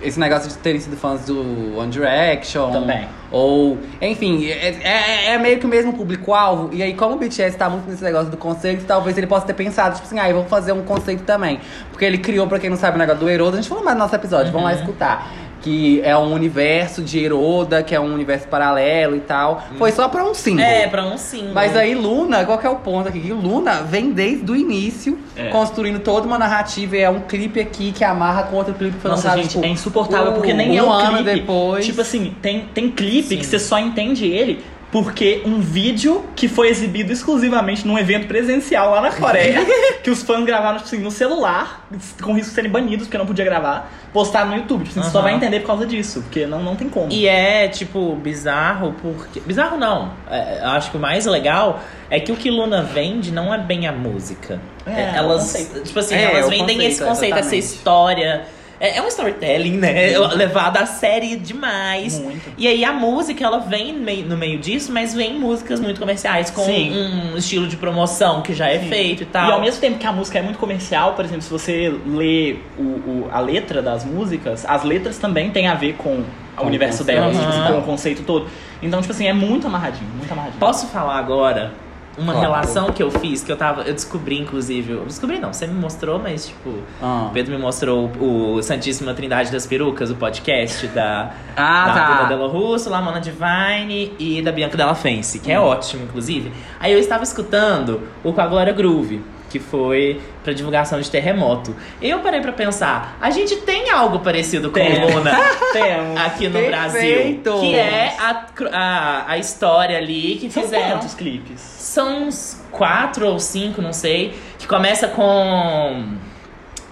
esse 0.04 0.20
negócio 0.20 0.48
de 0.50 0.56
terem 0.58 0.80
sido 0.80 0.96
fãs 0.98 1.26
do 1.26 1.76
One 1.80 1.90
Direction. 1.90 2.72
Também. 2.72 3.08
Ou, 3.38 3.78
enfim, 4.02 4.46
é, 4.48 4.70
é- 4.82 5.34
é 5.34 5.38
meio 5.38 5.60
que 5.60 5.66
o 5.66 5.68
mesmo 5.68 5.92
público-alvo. 5.92 6.70
E 6.72 6.82
aí, 6.82 6.94
como 6.94 7.16
o 7.16 7.18
BTS 7.18 7.58
tá 7.58 7.70
muito 7.70 7.86
nesse 7.90 8.02
negócio 8.02 8.30
do 8.32 8.38
conceito, 8.38 8.86
talvez 8.86 9.18
ele 9.18 9.28
possa 9.28 9.46
ter 9.46 9.54
pensado, 9.54 9.96
tipo 9.96 10.08
assim, 10.08 10.18
ah, 10.18 10.30
eu 10.30 10.36
vou 10.38 10.46
fazer 10.46 10.72
um 10.72 10.84
conceito 10.84 11.24
também. 11.24 11.60
Porque 11.92 12.06
ele 12.06 12.18
criou, 12.18 12.48
pra 12.48 12.60
quem 12.60 12.70
não 12.70 12.78
sabe, 12.78 12.96
o 12.96 12.98
negócio 13.00 13.20
do 13.20 13.30
Heroes. 13.30 13.52
A 13.52 13.58
gente 13.58 13.68
falou 13.68 13.84
mais 13.84 13.98
no 13.98 14.04
nosso 14.04 14.16
episódio, 14.16 14.54
vamos 14.54 14.70
lá 14.70 14.74
escutar. 14.76 15.30
Que 15.66 16.00
é 16.04 16.16
um 16.16 16.32
universo 16.32 17.02
de 17.02 17.18
Heroda, 17.18 17.82
que 17.82 17.96
é 17.96 18.00
um 18.00 18.14
universo 18.14 18.48
paralelo 18.48 19.16
e 19.16 19.20
tal. 19.20 19.64
Foi 19.80 19.92
só 19.92 20.08
pra 20.08 20.24
um 20.24 20.32
símbolo. 20.36 20.62
É, 20.64 20.86
pra 20.86 21.04
um 21.04 21.18
sim. 21.18 21.50
Mas 21.56 21.76
aí 21.76 21.96
Luna, 21.96 22.46
qual 22.46 22.60
que 22.60 22.68
é 22.68 22.70
o 22.70 22.76
ponto 22.76 23.10
aqui? 23.10 23.20
Que 23.20 23.34
Luna 23.34 23.82
vem 23.82 24.12
desde 24.12 24.52
o 24.52 24.56
início, 24.56 25.18
É. 25.36 25.48
construindo 25.50 25.98
toda 25.98 26.28
uma 26.28 26.38
narrativa. 26.38 26.96
E 26.96 27.02
é 27.02 27.10
um 27.10 27.22
clipe 27.22 27.60
aqui 27.60 27.92
que 27.92 28.04
amarra 28.04 28.44
com 28.44 28.58
outro 28.58 28.76
clipe 28.76 28.94
que 28.94 29.02
foi 29.02 29.10
Nossa, 29.10 29.24
lançado, 29.30 29.42
gente, 29.42 29.54
tipo, 29.54 29.66
é 29.66 29.70
insuportável, 29.70 30.32
um- 30.34 30.36
porque 30.36 30.54
nem 30.54 30.78
é 30.78 30.84
um 30.84 30.86
um 30.88 30.92
ano 30.92 31.18
clipe. 31.18 31.40
depois. 31.40 31.84
Tipo 31.84 32.02
assim, 32.02 32.32
tem, 32.44 32.66
tem 32.72 32.92
clipe 32.92 33.30
Sim. 33.30 33.38
que 33.38 33.46
você 33.48 33.58
só 33.58 33.80
entende 33.80 34.28
ele 34.28 34.64
porque 34.92 35.42
um 35.46 35.60
vídeo 35.60 36.26
que 36.36 36.48
foi 36.48 36.70
exibido 36.70 37.12
exclusivamente 37.12 37.86
num 37.86 37.98
evento 37.98 38.28
presencial 38.28 38.92
lá 38.92 39.02
na 39.02 39.12
Coreia, 39.12 39.66
que 40.04 40.10
os 40.10 40.24
fãs 40.24 40.46
gravaram, 40.46 40.78
tipo 40.78 40.88
assim, 40.88 41.00
no 41.00 41.12
celular, 41.12 41.88
com 42.22 42.34
risco 42.34 42.50
de 42.50 42.56
serem 42.56 42.72
banidos, 42.72 43.08
porque 43.08 43.18
não 43.18 43.26
podia 43.26 43.44
gravar, 43.44 43.92
postaram 44.14 44.52
no 44.52 44.56
YouTube. 44.58 44.86
Tipo 44.86 45.00
assim, 45.00 45.08
você 45.08 45.12
só 45.12 45.22
vai 45.22 45.34
entender 45.34 45.60
por 45.60 45.68
causa 45.68 45.86
disso, 45.86 46.22
porque 46.22 46.46
não, 46.46 46.64
não 46.64 46.76
tem 46.76 46.88
como. 46.88 47.12
E 47.12 47.28
é, 47.28 47.68
tipo, 47.68 48.16
bizarro 48.16 48.96
porque. 49.02 49.40
Bizarro 49.42 49.78
não. 49.78 50.14
É, 50.30 50.62
acho 50.64 50.92
que 50.92 50.98
o 50.98 51.00
mais 51.00 51.26
legal 51.26 51.82
é 52.10 52.20
que 52.20 52.32
o 52.32 52.36
que 52.36 52.50
Luna 52.50 52.82
vende 52.82 53.32
não 53.32 53.54
é 53.54 53.58
bem 53.58 53.88
a 53.88 53.92
música. 53.92 54.62
É, 54.86 55.02
É, 55.02 55.14
elas. 55.16 55.70
Tipo 55.84 56.00
assim, 56.00 56.16
É, 56.16 56.24
elas 56.24 56.50
vendem 56.50 56.76
conceito, 56.76 56.92
esse 56.92 57.04
conceito, 57.04 57.38
essa 57.38 57.56
exatamente. 57.56 57.66
história. 57.66 58.46
É, 58.86 58.98
é 58.98 59.02
um 59.02 59.08
storytelling, 59.08 59.78
né? 59.78 60.18
Levado 60.36 60.78
a 60.78 60.86
série 60.86 61.36
demais. 61.36 62.20
Muito. 62.20 62.42
E 62.58 62.68
aí 62.68 62.86
a 62.86 62.94
música, 62.94 63.44
ela 63.44 63.60
vem 63.60 63.94
no 63.94 64.38
meio, 64.38 64.60
disso, 64.60 64.92
mas 64.92 65.14
vem 65.14 65.34
músicas 65.40 65.80
muito 65.80 66.00
comerciais, 66.00 66.50
com 66.52 66.64
Sim. 66.64 66.92
um 67.34 67.38
estilo 67.38 67.68
de 67.68 67.76
promoção 67.78 68.42
que 68.42 68.54
já 68.54 68.70
é 68.70 68.80
Sim. 68.80 68.90
feito 68.90 69.24
e 69.24 69.26
tal. 69.26 69.50
E 69.50 69.52
ao 69.54 69.62
mesmo 69.62 69.82
tempo 69.82 69.98
que 69.98 70.06
a 70.08 70.12
música 70.12 70.40
é 70.40 70.42
muito 70.42 70.60
comercial, 70.60 71.14
por 71.14 71.26
exemplo, 71.26 71.42
se 71.42 71.50
você 71.50 71.94
lê 72.06 72.58
o, 72.78 72.82
o- 72.82 73.30
a 73.32 73.40
letra 73.40 73.82
das 73.82 74.06
músicas, 74.06 74.66
as 74.68 74.84
letras 74.84 75.18
também 75.18 75.50
têm 75.52 75.68
a 75.68 75.74
ver 75.76 75.94
com 75.94 76.24
o 76.58 76.66
universo 76.66 77.04
delas, 77.04 77.36
tipo 77.36 77.50
assim, 77.50 77.60
Aham. 77.60 77.74
com 77.74 77.80
o 77.80 77.84
conceito 77.84 78.24
todo. 78.24 78.48
Então, 78.82 79.02
tipo 79.02 79.12
assim, 79.14 79.28
é 79.28 79.34
muito 79.34 79.68
amarradinho, 79.68 80.10
muito 80.18 80.32
amarradinho. 80.32 80.60
Posso 80.60 80.88
falar 80.88 81.18
agora 81.18 81.74
uma 82.18 82.34
Claro. 82.34 82.40
relação 82.40 82.88
que 82.92 83.02
eu 83.04 83.12
fiz, 83.12 83.44
que 83.44 83.52
eu 83.52 83.58
tava. 83.58 83.82
Eu 83.84 83.94
descobri, 83.94 84.40
inclusive. 84.40 84.94
Eu 84.94 85.06
descobri 85.06 85.38
não, 85.40 85.52
você 85.54 85.68
me 85.68 85.74
mostrou, 85.74 86.18
mas 86.20 86.48
tipo. 86.48 86.74
Ah. 87.02 87.28
O 87.30 87.34
Pedro 87.34 87.54
me 87.56 87.62
mostrou 87.62 88.10
o 88.20 88.62
Santíssima 88.62 89.14
Trindade 89.14 89.52
das 89.52 89.66
Perucas, 89.66 90.10
o 90.10 90.16
podcast 90.16 90.88
da, 90.88 91.32
Ah, 91.58 92.26
da 92.28 92.38
tá. 92.38 92.46
Russo, 92.46 92.90
Lamona 92.90 93.20
Divine 93.20 94.14
e 94.20 94.42
da 94.42 94.52
Bianca 94.52 94.78
Della 94.78 94.96
Fence, 94.96 95.40
que 95.40 95.52
é 95.52 95.60
ótimo, 95.60 96.04
inclusive. 96.04 96.52
Aí 96.80 96.92
eu 96.94 97.00
estava 97.00 97.24
escutando 97.24 98.02
o 98.24 98.32
com 98.34 98.42
a 98.42 98.48
Glória 98.48 98.74
Groove, 98.74 99.22
que 99.56 99.60
foi 99.60 100.20
pra 100.44 100.52
divulgação 100.52 101.00
de 101.00 101.10
terremoto. 101.10 101.74
Eu 102.02 102.20
parei 102.20 102.42
pra 102.42 102.52
pensar, 102.52 103.18
a 103.22 103.30
gente 103.30 103.56
tem 103.58 103.90
algo 103.90 104.20
parecido 104.20 104.68
com 104.70 104.74
Tem. 104.74 105.00
Luna 105.14 105.32
Temos. 105.72 106.20
aqui 106.20 106.48
no 106.50 106.60
Perfeito. 106.60 107.42
Brasil. 107.44 107.60
Que 107.62 107.76
é 107.76 108.16
a, 108.20 108.46
a, 108.74 109.32
a 109.32 109.38
história 109.38 109.98
ali 109.98 110.36
que 110.42 110.52
São 110.52 110.64
fizeram. 110.64 110.98
quantos 110.98 111.14
clipes? 111.14 111.62
São 111.62 112.24
uns 112.28 112.62
quatro 112.70 113.28
ou 113.28 113.40
cinco, 113.40 113.82
não 113.82 113.94
sei. 113.94 114.34
Que 114.60 114.68
começa 114.68 115.08
com. 115.08 116.04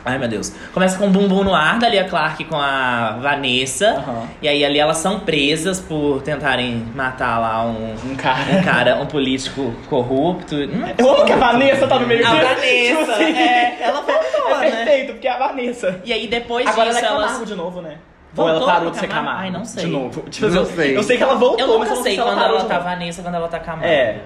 Ai 0.05 0.17
meu 0.17 0.27
Deus. 0.27 0.53
Começa 0.73 0.97
com 0.97 1.09
Bumbum 1.09 1.43
no 1.45 1.55
Ar 1.55 1.79
da 1.79 1.87
Lia 1.87 2.03
Clark 2.03 2.43
com 2.45 2.57
a 2.57 3.17
Vanessa. 3.21 3.91
Aham. 3.91 4.27
E 4.41 4.47
aí 4.49 4.65
ali 4.65 4.77
elas 4.77 4.97
são 4.97 5.21
presas 5.21 5.79
por 5.79 6.21
tentarem 6.21 6.85
matar 6.93 7.39
lá 7.39 7.63
um, 7.65 7.93
Um 8.05 8.15
cara. 8.15 8.51
um 8.59 8.63
cara, 8.63 8.95
um 9.01 9.05
político 9.05 9.73
corrupto. 9.89 10.55
Hum, 10.55 10.83
Eu 10.97 11.09
amo 11.09 11.25
que 11.25 11.31
a 11.31 11.37
Vanessa 11.37 11.87
tá 11.87 11.97
no 11.99 12.05
meio 12.07 12.25
A 12.27 12.29
disso. 12.31 12.43
Vanessa, 12.43 12.99
Tipo 12.99 13.11
assim, 13.11 13.37
é, 13.37 13.77
ela 13.81 14.01
voltou, 14.01 14.61
É 14.61 14.69
né? 14.69 14.75
perfeito, 14.75 15.13
porque 15.13 15.27
é 15.27 15.31
a 15.31 15.37
Vanessa. 15.37 16.01
E 16.03 16.11
aí 16.11 16.27
depois 16.27 16.67
Agora 16.67 16.89
ela 16.89 16.93
disso 16.93 17.05
é 17.05 17.07
elas. 17.07 17.25
Camargo 17.25 17.45
de 17.45 17.55
novo, 17.55 17.81
né? 17.81 17.95
Voltou 18.33 18.55
Ou 18.55 18.63
ela 18.63 18.73
parou 18.73 18.91
de 18.91 18.97
ser 18.97 19.07
Camargo? 19.07 19.39
Ai, 19.41 19.51
não 19.51 19.63
sei. 19.63 19.85
De 19.85 19.91
novo. 19.91 20.21
Tipo, 20.29 20.47
Não 20.51 20.55
eu, 20.57 20.65
sei. 20.65 20.97
eu 20.97 21.03
sei 21.03 21.17
que 21.17 21.23
ela 21.23 21.35
voltou, 21.35 21.59
Eu 21.59 21.67
mas 21.79 21.89
nunca 21.89 21.91
eu 21.91 21.95
não 21.95 22.03
sei 22.03 22.13
se 22.15 22.19
ela 22.19 22.31
quando 22.33 22.43
ela 22.43 22.59
de 22.61 22.67
tá. 22.67 22.79
Vanessa 22.79 23.21
quando 23.21 23.35
ela 23.35 23.47
tá 23.47 23.59
Camargo. 23.59 23.85
É. 23.87 24.17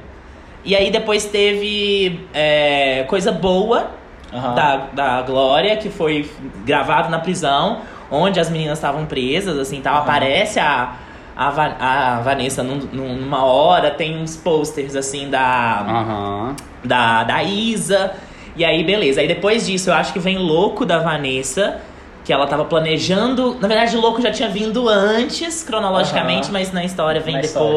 E 0.65 0.75
aí 0.75 0.89
depois 0.89 1.25
teve 1.25 2.25
é, 2.33 3.03
Coisa 3.07 3.31
Boa, 3.31 3.91
Aham. 4.33 4.55
da, 4.55 4.75
da 4.93 5.21
Glória, 5.21 5.77
que 5.77 5.89
foi 5.89 6.29
gravado 6.65 7.09
na 7.09 7.19
prisão, 7.19 7.79
onde 8.11 8.39
as 8.39 8.49
meninas 8.49 8.77
estavam 8.77 9.05
presas, 9.05 9.57
assim, 9.57 9.79
tal. 9.81 9.97
Aparece 9.97 10.59
a, 10.59 10.93
a, 11.35 11.49
Va- 11.49 11.75
a 11.79 12.19
Vanessa 12.21 12.61
num- 12.63 12.87
num- 12.91 13.15
numa 13.15 13.43
hora, 13.45 13.91
tem 13.91 14.21
uns 14.21 14.35
posters, 14.35 14.95
assim, 14.95 15.29
da, 15.29 15.85
Aham. 15.87 16.55
da, 16.83 17.23
da 17.23 17.43
Isa. 17.43 18.11
E 18.55 18.65
aí, 18.65 18.83
beleza. 18.83 19.21
Aí 19.21 19.27
depois 19.27 19.65
disso, 19.67 19.89
eu 19.89 19.93
acho 19.93 20.11
que 20.13 20.19
vem 20.19 20.37
Louco 20.37 20.85
da 20.85 20.99
Vanessa. 20.99 21.77
Que 22.25 22.33
ela 22.33 22.45
tava 22.45 22.65
planejando. 22.65 23.55
Na 23.61 23.69
verdade, 23.69 23.95
Louco 23.95 24.21
já 24.21 24.29
tinha 24.31 24.49
vindo 24.49 24.89
antes, 24.89 25.63
cronologicamente, 25.63 26.51
mas 26.51 26.73
na 26.73 26.83
história 26.83 27.21
vem 27.21 27.35
Na 27.35 27.39
história. 27.41 27.67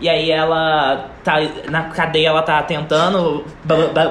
E 0.00 0.08
aí 0.08 0.30
ela 0.30 1.10
tá. 1.22 1.36
Na 1.70 1.84
cadeia 1.84 2.28
ela 2.28 2.42
tá 2.42 2.62
tentando 2.62 3.44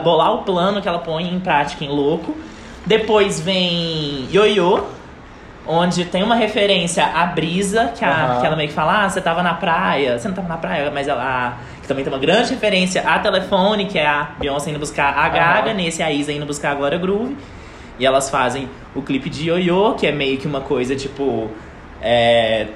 bolar 0.03 0.33
o 0.33 0.37
plano 0.43 0.81
que 0.81 0.87
ela 0.87 0.99
põe 0.99 1.23
em 1.33 1.39
prática 1.39 1.83
em 1.83 1.89
Louco. 1.89 2.35
Depois 2.85 3.39
vem 3.39 4.27
Yoyo, 4.33 4.85
onde 5.67 6.05
tem 6.05 6.23
uma 6.23 6.35
referência 6.35 7.05
à 7.05 7.25
brisa, 7.25 7.91
que, 7.95 8.03
a, 8.03 8.09
Aham. 8.09 8.39
que 8.41 8.47
ela 8.47 8.55
meio 8.55 8.69
que 8.69 8.73
fala, 8.73 9.05
ah, 9.05 9.09
você 9.09 9.21
tava 9.21 9.43
na 9.43 9.53
praia. 9.53 10.17
Você 10.17 10.27
não 10.27 10.35
tava 10.35 10.47
na 10.47 10.57
praia, 10.57 10.89
mas 10.91 11.07
ela. 11.07 11.57
Que 11.81 11.87
também 11.87 12.03
tem 12.03 12.11
uma 12.13 12.19
grande 12.19 12.51
referência 12.51 13.01
a 13.01 13.19
telefone, 13.19 13.85
que 13.85 13.99
é 13.99 14.07
a 14.07 14.29
Beyoncé 14.39 14.69
indo 14.69 14.79
buscar 14.79 15.15
a 15.17 15.29
Gaga, 15.29 15.69
Aham. 15.69 15.73
nesse 15.73 16.01
a 16.01 16.11
Isa 16.11 16.31
indo 16.31 16.45
buscar 16.45 16.71
a 16.71 16.75
Glória 16.75 16.97
Groove. 16.97 17.35
E 17.99 18.05
elas 18.05 18.29
fazem 18.29 18.67
o 18.95 19.01
clipe 19.01 19.29
de 19.29 19.49
Yoyo, 19.49 19.93
que 19.95 20.07
é 20.07 20.11
meio 20.11 20.37
que 20.37 20.47
uma 20.47 20.61
coisa 20.61 20.95
tipo. 20.95 21.49
É, 22.01 22.67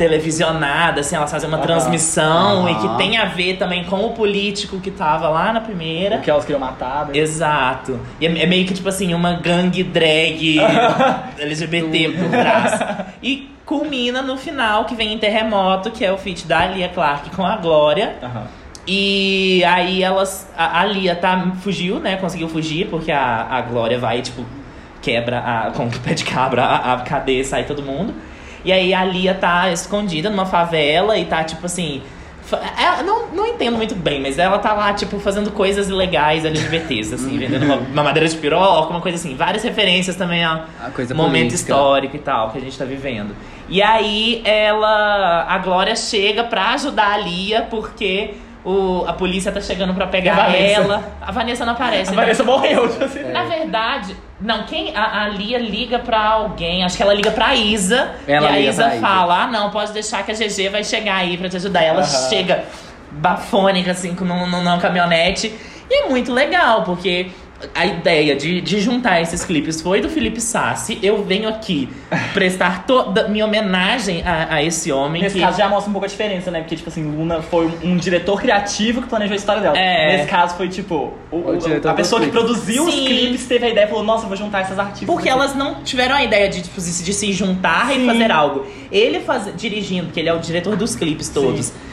televisionada, 0.00 1.02
assim, 1.02 1.14
elas 1.14 1.30
fazem 1.30 1.46
uma 1.46 1.58
Aham. 1.58 1.66
transmissão 1.66 2.66
e 2.70 2.74
que 2.76 2.88
tem 2.96 3.18
a 3.18 3.26
ver 3.26 3.58
também 3.58 3.84
com 3.84 4.02
o 4.02 4.12
político 4.14 4.80
que 4.80 4.90
tava 4.90 5.28
lá 5.28 5.52
na 5.52 5.60
primeira. 5.60 6.16
O 6.16 6.20
que 6.22 6.30
elas 6.30 6.42
queriam 6.46 6.58
matar. 6.58 7.04
né? 7.04 7.18
Exato. 7.18 8.00
E 8.18 8.26
é, 8.26 8.42
é 8.44 8.46
meio 8.46 8.66
que, 8.66 8.72
tipo 8.72 8.88
assim, 8.88 9.12
uma 9.12 9.34
gangue 9.34 9.84
drag 9.84 10.58
LGBT 11.38 12.12
por 12.12 12.30
trás. 12.30 12.80
E 13.22 13.50
culmina 13.66 14.22
no 14.22 14.38
final, 14.38 14.86
que 14.86 14.94
vem 14.94 15.12
em 15.12 15.18
Terremoto, 15.18 15.90
que 15.90 16.02
é 16.02 16.10
o 16.10 16.16
feat 16.16 16.46
da 16.46 16.64
Lia 16.64 16.88
Clark 16.88 17.28
com 17.36 17.44
a 17.44 17.58
Glória. 17.58 18.16
Aham. 18.22 18.44
E 18.86 19.62
aí 19.64 20.02
elas. 20.02 20.50
A, 20.56 20.80
a 20.80 20.84
Lia 20.86 21.14
tá, 21.14 21.52
fugiu, 21.60 22.00
né? 22.00 22.16
Conseguiu 22.16 22.48
fugir, 22.48 22.86
porque 22.88 23.12
a, 23.12 23.46
a 23.50 23.60
Glória 23.60 23.98
vai, 23.98 24.22
tipo, 24.22 24.46
quebra 25.02 25.40
a, 25.40 25.70
com 25.72 25.84
o 25.84 25.90
pé 26.00 26.14
de 26.14 26.24
cabra 26.24 26.64
a, 26.64 26.94
a 26.94 27.00
cadeia 27.00 27.42
e 27.42 27.44
sai 27.44 27.64
todo 27.64 27.82
mundo. 27.82 28.14
E 28.64 28.72
aí 28.72 28.92
a 28.94 29.04
Lia 29.04 29.34
tá 29.34 29.70
escondida 29.70 30.28
numa 30.30 30.46
favela 30.46 31.16
e 31.16 31.24
tá, 31.24 31.42
tipo 31.44 31.64
assim. 31.66 32.02
fa- 32.42 32.60
é, 32.78 33.02
não, 33.02 33.28
não 33.28 33.46
entendo 33.46 33.76
muito 33.76 33.94
bem, 33.94 34.20
mas 34.20 34.38
ela 34.38 34.58
tá 34.58 34.72
lá, 34.74 34.92
tipo, 34.92 35.18
fazendo 35.18 35.50
coisas 35.50 35.88
ilegais 35.88 36.44
LGBTs, 36.44 37.14
assim, 37.14 37.36
vendendo 37.38 37.64
uma, 37.64 37.76
uma 37.76 38.02
madeira 38.02 38.28
de 38.28 38.36
piroca, 38.36 38.90
uma 38.90 39.00
coisa 39.00 39.16
assim. 39.16 39.34
Várias 39.34 39.62
referências 39.62 40.16
também 40.16 40.44
a 40.44 40.64
A 40.84 40.90
coisa 40.90 41.14
momento 41.14 41.48
política. 41.48 41.72
histórico 41.72 42.16
e 42.16 42.18
tal 42.18 42.50
que 42.50 42.58
a 42.58 42.60
gente 42.60 42.76
tá 42.78 42.84
vivendo. 42.84 43.34
E 43.68 43.80
aí 43.82 44.42
ela. 44.44 45.46
A 45.48 45.58
Glória 45.58 45.94
chega 45.96 46.44
pra 46.44 46.70
ajudar 46.74 47.12
a 47.12 47.16
Lia, 47.18 47.62
porque 47.70 48.34
o, 48.64 49.04
a 49.06 49.12
polícia 49.14 49.50
tá 49.52 49.60
chegando 49.60 49.94
pra 49.94 50.06
pegar 50.06 50.36
a 50.46 50.56
ela. 50.56 51.12
A 51.22 51.32
Vanessa 51.32 51.64
não 51.64 51.72
aparece. 51.72 52.10
A 52.12 52.14
né? 52.16 52.20
Vanessa 52.22 52.42
morreu. 52.44 52.88
tipo 52.88 53.04
assim. 53.04 53.22
Na 53.32 53.44
verdade, 53.44 54.14
não, 54.40 54.64
quem. 54.64 54.96
A, 54.96 55.24
a 55.24 55.28
Lia 55.28 55.58
liga 55.58 55.98
pra 55.98 56.20
alguém, 56.24 56.82
acho 56.84 56.96
que 56.96 57.02
ela 57.02 57.12
liga 57.14 57.30
pra 57.30 57.54
Isa. 57.54 58.12
Ela 58.26 58.50
e 58.52 58.66
a 58.66 58.70
Isa 58.70 58.84
pra 58.84 58.92
Isa. 58.96 59.06
fala: 59.06 59.42
ah, 59.42 59.46
não, 59.46 59.70
pode 59.70 59.92
deixar 59.92 60.24
que 60.24 60.32
a 60.32 60.34
GG 60.34 60.68
vai 60.70 60.82
chegar 60.84 61.16
aí 61.16 61.36
pra 61.36 61.48
te 61.48 61.56
ajudar. 61.56 61.82
E 61.82 61.86
ela 61.86 62.00
Aham. 62.02 62.28
chega 62.28 62.64
bafônica, 63.12 63.90
assim, 63.90 64.14
com 64.14 64.24
num- 64.24 64.46
num- 64.46 64.62
numa 64.62 64.78
caminhonete. 64.78 65.52
E 65.90 66.04
é 66.04 66.08
muito 66.08 66.32
legal, 66.32 66.84
porque 66.84 67.30
a 67.74 67.84
ideia 67.86 68.34
de, 68.36 68.60
de 68.60 68.80
juntar 68.80 69.20
esses 69.20 69.44
clipes 69.44 69.80
foi 69.80 70.00
do 70.00 70.08
Felipe 70.08 70.40
Sassi. 70.40 70.98
Eu 71.02 71.22
venho 71.24 71.48
aqui 71.48 71.88
prestar 72.32 72.86
toda 72.86 73.28
minha 73.28 73.44
homenagem 73.44 74.22
a, 74.24 74.54
a 74.54 74.62
esse 74.62 74.90
homem. 74.90 75.22
Nesse 75.22 75.36
que... 75.36 75.40
caso 75.40 75.58
já 75.58 75.68
mostra 75.68 75.90
um 75.90 75.92
pouco 75.92 76.06
a 76.06 76.08
diferença, 76.08 76.50
né? 76.50 76.60
Porque, 76.60 76.76
tipo 76.76 76.88
assim, 76.88 77.02
Luna 77.04 77.42
foi 77.42 77.70
um 77.84 77.96
diretor 77.96 78.40
criativo 78.40 79.02
que 79.02 79.08
planejou 79.08 79.34
a 79.34 79.36
história 79.36 79.60
dela. 79.62 79.76
É. 79.76 80.16
Nesse 80.16 80.28
caso 80.28 80.56
foi, 80.56 80.68
tipo, 80.68 81.12
o- 81.30 81.36
O 81.36 81.58
o- 81.58 81.88
a 81.88 81.94
pessoa 81.94 82.20
que 82.20 82.28
produziu 82.28 82.84
os 82.86 82.94
Sim. 82.94 83.04
clipes 83.06 83.46
teve 83.46 83.66
a 83.66 83.68
ideia 83.68 83.84
e 83.84 83.88
falou, 83.88 84.04
nossa, 84.04 84.24
eu 84.24 84.28
vou 84.28 84.36
juntar 84.36 84.60
essas 84.60 84.78
artistas. 84.78 85.06
Porque 85.06 85.28
aqui. 85.28 85.38
elas 85.38 85.54
não 85.54 85.82
tiveram 85.82 86.14
a 86.16 86.22
ideia 86.24 86.48
de, 86.48 86.62
tipo, 86.62 86.80
de, 86.80 87.02
de 87.04 87.12
se 87.12 87.32
juntar 87.32 87.92
e 87.92 88.00
Sim. 88.00 88.06
fazer 88.06 88.30
algo. 88.30 88.66
Ele 88.90 89.20
faz, 89.20 89.50
dirigindo, 89.56 90.06
porque 90.06 90.20
ele 90.20 90.28
é 90.28 90.34
o 90.34 90.38
diretor 90.38 90.76
dos 90.76 90.96
clipes 90.96 91.28
todos. 91.28 91.70
Fa- 91.70 91.89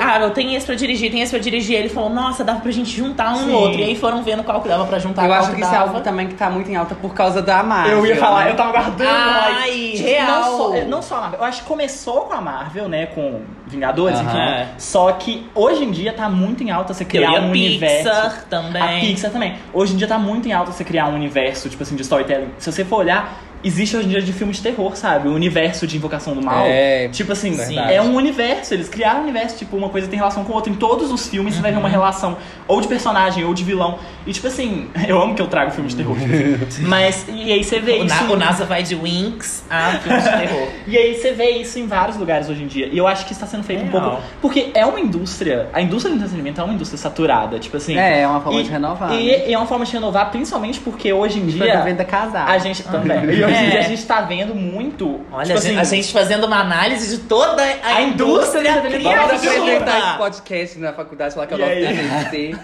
Ah, 0.00 0.20
eu 0.20 0.30
tenho 0.30 0.56
esse 0.56 0.66
pra 0.66 0.74
dirigir, 0.74 1.10
tem 1.10 1.20
esse 1.20 1.30
pra 1.30 1.38
dirigir. 1.40 1.76
Ele 1.76 1.88
falou, 1.88 2.10
nossa, 2.10 2.44
dava 2.44 2.60
pra 2.60 2.70
gente 2.70 2.96
juntar 2.96 3.32
um 3.32 3.36
Sim. 3.36 3.46
no 3.52 3.58
outro. 3.58 3.80
E 3.80 3.84
aí 3.84 3.96
foram 3.96 4.22
vendo 4.22 4.42
qual 4.44 4.60
que 4.60 4.68
dava 4.68 4.84
pra 4.86 4.98
juntar, 4.98 5.22
Eu 5.22 5.28
qual 5.28 5.40
acho 5.40 5.50
que 5.54 5.60
isso 5.60 5.68
é 5.68 5.72
dava. 5.72 5.88
algo 5.90 6.00
também 6.00 6.28
que 6.28 6.34
tá 6.34 6.48
muito 6.50 6.70
em 6.70 6.76
alta 6.76 6.94
por 6.94 7.14
causa 7.14 7.42
da 7.42 7.62
Marvel. 7.62 7.98
Eu 7.98 8.06
ia 8.06 8.16
falar, 8.16 8.44
né? 8.44 8.50
eu 8.52 8.56
tava 8.56 8.72
guardando. 8.72 9.08
Ai, 9.08 9.90
mas, 9.92 10.00
real. 10.00 10.26
Não 10.40 10.56
só, 10.58 10.74
é, 10.74 10.84
não 10.84 11.02
só 11.02 11.16
a 11.16 11.20
Marvel. 11.22 11.40
Eu 11.40 11.44
acho 11.46 11.62
que 11.62 11.68
começou 11.68 12.20
com 12.22 12.34
a 12.34 12.40
Marvel, 12.40 12.88
né? 12.88 13.06
Com 13.06 13.40
Vingadores, 13.66 14.18
Aham. 14.18 14.28
enfim. 14.28 14.38
É. 14.38 14.68
Só 14.78 15.12
que 15.12 15.46
hoje 15.54 15.84
em 15.84 15.90
dia 15.90 16.12
tá 16.12 16.28
muito 16.28 16.62
em 16.62 16.70
alta 16.70 16.94
você 16.94 17.04
criar 17.04 17.32
ia 17.32 17.40
um 17.40 17.50
Pixar 17.52 17.90
universo. 17.90 18.46
também. 18.48 18.82
A 18.82 19.00
Pixar 19.00 19.30
também. 19.30 19.54
Hoje 19.72 19.94
em 19.94 19.96
dia 19.96 20.06
tá 20.06 20.18
muito 20.18 20.48
em 20.48 20.52
alta 20.52 20.72
você 20.72 20.84
criar 20.84 21.06
um 21.08 21.14
universo, 21.14 21.68
tipo 21.68 21.82
assim, 21.82 21.94
de 21.96 22.02
storytelling. 22.02 22.48
Se 22.58 22.70
você 22.72 22.84
for 22.84 22.96
olhar, 23.00 23.34
existe 23.64 23.96
hoje 23.96 24.06
em 24.06 24.10
dia 24.10 24.22
de 24.22 24.32
filme 24.32 24.52
de 24.52 24.62
terror, 24.62 24.96
sabe? 24.96 25.28
O 25.28 25.32
universo 25.34 25.86
de 25.86 25.96
Invocação 25.96 26.34
do 26.34 26.42
Mal. 26.42 26.64
É, 26.66 27.08
Tipo 27.08 27.32
assim, 27.32 27.52
verdade. 27.54 27.92
é 27.92 28.00
um 28.02 28.14
universo, 28.14 28.74
eles 28.74 28.88
criaram 28.88 29.20
um 29.20 29.22
universo, 29.24 29.56
tipo, 29.58 29.76
uma 29.76 29.88
coisa 29.88 30.06
tem 30.08 30.18
relação 30.18 30.44
com 30.44 30.52
a 30.52 30.56
outra. 30.56 30.70
Em 30.72 30.76
todos 30.76 31.10
os 31.10 31.26
filmes 31.28 31.54
você 31.54 31.60
vai 31.62 31.72
ver 31.72 31.78
uma 31.78 31.88
relação 31.88 32.36
ou 32.66 32.80
de 32.80 32.88
personagem 32.88 33.44
ou 33.44 33.52
de 33.54 33.64
vilão. 33.64 33.98
E 34.26 34.32
tipo 34.32 34.46
assim, 34.46 34.88
eu 35.08 35.20
amo 35.20 35.34
que 35.34 35.42
eu 35.42 35.46
trago 35.48 35.70
filme 35.70 35.88
de 35.88 35.96
terror. 35.96 36.16
tipo. 36.18 36.82
Mas, 36.88 37.24
e 37.28 37.52
aí 37.52 37.64
você 37.64 37.80
vê 37.80 37.92
O, 37.92 38.04
isso. 38.04 38.24
Na, 38.24 38.32
o 38.32 38.36
NASA 38.36 38.64
vai 38.64 38.82
de 38.82 38.94
Winx 38.94 39.64
a 39.70 39.92
filme 39.98 40.20
de 40.20 40.28
terror. 40.30 40.68
E 40.86 40.96
aí 40.96 41.14
você 41.14 41.32
vê 41.32 41.50
isso 41.50 41.78
em 41.78 41.86
vários 41.86 42.16
lugares 42.16 42.48
hoje 42.48 42.62
em 42.62 42.66
dia. 42.66 42.88
E 42.90 42.96
eu 42.96 43.06
acho 43.06 43.26
que 43.26 43.32
está 43.32 43.46
sendo 43.46 43.62
feito 43.64 43.84
um 43.84 43.90
Real. 43.90 44.02
pouco. 44.10 44.22
Porque 44.40 44.70
é 44.74 44.86
uma 44.86 44.98
indústria. 45.00 45.68
A 45.72 45.82
indústria 45.82 46.10
do 46.14 46.16
entretenimento 46.18 46.60
é 46.60 46.64
uma 46.64 46.72
indústria 46.72 46.98
saturada. 46.98 47.58
Tipo 47.58 47.76
assim. 47.76 47.96
É, 47.98 48.20
é 48.20 48.26
uma 48.28 48.40
forma 48.40 48.60
e- 48.60 48.62
de 48.64 48.70
renovar. 48.70 49.12
E, 49.12 49.26
né? 49.26 49.48
e 49.48 49.52
é 49.52 49.58
uma 49.58 49.66
forma 49.66 49.84
de 49.84 49.92
renovar, 49.92 50.30
principalmente 50.30 50.80
porque 50.80 51.12
hoje 51.12 51.38
em 51.38 51.50
Pra 51.52 51.66
dia. 51.66 51.80
venda 51.82 52.04
casar. 52.04 52.48
A 52.48 52.56
gente 52.58 52.82
também. 52.84 53.18
Hoje 53.48 53.56
em 53.64 53.66
É. 53.66 53.70
dia 53.70 53.80
a 53.80 53.82
gente 53.82 54.06
tá 54.06 54.20
vendo 54.20 54.54
muito. 54.54 55.20
Olha, 55.32 55.44
tipo 55.46 55.58
a, 55.58 55.60
gente, 55.62 55.78
assim, 55.80 55.98
a 55.98 56.02
gente 56.02 56.12
fazendo 56.12 56.44
uma 56.46 56.60
análise 56.60 57.16
de 57.16 57.22
toda 57.24 57.62
a, 57.62 57.96
A 57.96 58.02
indústria 58.02 58.58
indústria 58.60 58.74
apresentar 58.74 59.34
esse 59.34 59.50
criativa. 59.60 60.18
podcast 60.18 60.78
na 60.78 60.92
faculdade, 60.92 61.34
falar 61.34 61.46
que 61.46 61.54
é 61.54 61.56
o 61.56 61.60
E 61.60 61.62
nosso 61.92 62.26
aí? 62.28 62.54
TCC. 62.54 62.58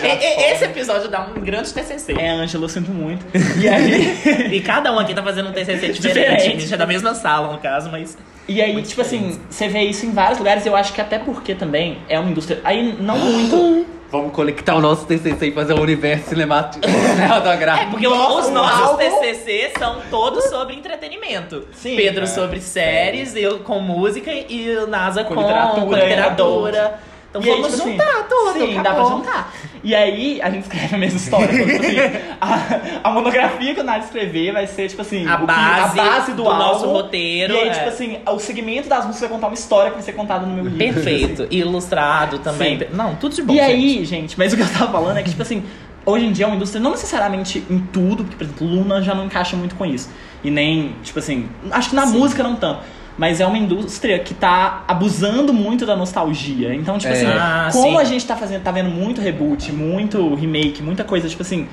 já 0.00 0.14
e- 0.14 0.52
Esse 0.52 0.64
episódio 0.64 1.08
dá 1.08 1.20
um 1.22 1.40
grande 1.40 1.72
TCC. 1.72 2.12
É, 2.18 2.30
Ângela, 2.30 2.64
eu 2.64 2.68
sinto 2.68 2.90
muito. 2.90 3.24
E 3.60 3.68
aí. 3.68 4.50
E 4.50 4.60
cada 4.60 4.92
um 4.92 4.98
aqui 4.98 5.14
tá 5.14 5.22
fazendo 5.22 5.50
um 5.50 5.52
TCC 5.52 5.88
diferente. 5.92 6.00
Diferente. 6.00 6.42
A 6.42 6.60
gente 6.60 6.74
é 6.74 6.76
da 6.76 6.86
mesma 6.86 7.14
sala, 7.14 7.52
no 7.52 7.58
caso, 7.58 7.90
mas... 7.90 8.16
E 8.48 8.60
aí, 8.60 8.72
Muito 8.72 8.88
tipo 8.88 9.00
assim, 9.00 9.38
você 9.48 9.68
vê 9.68 9.82
isso 9.82 10.04
em 10.06 10.10
vários 10.12 10.38
lugares. 10.38 10.66
Eu 10.66 10.74
acho 10.74 10.92
que 10.92 11.00
até 11.00 11.18
porque 11.20 11.54
também 11.54 11.98
é 12.08 12.18
uma 12.18 12.30
indústria. 12.30 12.60
Aí 12.64 12.96
não 13.00 13.16
muito. 13.18 13.86
Vamos 14.10 14.32
conectar 14.32 14.74
o 14.74 14.80
nosso 14.80 15.06
TCC 15.06 15.46
e 15.46 15.52
fazer 15.52 15.72
um 15.74 15.80
universo 15.80 16.30
cinemático. 16.30 16.84
cinematográfico. 16.88 17.86
É, 17.86 17.90
porque 17.90 18.08
Nossa, 18.08 18.48
os 18.48 18.50
nossos. 18.50 18.96
TCC 18.98 19.72
são 19.78 20.00
todos 20.10 20.44
sobre 20.50 20.74
entretenimento. 20.74 21.68
Sim. 21.72 21.94
Pedro 21.96 22.24
É. 22.24 22.26
sobre 22.26 22.60
séries, 22.60 23.36
eu 23.36 23.60
com 23.60 23.78
música 23.78 24.32
e 24.32 24.76
o 24.78 24.86
NASA 24.86 25.22
com, 25.22 25.34
Com 25.34 25.40
literatura, 25.40 25.80
com 25.86 25.94
literatura. 25.94 27.00
Então 27.30 27.40
E 27.42 27.48
aí, 27.48 27.60
vamos 27.60 27.68
tipo 27.76 27.82
assim, 27.82 27.92
juntar 27.92 28.28
tudo. 28.28 28.52
Sim, 28.66 28.74
dá 28.74 28.80
pra 28.82 28.90
acabou. 28.92 29.10
juntar. 29.18 29.52
E 29.84 29.94
aí, 29.94 30.42
a 30.42 30.50
gente 30.50 30.62
escreve 30.64 30.94
a 30.94 30.98
mesma 30.98 31.16
história. 31.16 31.52
Então, 31.54 31.66
tipo 31.66 31.80
assim, 31.86 31.96
a, 32.40 33.08
a 33.08 33.10
monografia 33.12 33.74
que 33.74 33.80
o 33.80 33.84
Nath 33.84 34.04
escrever 34.04 34.52
vai 34.52 34.66
ser, 34.66 34.88
tipo 34.88 35.00
assim, 35.02 35.26
A 35.28 35.36
o 35.36 35.40
que- 35.40 35.46
base 35.46 36.00
a 36.00 36.04
base 36.04 36.32
do, 36.32 36.42
do 36.42 36.44
nosso 36.44 36.84
álbum. 36.86 36.92
roteiro, 36.92 37.54
E 37.54 37.58
aí, 37.58 37.68
é. 37.68 37.72
tipo 37.72 37.88
assim, 37.88 38.18
o 38.26 38.38
segmento 38.40 38.88
das 38.88 39.04
músicas 39.06 39.20
vai 39.20 39.28
contar 39.38 39.46
uma 39.46 39.54
história 39.54 39.90
que 39.90 39.96
vai 39.96 40.04
ser 40.04 40.12
contada 40.12 40.44
no 40.44 40.52
meu 40.54 40.64
livro. 40.64 40.78
Perfeito. 40.78 41.46
E 41.50 41.58
ilustrado 41.60 42.40
também. 42.40 42.78
Sim. 42.80 42.86
Não, 42.92 43.14
tudo 43.14 43.34
de 43.34 43.42
bom. 43.42 43.52
E 43.54 43.56
gente. 43.58 43.70
aí, 43.70 44.04
gente, 44.04 44.38
mas 44.38 44.52
o 44.52 44.56
que 44.56 44.62
eu 44.62 44.68
tava 44.72 44.90
falando 44.90 45.16
é 45.16 45.22
que, 45.22 45.30
tipo 45.30 45.42
assim, 45.42 45.62
hoje 46.04 46.26
em 46.26 46.32
dia 46.32 46.44
é 46.46 46.48
uma 46.48 46.56
indústria, 46.56 46.82
não 46.82 46.90
necessariamente 46.90 47.64
em 47.70 47.78
tudo, 47.78 48.24
porque, 48.24 48.36
por 48.36 48.44
exemplo, 48.44 48.66
Luna 48.66 49.00
já 49.00 49.14
não 49.14 49.24
encaixa 49.26 49.56
muito 49.56 49.76
com 49.76 49.86
isso. 49.86 50.10
E 50.42 50.50
nem, 50.50 50.94
tipo 51.04 51.18
assim, 51.20 51.48
acho 51.70 51.90
que 51.90 51.94
na 51.94 52.06
Sim. 52.08 52.18
música 52.18 52.42
não 52.42 52.56
tanto. 52.56 52.80
Mas 53.18 53.40
é 53.40 53.46
uma 53.46 53.58
indústria 53.58 54.18
que 54.18 54.32
tá 54.32 54.84
abusando 54.88 55.52
muito 55.52 55.84
da 55.84 55.94
nostalgia. 55.94 56.74
Então, 56.74 56.96
tipo 56.98 57.12
É. 57.12 57.16
assim, 57.16 57.26
Ah, 57.26 57.68
como 57.72 57.96
sim. 57.96 57.98
a 57.98 58.04
gente 58.04 58.26
tá 58.26 58.34
fazendo, 58.36 58.62
tá 58.62 58.70
vendo 58.70 58.88
muito 58.90 59.20
reboot, 59.20 59.70
muito 59.72 60.34
remake, 60.34 60.82
muita 60.82 61.04
coisa, 61.04 61.28
tipo 61.28 61.42
assim, 61.42 61.68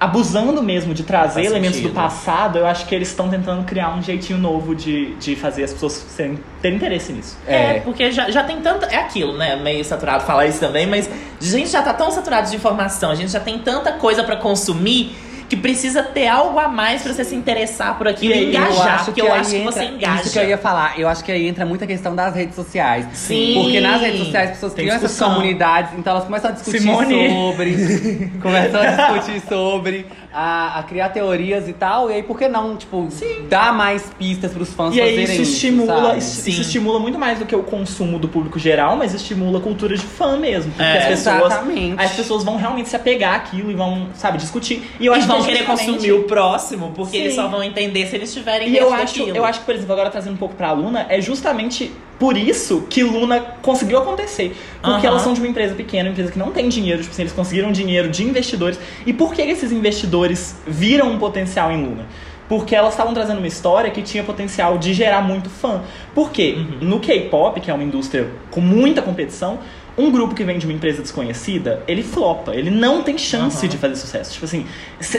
abusando 0.00 0.62
mesmo 0.62 0.94
de 0.94 1.02
trazer 1.02 1.34
Faz 1.40 1.46
elementos 1.46 1.76
sentido. 1.78 1.90
do 1.90 1.94
passado, 1.94 2.56
eu 2.56 2.66
acho 2.66 2.86
que 2.86 2.94
eles 2.94 3.08
estão 3.08 3.28
tentando 3.28 3.64
criar 3.64 3.90
um 3.96 4.02
jeitinho 4.02 4.38
novo 4.38 4.72
de, 4.74 5.14
de 5.16 5.34
fazer 5.34 5.64
as 5.64 5.72
pessoas 5.72 5.92
serem, 6.08 6.38
terem 6.62 6.76
interesse 6.76 7.12
nisso. 7.12 7.36
É, 7.46 7.80
porque 7.80 8.12
já, 8.12 8.30
já 8.30 8.44
tem 8.44 8.60
tanta. 8.60 8.86
É 8.86 8.96
aquilo, 8.96 9.36
né? 9.36 9.56
Meio 9.56 9.84
saturado 9.84 10.22
falar 10.24 10.46
isso 10.46 10.60
também, 10.60 10.86
mas 10.86 11.10
a 11.40 11.44
gente 11.44 11.68
já 11.68 11.82
tá 11.82 11.92
tão 11.92 12.10
saturado 12.12 12.48
de 12.48 12.54
informação, 12.54 13.10
a 13.10 13.14
gente 13.16 13.32
já 13.32 13.40
tem 13.40 13.58
tanta 13.58 13.92
coisa 13.92 14.22
pra 14.22 14.36
consumir 14.36 15.16
que 15.48 15.56
precisa 15.56 16.02
ter 16.02 16.26
algo 16.28 16.58
a 16.58 16.68
mais 16.68 17.02
pra 17.02 17.12
você 17.12 17.24
se 17.24 17.34
interessar 17.34 17.96
por 17.96 18.06
aquilo 18.06 18.34
E 18.34 18.42
eu 18.42 18.48
engajar. 18.50 19.04
porque 19.04 19.22
eu 19.22 19.32
acho 19.32 19.50
que 19.50 19.56
entra- 19.56 19.72
você 19.72 19.84
engaja. 19.84 20.20
Isso 20.22 20.32
que 20.32 20.38
eu 20.38 20.48
ia 20.48 20.58
falar. 20.58 20.98
Eu 21.00 21.08
acho 21.08 21.24
que 21.24 21.32
aí 21.32 21.48
entra 21.48 21.64
muita 21.64 21.86
questão 21.86 22.14
das 22.14 22.34
redes 22.34 22.54
sociais. 22.54 23.06
Sim. 23.14 23.54
Porque 23.54 23.80
nas 23.80 24.00
redes 24.00 24.20
sociais 24.20 24.48
as 24.50 24.54
pessoas 24.56 24.74
Tem 24.74 24.84
criam 24.84 24.96
essas 24.96 25.10
discussão. 25.10 25.34
comunidades, 25.36 25.92
então 25.98 26.12
elas 26.12 26.24
começam 26.24 26.50
a 26.50 26.52
discutir 26.52 26.80
Simone. 26.80 27.30
sobre. 27.30 28.30
começam 28.42 28.80
a 28.82 28.86
discutir 28.86 29.42
sobre, 29.48 30.06
a, 30.32 30.78
a 30.78 30.82
criar 30.82 31.08
teorias 31.10 31.68
e 31.68 31.72
tal. 31.72 32.10
E 32.10 32.14
aí, 32.14 32.22
por 32.22 32.38
que 32.38 32.48
não, 32.48 32.76
tipo, 32.76 33.08
dar 33.48 33.72
mais 33.72 34.10
pistas 34.18 34.52
pros 34.52 34.72
fãs 34.72 34.94
E 34.94 35.00
aí 35.00 35.10
fazerem 35.16 35.42
isso 35.42 35.52
estimula, 35.54 36.16
isso, 36.16 36.42
Sim. 36.42 36.50
isso 36.50 36.60
estimula 36.62 36.98
muito 37.00 37.18
mais 37.18 37.38
do 37.38 37.46
que 37.46 37.56
o 37.56 37.62
consumo 37.62 38.18
do 38.18 38.28
público 38.28 38.58
geral, 38.58 38.96
mas 38.96 39.14
estimula 39.14 39.58
a 39.58 39.62
cultura 39.62 39.96
de 39.96 40.02
fã 40.02 40.36
mesmo. 40.36 40.70
Porque 40.72 40.82
É, 40.84 40.98
as 40.98 41.04
pessoas. 41.06 41.46
exatamente. 41.46 42.02
As 42.02 42.12
pessoas 42.12 42.44
vão 42.44 42.56
realmente 42.56 42.88
se 42.88 42.96
apegar 42.96 43.34
àquilo 43.36 43.70
e 43.70 43.74
vão, 43.74 44.08
sabe, 44.14 44.38
discutir. 44.38 44.82
E 45.00 45.06
eu 45.06 45.14
acho 45.14 45.26
vão 45.26 45.40
que 45.40 45.46
querer 45.48 45.64
consumir 45.64 46.12
o 46.12 46.24
próximo, 46.24 46.92
porque 46.94 47.16
Sim. 47.16 47.22
eles 47.24 47.34
só 47.34 47.48
vão 47.48 47.62
entender 47.62 48.06
se 48.06 48.16
eles 48.16 48.32
tiverem 48.32 48.68
E 48.68 48.76
eu 48.76 48.92
acho, 48.92 49.18
daquilo. 49.18 49.36
eu 49.36 49.44
acho 49.44 49.60
que, 49.60 49.66
por 49.66 49.74
exemplo, 49.74 49.92
agora 49.92 50.10
trazendo 50.10 50.34
um 50.34 50.38
pouco 50.38 50.54
pra 50.54 50.72
Luna, 50.72 51.06
é 51.08 51.20
justamente 51.20 51.90
por 52.18 52.36
isso 52.36 52.86
que 52.90 53.02
Luna 53.02 53.40
conseguiu 53.62 53.98
acontecer. 53.98 54.56
Porque 54.82 55.06
Aham. 55.06 55.14
elas 55.14 55.22
são 55.22 55.32
de 55.32 55.40
uma 55.40 55.48
empresa 55.48 55.74
pequena, 55.74 56.08
uma 56.08 56.12
empresa 56.12 56.32
que 56.32 56.38
não 56.38 56.50
tem 56.50 56.68
dinheiro, 56.68 57.00
tipo 57.00 57.12
assim, 57.12 57.22
eles 57.22 57.32
conseguiram 57.32 57.70
dinheiro 57.70 58.08
de 58.08 58.24
investidores. 58.24 58.78
E 59.06 59.12
por 59.12 59.32
que 59.32 59.42
esses 59.42 59.70
investidores 59.70 60.56
viram 60.66 61.12
um 61.12 61.18
potencial 61.18 61.70
em 61.70 61.82
Luna? 61.82 62.06
Porque 62.48 62.74
elas 62.74 62.94
estavam 62.94 63.12
trazendo 63.12 63.38
uma 63.38 63.46
história 63.46 63.90
que 63.90 64.02
tinha 64.02 64.24
potencial 64.24 64.78
de 64.78 64.94
gerar 64.94 65.20
muito 65.20 65.50
fã. 65.50 65.82
Por 66.14 66.30
quê? 66.30 66.56
Uhum. 66.56 66.88
No 66.88 67.00
K-pop, 67.00 67.60
que 67.60 67.70
é 67.70 67.74
uma 67.74 67.84
indústria 67.84 68.26
com 68.50 68.60
muita 68.60 69.02
competição, 69.02 69.58
um 69.96 70.10
grupo 70.10 70.34
que 70.34 70.42
vem 70.44 70.58
de 70.58 70.64
uma 70.64 70.72
empresa 70.72 71.02
desconhecida, 71.02 71.82
ele 71.86 72.02
flopa. 72.02 72.54
Ele 72.54 72.70
não 72.70 73.02
tem 73.02 73.18
chance 73.18 73.58
Aham. 73.58 73.68
de 73.68 73.76
fazer 73.76 73.96
sucesso. 73.96 74.32
Tipo 74.32 74.46
assim, 74.46 74.66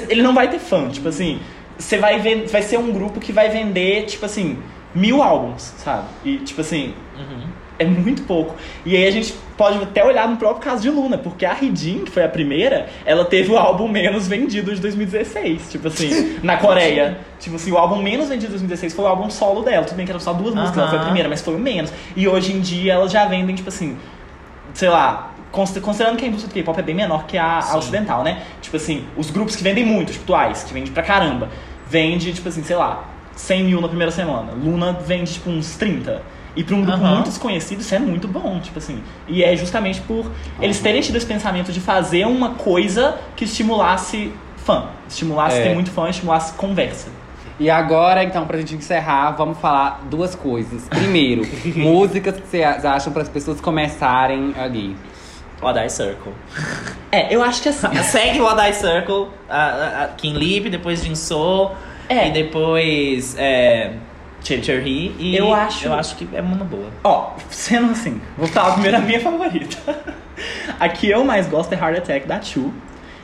ele 0.09 0.23
não 0.23 0.33
vai 0.33 0.49
ter 0.49 0.59
fã. 0.59 0.89
Tipo 0.89 1.07
assim, 1.07 1.39
você 1.77 1.97
vai 1.97 2.19
ver, 2.19 2.47
vai 2.47 2.63
ser 2.63 2.77
um 2.77 2.91
grupo 2.91 3.19
que 3.19 3.31
vai 3.31 3.49
vender, 3.49 4.05
tipo 4.05 4.25
assim, 4.25 4.57
mil 4.93 5.21
álbuns, 5.21 5.61
sabe? 5.77 6.03
E 6.25 6.37
tipo 6.37 6.61
assim, 6.61 6.93
Uhum. 7.17 7.41
é 7.77 7.85
muito 7.85 8.23
pouco. 8.23 8.55
E 8.85 8.95
aí 8.95 9.05
a 9.07 9.11
gente 9.11 9.33
pode 9.57 9.77
até 9.83 10.03
olhar 10.05 10.27
no 10.27 10.37
próprio 10.37 10.61
caso 10.63 10.81
de 10.81 10.89
Luna, 10.89 11.17
porque 11.17 11.45
a 11.45 11.53
Ridin, 11.53 12.05
que 12.05 12.11
foi 12.11 12.23
a 12.23 12.29
primeira, 12.29 12.87
ela 13.05 13.25
teve 13.25 13.51
o 13.51 13.57
álbum 13.57 13.87
menos 13.89 14.27
vendido 14.27 14.73
de 14.73 14.79
2016, 14.81 15.69
tipo 15.71 15.87
assim, 15.89 16.39
na 16.43 16.57
Coreia. 16.57 17.17
Tipo 17.39 17.55
assim, 17.57 17.71
o 17.71 17.77
álbum 17.77 18.01
menos 18.01 18.29
vendido 18.29 18.47
de 18.47 18.51
2016 18.59 18.93
foi 18.93 19.05
o 19.05 19.07
álbum 19.07 19.29
solo 19.29 19.61
dela. 19.61 19.85
Tudo 19.85 19.97
bem 19.97 20.05
que 20.05 20.11
eram 20.11 20.19
só 20.19 20.33
duas 20.33 20.55
músicas, 20.55 20.77
ela 20.77 20.89
foi 20.89 20.99
a 20.99 21.03
primeira, 21.03 21.27
mas 21.29 21.41
foi 21.41 21.55
o 21.55 21.59
menos. 21.59 21.91
E 22.15 22.27
hoje 22.27 22.53
em 22.53 22.61
dia 22.61 22.93
elas 22.93 23.11
já 23.11 23.25
vendem, 23.25 23.53
tipo 23.55 23.67
assim, 23.69 23.97
sei 24.73 24.89
lá, 24.89 25.31
consi- 25.51 25.81
considerando 25.81 26.17
que 26.17 26.23
a 26.25 26.27
indústria 26.27 26.49
do 26.49 26.53
K-pop 26.53 26.79
é 26.79 26.83
bem 26.83 26.95
menor 26.95 27.25
que 27.25 27.37
a, 27.37 27.59
a 27.59 27.77
ocidental, 27.77 28.23
né? 28.23 28.43
Tipo 28.61 28.77
assim, 28.77 29.05
os 29.17 29.29
grupos 29.29 29.55
que 29.55 29.63
vendem 29.63 29.85
muito, 29.85 30.11
tipo 30.13 30.25
Twice, 30.25 30.65
que 30.65 30.73
vende 30.73 30.89
pra 30.91 31.03
caramba, 31.03 31.49
vende, 31.89 32.31
tipo 32.33 32.47
assim, 32.49 32.63
sei 32.63 32.75
lá, 32.75 33.03
100 33.39 33.63
mil 33.63 33.81
na 33.81 33.87
primeira 33.87 34.11
semana. 34.11 34.51
Luna 34.51 34.91
vende, 34.93 35.33
tipo, 35.33 35.49
uns 35.49 35.75
30. 35.77 36.21
E 36.55 36.63
pra 36.63 36.75
um 36.75 36.81
grupo 36.81 36.97
Aham. 36.97 37.15
muito 37.15 37.29
desconhecido, 37.29 37.79
isso 37.79 37.95
é 37.95 37.99
muito 37.99 38.27
bom, 38.27 38.59
tipo 38.59 38.79
assim. 38.79 39.01
E 39.27 39.43
é 39.43 39.55
justamente 39.55 40.01
por 40.01 40.29
eles 40.59 40.79
terem 40.79 40.99
tido 41.01 41.15
esse 41.15 41.25
pensamento 41.25 41.71
de 41.71 41.79
fazer 41.79 42.25
uma 42.25 42.49
coisa 42.55 43.17
que 43.35 43.45
estimulasse 43.45 44.31
fã. 44.65 44.87
Estimulasse 45.07 45.57
É. 45.57 45.63
ter 45.63 45.73
muito 45.73 45.89
fã, 45.91 46.09
estimulasse 46.09 46.53
conversa. 46.53 47.07
E 47.59 47.69
agora, 47.69 48.23
então, 48.23 48.45
pra 48.45 48.57
gente 48.57 48.75
encerrar, 48.75 49.31
vamos 49.31 49.57
falar 49.59 50.01
duas 50.09 50.33
coisas. 50.35 50.83
Primeiro, 50.89 51.43
músicas 51.77 52.35
que 52.35 52.47
vocês 52.47 52.83
acham 52.85 53.13
para 53.13 53.21
as 53.21 53.29
pessoas 53.29 53.61
começarem 53.61 54.53
ali. 54.57 54.97
Odd 55.61 55.89
Circle. 55.91 56.31
É, 57.11 57.33
eu 57.35 57.43
acho 57.43 57.61
que 57.61 57.69
assim. 57.69 57.93
Segue 58.03 58.39
o 58.41 58.45
Odd 58.45 58.73
Circle, 58.73 59.27
a, 59.49 59.57
a, 59.61 60.03
a 60.03 60.07
Kim 60.09 60.33
Lip, 60.33 60.69
depois 60.69 61.03
Jinso, 61.03 61.71
É. 62.09 62.27
e 62.27 62.31
depois 62.31 63.35
é, 63.37 63.91
Cherry. 64.43 65.15
E 65.19 65.35
Eu 65.37 65.53
acho- 65.53 65.85
eu 65.85 65.93
acho 65.93 66.15
que 66.15 66.27
é 66.33 66.41
uma 66.41 66.65
boa. 66.65 66.87
Ó, 67.03 67.31
sendo 67.49 67.91
assim, 67.91 68.19
vou 68.37 68.47
falar 68.47 68.73
primeiro 68.73 68.97
a 68.97 68.99
minha 69.01 69.19
favorita. 69.19 69.77
A 70.79 70.89
que 70.89 71.09
eu 71.09 71.23
mais 71.23 71.47
gosto 71.47 71.71
é 71.73 71.75
Heart 71.77 71.99
Attack 71.99 72.27
da 72.27 72.41
Chu. 72.41 72.73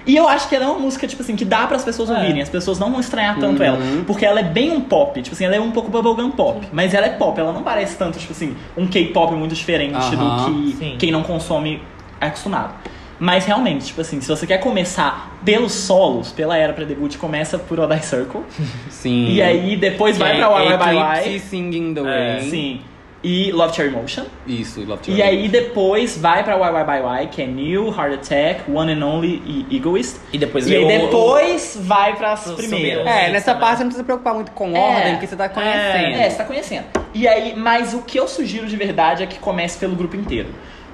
E 0.08 0.16
eu 0.16 0.28
acho 0.28 0.48
que 0.48 0.56
ela 0.56 0.66
é 0.66 0.68
uma 0.68 0.78
música, 0.78 1.08
tipo 1.08 1.24
assim, 1.24 1.36
que 1.36 1.44
dá 1.44 1.66
para 1.66 1.78
as 1.78 1.84
pessoas 1.84 2.12
É. 2.12 2.14
ouvirem. 2.14 2.40
As 2.40 2.50
pessoas 2.50 2.78
não 2.78 2.92
vão 2.92 3.00
estranhar 3.00 3.40
tanto 3.40 3.60
Uhum. 3.62 3.66
ela. 3.68 3.80
Porque 4.06 4.24
ela 4.24 4.40
é 4.40 4.44
bem 4.44 4.72
um 4.72 4.80
pop. 4.82 5.20
Tipo 5.20 5.36
assim, 5.36 5.46
ela 5.46 5.56
é 5.56 5.60
um 5.60 5.72
pouco 5.72 5.90
bubblegum 5.90 6.30
pop. 6.30 6.68
Mas 6.72 6.94
ela 6.94 7.08
é 7.08 7.10
pop. 7.10 7.40
Ela 7.40 7.52
não 7.52 7.64
parece 7.64 7.98
tanto, 7.98 8.20
tipo 8.20 8.32
assim, 8.32 8.56
um 8.78 8.86
K-pop 8.86 9.34
muito 9.34 9.56
diferente 9.56 9.98
do 10.16 10.46
que 10.46 10.76
Sim. 10.78 10.96
quem 11.00 11.12
não 11.12 11.24
consome 11.24 11.82
é 12.22 12.28
acostumado. 12.28 12.76
Mas 13.20 13.46
realmente, 13.46 13.86
tipo 13.88 14.02
assim, 14.02 14.20
se 14.20 14.28
você 14.28 14.46
quer 14.46 14.58
começar 14.58 15.38
pelos 15.46 15.72
solos, 15.72 16.32
pela 16.32 16.58
era 16.58 16.74
pré-debut, 16.74 17.16
começa 17.18 17.58
por 17.58 17.80
Odai 17.80 18.02
Circle. 18.02 18.42
Sim. 18.90 19.28
E 19.32 19.42
aí 19.42 19.78
depois 19.78 20.18
vai 20.18 20.36
pra 20.38 20.50
Why 20.50 20.68
Why 20.68 20.78
Bye 20.78 20.96
Why. 21.34 21.40
Singing 21.40 21.94
the 21.94 22.02
É, 22.02 22.38
Rain. 22.40 22.50
Sim. 22.50 22.82
E 23.24 23.52
Love 23.54 23.74
Cherry 23.76 23.90
Motion. 23.90 24.26
Isso, 24.46 24.84
Love 24.86 25.02
to 25.02 25.12
E 25.12 25.20
aí 25.20 25.48
depois 25.48 26.16
vai 26.16 26.44
pra 26.44 26.56
Why 26.58 26.78
Why 26.78 26.84
Bye 26.84 27.02
Why, 27.02 27.28
que 27.28 27.42
é 27.42 27.48
New, 27.48 27.88
Heart 27.88 28.14
Attack, 28.16 28.70
One 28.72 28.92
and 28.94 29.04
Only 29.04 29.42
e 29.70 29.76
Egoist. 29.78 30.18
E 30.32 30.38
depois 30.38 30.68
E 30.68 30.76
aí 30.76 30.86
vem 30.86 30.98
o- 31.00 31.02
depois 31.08 31.76
vai 31.82 32.16
pras 32.16 32.46
o 32.46 32.54
primeiras. 32.56 33.08
É, 33.08 33.32
nessa 33.32 33.46
também. 33.54 33.62
parte 33.62 33.78
você 33.78 33.84
não 33.84 33.90
precisa 33.90 34.04
se 34.04 34.06
preocupar 34.06 34.36
muito 34.36 34.52
com 34.52 34.76
É. 34.78 34.80
ordem, 34.80 35.12
porque 35.14 35.26
você 35.26 35.36
tá 35.36 35.50
conhecendo. 35.50 36.16
É, 36.22 36.30
você 36.30 36.38
tá 36.38 36.44
conhecendo. 36.44 36.86
E 37.16 37.28
aí, 37.28 37.56
mas 37.56 37.96
o 37.96 38.04
que 38.04 38.20
eu 38.20 38.28
sugiro 38.28 38.68
de 38.68 38.76
verdade 38.76 39.24
é 39.24 39.26
que 39.26 39.40
comece 39.40 39.80
pelo 39.80 39.96
grupo 39.96 40.16
inteiro. 40.16 40.50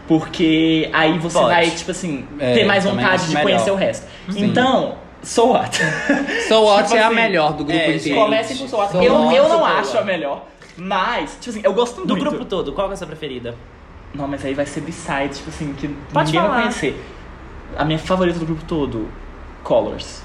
Porque 0.08 0.90
aí 0.94 1.18
você 1.20 1.38
Pode. 1.38 1.50
vai, 1.54 1.70
tipo 1.72 1.92
assim, 1.92 2.28
É, 2.40 2.54
ter 2.54 2.66
mais 2.66 2.84
vontade 2.84 3.24
de 3.24 3.30
melhor. 3.30 3.44
conhecer 3.44 3.72
o 3.72 3.76
resto. 3.76 4.08
Sim. 4.30 4.46
Então, 4.46 4.96
So 5.24 5.48
What. 5.54 5.78
So 6.48 6.64
What 6.64 6.84
Tipo 6.86 6.96
é 6.98 7.04
a 7.04 7.06
assim, 7.08 7.16
melhor 7.16 7.54
do 7.54 7.64
grupo 7.64 7.72
é, 7.80 7.96
inteiro. 7.96 8.20
Comecem 8.22 8.58
com 8.58 8.68
So 8.68 8.78
What. 8.78 8.92
So 8.92 9.02
eu, 9.02 9.14
What. 9.14 9.36
eu 9.36 9.48
não 9.50 9.58
boa. 9.60 9.70
acho 9.70 9.98
a 9.98 10.04
melhor, 10.04 10.46
mas, 10.78 11.38
tipo 11.40 11.52
assim, 11.52 11.62
eu 11.64 11.74
gosto 11.74 12.02
Do 12.06 12.16
muito. 12.16 12.30
grupo 12.30 12.46
todo, 12.46 12.74
qual 12.74 12.88
que 12.88 12.94
é 12.94 12.96
a 12.96 12.98
sua 12.98 13.08
preferida? 13.08 13.56
Não, 14.14 14.28
mas 14.28 14.44
aí 14.44 14.54
vai 14.54 14.66
ser 14.66 14.82
B-side, 14.82 15.36
tipo 15.36 15.50
assim, 15.50 15.74
que 15.74 15.88
Pode 16.12 16.26
ninguém 16.28 16.42
falar. 16.42 16.54
vai 16.54 16.62
conhecer. 16.64 17.02
A 17.78 17.86
minha 17.86 18.00
favorita 18.00 18.40
do 18.40 18.46
grupo 18.46 18.64
todo, 18.66 19.08
Colors. 19.64 20.24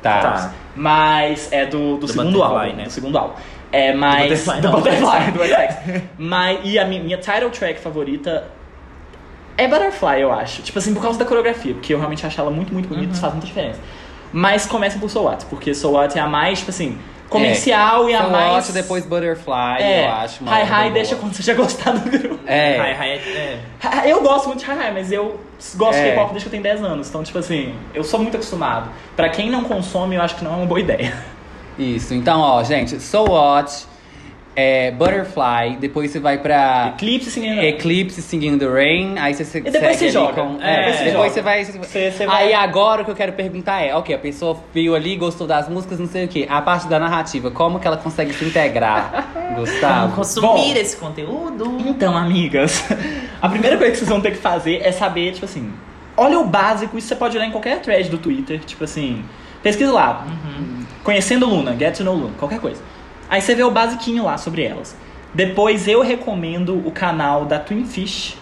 Tá. 0.00 0.20
Tá. 0.22 0.54
Mas 0.74 1.52
é 1.52 1.66
do, 1.66 1.94
do, 1.94 1.98
Do 1.98 2.08
segundo 2.08 2.38
Butterfly, 2.38 2.66
álbum. 2.68 2.76
né? 2.76 2.84
Do 2.84 2.90
segundo 2.90 3.18
álbum. 3.18 3.34
É, 3.72 3.92
mas. 3.92 4.22
Butterfly, 4.46 4.60
do 4.60 4.68
não. 4.68 4.74
Butterfly, 4.80 5.30
do 5.32 5.44
XX. 5.44 6.02
mas, 6.16 6.60
e 6.64 6.78
a 6.78 6.84
minha, 6.86 7.02
minha 7.02 7.18
title 7.18 7.50
track 7.50 7.80
favorita 7.80 8.44
é 9.56 9.66
Butterfly, 9.68 10.20
eu 10.20 10.32
acho. 10.32 10.62
Tipo 10.62 10.78
assim, 10.78 10.92
por 10.94 11.02
causa 11.02 11.18
da 11.18 11.24
coreografia, 11.24 11.74
porque 11.74 11.92
eu 11.94 11.98
realmente 11.98 12.26
acho 12.26 12.40
ela 12.40 12.50
muito, 12.50 12.72
muito 12.72 12.88
bonita, 12.88 13.12
isso 13.12 13.20
faz 13.20 13.32
muita 13.32 13.46
diferença. 13.46 13.80
Mas 14.32 14.66
começa 14.66 14.98
por 14.98 15.08
So 15.10 15.22
What, 15.22 15.46
porque 15.46 15.74
So 15.74 15.90
What 15.92 16.18
é 16.18 16.20
a 16.20 16.26
mais, 16.28 16.58
tipo 16.58 16.70
assim, 16.70 16.98
comercial 17.28 18.08
e 18.08 18.14
a 18.14 18.24
So 18.24 18.30
mais. 18.30 18.52
What, 18.52 18.72
depois 18.72 19.06
Butterfly, 19.06 19.76
é, 19.82 20.04
eu 20.06 20.12
acho. 20.12 20.44
Hi 20.44 20.62
Hi 20.62 20.68
boa. 20.82 20.90
deixa 20.90 21.16
quando 21.16 21.32
você 21.34 21.42
já 21.42 21.54
gostar 21.54 21.92
do 21.92 22.10
grupo. 22.10 22.38
É. 22.46 22.76
Hi, 22.76 22.92
hi, 22.94 23.36
é. 23.36 23.58
Hi- 23.82 24.10
Eu 24.10 24.22
gosto 24.22 24.46
muito 24.48 24.64
de 24.64 24.70
Hi 24.70 24.74
Hi, 24.74 24.92
mas 24.92 25.10
eu 25.12 25.40
gosto 25.76 25.98
É. 25.98 26.02
de 26.04 26.08
K-pop 26.10 26.30
desde 26.32 26.48
que 26.50 26.56
eu 26.56 26.62
tenho 26.62 26.62
10 26.62 26.84
anos. 26.84 27.08
Então, 27.08 27.22
tipo 27.22 27.38
assim, 27.38 27.74
eu 27.94 28.04
sou 28.04 28.20
muito 28.20 28.36
acostumado. 28.36 28.90
Pra 29.16 29.28
quem 29.28 29.48
não 29.50 29.64
consome, 29.64 30.16
eu 30.16 30.22
acho 30.22 30.36
que 30.36 30.44
não 30.44 30.52
é 30.52 30.56
uma 30.56 30.66
boa 30.66 30.80
ideia. 30.80 31.14
Isso, 31.78 32.14
então, 32.14 32.40
ó, 32.40 32.62
gente, 32.62 33.00
So 33.00 33.24
What, 33.30 33.84
é, 34.56 34.90
Butterfly, 34.90 35.76
depois 35.78 36.10
você 36.10 36.18
vai 36.18 36.38
pra 36.38 36.94
Eclipse 36.96 37.30
Singing 37.30 37.58
Eclipse 37.60 38.22
Singing 38.22 38.56
the 38.58 38.66
Rain, 38.66 39.18
aí 39.18 39.34
você 39.34 39.58
E 39.58 39.60
depois 39.60 39.82
segue 39.82 39.96
você 39.98 40.08
joga. 40.08 40.32
com- 40.42 40.58
É, 40.62 40.74
é, 40.74 40.76
depois 40.78 40.96
você 40.96 41.04
depois 41.04 41.12
joga. 41.12 41.30
você 41.30 41.42
vai, 41.42 41.64
Você- 41.64 42.10
você 42.10 42.26
vai- 42.26 42.44
Aí 42.44 42.54
agora 42.54 43.02
o 43.02 43.04
que 43.04 43.10
eu 43.10 43.14
quero 43.14 43.32
perguntar 43.34 43.82
é, 43.82 43.94
ok, 43.94 44.14
a 44.14 44.18
pessoa 44.18 44.56
viu 44.72 44.94
ali, 44.94 45.14
gostou 45.16 45.46
das 45.46 45.68
músicas, 45.68 46.00
não 46.00 46.06
sei 46.08 46.24
o 46.24 46.28
quê. 46.28 46.46
A 46.48 46.62
parte 46.62 46.88
da 46.88 46.98
narrativa, 46.98 47.50
como 47.50 47.78
que 47.78 47.86
ela 47.86 47.98
consegue 47.98 48.32
se 48.32 48.44
integrar, 48.46 49.28
Gustavo? 49.54 50.14
Consumir 50.16 50.46
Bom. 50.46 50.72
esse 50.74 50.96
conteúdo. 50.96 51.76
Então, 51.86 52.16
amigas, 52.16 52.82
a 53.42 53.48
primeira 53.50 53.76
coisa 53.76 53.92
que 53.92 53.98
vocês 53.98 54.08
vão 54.08 54.20
ter 54.22 54.30
que 54.30 54.38
fazer 54.38 54.80
é 54.82 54.90
saber, 54.90 55.32
tipo 55.32 55.44
assim, 55.44 55.70
olha 56.16 56.38
o 56.38 56.44
básico, 56.46 56.96
isso 56.96 57.08
você 57.08 57.14
pode 57.16 57.36
olhar 57.36 57.46
em 57.46 57.50
qualquer 57.52 57.80
thread 57.80 58.08
do 58.08 58.16
Twitter, 58.16 58.58
tipo 58.60 58.84
assim, 58.84 59.22
pesquisa 59.62 59.92
lá, 59.92 60.26
conhecendo 61.04 61.46
Luna, 61.46 61.76
get 61.78 61.94
to 61.96 62.02
know 62.04 62.14
Luna, 62.14 62.32
qualquer 62.38 62.58
coisa. 62.58 62.80
Aí 63.28 63.40
você 63.40 63.54
vê 63.54 63.62
o 63.62 63.70
basiquinho 63.70 64.24
lá 64.24 64.38
sobre 64.38 64.62
elas. 64.62 64.96
Depois 65.34 65.86
eu 65.86 66.02
recomendo 66.02 66.76
o 66.86 66.90
canal 66.90 67.44
da 67.44 67.58
Twin 67.58 67.84
Fish, 67.84 68.36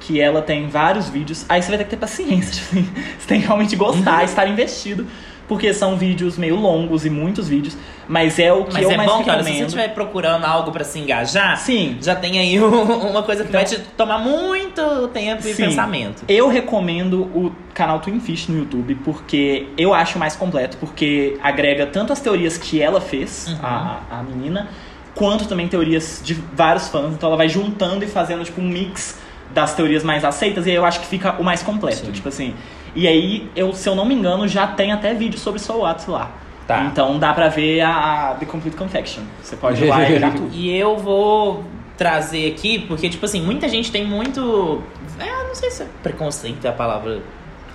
que 0.00 0.20
ela 0.20 0.42
tem 0.42 0.68
vários 0.68 1.08
vídeos. 1.08 1.46
Aí 1.48 1.62
você 1.62 1.68
vai 1.68 1.78
ter 1.78 1.84
que 1.84 1.90
ter 1.90 1.96
paciência, 1.96 2.52
tipo 2.62 2.78
assim, 2.78 2.88
você 3.18 3.26
tem 3.26 3.40
que 3.40 3.46
realmente 3.46 3.76
gostar, 3.76 4.22
estar 4.24 4.46
investido, 4.46 5.06
porque 5.48 5.72
são 5.72 5.96
vídeos 5.96 6.36
meio 6.36 6.56
longos 6.56 7.04
e 7.06 7.10
muitos 7.10 7.48
vídeos, 7.48 7.76
mas 8.08 8.38
é 8.38 8.52
o 8.52 8.64
que 8.64 8.74
Mas 8.74 8.82
eu 8.82 8.90
é 8.90 8.96
mais 8.96 9.10
bom 9.10 9.22
que, 9.22 9.30
olha, 9.30 9.38
recomendo. 9.38 9.52
se 9.54 9.58
você 9.60 9.64
estiver 9.66 9.88
procurando 9.94 10.44
algo 10.44 10.70
pra 10.72 10.84
se 10.84 10.98
engajar, 10.98 11.56
Sim. 11.58 11.98
já 12.00 12.14
tem 12.14 12.38
aí 12.38 12.60
um- 12.62 13.08
uma 13.10 13.22
coisa 13.22 13.42
que 13.44 13.48
Então- 13.50 13.60
vai 13.60 13.68
te 13.68 13.78
tomar 13.96 14.18
muito 14.18 15.08
tempo 15.14 15.46
e 15.46 15.54
Sim. 15.54 15.64
pensamento. 15.66 16.24
Eu 16.28 16.48
recomendo 16.48 17.22
o 17.34 17.54
canal 17.74 18.00
Twin 18.00 18.20
Fish 18.20 18.48
no 18.48 18.56
YouTube 18.58 18.94
porque 19.04 19.66
eu 19.76 19.92
acho 19.92 20.18
mais 20.18 20.36
completo, 20.36 20.76
porque 20.78 21.36
agrega 21.42 21.86
tanto 21.86 22.12
as 22.12 22.20
teorias 22.20 22.56
que 22.56 22.80
ela 22.80 23.00
fez, 23.00 23.48
Uhum. 23.48 23.58
a, 23.62 24.00
a 24.10 24.22
menina, 24.22 24.68
quanto 25.14 25.46
também 25.46 25.68
teorias 25.68 26.20
de 26.24 26.34
vários 26.54 26.88
fãs. 26.88 27.12
Então 27.14 27.28
ela 27.28 27.36
vai 27.36 27.48
juntando 27.48 28.04
e 28.04 28.08
fazendo 28.08 28.44
tipo 28.44 28.60
um 28.60 28.68
mix 28.68 29.18
das 29.52 29.74
teorias 29.74 30.02
mais 30.02 30.24
aceitas 30.24 30.66
e 30.66 30.70
aí 30.70 30.76
eu 30.76 30.84
acho 30.84 31.00
que 31.00 31.06
fica 31.06 31.32
o 31.38 31.44
mais 31.44 31.62
completo, 31.62 32.06
Sim. 32.06 32.12
tipo 32.12 32.28
assim. 32.28 32.54
E 32.96 33.08
aí, 33.08 33.50
eu, 33.56 33.72
se 33.72 33.88
eu 33.88 33.94
não 33.96 34.04
me 34.04 34.14
engano, 34.14 34.46
já 34.46 34.66
tem 34.68 34.92
até 34.92 35.12
vídeo 35.14 35.38
sobre 35.38 35.60
Soul 35.60 35.80
Watts 35.82 36.06
lá. 36.06 36.30
Tá. 36.66 36.84
Então 36.84 37.18
dá 37.18 37.34
pra 37.34 37.48
ver 37.48 37.80
a, 37.80 38.30
a 38.30 38.34
The 38.34 38.46
Complete 38.46 38.76
Confection. 38.76 39.22
Você 39.42 39.56
pode 39.56 39.82
ir 39.84 39.88
lá 39.88 40.08
e 40.08 40.14
olhar 40.16 40.32
tudo. 40.32 40.48
E 40.54 40.74
eu 40.76 40.96
vou 40.96 41.64
trazer 41.96 42.50
aqui, 42.52 42.78
porque, 42.86 43.08
tipo 43.08 43.24
assim, 43.24 43.42
muita 43.42 43.68
gente 43.68 43.90
tem 43.92 44.04
muito. 44.06 44.82
É, 45.18 45.46
não 45.46 45.54
sei 45.54 45.70
se 45.70 45.82
é 45.82 45.86
preconceito 46.02 46.64
é 46.64 46.68
a 46.68 46.72
palavra 46.72 47.20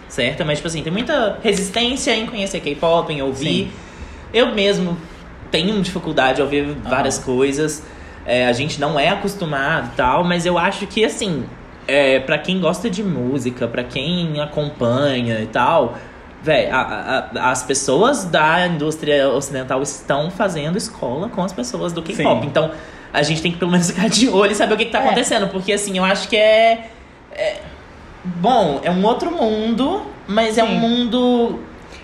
certa, 0.09 0.43
mas, 0.43 0.57
tipo 0.57 0.67
assim, 0.67 0.81
tem 0.83 0.91
muita 0.91 1.37
resistência 1.43 2.15
em 2.15 2.25
conhecer 2.25 2.59
K-pop, 2.59 3.11
em 3.13 3.21
ouvir. 3.21 3.65
Sim. 3.65 3.71
Eu 4.33 4.53
mesmo 4.53 4.97
tenho 5.51 5.81
dificuldade 5.81 6.35
de 6.37 6.41
ouvir 6.41 6.63
várias 6.83 7.17
coisas. 7.17 7.83
É, 8.25 8.45
a 8.47 8.53
gente 8.53 8.79
não 8.79 8.99
é 8.99 9.09
acostumado 9.09 9.89
e 9.93 9.95
tal, 9.95 10.23
mas 10.23 10.45
eu 10.45 10.57
acho 10.57 10.85
que, 10.85 11.03
assim, 11.05 11.45
é, 11.87 12.19
para 12.19 12.37
quem 12.37 12.59
gosta 12.59 12.89
de 12.89 13.01
música, 13.03 13.67
pra 13.67 13.83
quem 13.83 14.39
acompanha 14.39 15.39
e 15.41 15.47
tal. 15.47 15.95
Véi, 16.43 16.69
a- 16.69 17.27
a- 17.35 17.51
as 17.51 17.63
pessoas 17.63 18.23
da 18.25 18.65
indústria 18.67 19.27
ocidental 19.29 19.81
estão 19.81 20.29
fazendo 20.31 20.77
escola 20.77 21.27
com 21.29 21.41
as 21.43 21.51
pessoas 21.51 21.91
do 21.91 22.01
K-pop. 22.01 22.45
Então, 22.45 22.71
a 23.11 23.21
gente 23.23 23.41
tem 23.41 23.51
que 23.51 23.57
pelo 23.57 23.71
menos 23.71 23.89
ficar 23.89 24.07
de 24.09 24.29
olho 24.29 24.51
e 24.51 24.55
saber 24.55 24.75
o 24.75 24.77
que, 24.77 24.85
que 24.85 24.91
tá 24.91 24.99
É. 24.99 25.05
acontecendo. 25.05 25.47
Porque, 25.47 25.73
assim, 25.73 25.97
eu 25.97 26.03
acho 26.05 26.29
que 26.29 26.37
é, 26.37 26.91
é- 27.33 27.57
Bom, 28.23 28.81
é 28.83 28.91
um 28.91 29.03
outro 29.05 29.31
mundo, 29.31 30.01
mas 30.27 30.57
é 30.57 30.63
um 30.63 30.67
Sim. 30.67 30.79
mundo. 30.79 31.59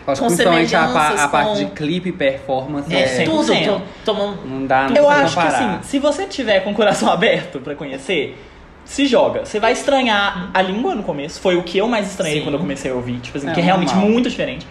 Acho 0.07 0.21
com 0.21 0.27
que 0.27 0.33
principalmente 0.35 0.75
a, 0.75 0.87
pa- 0.87 1.15
a 1.23 1.27
parte 1.27 1.47
com- 1.49 1.55
de 1.55 1.65
clipe 1.71 2.11
performance 2.11 2.93
É, 2.93 3.01
é, 3.01 3.07
sim. 3.07 3.23
Tudo. 3.25 3.43
100%. 3.51 3.65
to- 3.65 3.81
Toma, 4.05 4.37
não 4.45 4.65
dá 4.65 4.87
não 4.87 4.95
Eu 4.95 5.09
acho 5.09 5.35
que 5.35 5.47
assim, 5.47 5.79
se 5.81 5.97
você 5.99 6.25
tiver 6.25 6.59
com 6.61 6.71
o 6.71 6.75
coração 6.75 7.09
aberto 7.11 7.59
pra 7.59 7.73
conhecer, 7.75 8.37
se 8.85 9.07
joga. 9.07 9.45
Você 9.45 9.59
vai 9.59 9.71
estranhar 9.71 10.51
a 10.53 10.61
língua 10.61 10.93
no 10.93 11.01
começo. 11.01 11.39
Foi 11.41 11.57
o 11.57 11.63
que 11.63 11.77
eu 11.79 11.87
mais 11.87 12.07
estranhei 12.07 12.37
Sim. 12.37 12.43
quando 12.43 12.53
eu 12.55 12.59
comecei 12.59 12.91
a 12.91 12.93
ouvir. 12.93 13.19
Tipo 13.19 13.37
assim, 13.39 13.49
É, 13.49 13.53
que 13.53 13.59
é 13.59 13.63
realmente 13.63 13.93
normal. 13.93 14.11
muito 14.11 14.29
diferente. 14.29 14.67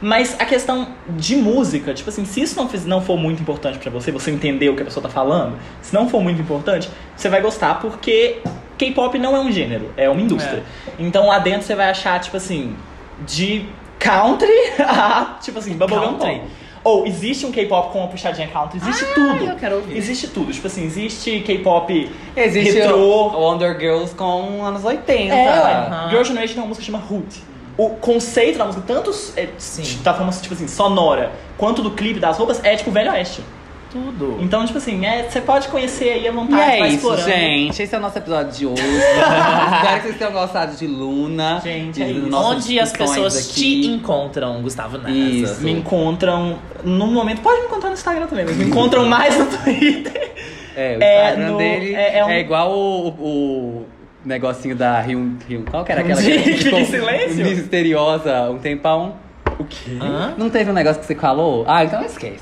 Mas 0.00 0.34
a 0.38 0.44
questão 0.46 0.88
de 1.10 1.36
música, 1.36 1.92
tipo 1.92 2.08
assim, 2.08 2.24
se 2.24 2.40
isso 2.40 2.56
não, 2.56 2.68
não 2.86 3.02
for 3.02 3.18
muito 3.18 3.42
importante 3.42 3.78
pra 3.78 3.90
você, 3.90 4.10
você 4.10 4.30
entender 4.30 4.70
o 4.70 4.76
que 4.76 4.82
a 4.82 4.84
pessoa 4.86 5.02
tá 5.02 5.08
falando, 5.10 5.58
se 5.82 5.92
não 5.92 6.08
for 6.08 6.22
muito 6.22 6.40
importante, 6.40 6.88
você 7.16 7.28
vai 7.28 7.42
gostar 7.42 7.74
porque 7.80 8.38
K-pop 8.78 9.18
não 9.18 9.36
é 9.36 9.40
um 9.40 9.50
gênero, 9.52 9.92
é 9.96 10.08
uma 10.08 10.20
indústria. 10.20 10.62
Então 10.98 11.26
lá 11.26 11.38
dentro 11.38 11.62
você 11.62 11.74
vai 11.74 11.90
achar, 11.90 12.18
tipo 12.20 12.36
assim, 12.36 12.74
de 13.26 13.66
country 13.98 14.48
a, 14.80 15.36
tipo 15.42 15.58
assim, 15.58 15.74
bubblegum 15.74 16.16
Country? 16.18 16.38
pop. 16.38 16.50
Ou 16.84 17.06
existe 17.06 17.44
um 17.44 17.50
K-pop 17.52 17.92
com 17.92 17.98
uma 17.98 18.08
puxadinha 18.08 18.46
country, 18.48 18.78
existe 18.78 19.04
tudo. 19.12 19.44
eu 19.44 19.56
quero 19.56 19.76
ouvir. 19.76 19.96
Existe 19.96 20.28
tudo, 20.28 20.52
tipo 20.52 20.66
assim, 20.68 20.84
existe 20.84 21.40
K-pop 21.40 22.10
Existe 22.36 22.78
retrô. 22.78 22.96
o 22.96 23.40
Wonder 23.40 23.78
Girls 23.78 24.14
com 24.14 24.64
anos 24.64 24.84
80. 24.84 25.34
É, 25.34 25.44
ué. 25.44 25.72
Aham. 25.74 26.08
Girl 26.10 26.22
Generation 26.24 26.54
tem 26.54 26.62
uma 26.62 26.68
música 26.68 26.86
que 26.86 26.90
chama 26.92 27.04
Hoot. 27.10 27.42
O 27.76 27.90
conceito 27.90 28.58
da 28.58 28.64
música, 28.64 28.82
tanto 28.86 29.10
é, 29.36 29.48
da 30.02 30.14
forma 30.14 30.32
tipo 30.32 30.54
assim, 30.54 30.66
sonora, 30.66 31.32
quanto 31.56 31.82
do 31.82 31.90
clipe 31.90 32.18
das 32.18 32.38
roupas, 32.38 32.64
é 32.64 32.74
tipo 32.76 32.90
Velho 32.90 33.10
Oeste. 33.12 33.42
Tudo. 33.90 34.36
Então, 34.40 34.64
tipo 34.64 34.78
assim, 34.78 35.04
é, 35.04 35.24
você 35.28 35.40
pode 35.40 35.68
conhecer 35.68 36.10
aí 36.10 36.26
à 36.26 36.30
E 36.30 36.34
vontade, 36.34 36.60
é 36.62 36.78
vai 36.78 36.88
isso, 36.88 36.96
explorando. 36.96 37.28
gente. 37.30 37.82
Esse 37.82 37.94
é 37.94 37.98
o 37.98 38.00
nosso 38.00 38.18
episódio 38.18 38.52
de 38.52 38.66
hoje. 38.66 38.82
Espero 38.82 39.96
que 39.96 40.02
vocês 40.02 40.18
tenham 40.18 40.32
gostado 40.32 40.76
de 40.76 40.86
Luna. 40.86 41.60
Gente, 41.62 42.02
é 42.02 42.06
Onde 42.34 42.78
as 42.78 42.92
pessoas 42.92 43.36
aqui. 43.50 43.82
te 43.82 43.86
encontram, 43.88 44.60
Gustavo 44.62 44.98
Nasa? 44.98 45.10
Isso. 45.10 45.60
Me 45.62 45.72
encontram 45.72 46.58
no 46.84 47.06
momento. 47.06 47.40
Pode 47.40 47.60
me 47.60 47.66
encontrar 47.66 47.88
no 47.90 47.94
Instagram 47.94 48.26
também, 48.26 48.44
mas 48.44 48.56
me 48.56 48.64
encontram 48.64 49.04
mais 49.06 49.38
no 49.38 49.46
Twitter. 49.46 50.32
É, 50.76 50.96
o 50.96 51.02
É, 51.02 51.24
Instagram 51.30 51.50
no- 51.52 51.58
dele 51.58 51.94
é- 51.94 52.14
é, 52.14 52.18
é 52.18 52.24
um- 52.24 52.30
igual 52.30 52.72
o, 52.72 53.08
o 53.08 53.86
negocinho 54.24 54.76
da 54.76 55.00
Rio, 55.00 55.36
Rio. 55.48 55.64
Qual 55.70 55.84
que 55.84 55.92
era 55.92 56.02
aquela 56.02 56.20
De- 56.20 56.30
que 56.38 56.52
de 56.54 56.64
ficou 56.64 56.84
silêncio? 56.84 57.44
misteriosa 57.44 58.50
um 58.50 58.58
tempão? 58.58 59.14
O 59.58 59.64
quê? 59.64 59.98
Hã? 60.00 60.34
Não 60.36 60.48
teve 60.50 60.70
um 60.70 60.74
negócio 60.74 61.00
que 61.00 61.06
você 61.06 61.14
falou? 61.14 61.64
Ah, 61.66 61.84
então 61.84 62.02
esquece. 62.04 62.38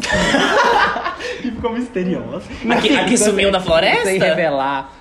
Que 1.41 1.51
ficou 1.51 1.73
misteriosa. 1.73 2.43
Aqui- 2.71 2.91
Não, 2.91 3.01
aqui 3.03 3.17
sumiu 3.17 3.51
na 3.51 3.61
floresta? 3.61 4.05
Sem 4.05 4.19
revelar. 4.19 4.93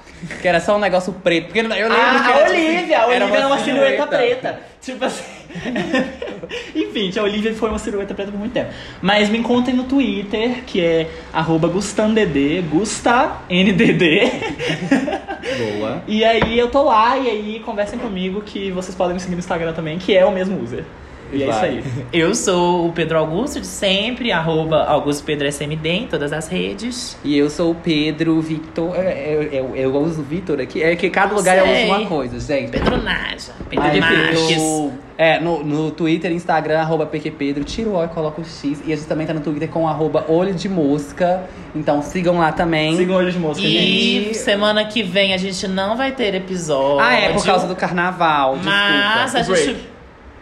Que 0.42 0.48
era 0.48 0.60
só 0.60 0.76
um 0.78 0.80
negócio 0.80 1.12
preto. 1.14 1.46
Porque 1.48 1.60
eu 1.60 1.68
lembro 1.68 1.94
Ah, 1.94 1.96
que 1.96 2.02
era, 2.02 2.18
a 2.18 2.24
tipo 2.24 2.46
assim, 2.46 2.68
Olivia! 2.78 3.00
A 3.00 3.06
Olivia 3.08 3.36
era 3.38 3.48
uma 3.48 3.60
silhueta, 3.60 4.08
preta. 4.08 4.60
Tipo 4.82 5.06
assim. 5.06 5.24
Enfim, 6.76 7.12
a 7.20 7.24
Olivia 7.24 7.54
foi 7.54 7.70
uma 7.70 7.80
silhueta 7.80 8.14
preta 8.14 8.32
por 8.32 8.40
muito 8.40 8.54
tempo. 8.54 8.70
Mas 9.02 9.30
me 9.30 9.38
encontrem 9.38 9.76
no 9.76 9.84
Twitter, 9.84 10.64
que 10.66 10.82
é 10.82 11.08
GustanDD, 11.72 12.62
GustaNDD. 12.70 14.32
Boa. 15.78 16.02
e 16.08 16.24
aí 16.26 16.58
eu 16.58 16.70
tô 16.70 16.84
lá, 16.84 17.18
e 17.18 17.30
aí 17.30 17.62
conversem 17.64 18.00
comigo 18.00 18.42
que 18.42 18.72
vocês 18.72 18.96
podem 18.96 19.14
me 19.14 19.20
seguir 19.20 19.36
no 19.36 19.40
Instagram 19.40 19.74
também, 19.74 19.98
que 20.00 20.16
é 20.16 20.26
o 20.26 20.32
mesmo 20.32 20.62
user. 20.62 20.84
E 21.36 21.44
é 21.44 21.50
isso 21.50 21.60
aí. 21.60 21.84
Eu 22.14 22.34
sou 22.36 22.88
o 22.88 22.92
Pedro 22.92 23.18
Augusto 23.18 23.60
de 23.60 23.68
sempre, 23.68 24.32
arroba 24.32 24.84
Augusto 24.86 25.24
Pedro 25.24 25.48
SMD 25.48 25.90
em 25.90 26.08
todas 26.08 26.32
as 26.34 26.48
redes. 26.48 27.18
E 27.24 27.38
eu 27.38 27.50
sou 27.50 27.72
o 27.72 27.76
Pedro 27.76 28.40
Victor. 28.42 28.96
é, 28.96 29.34
Eu, 29.36 29.44
eu, 29.44 29.76
eu 29.76 29.96
uso 29.98 30.22
Vitor 30.24 30.60
aqui. 30.62 30.82
É 30.82 30.96
que 30.96 31.10
cada 31.10 31.34
lugar 31.36 31.58
eu 31.58 31.66
uso 31.66 31.86
uma 31.86 32.06
coisa, 32.08 32.40
gente. 32.40 32.72
Pedro 32.72 33.02
Naja, 33.02 33.52
Pedro 33.70 34.00
Marques. 34.00 34.52
eu- 34.58 34.94
é, 35.18 35.40
no, 35.40 35.64
no 35.64 35.92
Twitter, 35.92 36.30
Instagram, 36.34 36.80
arroba 36.82 37.06
PQPedro, 37.06 37.64
tira 37.64 37.90
o 37.90 37.96
O 37.96 38.04
e 38.04 38.08
coloca 38.10 38.42
o 38.42 38.44
X. 38.44 38.82
E 38.86 38.92
a 38.92 38.96
gente 38.98 39.08
também 39.08 39.26
tá 39.26 39.34
no 39.34 39.40
Twitter 39.40 39.70
com 39.70 39.88
arroba 39.88 40.26
olho 40.28 40.54
de 40.54 40.68
mosca. 40.68 41.44
Então 41.74 42.02
sigam 42.02 42.38
lá 42.40 42.52
também. 42.52 42.98
Sigam 42.98 43.16
olhos 43.16 43.34
de 43.34 43.40
mosca, 43.40 43.62
gente. 43.62 44.32
E 44.32 44.34
semana 44.34 44.84
que 44.86 45.02
vem 45.04 45.34
a 45.34 45.38
gente 45.38 45.68
não 45.70 45.96
vai 45.96 46.12
ter 46.12 46.36
episódio. 46.36 47.00
Ah, 47.00 47.14
é, 47.14 47.30
por 47.34 47.46
causa 47.46 47.66
do 47.68 47.76
carnaval. 47.78 48.58
Mas 48.62 49.32
desculpa. 49.34 49.38
a 49.38 49.42
O 49.42 49.46
break. 49.46 49.66
gente. 49.66 49.95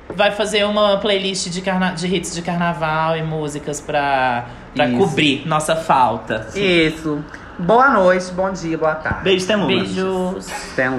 Vai 0.10 0.32
fazer 0.32 0.64
uma 0.66 0.98
playlist 0.98 1.50
de, 1.50 1.62
carna 1.62 1.92
de 1.92 2.08
hits 2.08 2.34
de 2.34 2.42
carnaval 2.42 3.18
e 3.18 3.24
músicas 3.24 3.80
pra, 3.80 4.46
pra 4.76 4.88
Isso. 4.88 4.98
cobrir 4.98 5.48
nossa 5.48 5.76
falta. 5.76 6.48
Isso. 6.56 7.24
Boa 7.58 7.90
noite, 7.90 8.32
bom 8.32 8.52
dia, 8.52 8.78
boa 8.78 8.96
tarde. 8.96 9.24
Beijo, 9.24 9.46
Temuna. 9.46 9.68
Beijos. 9.68 10.48
Até 10.74 10.90